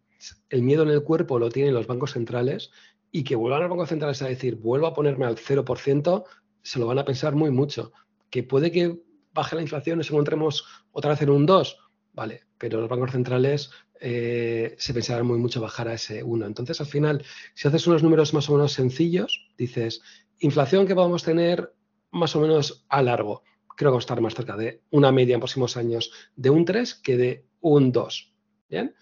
el 0.49 0.61
miedo 0.61 0.83
en 0.83 0.89
el 0.89 1.03
cuerpo 1.03 1.39
lo 1.39 1.49
tienen 1.49 1.73
los 1.73 1.87
bancos 1.87 2.13
centrales 2.13 2.71
y 3.11 3.23
que 3.23 3.35
vuelvan 3.35 3.61
los 3.61 3.69
bancos 3.69 3.89
centrales 3.89 4.21
a 4.21 4.27
decir, 4.27 4.55
vuelvo 4.55 4.87
a 4.87 4.93
ponerme 4.93 5.25
al 5.25 5.35
0%, 5.35 6.23
se 6.61 6.79
lo 6.79 6.87
van 6.87 6.99
a 6.99 7.05
pensar 7.05 7.35
muy 7.35 7.51
mucho. 7.51 7.91
Que 8.29 8.43
puede 8.43 8.71
que 8.71 8.99
baje 9.33 9.55
la 9.55 9.61
inflación 9.61 9.97
y 9.97 9.99
nos 9.99 10.09
encontremos 10.09 10.65
otra 10.91 11.11
vez 11.11 11.21
en 11.21 11.29
un 11.29 11.45
2, 11.45 11.77
Vale, 12.13 12.43
pero 12.59 12.79
los 12.79 12.89
bancos 12.89 13.11
centrales 13.11 13.71
eh, 13.99 14.75
se 14.77 14.93
pensará 14.93 15.23
muy 15.23 15.39
mucho 15.39 15.59
bajar 15.59 15.87
a 15.87 15.95
ese 15.95 16.23
1. 16.23 16.45
Entonces, 16.45 16.79
al 16.79 16.87
final, 16.87 17.25
si 17.55 17.67
haces 17.67 17.87
unos 17.87 18.03
números 18.03 18.33
más 18.35 18.49
o 18.49 18.53
menos 18.53 18.73
sencillos, 18.73 19.49
dices, 19.57 20.01
inflación 20.39 20.85
que 20.85 20.93
podemos 20.93 21.23
tener 21.23 21.73
más 22.11 22.35
o 22.35 22.41
menos 22.41 22.85
a 22.89 23.01
largo, 23.01 23.43
creo 23.75 23.89
que 23.89 23.93
vamos 23.93 24.03
a 24.03 24.07
estar 24.07 24.21
más 24.21 24.35
cerca 24.35 24.57
de 24.57 24.81
una 24.91 25.11
media 25.11 25.35
en 25.35 25.39
próximos 25.39 25.77
años 25.77 26.11
de 26.35 26.49
un 26.49 26.65
3 26.65 26.95
que 26.95 27.17
de 27.17 27.45
un 27.61 27.91
2. 27.91 28.33
¿Bien? 28.69 28.95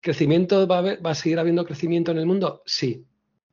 ¿Crecimiento 0.00 0.66
va 0.66 0.78
a, 0.78 0.82
va 0.96 1.10
a 1.10 1.14
seguir 1.14 1.38
habiendo 1.38 1.64
crecimiento 1.64 2.10
en 2.10 2.18
el 2.18 2.26
mundo? 2.26 2.62
Sí. 2.66 3.06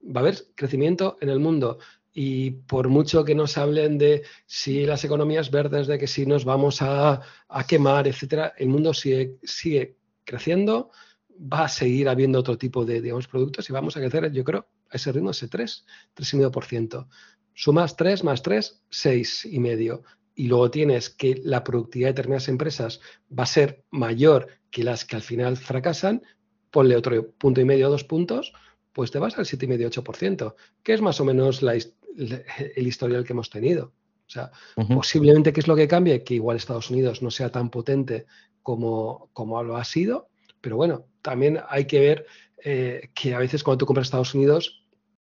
Va 0.04 0.22
a 0.22 0.24
haber 0.24 0.38
crecimiento 0.56 1.18
en 1.22 1.30
el 1.30 1.40
mundo 1.40 1.80
y 2.20 2.50
por 2.50 2.90
mucho 2.90 3.24
que 3.24 3.36
nos 3.36 3.60
hablen 3.60 4.00
de 4.00 4.24
si 4.48 4.88
las 4.88 5.04
economías 5.04 5.52
verdes, 5.52 5.86
de 5.86 6.00
que 6.00 6.08
si 6.08 6.26
nos 6.26 6.46
vamos 6.46 6.82
a, 6.82 7.22
quemar, 7.68 8.08
etcétera, 8.08 8.54
el 8.58 8.70
mundo 8.70 8.92
sigue, 8.92 9.38
sigue, 9.44 9.98
creciendo, 10.24 10.90
va 11.32 11.66
a 11.66 11.70
seguir 11.70 12.10
habiendo 12.10 12.40
otro 12.40 12.58
tipo 12.58 12.86
de 12.86 13.02
digamos, 13.02 13.28
productos 13.28 13.70
y 13.70 13.74
vamos 13.74 13.96
a 13.96 14.00
crecer, 14.00 14.32
yo 14.32 14.44
creo, 14.44 14.68
a 14.90 14.96
ese 14.96 15.12
ritmo, 15.12 15.30
ese 15.30 15.48
3, 15.48 15.86
3,5%. 16.16 17.08
Sumas 17.54 17.96
3 17.96 18.24
más 18.24 18.42
3, 18.42 18.82
6,5%. 18.90 20.02
Y 20.40 20.48
luego 20.48 20.70
tienes 20.70 21.10
que 21.10 21.42
la 21.44 21.64
productividad 21.64 22.10
de 22.10 22.14
determinadas 22.14 22.48
empresas 22.48 23.02
va 23.38 23.44
a 23.44 23.48
ser 23.48 23.84
mayor 23.90 24.48
que 24.70 24.84
las 24.84 25.04
que 25.04 25.16
al 25.16 25.24
final 25.24 25.58
fracasan, 25.58 26.22
ponle 26.70 26.96
otro 26.96 27.32
punto 27.32 27.60
y 27.60 27.66
medio, 27.66 27.90
dos 27.90 28.04
puntos, 28.04 28.54
pues 28.94 29.10
te 29.10 29.18
vas 29.18 29.36
al 29.40 29.46
7,5-8%, 29.46 30.54
que 30.84 30.94
es 30.94 31.02
más 31.02 31.20
o 31.20 31.26
menos 31.26 31.64
el 31.64 32.88
historial 32.88 33.24
que 33.24 33.34
hemos 33.34 33.50
tenido. 33.50 33.94
O 34.28 34.30
sea, 34.30 34.52
posiblemente, 34.94 35.52
¿qué 35.52 35.60
es 35.60 35.68
lo 35.68 35.76
que 35.76 35.88
cambie? 35.88 36.24
Que 36.24 36.36
igual 36.36 36.58
Estados 36.58 36.92
Unidos 36.92 37.24
no 37.24 37.32
sea 37.32 37.52
tan 37.52 37.72
potente 37.72 38.28
como, 38.62 39.32
como 39.34 39.64
lo 39.64 39.76
ha 39.76 39.86
sido, 39.86 40.30
pero 40.62 40.76
bueno, 40.76 41.08
también 41.24 41.62
hay 41.68 41.86
que 41.86 42.00
ver 42.00 42.28
eh, 42.64 43.10
que 43.16 43.34
a 43.34 43.40
veces 43.40 43.64
cuando 43.64 43.80
tú 43.80 43.86
compras 43.88 44.06
Estados 44.06 44.36
Unidos, 44.36 44.86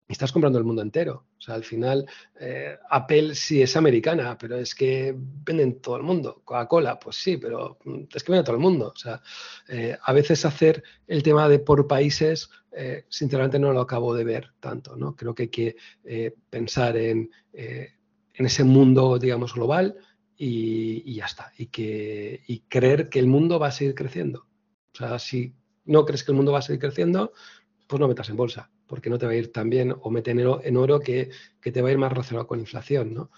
estás 0.07 0.31
comprando 0.31 0.61
el 0.61 0.65
mundo 0.65 0.83
entero. 0.83 1.27
O 1.43 1.45
sea, 1.45 1.57
al 1.57 1.65
final, 1.65 2.07
eh, 2.39 2.79
Apple 2.89 3.35
sí 3.35 3.63
es 3.63 3.77
americana, 3.77 4.39
pero 4.39 4.57
es 4.59 4.77
que 4.77 5.13
venden 5.17 5.81
todo 5.81 5.97
el 5.97 6.05
mundo. 6.05 6.41
Coca-Cola, 6.45 7.01
pues 7.01 7.17
sí, 7.17 7.37
pero 7.37 7.79
mm, 7.85 8.03
es 8.15 8.23
que 8.23 8.31
vende 8.31 8.45
todo 8.45 8.55
el 8.55 8.63
mundo. 8.63 8.93
O 8.95 8.97
sea, 8.97 9.21
eh, 9.69 9.99
a 10.01 10.13
veces 10.13 10.45
hacer 10.45 10.85
el 11.09 11.25
tema 11.25 11.49
de 11.49 11.59
por 11.59 11.89
países, 11.89 12.49
eh, 12.71 13.07
sinceramente 13.09 13.59
no 13.59 13.73
lo 13.73 13.81
acabo 13.81 14.15
de 14.15 14.23
ver 14.23 14.53
tanto, 14.61 14.95
¿no? 14.95 15.17
Creo 15.17 15.35
que 15.35 15.43
hay 15.43 15.49
que 15.49 15.77
pensar 16.49 16.97
en, 16.97 17.29
en, 17.53 18.47
ese 18.47 18.63
mundo, 18.63 19.19
digamos, 19.19 19.55
global 19.55 19.97
y, 20.37 21.03
y 21.11 21.17
ya 21.17 21.25
está. 21.25 21.51
Y, 21.59 21.67
que, 21.67 22.45
y 22.47 22.61
creer 22.69 23.09
que 23.09 23.19
el 23.19 23.27
mundo 23.27 23.59
va 23.59 23.67
a 23.67 23.73
seguir 23.73 23.97
creciendo. 23.97 24.47
O 24.95 24.97
sea, 24.97 25.19
si 25.19 25.57
no 25.87 26.05
crees 26.05 26.23
que 26.23 26.31
el 26.31 26.37
mundo 26.37 26.53
va 26.53 26.61
a 26.61 26.63
seguir 26.63 26.81
creciendo, 26.81 27.33
pues 27.89 27.99
no 27.99 28.07
metas 28.07 28.29
en 28.29 28.37
bolsa 28.37 28.71
porque 28.93 29.09
no 29.09 29.17
te 29.17 29.25
va 29.25 29.33
a 29.33 29.37
ir 29.37 29.51
tan 29.51 29.71
bien, 29.71 29.97
o 30.03 30.11
mete 30.11 30.33
en 30.33 30.77
oro, 30.77 31.01
que, 31.01 31.31
te 31.63 31.81
va 31.81 31.89
a 31.89 31.93
ir 31.93 31.97
más 31.97 32.13
relacionado 32.13 32.47
con 32.47 32.61
inflación, 32.61 33.15
¿no? 33.15 33.31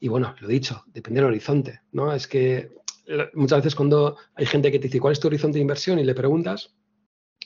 Y 0.00 0.08
bueno, 0.08 0.34
lo 0.40 0.48
dicho, 0.48 0.82
depende 0.86 1.20
del 1.20 1.28
horizonte, 1.28 1.82
¿no? 1.92 2.14
Es 2.14 2.26
que 2.26 2.74
muchas 3.34 3.58
veces 3.58 3.74
cuando 3.74 4.16
hay 4.34 4.46
gente 4.46 4.72
que 4.72 4.78
te 4.78 4.86
dice, 4.86 4.98
¿cuál 4.98 5.12
es 5.12 5.20
tu 5.20 5.28
horizonte 5.28 5.58
de 5.58 5.60
inversión? 5.60 5.98
Y 5.98 6.04
le 6.04 6.14
preguntas, 6.14 6.74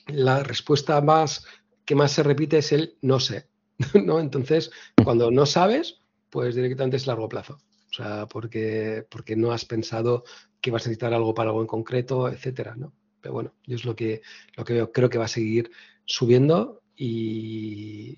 la 0.07 0.41
respuesta 0.41 1.01
más 1.01 1.45
que 1.83 1.95
más 1.95 2.13
se 2.13 2.23
repite 2.23 2.59
es 2.59 2.71
el 2.71 2.97
no 3.01 3.19
sé, 3.19 3.49
¿no? 4.05 4.21
Entonces, 4.21 4.71
cuando 5.03 5.29
no 5.29 5.45
sabes, 5.45 5.99
pues 6.29 6.55
directamente 6.55 6.95
es 6.95 7.07
largo 7.07 7.27
plazo. 7.27 7.59
O 7.91 7.93
sea, 7.93 8.25
porque, 8.27 9.05
porque 9.09 9.35
no 9.35 9.51
has 9.51 9.65
pensado 9.65 10.23
que 10.61 10.71
vas 10.71 10.83
a 10.85 10.87
necesitar 10.87 11.13
algo 11.13 11.33
para 11.33 11.49
algo 11.49 11.59
en 11.59 11.67
concreto, 11.67 12.29
etcétera, 12.29 12.77
¿no? 12.77 12.93
Pero 13.19 13.33
bueno, 13.33 13.53
yo 13.65 13.75
es 13.75 13.83
lo 13.83 13.97
que, 13.97 14.21
lo 14.55 14.63
que 14.63 14.75
veo. 14.75 14.93
Creo 14.93 15.09
que 15.09 15.17
va 15.17 15.25
a 15.25 15.27
seguir 15.27 15.71
subiendo 16.05 16.83
y, 16.97 18.17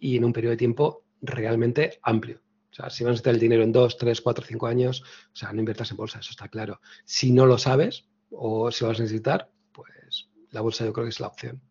en 0.00 0.24
un 0.24 0.32
periodo 0.32 0.52
de 0.52 0.56
tiempo 0.56 1.04
realmente 1.20 1.98
amplio. 2.02 2.40
O 2.70 2.74
sea, 2.74 2.90
si 2.90 3.04
vas 3.04 3.10
a 3.10 3.12
necesitar 3.12 3.34
el 3.34 3.40
dinero 3.40 3.62
en 3.62 3.72
dos, 3.72 3.96
tres, 3.96 4.20
cuatro, 4.20 4.44
cinco 4.46 4.66
años, 4.66 5.02
o 5.32 5.36
sea, 5.36 5.52
no 5.52 5.60
inviertas 5.60 5.90
en 5.90 5.96
bolsa, 5.96 6.18
eso 6.18 6.30
está 6.30 6.48
claro. 6.48 6.80
Si 7.04 7.32
no 7.32 7.46
lo 7.46 7.56
sabes 7.56 8.06
o 8.30 8.70
si 8.70 8.84
lo 8.84 8.88
vas 8.88 8.98
a 8.98 9.02
necesitar, 9.02 9.50
pues 9.72 10.28
la 10.50 10.60
bolsa 10.60 10.84
yo 10.84 10.92
creo 10.92 11.06
que 11.06 11.10
es 11.10 11.20
la 11.20 11.28
opción. 11.28 11.62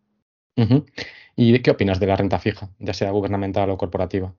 ¿Y 1.36 1.58
qué 1.60 1.70
opinas 1.70 2.00
de 2.00 2.06
la 2.06 2.16
renta 2.16 2.38
fija, 2.38 2.70
ya 2.78 2.94
sea 2.94 3.10
gubernamental 3.10 3.70
o 3.70 3.76
corporativa? 3.76 4.34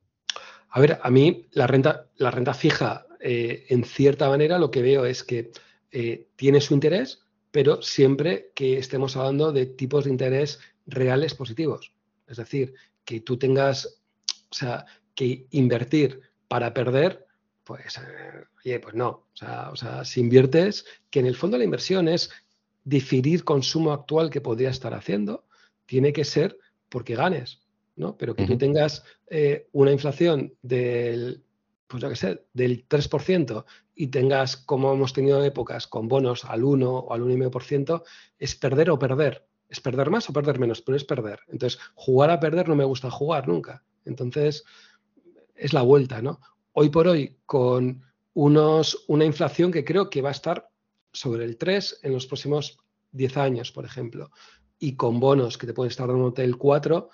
A 0.70 0.80
ver, 0.80 1.00
a 1.02 1.10
mí 1.10 1.48
la 1.52 1.68
renta, 1.68 2.08
la 2.18 2.32
renta 2.32 2.54
fija, 2.54 3.06
eh, 3.22 3.66
en 3.70 3.84
cierta 3.84 4.28
manera, 4.28 4.58
lo 4.58 4.72
que 4.72 4.82
veo 4.82 5.06
es 5.06 5.24
que 5.24 5.52
eh, 5.92 6.28
tiene 6.36 6.60
su 6.60 6.74
interés, 6.74 7.24
pero 7.52 7.82
siempre 7.82 8.52
que 8.56 8.78
estemos 8.78 9.16
hablando 9.16 9.52
de 9.52 9.68
tipos 9.68 10.06
de 10.06 10.12
interés 10.12 10.60
reales 10.86 11.36
positivos. 11.36 11.94
Es 12.28 12.38
decir, 12.38 12.74
que 13.06 13.22
tú 13.22 13.38
tengas, 13.38 14.02
o 14.50 14.54
sea, 14.54 14.86
que 15.16 15.48
invertir 15.52 16.22
para 16.48 16.74
perder, 16.74 17.26
pues, 17.64 17.98
eh, 17.98 18.46
oye, 18.64 18.80
pues 18.80 18.96
no. 18.96 19.28
O 19.72 19.76
sea, 19.76 20.06
si 20.06 20.20
inviertes, 20.20 20.86
que 21.10 21.20
en 21.20 21.26
el 21.26 21.36
fondo 21.36 21.58
la 21.58 21.64
inversión 21.64 22.08
es 22.08 22.30
diferir 22.84 23.44
consumo 23.44 23.92
actual 23.92 24.30
que 24.30 24.42
podría 24.42 24.70
estar 24.70 24.94
haciendo, 24.94 25.46
tiene 25.86 26.14
que 26.14 26.24
ser 26.24 26.58
porque 26.90 27.16
ganes, 27.16 27.62
¿no? 27.96 28.18
Pero 28.18 28.36
que 28.36 28.46
tú 28.46 28.58
tengas 28.58 29.04
eh, 29.28 29.68
una 29.72 29.92
inflación 29.92 30.54
del, 30.62 31.44
pues 31.88 32.02
yo 32.04 32.10
qué 32.10 32.16
sé, 32.16 32.44
del 32.54 32.88
3% 32.88 33.66
y 33.96 34.08
tengas, 34.08 34.58
como 34.58 34.94
hemos 34.94 35.14
tenido 35.14 35.44
épocas, 35.44 35.88
con 35.88 36.08
bonos 36.08 36.46
al 36.46 36.64
1 36.64 36.90
o 36.90 37.14
al 37.14 37.24
1,5%, 37.24 38.04
es 38.38 38.56
perder 38.56 38.92
o 38.92 39.00
perder 39.00 39.47
es 39.70 39.80
perder 39.82 40.10
más 40.10 40.30
o 40.30 40.34
perder 40.34 40.60
menos, 40.60 40.82
pero 40.82 40.96
es 40.96 41.04
perder. 41.04 41.42
Entonces, 41.48 41.80
jugar 41.96 42.32
a 42.32 42.40
perder 42.40 42.68
no 42.70 42.76
me 42.76 42.86
gusta 42.86 43.12
jugar 43.12 43.48
nunca. 43.48 43.84
Entonces, 44.06 44.64
es 45.56 45.74
la 45.74 45.82
vuelta, 45.82 46.22
¿no? 46.22 46.40
Hoy 46.74 46.90
por 46.90 47.08
hoy, 47.08 47.38
con 47.46 48.04
unos, 48.34 49.06
una 49.08 49.26
inflación 49.26 49.72
que 49.72 49.84
creo 49.84 50.10
que 50.10 50.22
va 50.22 50.30
a 50.30 50.34
estar 50.34 50.70
sobre 51.12 51.46
el 51.46 51.58
3 51.58 52.02
en 52.04 52.14
los 52.14 52.28
próximos 52.28 52.78
10 53.12 53.38
años, 53.38 53.72
por 53.72 53.86
ejemplo, 53.86 54.32
y 54.80 54.96
con 54.96 55.20
bonos 55.20 55.58
que 55.58 55.66
te 55.66 55.74
pueden 55.74 55.90
estar 55.90 56.08
dando 56.08 56.34
el 56.38 56.58
4, 56.58 57.10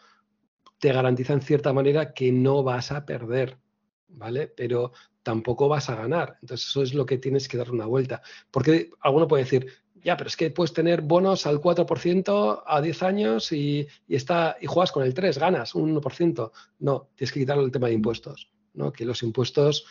te 0.80 0.92
garantizan 0.92 1.38
en 1.38 1.44
cierta 1.44 1.72
manera 1.72 2.14
que 2.14 2.32
no 2.32 2.62
vas 2.62 2.92
a 2.92 3.06
perder, 3.06 3.58
¿vale? 4.10 4.48
Pero 4.48 4.92
tampoco 5.24 5.70
vas 5.70 5.90
a 5.90 5.96
ganar. 5.96 6.38
Entonces, 6.42 6.68
eso 6.68 6.84
es 6.84 6.94
lo 6.94 7.06
que 7.06 7.18
tienes 7.18 7.48
que 7.48 7.58
dar 7.58 7.72
una 7.72 7.86
vuelta. 7.86 8.22
Porque 8.52 8.90
alguno 9.00 9.28
puede 9.28 9.46
decir, 9.46 9.68
ya, 10.04 10.18
pero 10.18 10.28
es 10.28 10.36
que 10.36 10.52
puedes 10.52 10.74
tener 10.74 11.02
bonos 11.02 11.46
al 11.46 11.60
4% 11.60 12.64
a 12.66 12.82
10 12.82 13.04
años 13.04 13.52
y, 13.52 13.88
está, 14.08 14.58
y 14.60 14.68
juegas 14.68 14.92
con 14.92 15.04
el 15.04 15.14
3, 15.14 15.38
ganas 15.38 15.76
un 15.76 15.96
1%. 15.96 16.52
No, 16.80 17.10
tienes 17.16 17.32
que 17.32 17.40
quitarle 17.40 17.64
el 17.64 17.72
tema 17.72 17.88
de 17.88 17.94
impuestos, 17.94 18.52
¿no? 18.74 18.92
Que 18.92 19.06
los 19.06 19.24
impuestos 19.24 19.86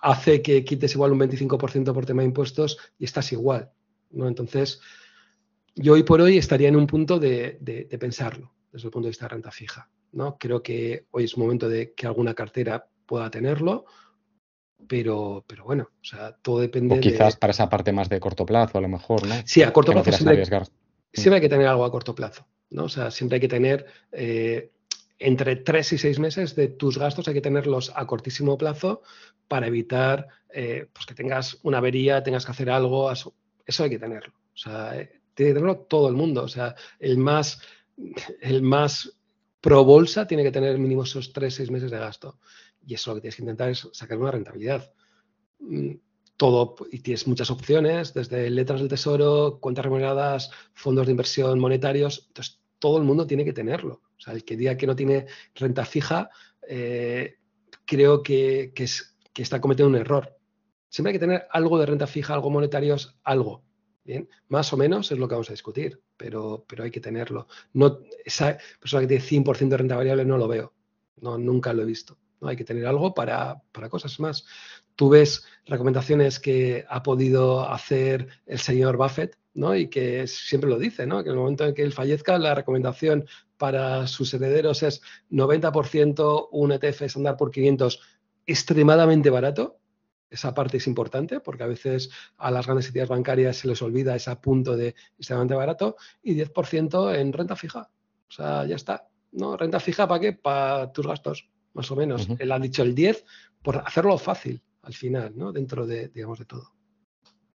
hace 0.00 0.42
que 0.42 0.64
quites 0.64 0.94
igual 0.94 1.12
un 1.12 1.20
25% 1.20 1.92
por 1.92 2.06
tema 2.06 2.22
de 2.22 2.28
impuestos 2.28 2.78
y 2.98 3.04
estás 3.04 3.32
igual, 3.32 3.70
¿no? 4.10 4.28
Entonces, 4.28 4.80
yo 5.74 5.94
hoy 5.94 6.02
por 6.02 6.20
hoy 6.20 6.38
estaría 6.38 6.68
en 6.68 6.76
un 6.76 6.86
punto 6.86 7.18
de, 7.18 7.58
de 7.60 7.98
pensarlo 7.98 8.52
desde 8.72 8.88
el 8.88 8.92
punto 8.92 9.06
de 9.06 9.10
vista 9.10 9.26
de 9.26 9.30
renta 9.30 9.50
fija, 9.50 9.88
¿no? 10.12 10.36
Creo 10.38 10.62
que 10.62 11.06
hoy 11.10 11.24
es 11.24 11.36
momento 11.36 11.68
de 11.68 11.92
que 11.92 12.06
alguna 12.06 12.34
cartera 12.34 12.86
pueda 13.06 13.30
tenerlo, 13.30 13.84
pero, 14.86 15.44
pero 15.46 15.64
bueno, 15.64 15.88
o 16.00 16.04
sea, 16.04 16.32
todo 16.32 16.60
depende. 16.60 16.96
O 16.96 17.00
quizás 17.00 17.36
para 17.36 17.52
esa 17.52 17.68
parte 17.68 17.92
más 17.92 18.08
de 18.08 18.20
corto 18.20 18.44
plazo, 18.46 18.78
a 18.78 18.80
lo 18.80 18.88
mejor, 18.88 19.26
¿no? 19.26 19.34
Sí, 19.44 19.62
a 19.62 19.72
corto 19.72 19.92
plazo 19.92 20.10
siempre, 20.10 21.36
hay 21.36 21.40
que 21.40 21.48
tener 21.48 21.66
algo 21.66 21.84
a 21.84 21.90
corto 21.90 22.14
plazo, 22.14 22.46
¿no? 22.70 22.84
O 22.84 22.88
sea, 22.88 23.10
siempre 23.10 23.36
hay 23.36 23.40
que 23.40 23.48
tener 23.48 23.86
eh, 24.12 24.72
entre 25.18 25.56
tres 25.56 25.92
y 25.92 25.98
seis 25.98 26.18
meses 26.18 26.54
de 26.56 26.68
tus 26.68 26.98
gastos, 26.98 27.28
hay 27.28 27.34
que 27.34 27.40
tenerlos 27.40 27.92
a 27.94 28.06
cortísimo 28.06 28.58
plazo 28.58 29.02
para 29.48 29.66
evitar 29.66 30.26
eh, 30.50 30.88
pues 30.92 31.06
que 31.06 31.14
tengas 31.14 31.58
una 31.62 31.78
avería, 31.78 32.22
tengas 32.22 32.44
que 32.44 32.52
hacer 32.52 32.70
algo, 32.70 33.10
eso 33.12 33.34
hay 33.82 33.90
que 33.90 33.98
tenerlo. 33.98 34.32
O 34.54 34.56
sea, 34.56 34.98
eh, 34.98 35.20
tiene 35.34 35.50
que 35.50 35.54
tenerlo 35.54 35.78
todo 35.78 36.08
el 36.08 36.14
mundo. 36.14 36.42
O 36.42 36.48
sea, 36.48 36.74
el 36.98 37.18
más, 37.18 37.60
el 38.40 38.62
más 38.62 39.16
pro 39.60 39.84
bolsa 39.84 40.26
tiene 40.26 40.42
que 40.42 40.52
tener 40.52 40.78
mínimo 40.78 41.04
esos 41.04 41.32
tres, 41.32 41.54
seis 41.54 41.70
meses 41.70 41.90
de 41.90 41.98
gasto. 41.98 42.38
Y 42.86 42.94
eso 42.94 43.10
lo 43.10 43.16
que 43.16 43.22
tienes 43.22 43.36
que 43.36 43.42
intentar 43.42 43.70
es 43.70 43.88
sacar 43.92 44.18
una 44.18 44.30
rentabilidad. 44.30 44.92
Mm, 45.60 45.92
todo, 46.36 46.74
y 46.90 46.98
tienes 47.00 47.26
muchas 47.26 47.50
opciones, 47.50 48.12
desde 48.12 48.50
letras 48.50 48.80
del 48.80 48.88
tesoro, 48.88 49.58
cuentas 49.60 49.84
remuneradas, 49.84 50.50
fondos 50.72 51.06
de 51.06 51.12
inversión 51.12 51.58
monetarios. 51.60 52.24
Entonces, 52.28 52.60
todo 52.78 52.98
el 52.98 53.04
mundo 53.04 53.26
tiene 53.26 53.44
que 53.44 53.52
tenerlo. 53.52 54.02
O 54.16 54.20
sea, 54.20 54.32
el 54.34 54.44
que 54.44 54.56
diga 54.56 54.76
que 54.76 54.86
no 54.86 54.96
tiene 54.96 55.26
renta 55.54 55.84
fija, 55.84 56.30
eh, 56.68 57.36
creo 57.84 58.22
que, 58.22 58.72
que 58.74 59.42
está 59.42 59.60
cometiendo 59.60 59.90
un 59.90 60.00
error. 60.00 60.36
Siempre 60.88 61.10
hay 61.10 61.14
que 61.14 61.26
tener 61.26 61.46
algo 61.50 61.78
de 61.78 61.86
renta 61.86 62.06
fija, 62.06 62.34
algo 62.34 62.50
monetarios, 62.50 63.16
algo. 63.24 63.64
Bien, 64.04 64.28
más 64.48 64.70
o 64.72 64.76
menos 64.76 65.10
es 65.10 65.18
lo 65.18 65.26
que 65.26 65.34
vamos 65.34 65.48
a 65.48 65.54
discutir, 65.54 66.02
pero, 66.16 66.64
pero 66.68 66.84
hay 66.84 66.90
que 66.90 67.00
tenerlo. 67.00 67.48
No, 67.72 68.00
esa 68.24 68.58
persona 68.78 69.00
que 69.00 69.18
tiene 69.18 69.24
100% 69.24 69.68
de 69.68 69.76
renta 69.78 69.96
variable 69.96 70.26
no 70.26 70.36
lo 70.36 70.46
veo. 70.46 70.74
No, 71.22 71.38
nunca 71.38 71.72
lo 71.72 71.82
he 71.82 71.86
visto. 71.86 72.18
Hay 72.48 72.56
que 72.56 72.64
tener 72.64 72.86
algo 72.86 73.14
para, 73.14 73.62
cosas 73.90 74.18
más. 74.20 74.44
Tú 74.96 75.08
ves 75.08 75.44
recomendaciones 75.66 76.38
que 76.38 76.84
ha 76.88 77.02
podido 77.02 77.68
hacer 77.68 78.28
el 78.46 78.58
señor 78.58 78.96
Buffett, 78.96 79.36
¿no? 79.54 79.74
Y 79.74 79.88
que 79.88 80.26
siempre 80.26 80.70
lo 80.70 80.78
dice, 80.78 81.06
¿no? 81.06 81.22
Que 81.22 81.30
en 81.30 81.36
el 81.36 81.40
momento 81.40 81.64
en 81.64 81.74
que 81.74 81.82
él 81.82 81.92
fallezca, 81.92 82.38
la 82.38 82.54
recomendación 82.54 83.26
para 83.56 84.06
sus 84.06 84.32
herederos 84.34 84.82
es 84.82 85.02
90% 85.30 86.48
un 86.52 86.72
ETF 86.72 87.02
estándar 87.02 87.36
por 87.36 87.50
500 87.50 88.00
extremadamente 88.46 89.30
barato. 89.30 89.78
Esa 90.30 90.52
parte 90.54 90.78
es 90.78 90.86
importante 90.86 91.40
porque 91.40 91.62
a 91.62 91.68
veces 91.68 92.10
a 92.38 92.50
las 92.50 92.66
grandes 92.66 92.86
entidades 92.86 93.10
bancarias 93.10 93.56
se 93.56 93.68
les 93.68 93.80
olvida 93.82 94.16
ese 94.16 94.34
punto 94.36 94.76
de 94.76 94.94
extremadamente 95.16 95.54
barato 95.54 95.96
y 96.22 96.34
10% 96.34 97.14
en 97.14 97.32
renta 97.32 97.56
fija. 97.56 97.88
O 98.28 98.32
sea, 98.32 98.66
ya 98.66 98.76
está. 98.76 99.08
¿no? 99.34 99.56
Renta 99.56 99.80
fija 99.80 100.08
para 100.08 100.20
qué? 100.20 100.32
Para 100.32 100.92
tus 100.92 101.06
gastos, 101.06 101.48
más 101.74 101.90
o 101.90 101.96
menos. 101.96 102.28
Él 102.38 102.52
ha 102.52 102.58
dicho 102.58 102.82
el 102.82 102.94
10 102.94 103.24
por 103.62 103.78
hacerlo 103.78 104.16
fácil 104.18 104.62
al 104.82 104.94
final, 104.94 105.32
¿no? 105.36 105.52
Dentro 105.52 105.86
de, 105.86 106.08
digamos, 106.08 106.38
de 106.38 106.44
todo. 106.44 106.72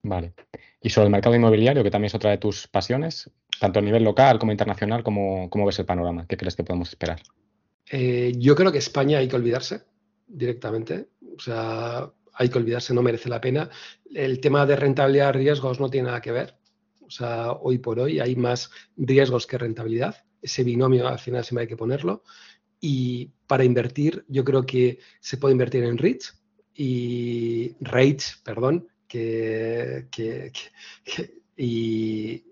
Vale. 0.02 0.34
Y 0.80 0.90
sobre 0.90 1.06
el 1.06 1.12
mercado 1.12 1.34
inmobiliario, 1.34 1.82
que 1.82 1.90
también 1.90 2.06
es 2.06 2.14
otra 2.14 2.30
de 2.30 2.38
tus 2.38 2.68
pasiones, 2.68 3.30
tanto 3.60 3.78
a 3.78 3.82
nivel 3.82 4.04
local 4.04 4.38
como 4.38 4.52
internacional, 4.52 5.02
¿cómo, 5.02 5.50
cómo 5.50 5.66
ves 5.66 5.78
el 5.78 5.86
panorama? 5.86 6.26
¿Qué 6.26 6.36
crees 6.36 6.56
que 6.56 6.64
podemos 6.64 6.88
esperar? 6.90 7.20
Eh, 7.90 8.32
yo 8.36 8.54
creo 8.54 8.70
que 8.70 8.78
España 8.78 9.18
hay 9.18 9.28
que 9.28 9.36
olvidarse 9.36 9.82
directamente. 10.26 11.08
O 11.36 11.40
sea, 11.40 12.10
hay 12.34 12.48
que 12.48 12.58
olvidarse, 12.58 12.94
no 12.94 13.02
merece 13.02 13.28
la 13.28 13.40
pena. 13.40 13.68
El 14.14 14.40
tema 14.40 14.66
de 14.66 14.76
rentabilidad 14.76 15.34
riesgos 15.34 15.80
no 15.80 15.90
tiene 15.90 16.08
nada 16.08 16.20
que 16.20 16.32
ver. 16.32 16.56
O 17.02 17.10
sea, 17.10 17.52
hoy 17.52 17.78
por 17.78 17.98
hoy 17.98 18.20
hay 18.20 18.36
más 18.36 18.70
riesgos 18.96 19.46
que 19.46 19.58
rentabilidad. 19.58 20.16
Ese 20.40 20.62
binomio 20.62 21.08
al 21.08 21.18
final 21.18 21.44
siempre 21.44 21.62
hay 21.62 21.68
que 21.68 21.76
ponerlo. 21.76 22.22
Y 22.80 23.32
para 23.46 23.64
invertir, 23.64 24.24
yo 24.28 24.44
creo 24.44 24.64
que 24.64 24.98
se 25.20 25.36
puede 25.36 25.52
invertir 25.52 25.84
en 25.84 25.98
REITs 25.98 26.40
y 26.74 27.74
REITs, 27.80 28.40
perdón, 28.44 28.88
que, 29.08 30.06
y, 31.56 32.44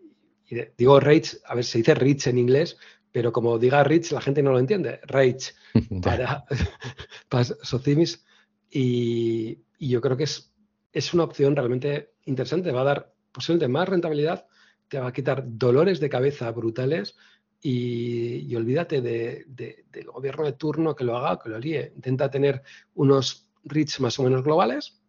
digo 0.76 0.98
REITs, 0.98 1.42
a 1.46 1.54
ver, 1.54 1.64
se 1.64 1.78
dice 1.78 1.94
REITs 1.94 2.26
en 2.26 2.38
inglés, 2.38 2.76
pero 3.12 3.32
como 3.32 3.58
diga 3.58 3.84
REITs 3.84 4.12
la 4.12 4.20
gente 4.20 4.42
no 4.42 4.52
lo 4.52 4.58
entiende. 4.58 5.00
REITs 5.04 5.54
para, 6.02 6.44
para 7.28 7.44
Socimis 7.44 8.24
y, 8.70 9.60
y, 9.78 9.88
yo 9.88 10.00
creo 10.00 10.16
que 10.16 10.24
es, 10.24 10.52
es 10.92 11.14
una 11.14 11.24
opción 11.24 11.54
realmente 11.54 12.14
interesante, 12.24 12.72
va 12.72 12.80
a 12.80 12.84
dar 12.84 13.12
posiblemente 13.32 13.68
más 13.68 13.88
rentabilidad, 13.88 14.46
te 14.88 14.98
va 14.98 15.08
a 15.08 15.12
quitar 15.12 15.44
dolores 15.46 16.00
de 16.00 16.08
cabeza 16.08 16.50
brutales 16.50 17.16
y, 17.62 18.54
olvídate 18.54 19.00
del 19.00 20.06
gobierno 20.06 20.44
de 20.44 20.52
turno 20.52 20.94
que 20.94 21.04
lo 21.04 21.16
haga, 21.16 21.40
que 21.42 21.48
lo 21.48 21.58
líe. 21.58 21.92
Intenta 21.94 22.30
tener 22.30 22.62
unos 22.94 23.50
REITs 23.64 24.00
más 24.00 24.18
o 24.18 24.24
menos 24.24 24.44
globales. 24.44 25.00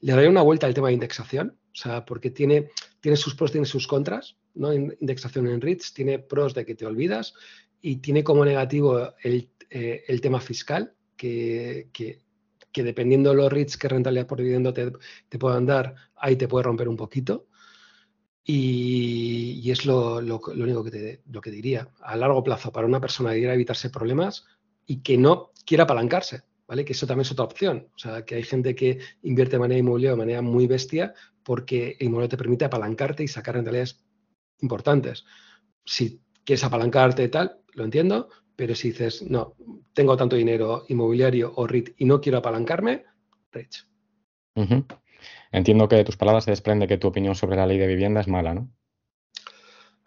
Le 0.00 0.12
daré 0.12 0.28
una 0.28 0.42
vuelta 0.42 0.66
al 0.66 0.74
tema 0.74 0.88
de 0.88 0.94
indexación, 0.94 1.58
o 1.72 1.74
sea, 1.74 2.04
porque 2.04 2.30
tiene, 2.30 2.70
tiene 3.00 3.16
sus 3.16 3.34
pros, 3.34 3.50
tiene 3.50 3.66
sus 3.66 3.86
contras, 3.86 4.36
¿no? 4.54 4.72
Indexación 4.72 5.48
en 5.48 5.60
REITs 5.60 5.92
tiene 5.92 6.18
pros 6.18 6.54
de 6.54 6.64
que 6.64 6.74
te 6.74 6.86
olvidas 6.86 7.34
y 7.80 7.96
tiene 7.96 8.22
como 8.22 8.44
negativo 8.44 9.14
el, 9.22 9.50
eh, 9.70 10.18
tema 10.20 10.40
fiscal, 10.40 10.94
que, 11.16 11.88
dependiendo 12.74 13.30
de 13.30 13.36
los 13.36 13.52
REITs 13.52 13.76
que 13.76 13.88
rentabilidad 13.88 14.26
por 14.26 14.38
dividendo 14.38 14.72
te, 14.72 14.92
te 15.28 15.38
puedan 15.38 15.64
dar, 15.64 15.94
ahí 16.16 16.36
te 16.36 16.46
puede 16.46 16.64
romper 16.64 16.88
un 16.88 16.96
poquito. 16.96 17.46
Y, 18.48 19.68
es 19.72 19.84
lo, 19.84 20.18
único 20.18 20.84
que 20.84 20.90
te 20.90 21.22
lo 21.28 21.40
que 21.40 21.50
diría. 21.50 21.88
A 22.00 22.16
largo 22.16 22.44
plazo, 22.44 22.70
para 22.70 22.86
una 22.86 23.00
persona 23.00 23.32
que 23.32 23.38
quiera 23.38 23.54
evitarse 23.54 23.90
problemas 23.90 24.46
y 24.86 25.02
que 25.02 25.18
no 25.18 25.50
quiera 25.64 25.82
apalancarse, 25.82 26.44
¿vale? 26.68 26.84
Que 26.84 26.92
eso 26.92 27.08
también 27.08 27.22
es 27.22 27.32
otra 27.32 27.44
opción. 27.44 27.88
O 27.96 27.98
sea, 27.98 28.24
que 28.24 28.36
hay 28.36 28.44
gente 28.44 28.76
que 28.76 29.00
invierte 29.22 29.58
manera 29.58 29.80
inmobiliaria 29.80 30.12
de 30.12 30.16
manera 30.16 30.42
muy 30.42 30.68
bestia 30.68 31.12
porque 31.42 31.96
el 31.98 32.06
inmobiliario 32.06 32.28
te 32.28 32.36
permite 32.36 32.64
apalancarte 32.64 33.24
y 33.24 33.28
sacar 33.28 33.56
rentabilidades 33.56 34.04
importantes. 34.60 35.24
Si 35.84 36.20
quieres 36.44 36.62
apalancarte 36.62 37.24
y 37.24 37.28
tal, 37.28 37.58
lo 37.74 37.84
entiendo, 37.84 38.28
pero 38.54 38.76
si 38.76 38.90
dices, 38.90 39.22
no, 39.22 39.54
tengo 39.92 40.16
tanto 40.16 40.36
dinero 40.36 40.84
inmobiliario 40.88 41.52
o 41.56 41.66
REIT 41.66 41.94
y 41.98 42.04
no 42.04 42.20
quiero 42.20 42.38
apalancarme, 42.38 43.04
REIT. 43.50 43.74
Entiendo 45.52 45.88
que 45.88 45.96
de 45.96 46.04
tus 46.04 46.16
palabras 46.16 46.44
se 46.44 46.50
desprende 46.50 46.86
que 46.86 46.98
tu 46.98 47.08
opinión 47.08 47.34
sobre 47.34 47.56
la 47.56 47.66
ley 47.66 47.78
de 47.78 47.86
vivienda 47.86 48.20
es 48.20 48.28
mala, 48.28 48.54
¿no? 48.54 48.70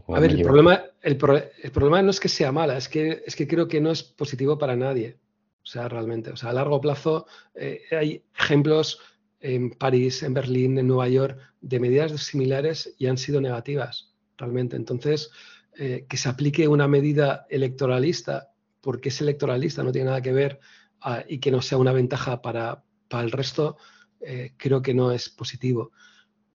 a 0.07 0.19
ver, 0.19 0.31
el 0.31 0.41
problema, 0.41 0.83
el, 1.01 1.17
problema 1.17 2.01
no 2.01 2.09
es 2.09 2.19
que 2.19 2.29
sea 2.29 2.51
mala, 2.51 2.77
es 2.77 2.89
que, 2.89 3.21
es 3.25 3.35
que 3.35 3.47
creo 3.47 3.67
que 3.67 3.79
no 3.79 3.91
es 3.91 4.01
positivo 4.03 4.57
para 4.57 4.75
nadie. 4.75 5.17
O 5.61 5.65
sea, 5.65 5.87
realmente. 5.87 6.31
O 6.31 6.35
sea, 6.35 6.49
a 6.49 6.53
largo 6.53 6.81
plazo 6.81 7.27
eh, 7.53 7.81
hay 7.91 8.23
ejemplos 8.35 8.99
en 9.39 9.71
París, 9.71 10.23
en 10.23 10.33
Berlín, 10.33 10.77
en 10.77 10.87
Nueva 10.87 11.07
York, 11.09 11.37
de 11.61 11.79
medidas 11.79 12.11
similares 12.23 12.95
y 12.97 13.07
han 13.07 13.17
sido 13.17 13.39
negativas, 13.39 14.13
realmente. 14.37 14.75
Entonces, 14.75 15.29
eh, 15.77 16.05
que 16.09 16.17
se 16.17 16.29
aplique 16.29 16.67
una 16.67 16.87
medida 16.87 17.45
electoralista, 17.49 18.51
porque 18.81 19.09
es 19.09 19.21
electoralista, 19.21 19.83
no 19.83 19.91
tiene 19.91 20.07
nada 20.07 20.21
que 20.21 20.33
ver, 20.33 20.59
ah, 21.01 21.23
y 21.27 21.39
que 21.39 21.51
no 21.51 21.61
sea 21.61 21.77
una 21.77 21.93
ventaja 21.93 22.41
para, 22.41 22.83
para 23.07 23.23
el 23.23 23.31
resto, 23.31 23.77
eh, 24.21 24.53
creo 24.57 24.81
que 24.81 24.93
no 24.93 25.11
es 25.11 25.29
positivo. 25.29 25.91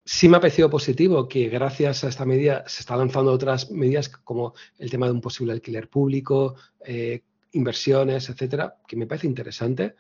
Sí 0.06 0.28
me 0.28 0.38
ha 0.38 0.42
parecido 0.42 0.70
positivo 0.70 1.28
que 1.28 1.48
gracias 1.48 2.04
a 2.04 2.10
esta 2.10 2.26
medida 2.26 2.64
se 2.68 2.82
están 2.82 3.00
lanzando 3.00 3.32
otras 3.32 3.72
medidas 3.72 4.10
como 4.10 4.54
el 4.78 4.90
tema 4.90 5.06
de 5.06 5.14
un 5.14 5.22
posible 5.22 5.54
alquiler 5.54 5.90
público, 5.90 6.56
eh, 6.86 7.24
inversiones, 7.54 8.30
etcétera, 8.30 8.76
que 8.86 8.98
me 8.98 9.08
parece 9.08 9.28
interesante, 9.28 9.96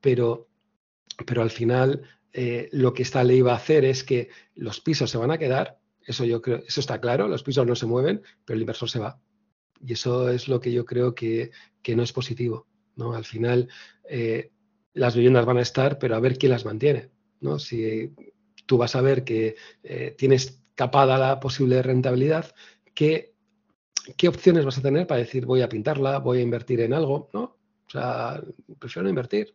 pero, 0.00 0.48
pero 1.26 1.42
al 1.42 1.50
final 1.50 2.02
eh, 2.32 2.68
lo 2.72 2.92
que 2.94 3.02
esta 3.02 3.24
ley 3.24 3.40
va 3.40 3.52
a 3.52 3.56
hacer 3.56 3.84
es 3.84 4.04
que 4.04 4.28
los 4.54 4.80
pisos 4.80 5.10
se 5.10 5.18
van 5.18 5.32
a 5.32 5.38
quedar, 5.38 5.80
eso 6.00 6.24
yo 6.24 6.40
creo, 6.40 6.58
eso 6.58 6.80
está 6.80 7.00
claro, 7.00 7.26
los 7.26 7.42
pisos 7.42 7.66
no 7.66 7.74
se 7.74 7.86
mueven, 7.86 8.22
pero 8.44 8.56
el 8.56 8.62
inversor 8.62 8.88
se 8.88 9.00
va. 9.00 9.20
Y 9.84 9.94
eso 9.94 10.28
es 10.28 10.46
lo 10.46 10.60
que 10.60 10.70
yo 10.70 10.84
creo 10.84 11.14
que, 11.14 11.50
no 11.96 12.02
es 12.02 12.12
positivo. 12.12 12.68
¿no? 12.94 13.14
Al 13.14 13.24
final, 13.24 13.68
las 14.94 15.14
viviendas 15.14 15.46
van 15.46 15.58
a 15.58 15.62
estar, 15.62 15.98
pero 15.98 16.16
a 16.16 16.20
ver 16.20 16.38
quién 16.38 16.52
las 16.52 16.64
mantiene. 16.64 17.10
¿no? 17.40 17.58
Si 17.58 18.14
tú 18.66 18.78
vas 18.78 18.94
a 18.96 19.00
ver 19.00 19.24
que 19.24 19.56
eh, 19.82 20.14
tienes 20.16 20.60
capada 20.74 21.18
la 21.18 21.40
posible 21.40 21.82
rentabilidad, 21.82 22.54
¿qué, 22.94 23.34
¿qué 24.16 24.28
opciones 24.28 24.64
vas 24.64 24.78
a 24.78 24.82
tener 24.82 25.06
para 25.06 25.20
decir 25.20 25.46
voy 25.46 25.62
a 25.62 25.68
pintarla, 25.68 26.18
voy 26.18 26.38
a 26.38 26.42
invertir 26.42 26.80
en 26.80 26.92
algo? 26.92 27.28
¿no? 27.32 27.42
O 27.86 27.90
sea, 27.90 28.42
prefiero 28.78 29.04
no 29.04 29.10
invertir. 29.10 29.54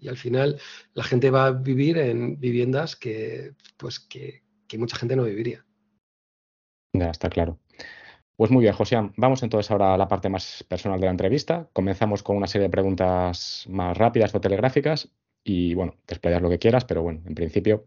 Y 0.00 0.08
al 0.08 0.16
final 0.16 0.60
la 0.94 1.04
gente 1.04 1.30
va 1.30 1.46
a 1.46 1.52
vivir 1.52 1.98
en 1.98 2.38
viviendas 2.38 2.94
que, 2.94 3.54
pues, 3.76 3.98
que, 3.98 4.42
que 4.66 4.78
mucha 4.78 4.96
gente 4.96 5.16
no 5.16 5.24
viviría. 5.24 5.64
Ya, 6.92 7.10
está 7.10 7.28
claro. 7.28 7.58
Pues 8.38 8.52
muy 8.52 8.62
bien, 8.62 8.72
José. 8.72 8.96
Vamos 9.16 9.42
entonces 9.42 9.68
ahora 9.72 9.94
a 9.94 9.98
la 9.98 10.06
parte 10.06 10.28
más 10.28 10.64
personal 10.68 11.00
de 11.00 11.06
la 11.06 11.10
entrevista. 11.10 11.68
Comenzamos 11.72 12.22
con 12.22 12.36
una 12.36 12.46
serie 12.46 12.68
de 12.68 12.70
preguntas 12.70 13.64
más 13.68 13.98
rápidas 13.98 14.32
o 14.32 14.40
telegráficas 14.40 15.08
y, 15.42 15.74
bueno, 15.74 15.96
desplayar 16.06 16.40
lo 16.40 16.48
que 16.48 16.60
quieras, 16.60 16.84
pero 16.84 17.02
bueno, 17.02 17.20
en 17.26 17.34
principio, 17.34 17.86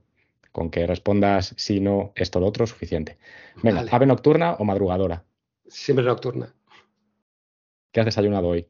con 0.51 0.69
que 0.69 0.85
respondas 0.85 1.53
si 1.55 1.79
no, 1.79 2.11
esto, 2.15 2.41
lo 2.41 2.47
otro, 2.47 2.67
suficiente. 2.67 3.17
Venga, 3.63 3.85
¿ave 3.89 4.05
nocturna 4.05 4.55
o 4.55 4.65
madrugadora? 4.65 5.23
Siempre 5.67 6.03
nocturna. 6.03 6.53
¿Qué 7.93 8.01
has 8.01 8.05
desayunado 8.07 8.49
hoy? 8.49 8.67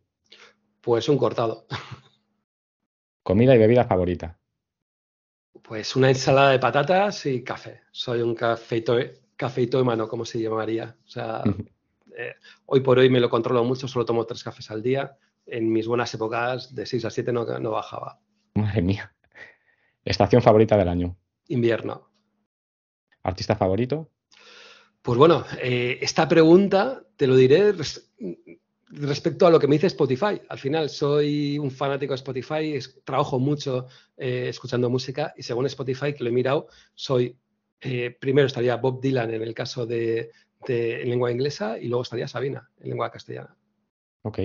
Pues 0.82 1.10
un 1.10 1.18
cortado. 1.18 1.66
¿Comida 3.24 3.56
y 3.56 3.58
bebida 3.58 3.86
favorita? 3.86 4.38
Pues 5.64 5.96
una 5.96 6.10
ensalada 6.10 6.52
de 6.52 6.60
patatas 6.60 7.26
y 7.26 7.44
café. 7.44 7.82
Soy 7.90 8.22
un 8.22 8.36
cafeito 8.36 9.00
cafeito 9.42 9.80
de 9.80 9.84
mano, 9.84 10.08
como 10.08 10.24
se 10.24 10.40
llamaría. 10.40 10.96
O 11.04 11.10
sea, 11.10 11.42
eh, 12.16 12.36
hoy 12.68 12.82
por 12.82 13.00
hoy 13.00 13.10
me 13.10 13.20
lo 13.20 13.28
controlo 13.28 13.64
mucho, 13.64 13.88
solo 13.88 14.06
tomo 14.06 14.24
tres 14.24 14.44
cafés 14.44 14.70
al 14.70 14.84
día. 14.84 15.18
En 15.48 15.74
mis 15.74 15.88
buenas 15.88 16.14
épocas, 16.14 16.76
de 16.76 16.86
6 16.86 17.06
a 17.06 17.10
7 17.10 17.34
no, 17.34 17.44
no 17.60 17.72
bajaba. 17.72 18.20
Madre 18.54 18.84
mía. 18.84 19.16
¿Estación 20.06 20.44
favorita 20.44 20.78
del 20.78 20.90
año? 20.90 21.18
Invierno. 21.48 22.12
¿Artista 23.24 23.56
favorito? 23.56 24.12
Pues 25.02 25.18
bueno, 25.18 25.44
eh, 25.60 25.98
esta 26.02 26.28
pregunta 26.28 27.02
te 27.16 27.26
lo 27.26 27.36
diré 27.36 27.74
respecto 28.90 29.48
a 29.48 29.50
lo 29.50 29.60
que 29.60 29.68
me 29.68 29.76
dice 29.76 29.88
Spotify. 29.88 30.40
Al 30.50 30.60
final 30.60 30.88
soy 30.88 31.58
un 31.58 31.72
fanático 31.72 32.14
de 32.14 32.18
Spotify, 32.18 32.80
trabajo 33.04 33.40
mucho 33.40 33.88
eh, 34.18 34.46
escuchando 34.50 34.88
música 34.88 35.34
y 35.36 35.42
según 35.42 35.66
Spotify, 35.66 36.14
que 36.14 36.24
lo 36.24 36.30
he 36.30 36.34
mirado, 36.34 36.68
soy 36.94 37.41
eh, 37.82 38.16
primero 38.20 38.48
estaría 38.48 38.76
Bob 38.78 39.02
Dylan 39.02 39.34
en 39.34 39.42
el 39.42 39.54
caso 39.54 39.86
de, 39.86 40.32
lengua 40.68 41.32
inglesa 41.32 41.80
y 41.80 41.88
luego 41.88 42.04
estaría 42.04 42.28
Sabina 42.28 42.70
en 42.80 42.90
lengua 42.90 43.12
castellana. 43.12 43.56
Ok. 44.22 44.40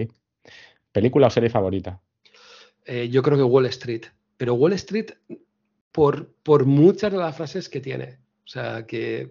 ¿Película 0.91 1.27
o 1.27 1.31
serie 1.31 1.51
favorita? 1.51 2.01
Eh, 2.87 3.09
yo 3.11 3.23
creo 3.23 3.37
que 3.37 3.43
Wall 3.43 3.67
Street. 3.67 4.07
Pero 4.39 4.55
Wall 4.55 4.73
Street 4.73 5.11
por, 5.93 6.33
por 6.43 6.65
muchas 6.65 7.13
de 7.13 7.19
las 7.19 7.37
frases 7.37 7.69
que 7.69 7.81
tiene. 7.81 8.19
O 8.45 8.49
sea, 8.49 8.87
que 8.87 9.29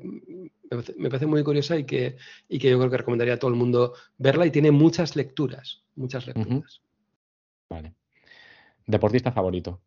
me 0.97 1.09
parece 1.09 1.25
muy 1.25 1.43
curiosa 1.43 1.77
y 1.77 1.85
que, 1.85 2.17
y 2.49 2.59
que 2.59 2.69
yo 2.69 2.77
creo 2.77 2.91
que 2.91 2.97
recomendaría 2.97 3.35
a 3.35 3.39
todo 3.39 3.49
el 3.49 3.57
mundo 3.57 3.93
verla 4.17 4.45
y 4.45 4.51
tiene 4.51 4.71
muchas 4.71 5.15
lecturas. 5.15 5.83
Muchas 5.95 6.27
lecturas. 6.27 6.81
Vale. 7.69 7.93
¿Deportista 8.85 9.31
favorito? 9.31 9.81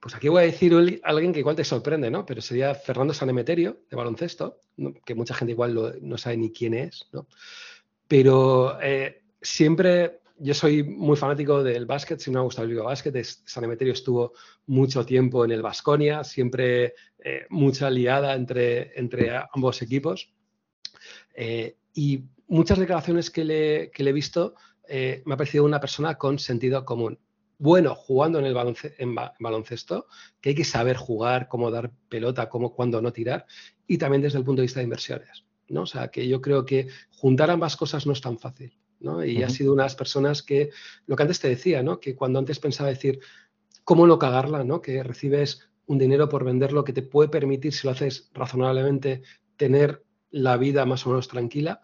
Pues 0.00 0.14
aquí 0.14 0.28
voy 0.28 0.42
a 0.42 0.46
decir 0.46 1.00
alguien 1.02 1.32
que 1.32 1.40
igual 1.40 1.56
te 1.56 1.64
sorprende, 1.64 2.10
¿no? 2.10 2.24
Pero 2.24 2.40
sería 2.40 2.74
Fernando 2.74 3.12
Sanemeterio, 3.12 3.80
de 3.90 3.96
baloncesto, 3.96 4.60
que 5.04 5.14
mucha 5.14 5.34
gente 5.34 5.52
igual 5.52 5.98
no 6.00 6.18
sabe 6.18 6.36
ni 6.36 6.52
quién 6.52 6.74
es, 6.74 7.08
¿no? 7.12 7.26
Pero 8.06 8.80
eh, 8.80 9.22
siempre 9.42 10.20
yo 10.38 10.54
soy 10.54 10.84
muy 10.84 11.16
fanático 11.16 11.64
del 11.64 11.84
básquet, 11.84 12.20
si 12.20 12.30
me 12.30 12.38
ha 12.38 12.42
gustado 12.42 12.68
el 12.68 12.76
básquet. 12.76 13.24
San 13.24 13.64
Emeterio 13.64 13.92
estuvo 13.92 14.32
mucho 14.66 15.04
tiempo 15.04 15.44
en 15.44 15.50
el 15.50 15.62
Vasconia, 15.62 16.22
siempre 16.22 16.94
eh, 17.18 17.46
mucha 17.50 17.90
liada 17.90 18.34
entre, 18.34 18.98
entre 18.98 19.32
ambos 19.52 19.82
equipos. 19.82 20.32
Eh, 21.34 21.76
y 21.92 22.22
muchas 22.46 22.78
declaraciones 22.78 23.30
que 23.30 23.44
le, 23.44 23.90
he 23.94 24.12
visto 24.12 24.54
me 24.88 25.34
ha 25.34 25.36
parecido 25.36 25.64
una 25.64 25.80
persona 25.80 26.16
con 26.16 26.38
sentido 26.38 26.84
común. 26.84 27.18
Bueno, 27.58 27.94
jugando 27.94 28.38
en 28.38 28.46
el 28.46 28.54
baloncesto, 28.54 30.06
que 30.40 30.50
hay 30.50 30.54
que 30.54 30.64
saber 30.64 30.96
jugar, 30.96 31.48
cómo 31.48 31.70
dar 31.70 31.90
pelota, 32.08 32.48
cómo, 32.48 32.72
cuándo 32.72 33.02
no 33.02 33.12
tirar, 33.12 33.46
y 33.86 33.98
también 33.98 34.22
desde 34.22 34.38
el 34.38 34.44
punto 34.44 34.60
de 34.60 34.66
vista 34.66 34.80
de 34.80 34.84
inversiones. 34.84 35.44
¿no? 35.68 35.82
O 35.82 35.86
sea, 35.86 36.08
que 36.08 36.26
yo 36.28 36.40
creo 36.40 36.64
que 36.64 36.88
juntar 37.10 37.50
ambas 37.50 37.76
cosas 37.76 38.06
no 38.06 38.12
es 38.12 38.20
tan 38.20 38.38
fácil. 38.38 38.78
Y 39.24 39.42
ha 39.42 39.48
sido 39.48 39.72
unas 39.72 39.94
personas 39.94 40.42
que, 40.42 40.70
lo 41.06 41.14
que 41.14 41.22
antes 41.22 41.38
te 41.38 41.48
decía, 41.48 41.82
¿no? 41.82 42.00
Que 42.00 42.16
cuando 42.16 42.40
antes 42.40 42.58
pensaba 42.58 42.88
decir, 42.88 43.20
¿cómo 43.84 44.06
no 44.06 44.18
cagarla, 44.18 44.64
¿no? 44.64 44.82
Que 44.82 45.04
recibes 45.04 45.68
un 45.86 45.98
dinero 45.98 46.28
por 46.28 46.44
venderlo 46.44 46.84
que 46.84 46.92
te 46.92 47.02
puede 47.02 47.28
permitir, 47.28 47.72
si 47.72 47.86
lo 47.86 47.92
haces 47.92 48.28
razonablemente, 48.34 49.22
tener 49.56 50.04
la 50.30 50.56
vida 50.56 50.84
más 50.84 51.06
o 51.06 51.10
menos 51.10 51.28
tranquila. 51.28 51.80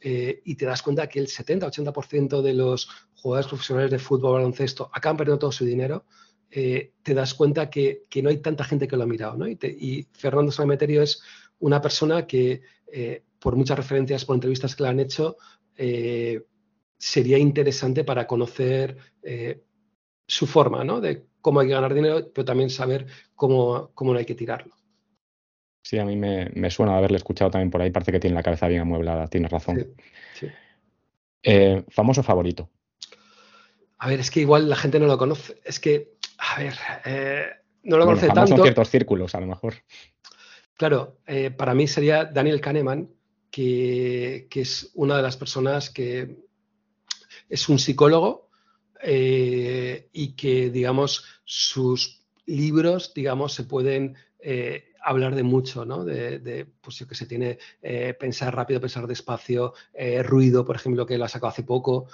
Eh, 0.00 0.42
y 0.44 0.54
te 0.54 0.66
das 0.66 0.82
cuenta 0.82 1.08
que 1.08 1.18
el 1.18 1.26
70-80% 1.26 2.40
de 2.40 2.54
los 2.54 2.88
jugadores 3.14 3.48
profesionales 3.48 3.90
de 3.90 3.98
fútbol 3.98 4.34
baloncesto 4.34 4.90
acaban 4.92 5.16
perdiendo 5.16 5.40
todo 5.40 5.52
su 5.52 5.64
dinero, 5.64 6.04
eh, 6.50 6.92
te 7.02 7.14
das 7.14 7.34
cuenta 7.34 7.68
que, 7.68 8.04
no 8.22 8.28
hay 8.28 8.38
tanta 8.38 8.64
gente 8.64 8.86
que 8.86 8.96
lo 8.96 9.02
ha 9.02 9.06
mirado. 9.06 9.36
¿no? 9.36 9.48
Y, 9.48 10.08
Fernando 10.12 10.52
Sanemeterio 10.52 11.02
es 11.02 11.22
una 11.58 11.80
persona 11.80 12.26
que, 12.26 12.62
eh, 12.92 13.24
por 13.38 13.56
muchas 13.56 13.76
referencias, 13.76 14.24
por 14.24 14.36
entrevistas 14.36 14.76
que 14.76 14.82
le 14.84 14.88
han 14.88 15.00
hecho, 15.00 15.36
sería 16.96 17.38
interesante 17.38 18.02
para 18.02 18.26
conocer 18.26 18.96
su 20.26 20.46
forma. 20.46 21.00
De 21.00 21.26
cómo 21.40 21.60
hay 21.60 21.68
que 21.68 21.74
ganar 21.74 21.94
dinero, 21.94 22.30
pero 22.32 22.44
también 22.44 22.70
saber 22.70 23.06
cómo, 23.34 23.90
cómo 23.94 24.12
no 24.12 24.18
hay 24.18 24.24
que 24.24 24.34
tirarlo. 24.34 24.77
Sí, 25.88 25.98
a 25.98 26.04
mí 26.04 26.16
me, 26.16 26.70
suena 26.70 26.98
haberle 26.98 27.16
escuchado 27.16 27.50
también 27.50 27.70
por 27.70 27.80
ahí, 27.80 27.90
parece 27.90 28.12
que 28.12 28.20
tiene 28.20 28.36
la 28.36 28.42
cabeza 28.42 28.68
bien 28.68 28.82
amueblada, 28.82 29.26
tienes 29.26 29.50
razón. 29.50 29.94
Eh, 31.42 31.82
famoso 31.88 32.22
favorito. 32.22 32.68
A 33.96 34.08
ver, 34.10 34.20
es 34.20 34.30
que 34.30 34.40
igual 34.40 34.68
la 34.68 34.76
gente 34.76 35.00
no 35.00 35.06
lo 35.06 35.16
conoce. 35.16 35.58
Es 35.64 35.80
que, 35.80 36.12
a 36.36 36.58
ver, 36.58 36.74
eh, 37.06 37.46
no 37.84 37.96
lo 37.96 38.04
conoce 38.04 38.28
tanto. 38.28 38.56
en 38.56 38.62
ciertos 38.64 38.90
círculos, 38.90 39.34
a 39.34 39.40
lo 39.40 39.46
mejor. 39.46 39.76
Claro, 40.74 41.20
para 41.56 41.72
mí 41.72 41.88
sería 41.88 42.26
Daniel 42.26 42.60
Kahneman, 42.60 43.08
que, 43.50 44.46
que, 44.50 44.60
es 44.60 44.90
una 44.92 45.16
de 45.16 45.22
las 45.22 45.38
personas 45.38 45.88
que 45.88 46.36
es 47.48 47.66
un 47.70 47.78
psicólogo 47.78 48.50
eh, 49.02 50.10
y 50.12 50.32
que, 50.36 50.68
digamos, 50.68 51.24
sus 51.46 52.26
libros, 52.44 53.14
digamos, 53.14 53.54
se 53.54 53.64
pueden 53.64 54.16
eh, 54.40 54.87
hablar 55.02 55.34
de 55.34 55.42
mucho, 55.42 55.84
¿no? 55.84 56.04
De, 56.04 56.66
pues 56.80 56.96
yo 56.96 57.06
que 57.06 57.14
se 57.14 57.26
tiene 57.26 57.58
eh, 57.82 58.14
pensar 58.18 58.54
rápido, 58.54 58.80
pensar 58.80 59.06
despacio, 59.06 59.74
ruido, 60.22 60.64
por 60.64 60.76
ejemplo, 60.76 61.06
que 61.06 61.18
lo 61.18 61.24
ha 61.24 61.28
sacado 61.28 61.50
hace 61.50 61.62
poco. 61.62 62.06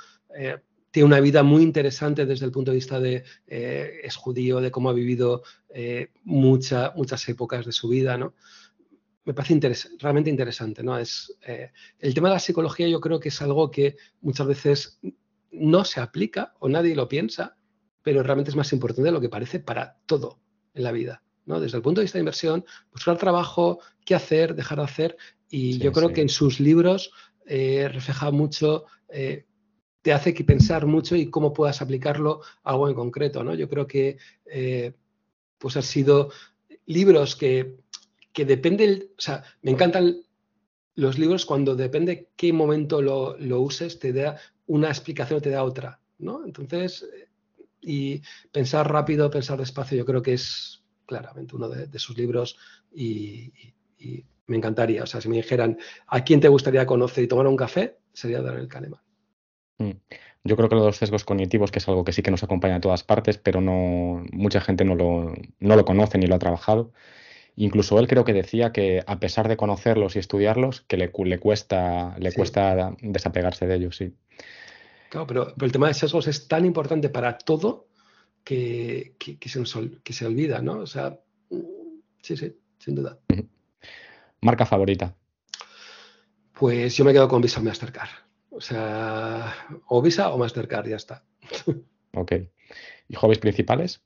tiene 0.90 1.06
una 1.06 1.20
vida 1.20 1.43
muy 1.43 1.62
interesante 1.62 2.27
desde 2.27 2.47
el 2.47 2.52
punto 2.52 2.70
de 2.70 2.77
vista 2.77 3.01
de 3.01 3.24
es 3.47 4.16
judío, 4.16 4.61
de 4.61 4.70
cómo 4.70 4.90
ha 4.90 4.93
vivido 4.93 5.43
muchas 6.24 7.28
épocas 7.28 7.66
de 7.66 7.73
su 7.73 7.89
vida, 7.89 8.16
¿no? 8.16 8.35
me 9.24 9.35
parece 9.35 9.89
realmente 9.98 10.31
interesante. 10.31 10.82
¿no? 10.82 10.98
Es, 10.98 11.36
el 11.98 12.15
tema 12.15 12.28
de 12.28 12.35
la 12.35 12.40
psicología 12.40 12.89
yo 12.89 13.01
creo 13.01 13.20
que 13.20 13.28
es 13.28 13.43
algo 13.43 13.70
que 13.70 13.97
muchas 14.20 14.47
veces 14.47 15.01
no 15.51 15.85
se 15.85 16.01
aplica 16.01 16.55
o 16.59 16.69
nadie 16.69 16.94
lo 16.94 17.09
piensa, 17.09 17.56
pero 18.02 18.23
realmente 18.23 18.51
es 18.51 18.56
más 18.56 18.73
importante 18.73 19.09
de 19.09 19.12
lo 19.12 19.20
que 19.20 19.28
parece 19.28 19.61
para 19.61 19.98
todo 20.06 20.40
en 20.74 20.82
la 20.82 20.93
vida. 20.93 21.23
¿No? 21.46 21.60
Desde 21.60 21.76
el 21.76 21.82
punto 21.82 22.00
de 22.00 22.04
vista 22.04 22.18
de 22.18 22.22
inversión, 22.22 22.64
buscar 22.92 23.18
trabajo, 23.18 23.80
qué 24.04 24.14
hacer, 24.14 24.54
dejar 24.54 24.78
de 24.78 24.84
hacer. 24.84 25.16
Y 25.50 25.78
yo 25.78 25.92
creo 25.92 26.12
que 26.12 26.20
en 26.20 26.28
sus 26.28 26.60
libros 26.60 27.12
eh, 27.46 27.88
refleja 27.92 28.30
mucho, 28.30 28.86
eh, 29.08 29.44
te 30.02 30.12
hace 30.12 30.34
que 30.34 30.44
pensar 30.44 30.86
mucho 30.86 31.16
y 31.16 31.30
cómo 31.30 31.52
puedas 31.52 31.80
aplicarlo 31.80 32.40
a 32.62 32.70
algo 32.70 32.88
en 32.88 32.94
concreto. 32.94 33.44
¿no? 33.44 33.54
Yo 33.54 33.68
creo 33.68 33.86
que 33.86 34.18
eh, 34.46 34.92
pues 35.58 35.76
han 35.76 35.82
sido 35.82 36.30
libros 36.86 37.36
que, 37.36 37.76
que 38.32 38.44
dependen, 38.44 39.10
o 39.16 39.20
sea, 39.20 39.44
me 39.62 39.70
encantan 39.70 40.22
los 40.96 41.18
libros 41.18 41.46
cuando 41.46 41.74
depende 41.74 42.30
qué 42.36 42.52
momento 42.52 43.02
lo, 43.02 43.36
lo 43.38 43.60
uses, 43.60 43.98
te 43.98 44.12
da 44.12 44.36
una 44.66 44.88
explicación 44.88 45.40
te 45.40 45.50
da 45.50 45.64
otra, 45.64 46.00
¿no? 46.18 46.44
Entonces, 46.44 47.06
y 47.80 48.22
pensar 48.50 48.90
rápido, 48.90 49.30
pensar 49.30 49.58
despacio, 49.58 49.98
yo 49.98 50.04
creo 50.04 50.22
que 50.22 50.34
es 50.34 50.84
claramente 51.06 51.56
uno 51.56 51.68
de, 51.68 51.98
sus 51.98 52.16
libros 52.16 52.59
y, 52.94 53.52
me 54.47 54.59
encantaría, 54.59 55.02
o 55.02 55.06
sea, 55.06 55.22
si 55.22 55.28
me 55.31 55.36
dijeran 55.36 55.78
a 56.06 56.22
quién 56.22 56.39
te 56.39 56.48
gustaría 56.48 56.85
conocer 56.85 57.24
y 57.24 57.28
tomar 57.28 57.47
un 57.47 57.56
café, 57.56 57.97
sería 58.12 58.43
Daniel 58.43 58.68
Kahneman. 58.68 59.01
Mm. 59.78 59.93
Yo 60.47 60.56
creo 60.56 60.68
que 60.68 60.74
los 60.74 60.98
sesgos 60.98 61.24
cognitivos, 61.24 61.70
que 61.70 61.78
es 61.78 61.89
algo 61.89 62.05
que 62.05 62.12
sí 62.12 62.22
que 62.22 62.31
nos 62.31 62.43
acompaña 62.43 62.74
en 62.74 62.82
todas 62.82 63.02
partes, 63.02 63.39
pero 63.39 63.62
no 63.62 64.22
mucha 64.32 64.60
gente 64.60 64.85
no 64.85 64.94
lo, 64.94 65.32
no 65.59 65.76
lo 65.76 65.85
conoce 65.86 66.18
ni 66.18 66.26
lo 66.26 66.35
ha 66.35 66.39
trabajado. 66.39 66.93
Incluso 67.56 67.98
él 67.98 68.09
creo 68.09 68.24
que 68.24 68.35
decía 68.35 68.70
que 68.70 69.02
a 69.06 69.18
pesar 69.20 69.48
de 69.48 69.56
conocerlos 69.56 70.16
y 70.16 70.18
estudiarlos, 70.18 70.82
que 70.82 70.98
le, 70.98 71.10
le 71.24 71.39
cuesta, 71.39 72.14
le 72.18 72.32
cuesta 72.32 72.94
desapegarse 73.01 73.66
de 73.66 73.76
ellos, 73.76 73.97
sí. 73.97 74.12
Claro, 75.09 75.26
pero, 75.26 75.55
el 75.60 75.72
tema 75.72 75.89
de 75.89 75.94
sesgos 75.94 76.26
es 76.26 76.48
tan 76.48 76.66
importante 76.66 77.09
para 77.09 77.39
todo 77.39 77.86
que, 78.44 79.14
se, 79.18 79.90
que 80.02 80.12
se 80.12 80.26
olvida, 80.26 80.60
¿no? 80.62 80.80
O 80.80 80.86
sea, 80.86 81.18
sí, 82.22 82.36
sí, 82.36 82.56
sin 82.78 82.94
duda. 82.94 83.18
¿Marca 84.40 84.66
favorita? 84.66 85.16
Pues 86.52 86.96
yo 86.96 87.04
me 87.04 87.12
quedo 87.12 87.28
con 87.28 87.42
Visa 87.42 87.60
o 87.60 87.64
Mastercard. 87.64 88.10
O 88.50 88.60
sea, 88.60 89.52
o 89.88 90.00
Visa 90.00 90.30
o 90.30 90.38
Mastercard, 90.38 90.88
ya 90.88 90.96
está. 90.96 91.24
Ok. 92.14 92.32
¿Y 93.08 93.14
hobbies 93.16 93.38
principales? 93.38 94.02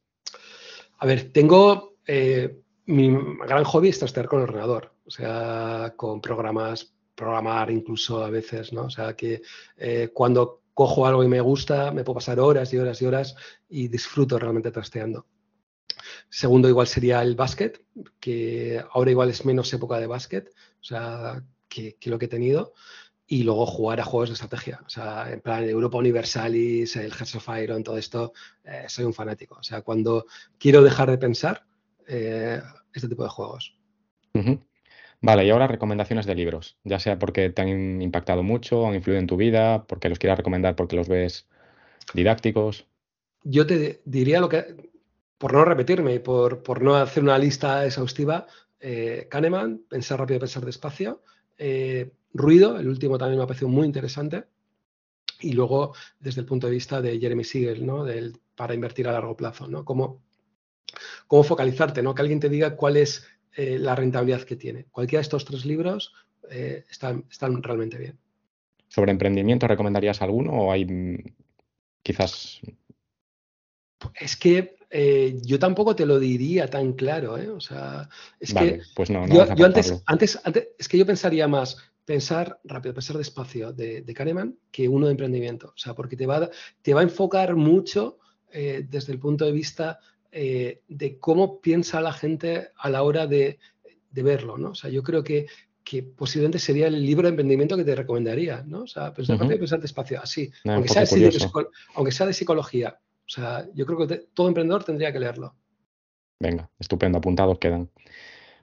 A 0.98 1.06
ver, 1.06 1.30
tengo 1.32 1.98
eh, 2.06 2.62
mi 2.86 3.14
gran 3.46 3.64
hobby 3.64 3.90
es 3.90 3.98
trastear 3.98 4.26
con 4.26 4.40
el 4.40 4.48
ordenador, 4.48 4.94
o 5.04 5.10
sea, 5.10 5.92
con 5.94 6.22
programas, 6.22 6.94
programar 7.14 7.70
incluso 7.70 8.24
a 8.24 8.30
veces, 8.30 8.72
¿no? 8.72 8.84
O 8.84 8.90
sea, 8.90 9.14
que 9.14 9.42
eh, 9.76 10.10
cuando 10.14 10.57
cojo 10.78 11.06
algo 11.06 11.24
y 11.24 11.28
me 11.28 11.40
gusta, 11.40 11.90
me 11.90 12.04
puedo 12.04 12.14
pasar 12.14 12.38
horas 12.38 12.72
y 12.72 12.78
horas 12.78 13.02
y 13.02 13.06
horas 13.06 13.34
y 13.68 13.88
disfruto 13.88 14.38
realmente 14.38 14.70
trasteando. 14.70 15.26
Segundo, 16.28 16.68
igual 16.68 16.86
sería 16.86 17.20
el 17.20 17.34
básquet, 17.34 17.84
que 18.20 18.80
ahora 18.92 19.10
igual 19.10 19.28
es 19.28 19.44
menos 19.44 19.72
época 19.72 19.98
de 19.98 20.06
básquet, 20.06 20.54
o 20.80 20.84
sea, 20.84 21.42
que, 21.68 21.96
lo 22.04 22.16
que 22.16 22.26
he 22.26 22.28
tenido. 22.28 22.74
Y 23.26 23.42
luego 23.42 23.66
jugar 23.66 23.98
a 23.98 24.04
juegos 24.04 24.28
de 24.28 24.34
estrategia. 24.34 24.80
O 24.86 24.88
sea, 24.88 25.32
en 25.32 25.40
plan 25.40 25.64
Europa 25.64 25.98
Universalis, 25.98 26.94
el 26.94 27.12
Hearts 27.12 27.34
of 27.34 27.48
Iron, 27.60 27.82
todo 27.82 27.98
esto, 27.98 28.32
eh, 28.62 28.84
soy 28.86 29.04
un 29.04 29.14
fanático. 29.14 29.56
O 29.58 29.64
sea, 29.64 29.82
cuando 29.82 30.26
quiero 30.58 30.80
dejar 30.80 31.10
de 31.10 31.18
pensar, 31.18 31.66
eh, 32.06 32.62
este 32.92 33.08
tipo 33.08 33.24
de 33.24 33.30
juegos. 33.30 33.76
Vale, 35.20 35.44
y 35.44 35.50
ahora 35.50 35.66
recomendaciones 35.66 36.26
de 36.26 36.34
libros, 36.34 36.76
ya 36.84 37.00
sea 37.00 37.18
porque 37.18 37.50
te 37.50 37.62
han 37.62 38.00
impactado 38.00 38.42
mucho, 38.42 38.86
han 38.86 38.94
influido 38.94 39.20
en 39.20 39.26
tu 39.26 39.36
vida, 39.36 39.84
porque 39.86 40.08
los 40.08 40.18
quieras 40.18 40.38
recomendar 40.38 40.76
porque 40.76 40.96
los 40.96 41.08
ves 41.08 41.48
didácticos. 42.14 42.86
Yo 43.42 43.66
te 43.66 44.00
diría 44.04 44.40
lo 44.40 44.48
que, 44.48 44.76
por 45.36 45.52
no 45.52 45.64
repetirme 45.64 46.14
y 46.14 46.18
por, 46.20 46.62
por 46.62 46.82
no 46.82 46.94
hacer 46.94 47.24
una 47.24 47.38
lista 47.38 47.84
exhaustiva, 47.84 48.46
eh, 48.80 49.26
Kahneman, 49.28 49.82
Pensar 49.88 50.20
rápido, 50.20 50.38
pensar 50.38 50.64
despacio, 50.64 51.22
eh, 51.56 52.12
Ruido, 52.32 52.78
el 52.78 52.88
último 52.88 53.18
también 53.18 53.38
me 53.38 53.44
ha 53.44 53.46
parecido 53.48 53.68
muy 53.68 53.86
interesante, 53.86 54.44
y 55.40 55.52
luego 55.52 55.94
desde 56.20 56.40
el 56.40 56.46
punto 56.46 56.66
de 56.66 56.74
vista 56.74 57.00
de 57.00 57.18
Jeremy 57.18 57.44
Siegel, 57.44 57.86
¿no? 57.86 58.04
Del, 58.04 58.38
para 58.54 58.74
invertir 58.74 59.08
a 59.08 59.12
largo 59.12 59.36
plazo, 59.36 59.68
¿no? 59.68 59.84
Cómo, 59.84 60.22
cómo 61.26 61.42
focalizarte, 61.44 62.02
¿no? 62.02 62.14
Que 62.14 62.22
alguien 62.22 62.40
te 62.40 62.48
diga 62.48 62.76
cuál 62.76 62.96
es 62.96 63.26
eh, 63.60 63.76
la 63.76 63.96
rentabilidad 63.96 64.42
que 64.42 64.54
tiene. 64.54 64.84
Cualquiera 64.84 65.18
de 65.18 65.22
estos 65.22 65.44
tres 65.44 65.64
libros 65.64 66.12
eh, 66.48 66.84
están, 66.88 67.24
están, 67.28 67.60
realmente 67.60 67.98
bien. 67.98 68.16
¿Sobre 68.86 69.10
emprendimiento 69.10 69.66
recomendarías 69.66 70.22
alguno 70.22 70.52
o 70.52 70.70
hay 70.70 70.84
mm, 70.84 71.24
quizás... 72.00 72.60
Es 74.14 74.36
que 74.36 74.76
eh, 74.90 75.40
yo 75.42 75.58
tampoco 75.58 75.96
te 75.96 76.06
lo 76.06 76.20
diría 76.20 76.70
tan 76.70 76.92
claro, 76.92 77.34
O 77.56 77.60
sea, 77.60 78.08
es 78.38 78.54
que 78.54 78.80
pues 78.94 79.10
no, 79.10 79.26
yo, 79.26 79.42
antes, 79.42 80.04
antes, 80.06 80.40
antes, 80.44 80.68
es 80.78 80.86
que 80.86 80.96
yo 80.96 81.04
pensaría 81.04 81.48
más 81.48 81.78
pensar 82.04 82.60
rápido, 82.62 82.94
pensar 82.94 83.18
despacio 83.18 83.72
de, 83.72 84.02
de 84.02 84.14
Kahneman 84.14 84.56
que 84.70 84.88
uno 84.88 85.06
de 85.06 85.12
emprendimiento. 85.14 85.70
O 85.70 85.78
sea, 85.78 85.96
porque 85.96 86.16
te 86.16 86.26
va, 86.26 86.48
te 86.80 86.94
va 86.94 87.00
a 87.00 87.02
enfocar 87.02 87.56
mucho 87.56 88.20
desde 88.52 89.12
el 89.12 89.18
punto 89.18 89.44
de 89.44 89.52
vista 89.52 89.98
eh, 90.30 90.82
de 90.88 91.18
cómo 91.18 91.60
piensa 91.60 92.00
la 92.00 92.12
gente 92.12 92.68
a 92.76 92.90
la 92.90 93.02
hora 93.02 93.26
de, 93.26 93.58
verlo, 94.12 94.58
¿no? 94.58 94.70
O 94.70 94.74
sea, 94.74 94.90
yo 94.90 95.02
creo 95.02 95.22
que, 95.22 95.46
que, 95.84 96.02
posiblemente 96.02 96.58
sería 96.58 96.88
el 96.88 97.06
libro 97.06 97.22
de 97.22 97.30
emprendimiento 97.30 97.76
que 97.76 97.84
te 97.84 97.94
recomendaría, 97.94 98.64
¿no? 98.66 98.82
O 98.82 98.86
sea, 98.86 99.14
pensar 99.14 99.36
uh 99.36 99.44
-huh. 99.44 99.58
pensar 99.58 99.80
despacio, 99.80 100.20
así, 100.20 100.50
aunque, 100.64 100.88
sea 100.88 101.04
de, 101.04 101.38
aunque 101.94 102.12
sea 102.12 102.26
de 102.26 102.34
psicología. 102.34 102.98
O 103.26 103.30
sea, 103.30 103.66
yo 103.74 103.86
creo 103.86 104.06
que 104.06 104.16
todo 104.34 104.48
emprendedor 104.48 104.82
tendría 104.82 105.12
que 105.12 105.20
leerlo. 105.20 105.54
Venga, 106.40 106.68
estupendo, 106.78 107.18
apuntados 107.18 107.58
quedan. 107.58 107.90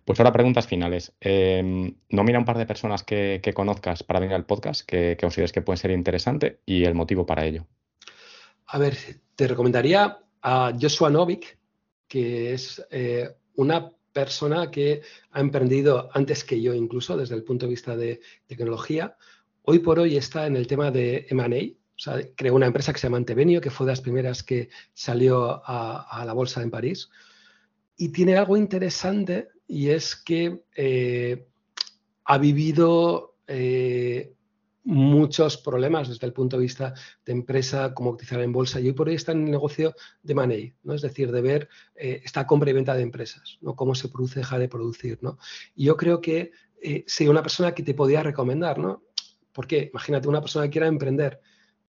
Pues 0.04 0.20
ahora 0.20 0.34
preguntas 0.34 0.68
finales. 0.68 1.14
Eh, 1.22 1.96
nomina 2.10 2.40
un 2.40 2.46
par 2.46 2.58
de 2.58 2.66
personas 2.66 3.04
que, 3.04 3.40
que, 3.42 3.54
conozcas 3.54 4.04
para 4.04 4.20
venir 4.20 4.36
al 4.36 4.46
podcast 4.46 4.86
que, 4.86 5.16
que 5.18 5.26
consideres 5.26 5.52
que 5.52 5.62
pueden 5.62 5.78
ser 5.78 5.92
interesante 5.92 6.60
y 6.66 6.84
el 6.84 6.94
motivo 6.94 7.26
para 7.26 7.46
ello. 7.46 7.66
A 8.68 8.78
ver, 8.78 8.98
te 9.36 9.48
recomendaría 9.48 10.20
a 10.47 10.72
Joshua 10.80 11.09
Novik, 11.09 11.57
que 12.07 12.53
es 12.53 12.80
eh, 12.91 13.35
una 13.55 13.91
persona 14.13 14.69
que 14.69 15.01
ha 15.31 15.39
emprendido 15.39 16.07
antes 16.13 16.43
que 16.43 16.61
yo 16.61 16.76
incluso 16.76 17.17
desde 17.17 17.34
el 17.34 17.43
punto 17.43 17.65
de 17.65 17.72
vista 17.72 17.97
de 17.97 18.22
tecnología. 18.45 19.17
Hoy 19.63 19.80
por 19.80 19.97
hoy 19.97 20.17
está 20.17 20.45
en 20.45 20.55
el 20.55 20.67
tema 20.67 20.91
de 20.91 21.26
M&A, 21.31 21.73
o 21.95 21.99
sea, 21.99 22.22
creó 22.35 22.53
una 22.53 22.67
empresa 22.67 22.93
que 22.93 22.99
se 22.99 23.07
llama 23.07 23.17
Antevenio, 23.17 23.59
que 23.59 23.72
fue 23.72 23.88
de 23.88 23.93
las 23.93 24.01
primeras 24.01 24.43
que 24.43 24.69
salió 24.93 25.63
a, 25.65 26.22
a 26.22 26.23
la 26.26 26.34
bolsa 26.34 26.61
en 26.61 26.69
París. 26.69 27.09
Y 27.97 28.09
tiene 28.09 28.38
algo 28.38 28.55
interesante 28.55 29.47
y 29.67 29.89
es 29.89 30.15
que 30.15 30.61
eh, 30.76 31.47
ha 32.26 32.38
vivido 32.38 33.38
eh, 33.47 34.35
muchos 34.86 35.57
problemas 35.57 36.07
desde 36.07 36.28
el 36.28 36.34
punto 36.34 36.57
de 36.57 36.64
vista 36.64 36.94
de 37.26 37.34
empresa, 37.34 37.94
cómo 37.94 38.12
cotizar 38.12 38.40
en 38.40 38.52
bolsa, 38.52 38.80
y 38.80 38.88
hoy 38.88 38.94
por 38.94 39.10
hoy 39.10 39.16
está 39.16 39.32
en 39.32 39.45
el 39.45 39.52
negocio 39.52 39.95
de 40.22 40.36
money, 40.36 40.74
¿no? 40.84 40.94
es 40.94 41.02
decir, 41.02 41.32
de 41.32 41.41
ver 41.41 41.70
eh, 41.95 42.22
esta 42.24 42.45
compra 42.45 42.70
y 42.70 42.74
venta 42.74 42.94
de 42.94 43.02
empresas, 43.02 43.57
¿no? 43.62 43.76
cómo 43.76 43.95
se 43.95 44.10
produce, 44.10 44.40
deja 44.40 44.60
de 44.60 44.70
producir. 44.70 45.18
¿no? 45.22 45.38
Y 45.76 45.86
yo 45.86 45.98
creo 45.98 46.22
que 46.22 46.52
eh, 46.82 47.03
sería 47.07 47.32
una 47.32 47.41
persona 47.41 47.74
que 47.74 47.84
te 47.84 47.95
podía 47.95 48.22
recomendar, 48.22 48.78
¿no? 48.78 49.03
Porque 49.52 49.90
imagínate 49.91 50.28
una 50.28 50.41
persona 50.41 50.66
que 50.66 50.72
quiera 50.72 50.88
emprender, 50.88 51.40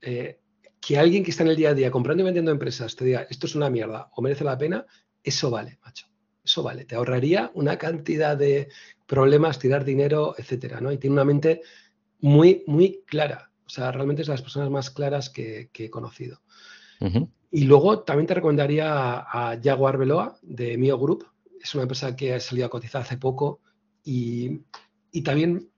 eh, 0.01 0.39
que 0.81 0.97
alguien 0.97 1.23
que 1.23 1.31
está 1.31 1.43
en 1.43 1.49
el 1.49 1.55
día 1.55 1.69
a 1.69 1.73
día 1.73 1.91
comprando 1.91 2.23
y 2.23 2.25
vendiendo 2.25 2.51
empresas 2.51 2.95
te 2.95 3.05
diga 3.05 3.27
esto 3.29 3.45
es 3.45 3.55
una 3.55 3.69
mierda 3.69 4.09
o 4.15 4.21
merece 4.21 4.43
la 4.43 4.57
pena, 4.57 4.85
eso 5.23 5.49
vale, 5.49 5.79
macho. 5.85 6.07
Eso 6.43 6.63
vale, 6.63 6.85
te 6.85 6.95
ahorraría 6.95 7.51
una 7.53 7.77
cantidad 7.77 8.35
de 8.35 8.67
problemas, 9.05 9.59
tirar 9.59 9.85
dinero, 9.85 10.33
etcétera, 10.37 10.81
¿no? 10.81 10.91
Y 10.91 10.97
tiene 10.97 11.13
una 11.13 11.23
mente 11.23 11.61
muy, 12.21 12.63
muy 12.67 13.01
clara. 13.05 13.51
O 13.65 13.69
sea, 13.69 13.91
realmente 13.91 14.21
es 14.21 14.27
de 14.27 14.33
las 14.33 14.41
personas 14.41 14.69
más 14.69 14.89
claras 14.89 15.29
que, 15.29 15.69
que 15.73 15.85
he 15.85 15.89
conocido. 15.89 16.41
Uh 16.99 17.05
-huh. 17.07 17.29
Y 17.51 17.65
luego 17.65 17.99
también 17.99 18.27
te 18.27 18.33
recomendaría 18.33 18.93
a, 18.93 19.51
a 19.51 19.59
Jaguar 19.61 19.97
Veloa 19.97 20.37
de 20.41 20.77
Mio 20.77 20.97
Group. 20.97 21.25
Es 21.61 21.73
una 21.75 21.83
empresa 21.83 22.15
que 22.15 22.33
ha 22.33 22.39
salido 22.39 22.67
a 22.67 22.69
cotizar 22.69 23.01
hace 23.01 23.17
poco 23.17 23.59
y, 24.03 24.61
y 25.11 25.21
también 25.21 25.69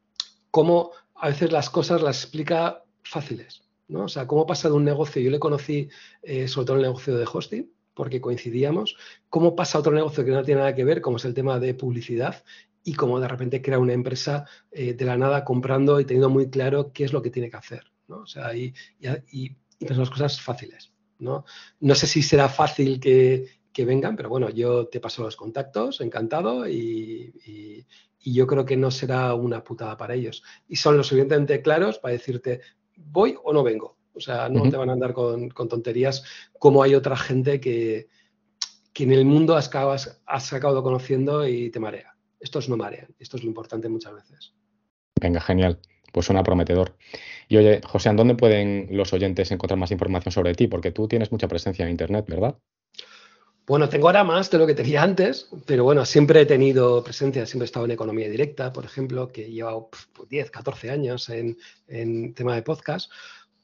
cómo 0.51 0.91
a 1.15 1.29
veces 1.29 1.51
las 1.51 1.69
cosas 1.69 2.01
las 2.01 2.21
explica 2.23 2.83
fáciles. 3.03 3.63
¿no? 3.87 4.05
O 4.05 4.07
sea, 4.07 4.27
cómo 4.27 4.45
pasa 4.45 4.69
de 4.69 4.75
un 4.75 4.83
negocio, 4.83 5.21
yo 5.21 5.31
le 5.31 5.39
conocí 5.39 5.89
eh, 6.21 6.47
sobre 6.47 6.65
todo 6.67 6.75
el 6.77 6.83
negocio 6.83 7.15
de 7.17 7.27
hosting, 7.31 7.71
porque 7.93 8.21
coincidíamos, 8.21 8.97
cómo 9.29 9.55
pasa 9.55 9.79
otro 9.79 9.93
negocio 9.93 10.25
que 10.25 10.31
no 10.31 10.43
tiene 10.43 10.61
nada 10.61 10.75
que 10.75 10.83
ver, 10.83 11.01
como 11.01 11.17
es 11.17 11.25
el 11.25 11.33
tema 11.33 11.59
de 11.59 11.73
publicidad, 11.73 12.43
y 12.83 12.93
cómo 12.93 13.19
de 13.19 13.27
repente 13.27 13.61
crea 13.61 13.79
una 13.79 13.93
empresa 13.93 14.45
eh, 14.71 14.93
de 14.93 15.05
la 15.05 15.17
nada 15.17 15.43
comprando 15.43 15.99
y 15.99 16.05
teniendo 16.05 16.29
muy 16.29 16.49
claro 16.49 16.91
qué 16.93 17.05
es 17.05 17.13
lo 17.13 17.21
que 17.21 17.29
tiene 17.29 17.49
que 17.49 17.57
hacer. 17.57 17.83
¿no? 18.07 18.17
O 18.17 18.27
sea, 18.27 18.55
y, 18.55 18.73
y, 18.99 19.07
y, 19.31 19.55
y 19.79 19.87
las 19.87 20.09
cosas 20.09 20.41
fáciles. 20.41 20.93
¿no? 21.19 21.45
no 21.79 21.95
sé 21.95 22.05
si 22.07 22.21
será 22.21 22.49
fácil 22.49 22.99
que, 22.99 23.47
que, 23.71 23.85
vengan, 23.85 24.15
pero 24.15 24.29
bueno, 24.29 24.49
yo 24.49 24.87
te 24.87 24.99
paso 24.99 25.23
los 25.23 25.35
contactos, 25.35 26.01
encantado, 26.01 26.67
y, 26.67 27.85
yo 28.25 28.47
creo 28.47 28.65
que 28.65 28.77
no 28.77 28.89
será 28.89 29.33
una 29.33 29.63
putada 29.63 29.97
para 29.97 30.13
ellos. 30.13 30.43
Y 30.69 30.77
son 30.77 30.95
lo 30.95 31.03
suficientemente 31.03 31.61
claros 31.61 31.99
para 31.99 32.13
decirte, 32.13 32.61
voy 32.95 33.35
o 33.43 33.51
no 33.51 33.63
vengo. 33.63 33.97
O 34.13 34.19
sea, 34.21 34.47
no 34.47 34.61
uh 34.61 34.65
-huh. 34.65 34.71
te 34.71 34.77
van 34.77 34.89
a 34.89 34.93
andar 34.93 35.13
con, 35.13 35.49
con, 35.49 35.67
tonterías 35.67 36.23
como 36.57 36.83
hay 36.83 36.95
otra 36.95 37.17
gente 37.17 37.59
que, 37.59 38.07
que 38.93 39.03
en 39.03 39.11
el 39.11 39.25
mundo 39.25 39.57
has, 39.57 39.69
has 40.25 40.53
acabado 40.53 40.83
conociendo 40.83 41.45
y 41.45 41.69
te 41.69 41.79
marea. 41.81 42.12
Estos 42.43 42.67
no 42.67 42.75
marean. 42.75 43.07
Esto 43.19 43.37
es 43.37 43.43
lo 43.43 43.49
importante 43.49 43.87
muchas 43.87 44.13
veces. 44.13 44.53
Venga, 45.19 45.39
genial. 45.39 45.79
Pues 46.11 46.25
suena 46.25 46.43
prometedor. 46.43 46.97
Y 47.47 47.57
oye, 47.57 47.81
José, 47.83 48.09
¿en 48.09 48.17
dónde 48.17 48.35
pueden 48.35 48.89
los 48.91 49.13
oyentes 49.13 49.49
encontrar 49.51 49.79
más 49.79 49.91
información 49.91 50.31
sobre 50.31 50.53
ti? 50.53 50.67
Porque 50.67 50.91
tú 50.91 51.07
tienes 51.07 51.31
mucha 51.31 51.47
presencia 51.47 51.85
en 51.85 51.91
Internet, 51.91 52.25
¿verdad? 52.27 52.57
Bueno, 53.65 53.87
tengo 53.87 54.07
ahora 54.07 54.25
más 54.25 54.51
de 54.51 54.57
lo 54.57 54.67
que 54.67 54.75
tenía 54.75 55.01
antes, 55.01 55.47
pero 55.65 55.85
bueno, 55.85 56.03
siempre 56.03 56.41
he 56.41 56.45
tenido 56.45 57.01
presencia, 57.01 57.45
siempre 57.45 57.63
he 57.63 57.67
estado 57.67 57.85
en 57.85 57.91
economía 57.91 58.29
directa, 58.29 58.73
por 58.73 58.83
ejemplo, 58.83 59.31
que 59.31 59.45
he 59.45 59.51
llevado 59.51 59.89
10, 60.29 60.51
14 60.51 60.91
años 60.91 61.29
en, 61.29 61.57
en 61.87 62.33
tema 62.33 62.55
de 62.55 62.61
podcast. 62.61 63.09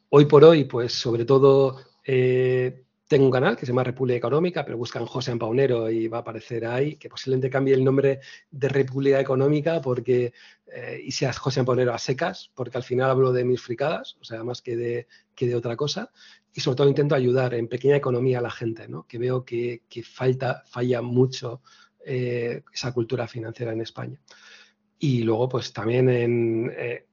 Hoy 0.08 0.26
por 0.26 0.46
hoy, 0.46 0.64
pues 0.64 0.94
sobre 0.94 1.26
todo 1.26 1.82
eh, 2.06 2.86
tengo 3.10 3.26
un 3.26 3.32
canal 3.32 3.58
que 3.58 3.66
se 3.66 3.72
llama 3.72 3.84
República 3.84 4.18
Económica, 4.18 4.64
pero 4.64 4.78
buscan 4.78 5.08
José 5.08 5.36
Paunero 5.36 5.90
y 5.90 6.08
va 6.08 6.20
a 6.20 6.22
aparecer 6.22 6.68
ahí, 6.68 6.96
que 6.96 7.10
posiblemente 7.10 7.50
cambie 7.50 7.74
el 7.74 7.84
nombre 7.84 8.20
de 8.52 8.70
República 8.70 9.20
Económica 9.20 9.82
porque, 9.82 10.32
eh, 10.68 11.02
y 11.04 11.12
seas 11.12 11.40
José 11.40 11.64
Paunero 11.64 11.92
a 11.92 11.98
secas, 11.98 12.52
porque 12.54 12.78
al 12.78 12.84
final 12.84 13.10
hablo 13.10 13.34
de 13.34 13.46
mis 13.46 13.62
fricadas, 13.64 14.16
o 14.22 14.24
sea, 14.24 14.44
más 14.44 14.62
que 14.62 14.76
de, 14.76 15.08
que 15.34 15.48
de 15.48 15.56
otra 15.56 15.76
cosa. 15.76 16.12
Y 16.54 16.62
sobre 16.62 16.76
todo 16.76 16.88
intento 16.88 17.16
ayudar 17.16 17.56
en 17.56 17.68
pequeña 17.68 17.96
economía 17.96 18.38
a 18.38 18.44
la 18.44 18.52
gente, 18.52 18.88
¿no? 18.88 19.08
que 19.08 19.18
veo 19.18 19.44
que, 19.44 19.82
que 19.90 20.04
falta, 20.04 20.62
falla 20.68 21.02
mucho 21.02 21.64
eh, 22.06 22.62
esa 22.72 22.94
cultura 22.94 23.28
financiera 23.28 23.74
en 23.74 23.82
España. 23.82 24.22
Y 25.00 25.24
luego, 25.24 25.50
pues 25.50 25.74
también 25.74 26.10
en, 26.10 26.72
eh, 26.78 27.08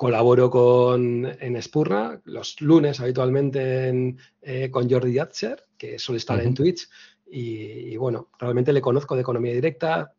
colaboro 0.00 0.48
con, 0.48 1.26
en 1.26 1.60
Spurna 1.60 2.22
los 2.24 2.58
lunes 2.62 3.00
habitualmente 3.00 3.88
en, 3.88 4.18
eh, 4.40 4.70
con 4.70 4.88
Jordi 4.88 5.12
Yatzer, 5.12 5.62
que 5.76 5.98
suele 5.98 6.16
estar 6.16 6.38
uh 6.38 6.40
-huh. 6.40 6.46
en 6.46 6.54
Twitch. 6.54 6.88
Y, 7.30 7.92
y, 7.92 7.96
bueno, 7.98 8.30
realmente 8.38 8.72
le 8.72 8.80
conozco 8.80 9.14
de 9.14 9.20
economía 9.20 9.52
directa. 9.52 10.14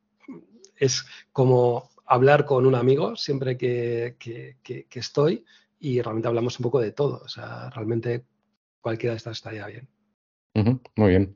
Es 0.76 1.04
como 1.32 1.90
hablar 2.06 2.46
con 2.46 2.68
un 2.68 2.76
amigo 2.76 3.16
siempre 3.16 3.58
que, 3.58 4.18
que, 4.20 4.58
que, 4.62 4.86
que 4.86 5.00
estoy 5.00 5.46
y 5.80 6.00
realmente 6.00 6.28
hablamos 6.28 6.60
un 6.60 6.64
poco 6.64 6.80
de 6.80 6.92
todo. 6.92 7.24
O 7.26 7.28
sea, 7.28 7.72
realmente 7.72 8.24
cualquiera 8.82 9.14
de 9.14 9.18
estas 9.18 9.38
estaría 9.38 9.66
bien. 9.66 9.88
Uh 10.54 10.62
-huh. 10.62 10.80
Muy 10.96 11.10
bien. 11.10 11.36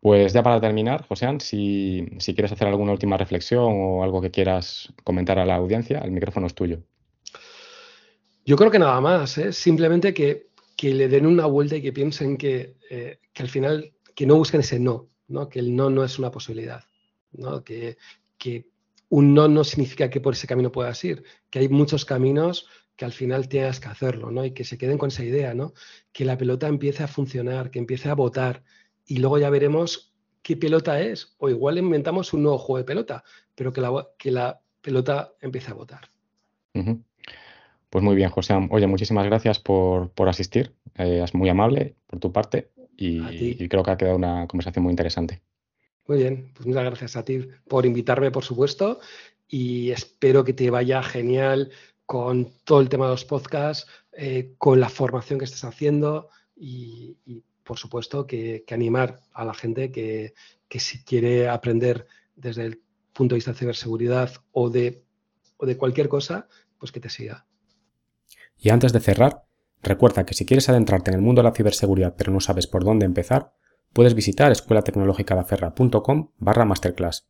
Pues 0.00 0.32
ya 0.32 0.42
para 0.42 0.60
terminar, 0.60 1.06
José, 1.06 1.28
si, 1.38 2.08
si 2.18 2.34
quieres 2.34 2.50
hacer 2.50 2.66
alguna 2.66 2.90
última 2.90 3.16
reflexión 3.16 3.72
o 3.72 4.02
algo 4.02 4.20
que 4.20 4.32
quieras 4.32 4.92
comentar 5.04 5.38
a 5.38 5.46
la 5.46 5.54
audiencia, 5.54 6.00
el 6.00 6.10
micrófono 6.10 6.48
es 6.48 6.54
tuyo. 6.56 6.82
Yo 8.44 8.56
creo 8.56 8.70
que 8.70 8.78
nada 8.78 9.00
más, 9.00 9.38
¿eh? 9.38 9.52
simplemente 9.52 10.12
que, 10.12 10.48
que, 10.76 10.92
le 10.94 11.08
den 11.08 11.26
una 11.26 11.46
vuelta 11.46 11.76
y 11.76 11.82
que 11.82 11.92
piensen 11.92 12.36
que, 12.36 12.76
eh, 12.90 13.20
que, 13.32 13.42
al 13.42 13.48
final, 13.48 13.92
que 14.14 14.26
no 14.26 14.36
busquen 14.36 14.60
ese 14.60 14.80
no, 14.80 15.08
¿no? 15.28 15.48
que 15.48 15.60
el 15.60 15.76
no 15.76 15.90
no 15.90 16.02
es 16.02 16.18
una 16.18 16.30
posibilidad, 16.30 16.82
¿no? 17.32 17.62
Que, 17.62 17.96
que 18.38 18.68
un 19.08 19.34
no 19.34 19.46
no 19.46 19.62
significa 19.62 20.10
que 20.10 20.20
por 20.20 20.32
ese 20.32 20.46
camino 20.46 20.72
puedas 20.72 21.04
ir, 21.04 21.22
que 21.50 21.60
hay 21.60 21.68
muchos 21.68 22.04
caminos 22.04 22.66
que 22.96 23.04
al 23.04 23.12
final 23.12 23.48
tengas 23.48 23.78
que 23.78 23.88
hacerlo, 23.88 24.30
¿no? 24.30 24.44
Y 24.44 24.52
que 24.52 24.64
se 24.64 24.78
queden 24.78 24.98
con 24.98 25.08
esa 25.08 25.24
idea, 25.24 25.54
¿no? 25.54 25.74
Que 26.12 26.24
la 26.24 26.36
pelota 26.36 26.66
empiece 26.66 27.02
a 27.02 27.08
funcionar, 27.08 27.70
que 27.70 27.78
empiece 27.78 28.08
a 28.08 28.14
votar 28.14 28.64
y 29.06 29.18
luego 29.18 29.38
ya 29.38 29.50
veremos 29.50 30.12
qué 30.42 30.56
pelota 30.56 31.00
es. 31.00 31.34
O 31.38 31.48
igual 31.48 31.78
inventamos 31.78 32.32
un 32.32 32.42
nuevo 32.42 32.58
juego 32.58 32.78
de 32.78 32.84
pelota, 32.84 33.24
pero 33.54 33.72
que 33.72 33.80
la, 33.80 34.08
que 34.18 34.30
la 34.30 34.60
pelota 34.80 35.32
empiece 35.40 35.70
a 35.70 35.74
votar. 35.74 36.08
Pues 37.92 38.02
muy 38.02 38.16
bien, 38.16 38.30
José. 38.30 38.54
Oye, 38.70 38.86
muchísimas 38.86 39.26
gracias 39.26 39.58
por, 39.58 40.12
por 40.12 40.26
asistir. 40.30 40.74
Eh, 40.96 41.20
es 41.22 41.34
muy 41.34 41.50
amable 41.50 41.94
por 42.06 42.20
tu 42.20 42.32
parte 42.32 42.70
y, 42.96 43.20
y, 43.62 43.68
creo 43.68 43.82
que 43.82 43.90
ha 43.90 43.98
quedado 43.98 44.16
una 44.16 44.46
conversación 44.46 44.84
muy 44.84 44.92
interesante. 44.92 45.42
Muy 46.06 46.16
bien, 46.16 46.52
pues 46.54 46.66
muchas 46.66 46.84
gracias 46.84 47.16
a 47.16 47.22
ti 47.22 47.46
por 47.68 47.84
invitarme, 47.84 48.30
por 48.30 48.44
supuesto, 48.44 48.98
y 49.46 49.90
espero 49.90 50.42
que 50.42 50.54
te 50.54 50.70
vaya 50.70 51.02
genial 51.02 51.70
con 52.06 52.48
todo 52.64 52.80
el 52.80 52.88
tema 52.88 53.04
de 53.04 53.10
los 53.10 53.26
podcasts, 53.26 53.86
eh, 54.12 54.54
con 54.56 54.80
la 54.80 54.88
formación 54.88 55.38
que 55.38 55.44
estás 55.44 55.64
haciendo 55.64 56.30
y, 56.56 57.18
y 57.26 57.44
por 57.62 57.76
supuesto, 57.76 58.26
que, 58.26 58.64
que, 58.66 58.72
animar 58.72 59.20
a 59.34 59.44
la 59.44 59.52
gente 59.52 59.92
que, 59.92 60.32
que 60.66 60.80
si 60.80 61.04
quiere 61.04 61.46
aprender 61.46 62.06
desde 62.36 62.64
el 62.64 62.80
punto 63.12 63.34
de 63.34 63.36
vista 63.36 63.52
de 63.52 63.58
ciberseguridad 63.58 64.32
o 64.50 64.70
de, 64.70 65.04
o 65.58 65.66
de 65.66 65.76
cualquier 65.76 66.08
cosa, 66.08 66.48
pues 66.78 66.90
que 66.90 67.00
te 67.00 67.10
siga. 67.10 67.46
Y 68.62 68.70
antes 68.70 68.92
de 68.92 69.00
cerrar, 69.00 69.44
recuerda 69.82 70.24
que 70.24 70.34
si 70.34 70.46
quieres 70.46 70.68
adentrarte 70.68 71.10
en 71.10 71.16
el 71.16 71.22
mundo 71.22 71.42
de 71.42 71.48
la 71.48 71.54
ciberseguridad 71.54 72.14
pero 72.16 72.32
no 72.32 72.38
sabes 72.38 72.68
por 72.68 72.84
dónde 72.84 73.04
empezar, 73.04 73.52
puedes 73.92 74.14
visitar 74.14 74.52
escuelatecnologicadaferra.com 74.52 76.30
barra 76.38 76.64
masterclass. 76.64 77.28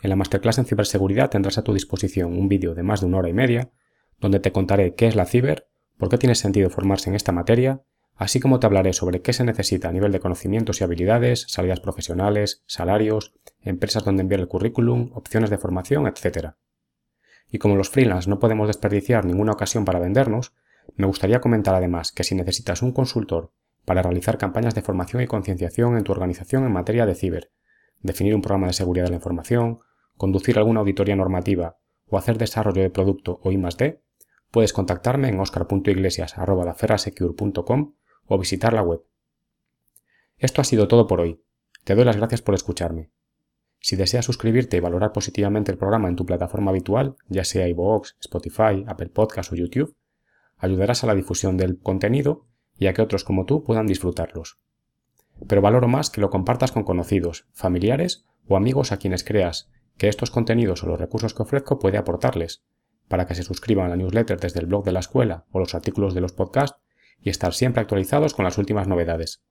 En 0.00 0.08
la 0.08 0.16
masterclass 0.16 0.56
en 0.56 0.64
ciberseguridad 0.64 1.28
tendrás 1.28 1.58
a 1.58 1.62
tu 1.62 1.74
disposición 1.74 2.38
un 2.38 2.48
vídeo 2.48 2.74
de 2.74 2.82
más 2.82 3.00
de 3.00 3.06
una 3.06 3.18
hora 3.18 3.28
y 3.28 3.34
media, 3.34 3.70
donde 4.18 4.40
te 4.40 4.50
contaré 4.50 4.94
qué 4.94 5.06
es 5.06 5.14
la 5.14 5.26
ciber, 5.26 5.68
por 5.98 6.08
qué 6.08 6.16
tiene 6.16 6.34
sentido 6.34 6.70
formarse 6.70 7.10
en 7.10 7.16
esta 7.16 7.32
materia, 7.32 7.82
así 8.14 8.40
como 8.40 8.58
te 8.58 8.66
hablaré 8.66 8.94
sobre 8.94 9.20
qué 9.20 9.34
se 9.34 9.44
necesita 9.44 9.90
a 9.90 9.92
nivel 9.92 10.10
de 10.10 10.20
conocimientos 10.20 10.80
y 10.80 10.84
habilidades, 10.84 11.44
salidas 11.48 11.80
profesionales, 11.80 12.62
salarios, 12.66 13.34
empresas 13.60 14.04
donde 14.04 14.22
enviar 14.22 14.40
el 14.40 14.48
currículum, 14.48 15.10
opciones 15.12 15.50
de 15.50 15.58
formación, 15.58 16.06
etc. 16.06 16.54
Y 17.50 17.58
como 17.58 17.76
los 17.76 17.90
freelance 17.90 18.28
no 18.28 18.38
podemos 18.38 18.66
desperdiciar 18.66 19.24
ninguna 19.24 19.52
ocasión 19.52 19.84
para 19.84 19.98
vendernos, 19.98 20.54
me 20.96 21.06
gustaría 21.06 21.40
comentar 21.40 21.74
además 21.74 22.12
que 22.12 22.24
si 22.24 22.34
necesitas 22.34 22.82
un 22.82 22.92
consultor 22.92 23.52
para 23.84 24.02
realizar 24.02 24.38
campañas 24.38 24.74
de 24.74 24.82
formación 24.82 25.22
y 25.22 25.26
concienciación 25.26 25.96
en 25.96 26.04
tu 26.04 26.12
organización 26.12 26.64
en 26.64 26.72
materia 26.72 27.06
de 27.06 27.14
ciber, 27.14 27.50
definir 28.02 28.34
un 28.34 28.42
programa 28.42 28.66
de 28.66 28.72
seguridad 28.72 29.06
de 29.06 29.10
la 29.10 29.16
información, 29.16 29.80
conducir 30.16 30.58
alguna 30.58 30.80
auditoría 30.80 31.16
normativa 31.16 31.78
o 32.06 32.18
hacer 32.18 32.38
desarrollo 32.38 32.82
de 32.82 32.90
producto 32.90 33.40
o 33.42 33.52
I+D, 33.52 34.02
puedes 34.50 34.72
contactarme 34.72 35.28
en 35.28 35.40
oscar.iglesias.com 35.40 37.94
o 38.26 38.38
visitar 38.38 38.72
la 38.72 38.82
web. 38.82 39.02
Esto 40.38 40.60
ha 40.60 40.64
sido 40.64 40.88
todo 40.88 41.06
por 41.06 41.20
hoy. 41.20 41.42
Te 41.84 41.94
doy 41.94 42.04
las 42.04 42.16
gracias 42.16 42.42
por 42.42 42.54
escucharme. 42.54 43.10
Si 43.86 43.94
deseas 43.94 44.24
suscribirte 44.24 44.76
y 44.76 44.80
valorar 44.80 45.12
positivamente 45.12 45.70
el 45.70 45.78
programa 45.78 46.08
en 46.08 46.16
tu 46.16 46.26
plataforma 46.26 46.72
habitual, 46.72 47.14
ya 47.28 47.44
sea 47.44 47.68
iVoox, 47.68 48.16
Spotify, 48.18 48.84
Apple 48.84 49.10
Podcasts 49.10 49.52
o 49.52 49.54
YouTube, 49.54 49.94
ayudarás 50.56 51.04
a 51.04 51.06
la 51.06 51.14
difusión 51.14 51.56
del 51.56 51.78
contenido 51.78 52.48
y 52.76 52.88
a 52.88 52.94
que 52.94 53.02
otros 53.02 53.22
como 53.22 53.44
tú 53.44 53.62
puedan 53.62 53.86
disfrutarlos. 53.86 54.58
Pero 55.46 55.62
valoro 55.62 55.86
más 55.86 56.10
que 56.10 56.20
lo 56.20 56.30
compartas 56.30 56.72
con 56.72 56.82
conocidos, 56.82 57.46
familiares 57.52 58.26
o 58.48 58.56
amigos 58.56 58.90
a 58.90 58.96
quienes 58.96 59.22
creas 59.22 59.70
que 59.96 60.08
estos 60.08 60.32
contenidos 60.32 60.82
o 60.82 60.88
los 60.88 60.98
recursos 60.98 61.32
que 61.32 61.44
ofrezco 61.44 61.78
puede 61.78 61.96
aportarles, 61.96 62.64
para 63.06 63.28
que 63.28 63.36
se 63.36 63.44
suscriban 63.44 63.86
a 63.86 63.90
la 63.90 63.96
newsletter 63.96 64.40
desde 64.40 64.58
el 64.58 64.66
blog 64.66 64.84
de 64.84 64.90
la 64.90 64.98
escuela 64.98 65.44
o 65.52 65.60
los 65.60 65.76
artículos 65.76 66.12
de 66.12 66.22
los 66.22 66.32
podcasts 66.32 66.80
y 67.20 67.30
estar 67.30 67.54
siempre 67.54 67.82
actualizados 67.82 68.34
con 68.34 68.46
las 68.46 68.58
últimas 68.58 68.88
novedades. 68.88 69.44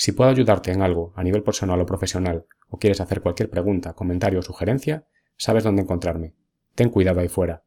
Si 0.00 0.12
puedo 0.12 0.30
ayudarte 0.30 0.72
en 0.72 0.80
algo 0.80 1.12
a 1.14 1.22
nivel 1.22 1.42
personal 1.42 1.78
o 1.78 1.84
profesional, 1.84 2.46
o 2.70 2.78
quieres 2.78 3.02
hacer 3.02 3.20
cualquier 3.20 3.50
pregunta, 3.50 3.92
comentario 3.92 4.40
o 4.40 4.42
sugerencia, 4.42 5.04
sabes 5.36 5.62
dónde 5.62 5.82
encontrarme. 5.82 6.32
Ten 6.74 6.88
cuidado 6.88 7.20
ahí 7.20 7.28
fuera. 7.28 7.64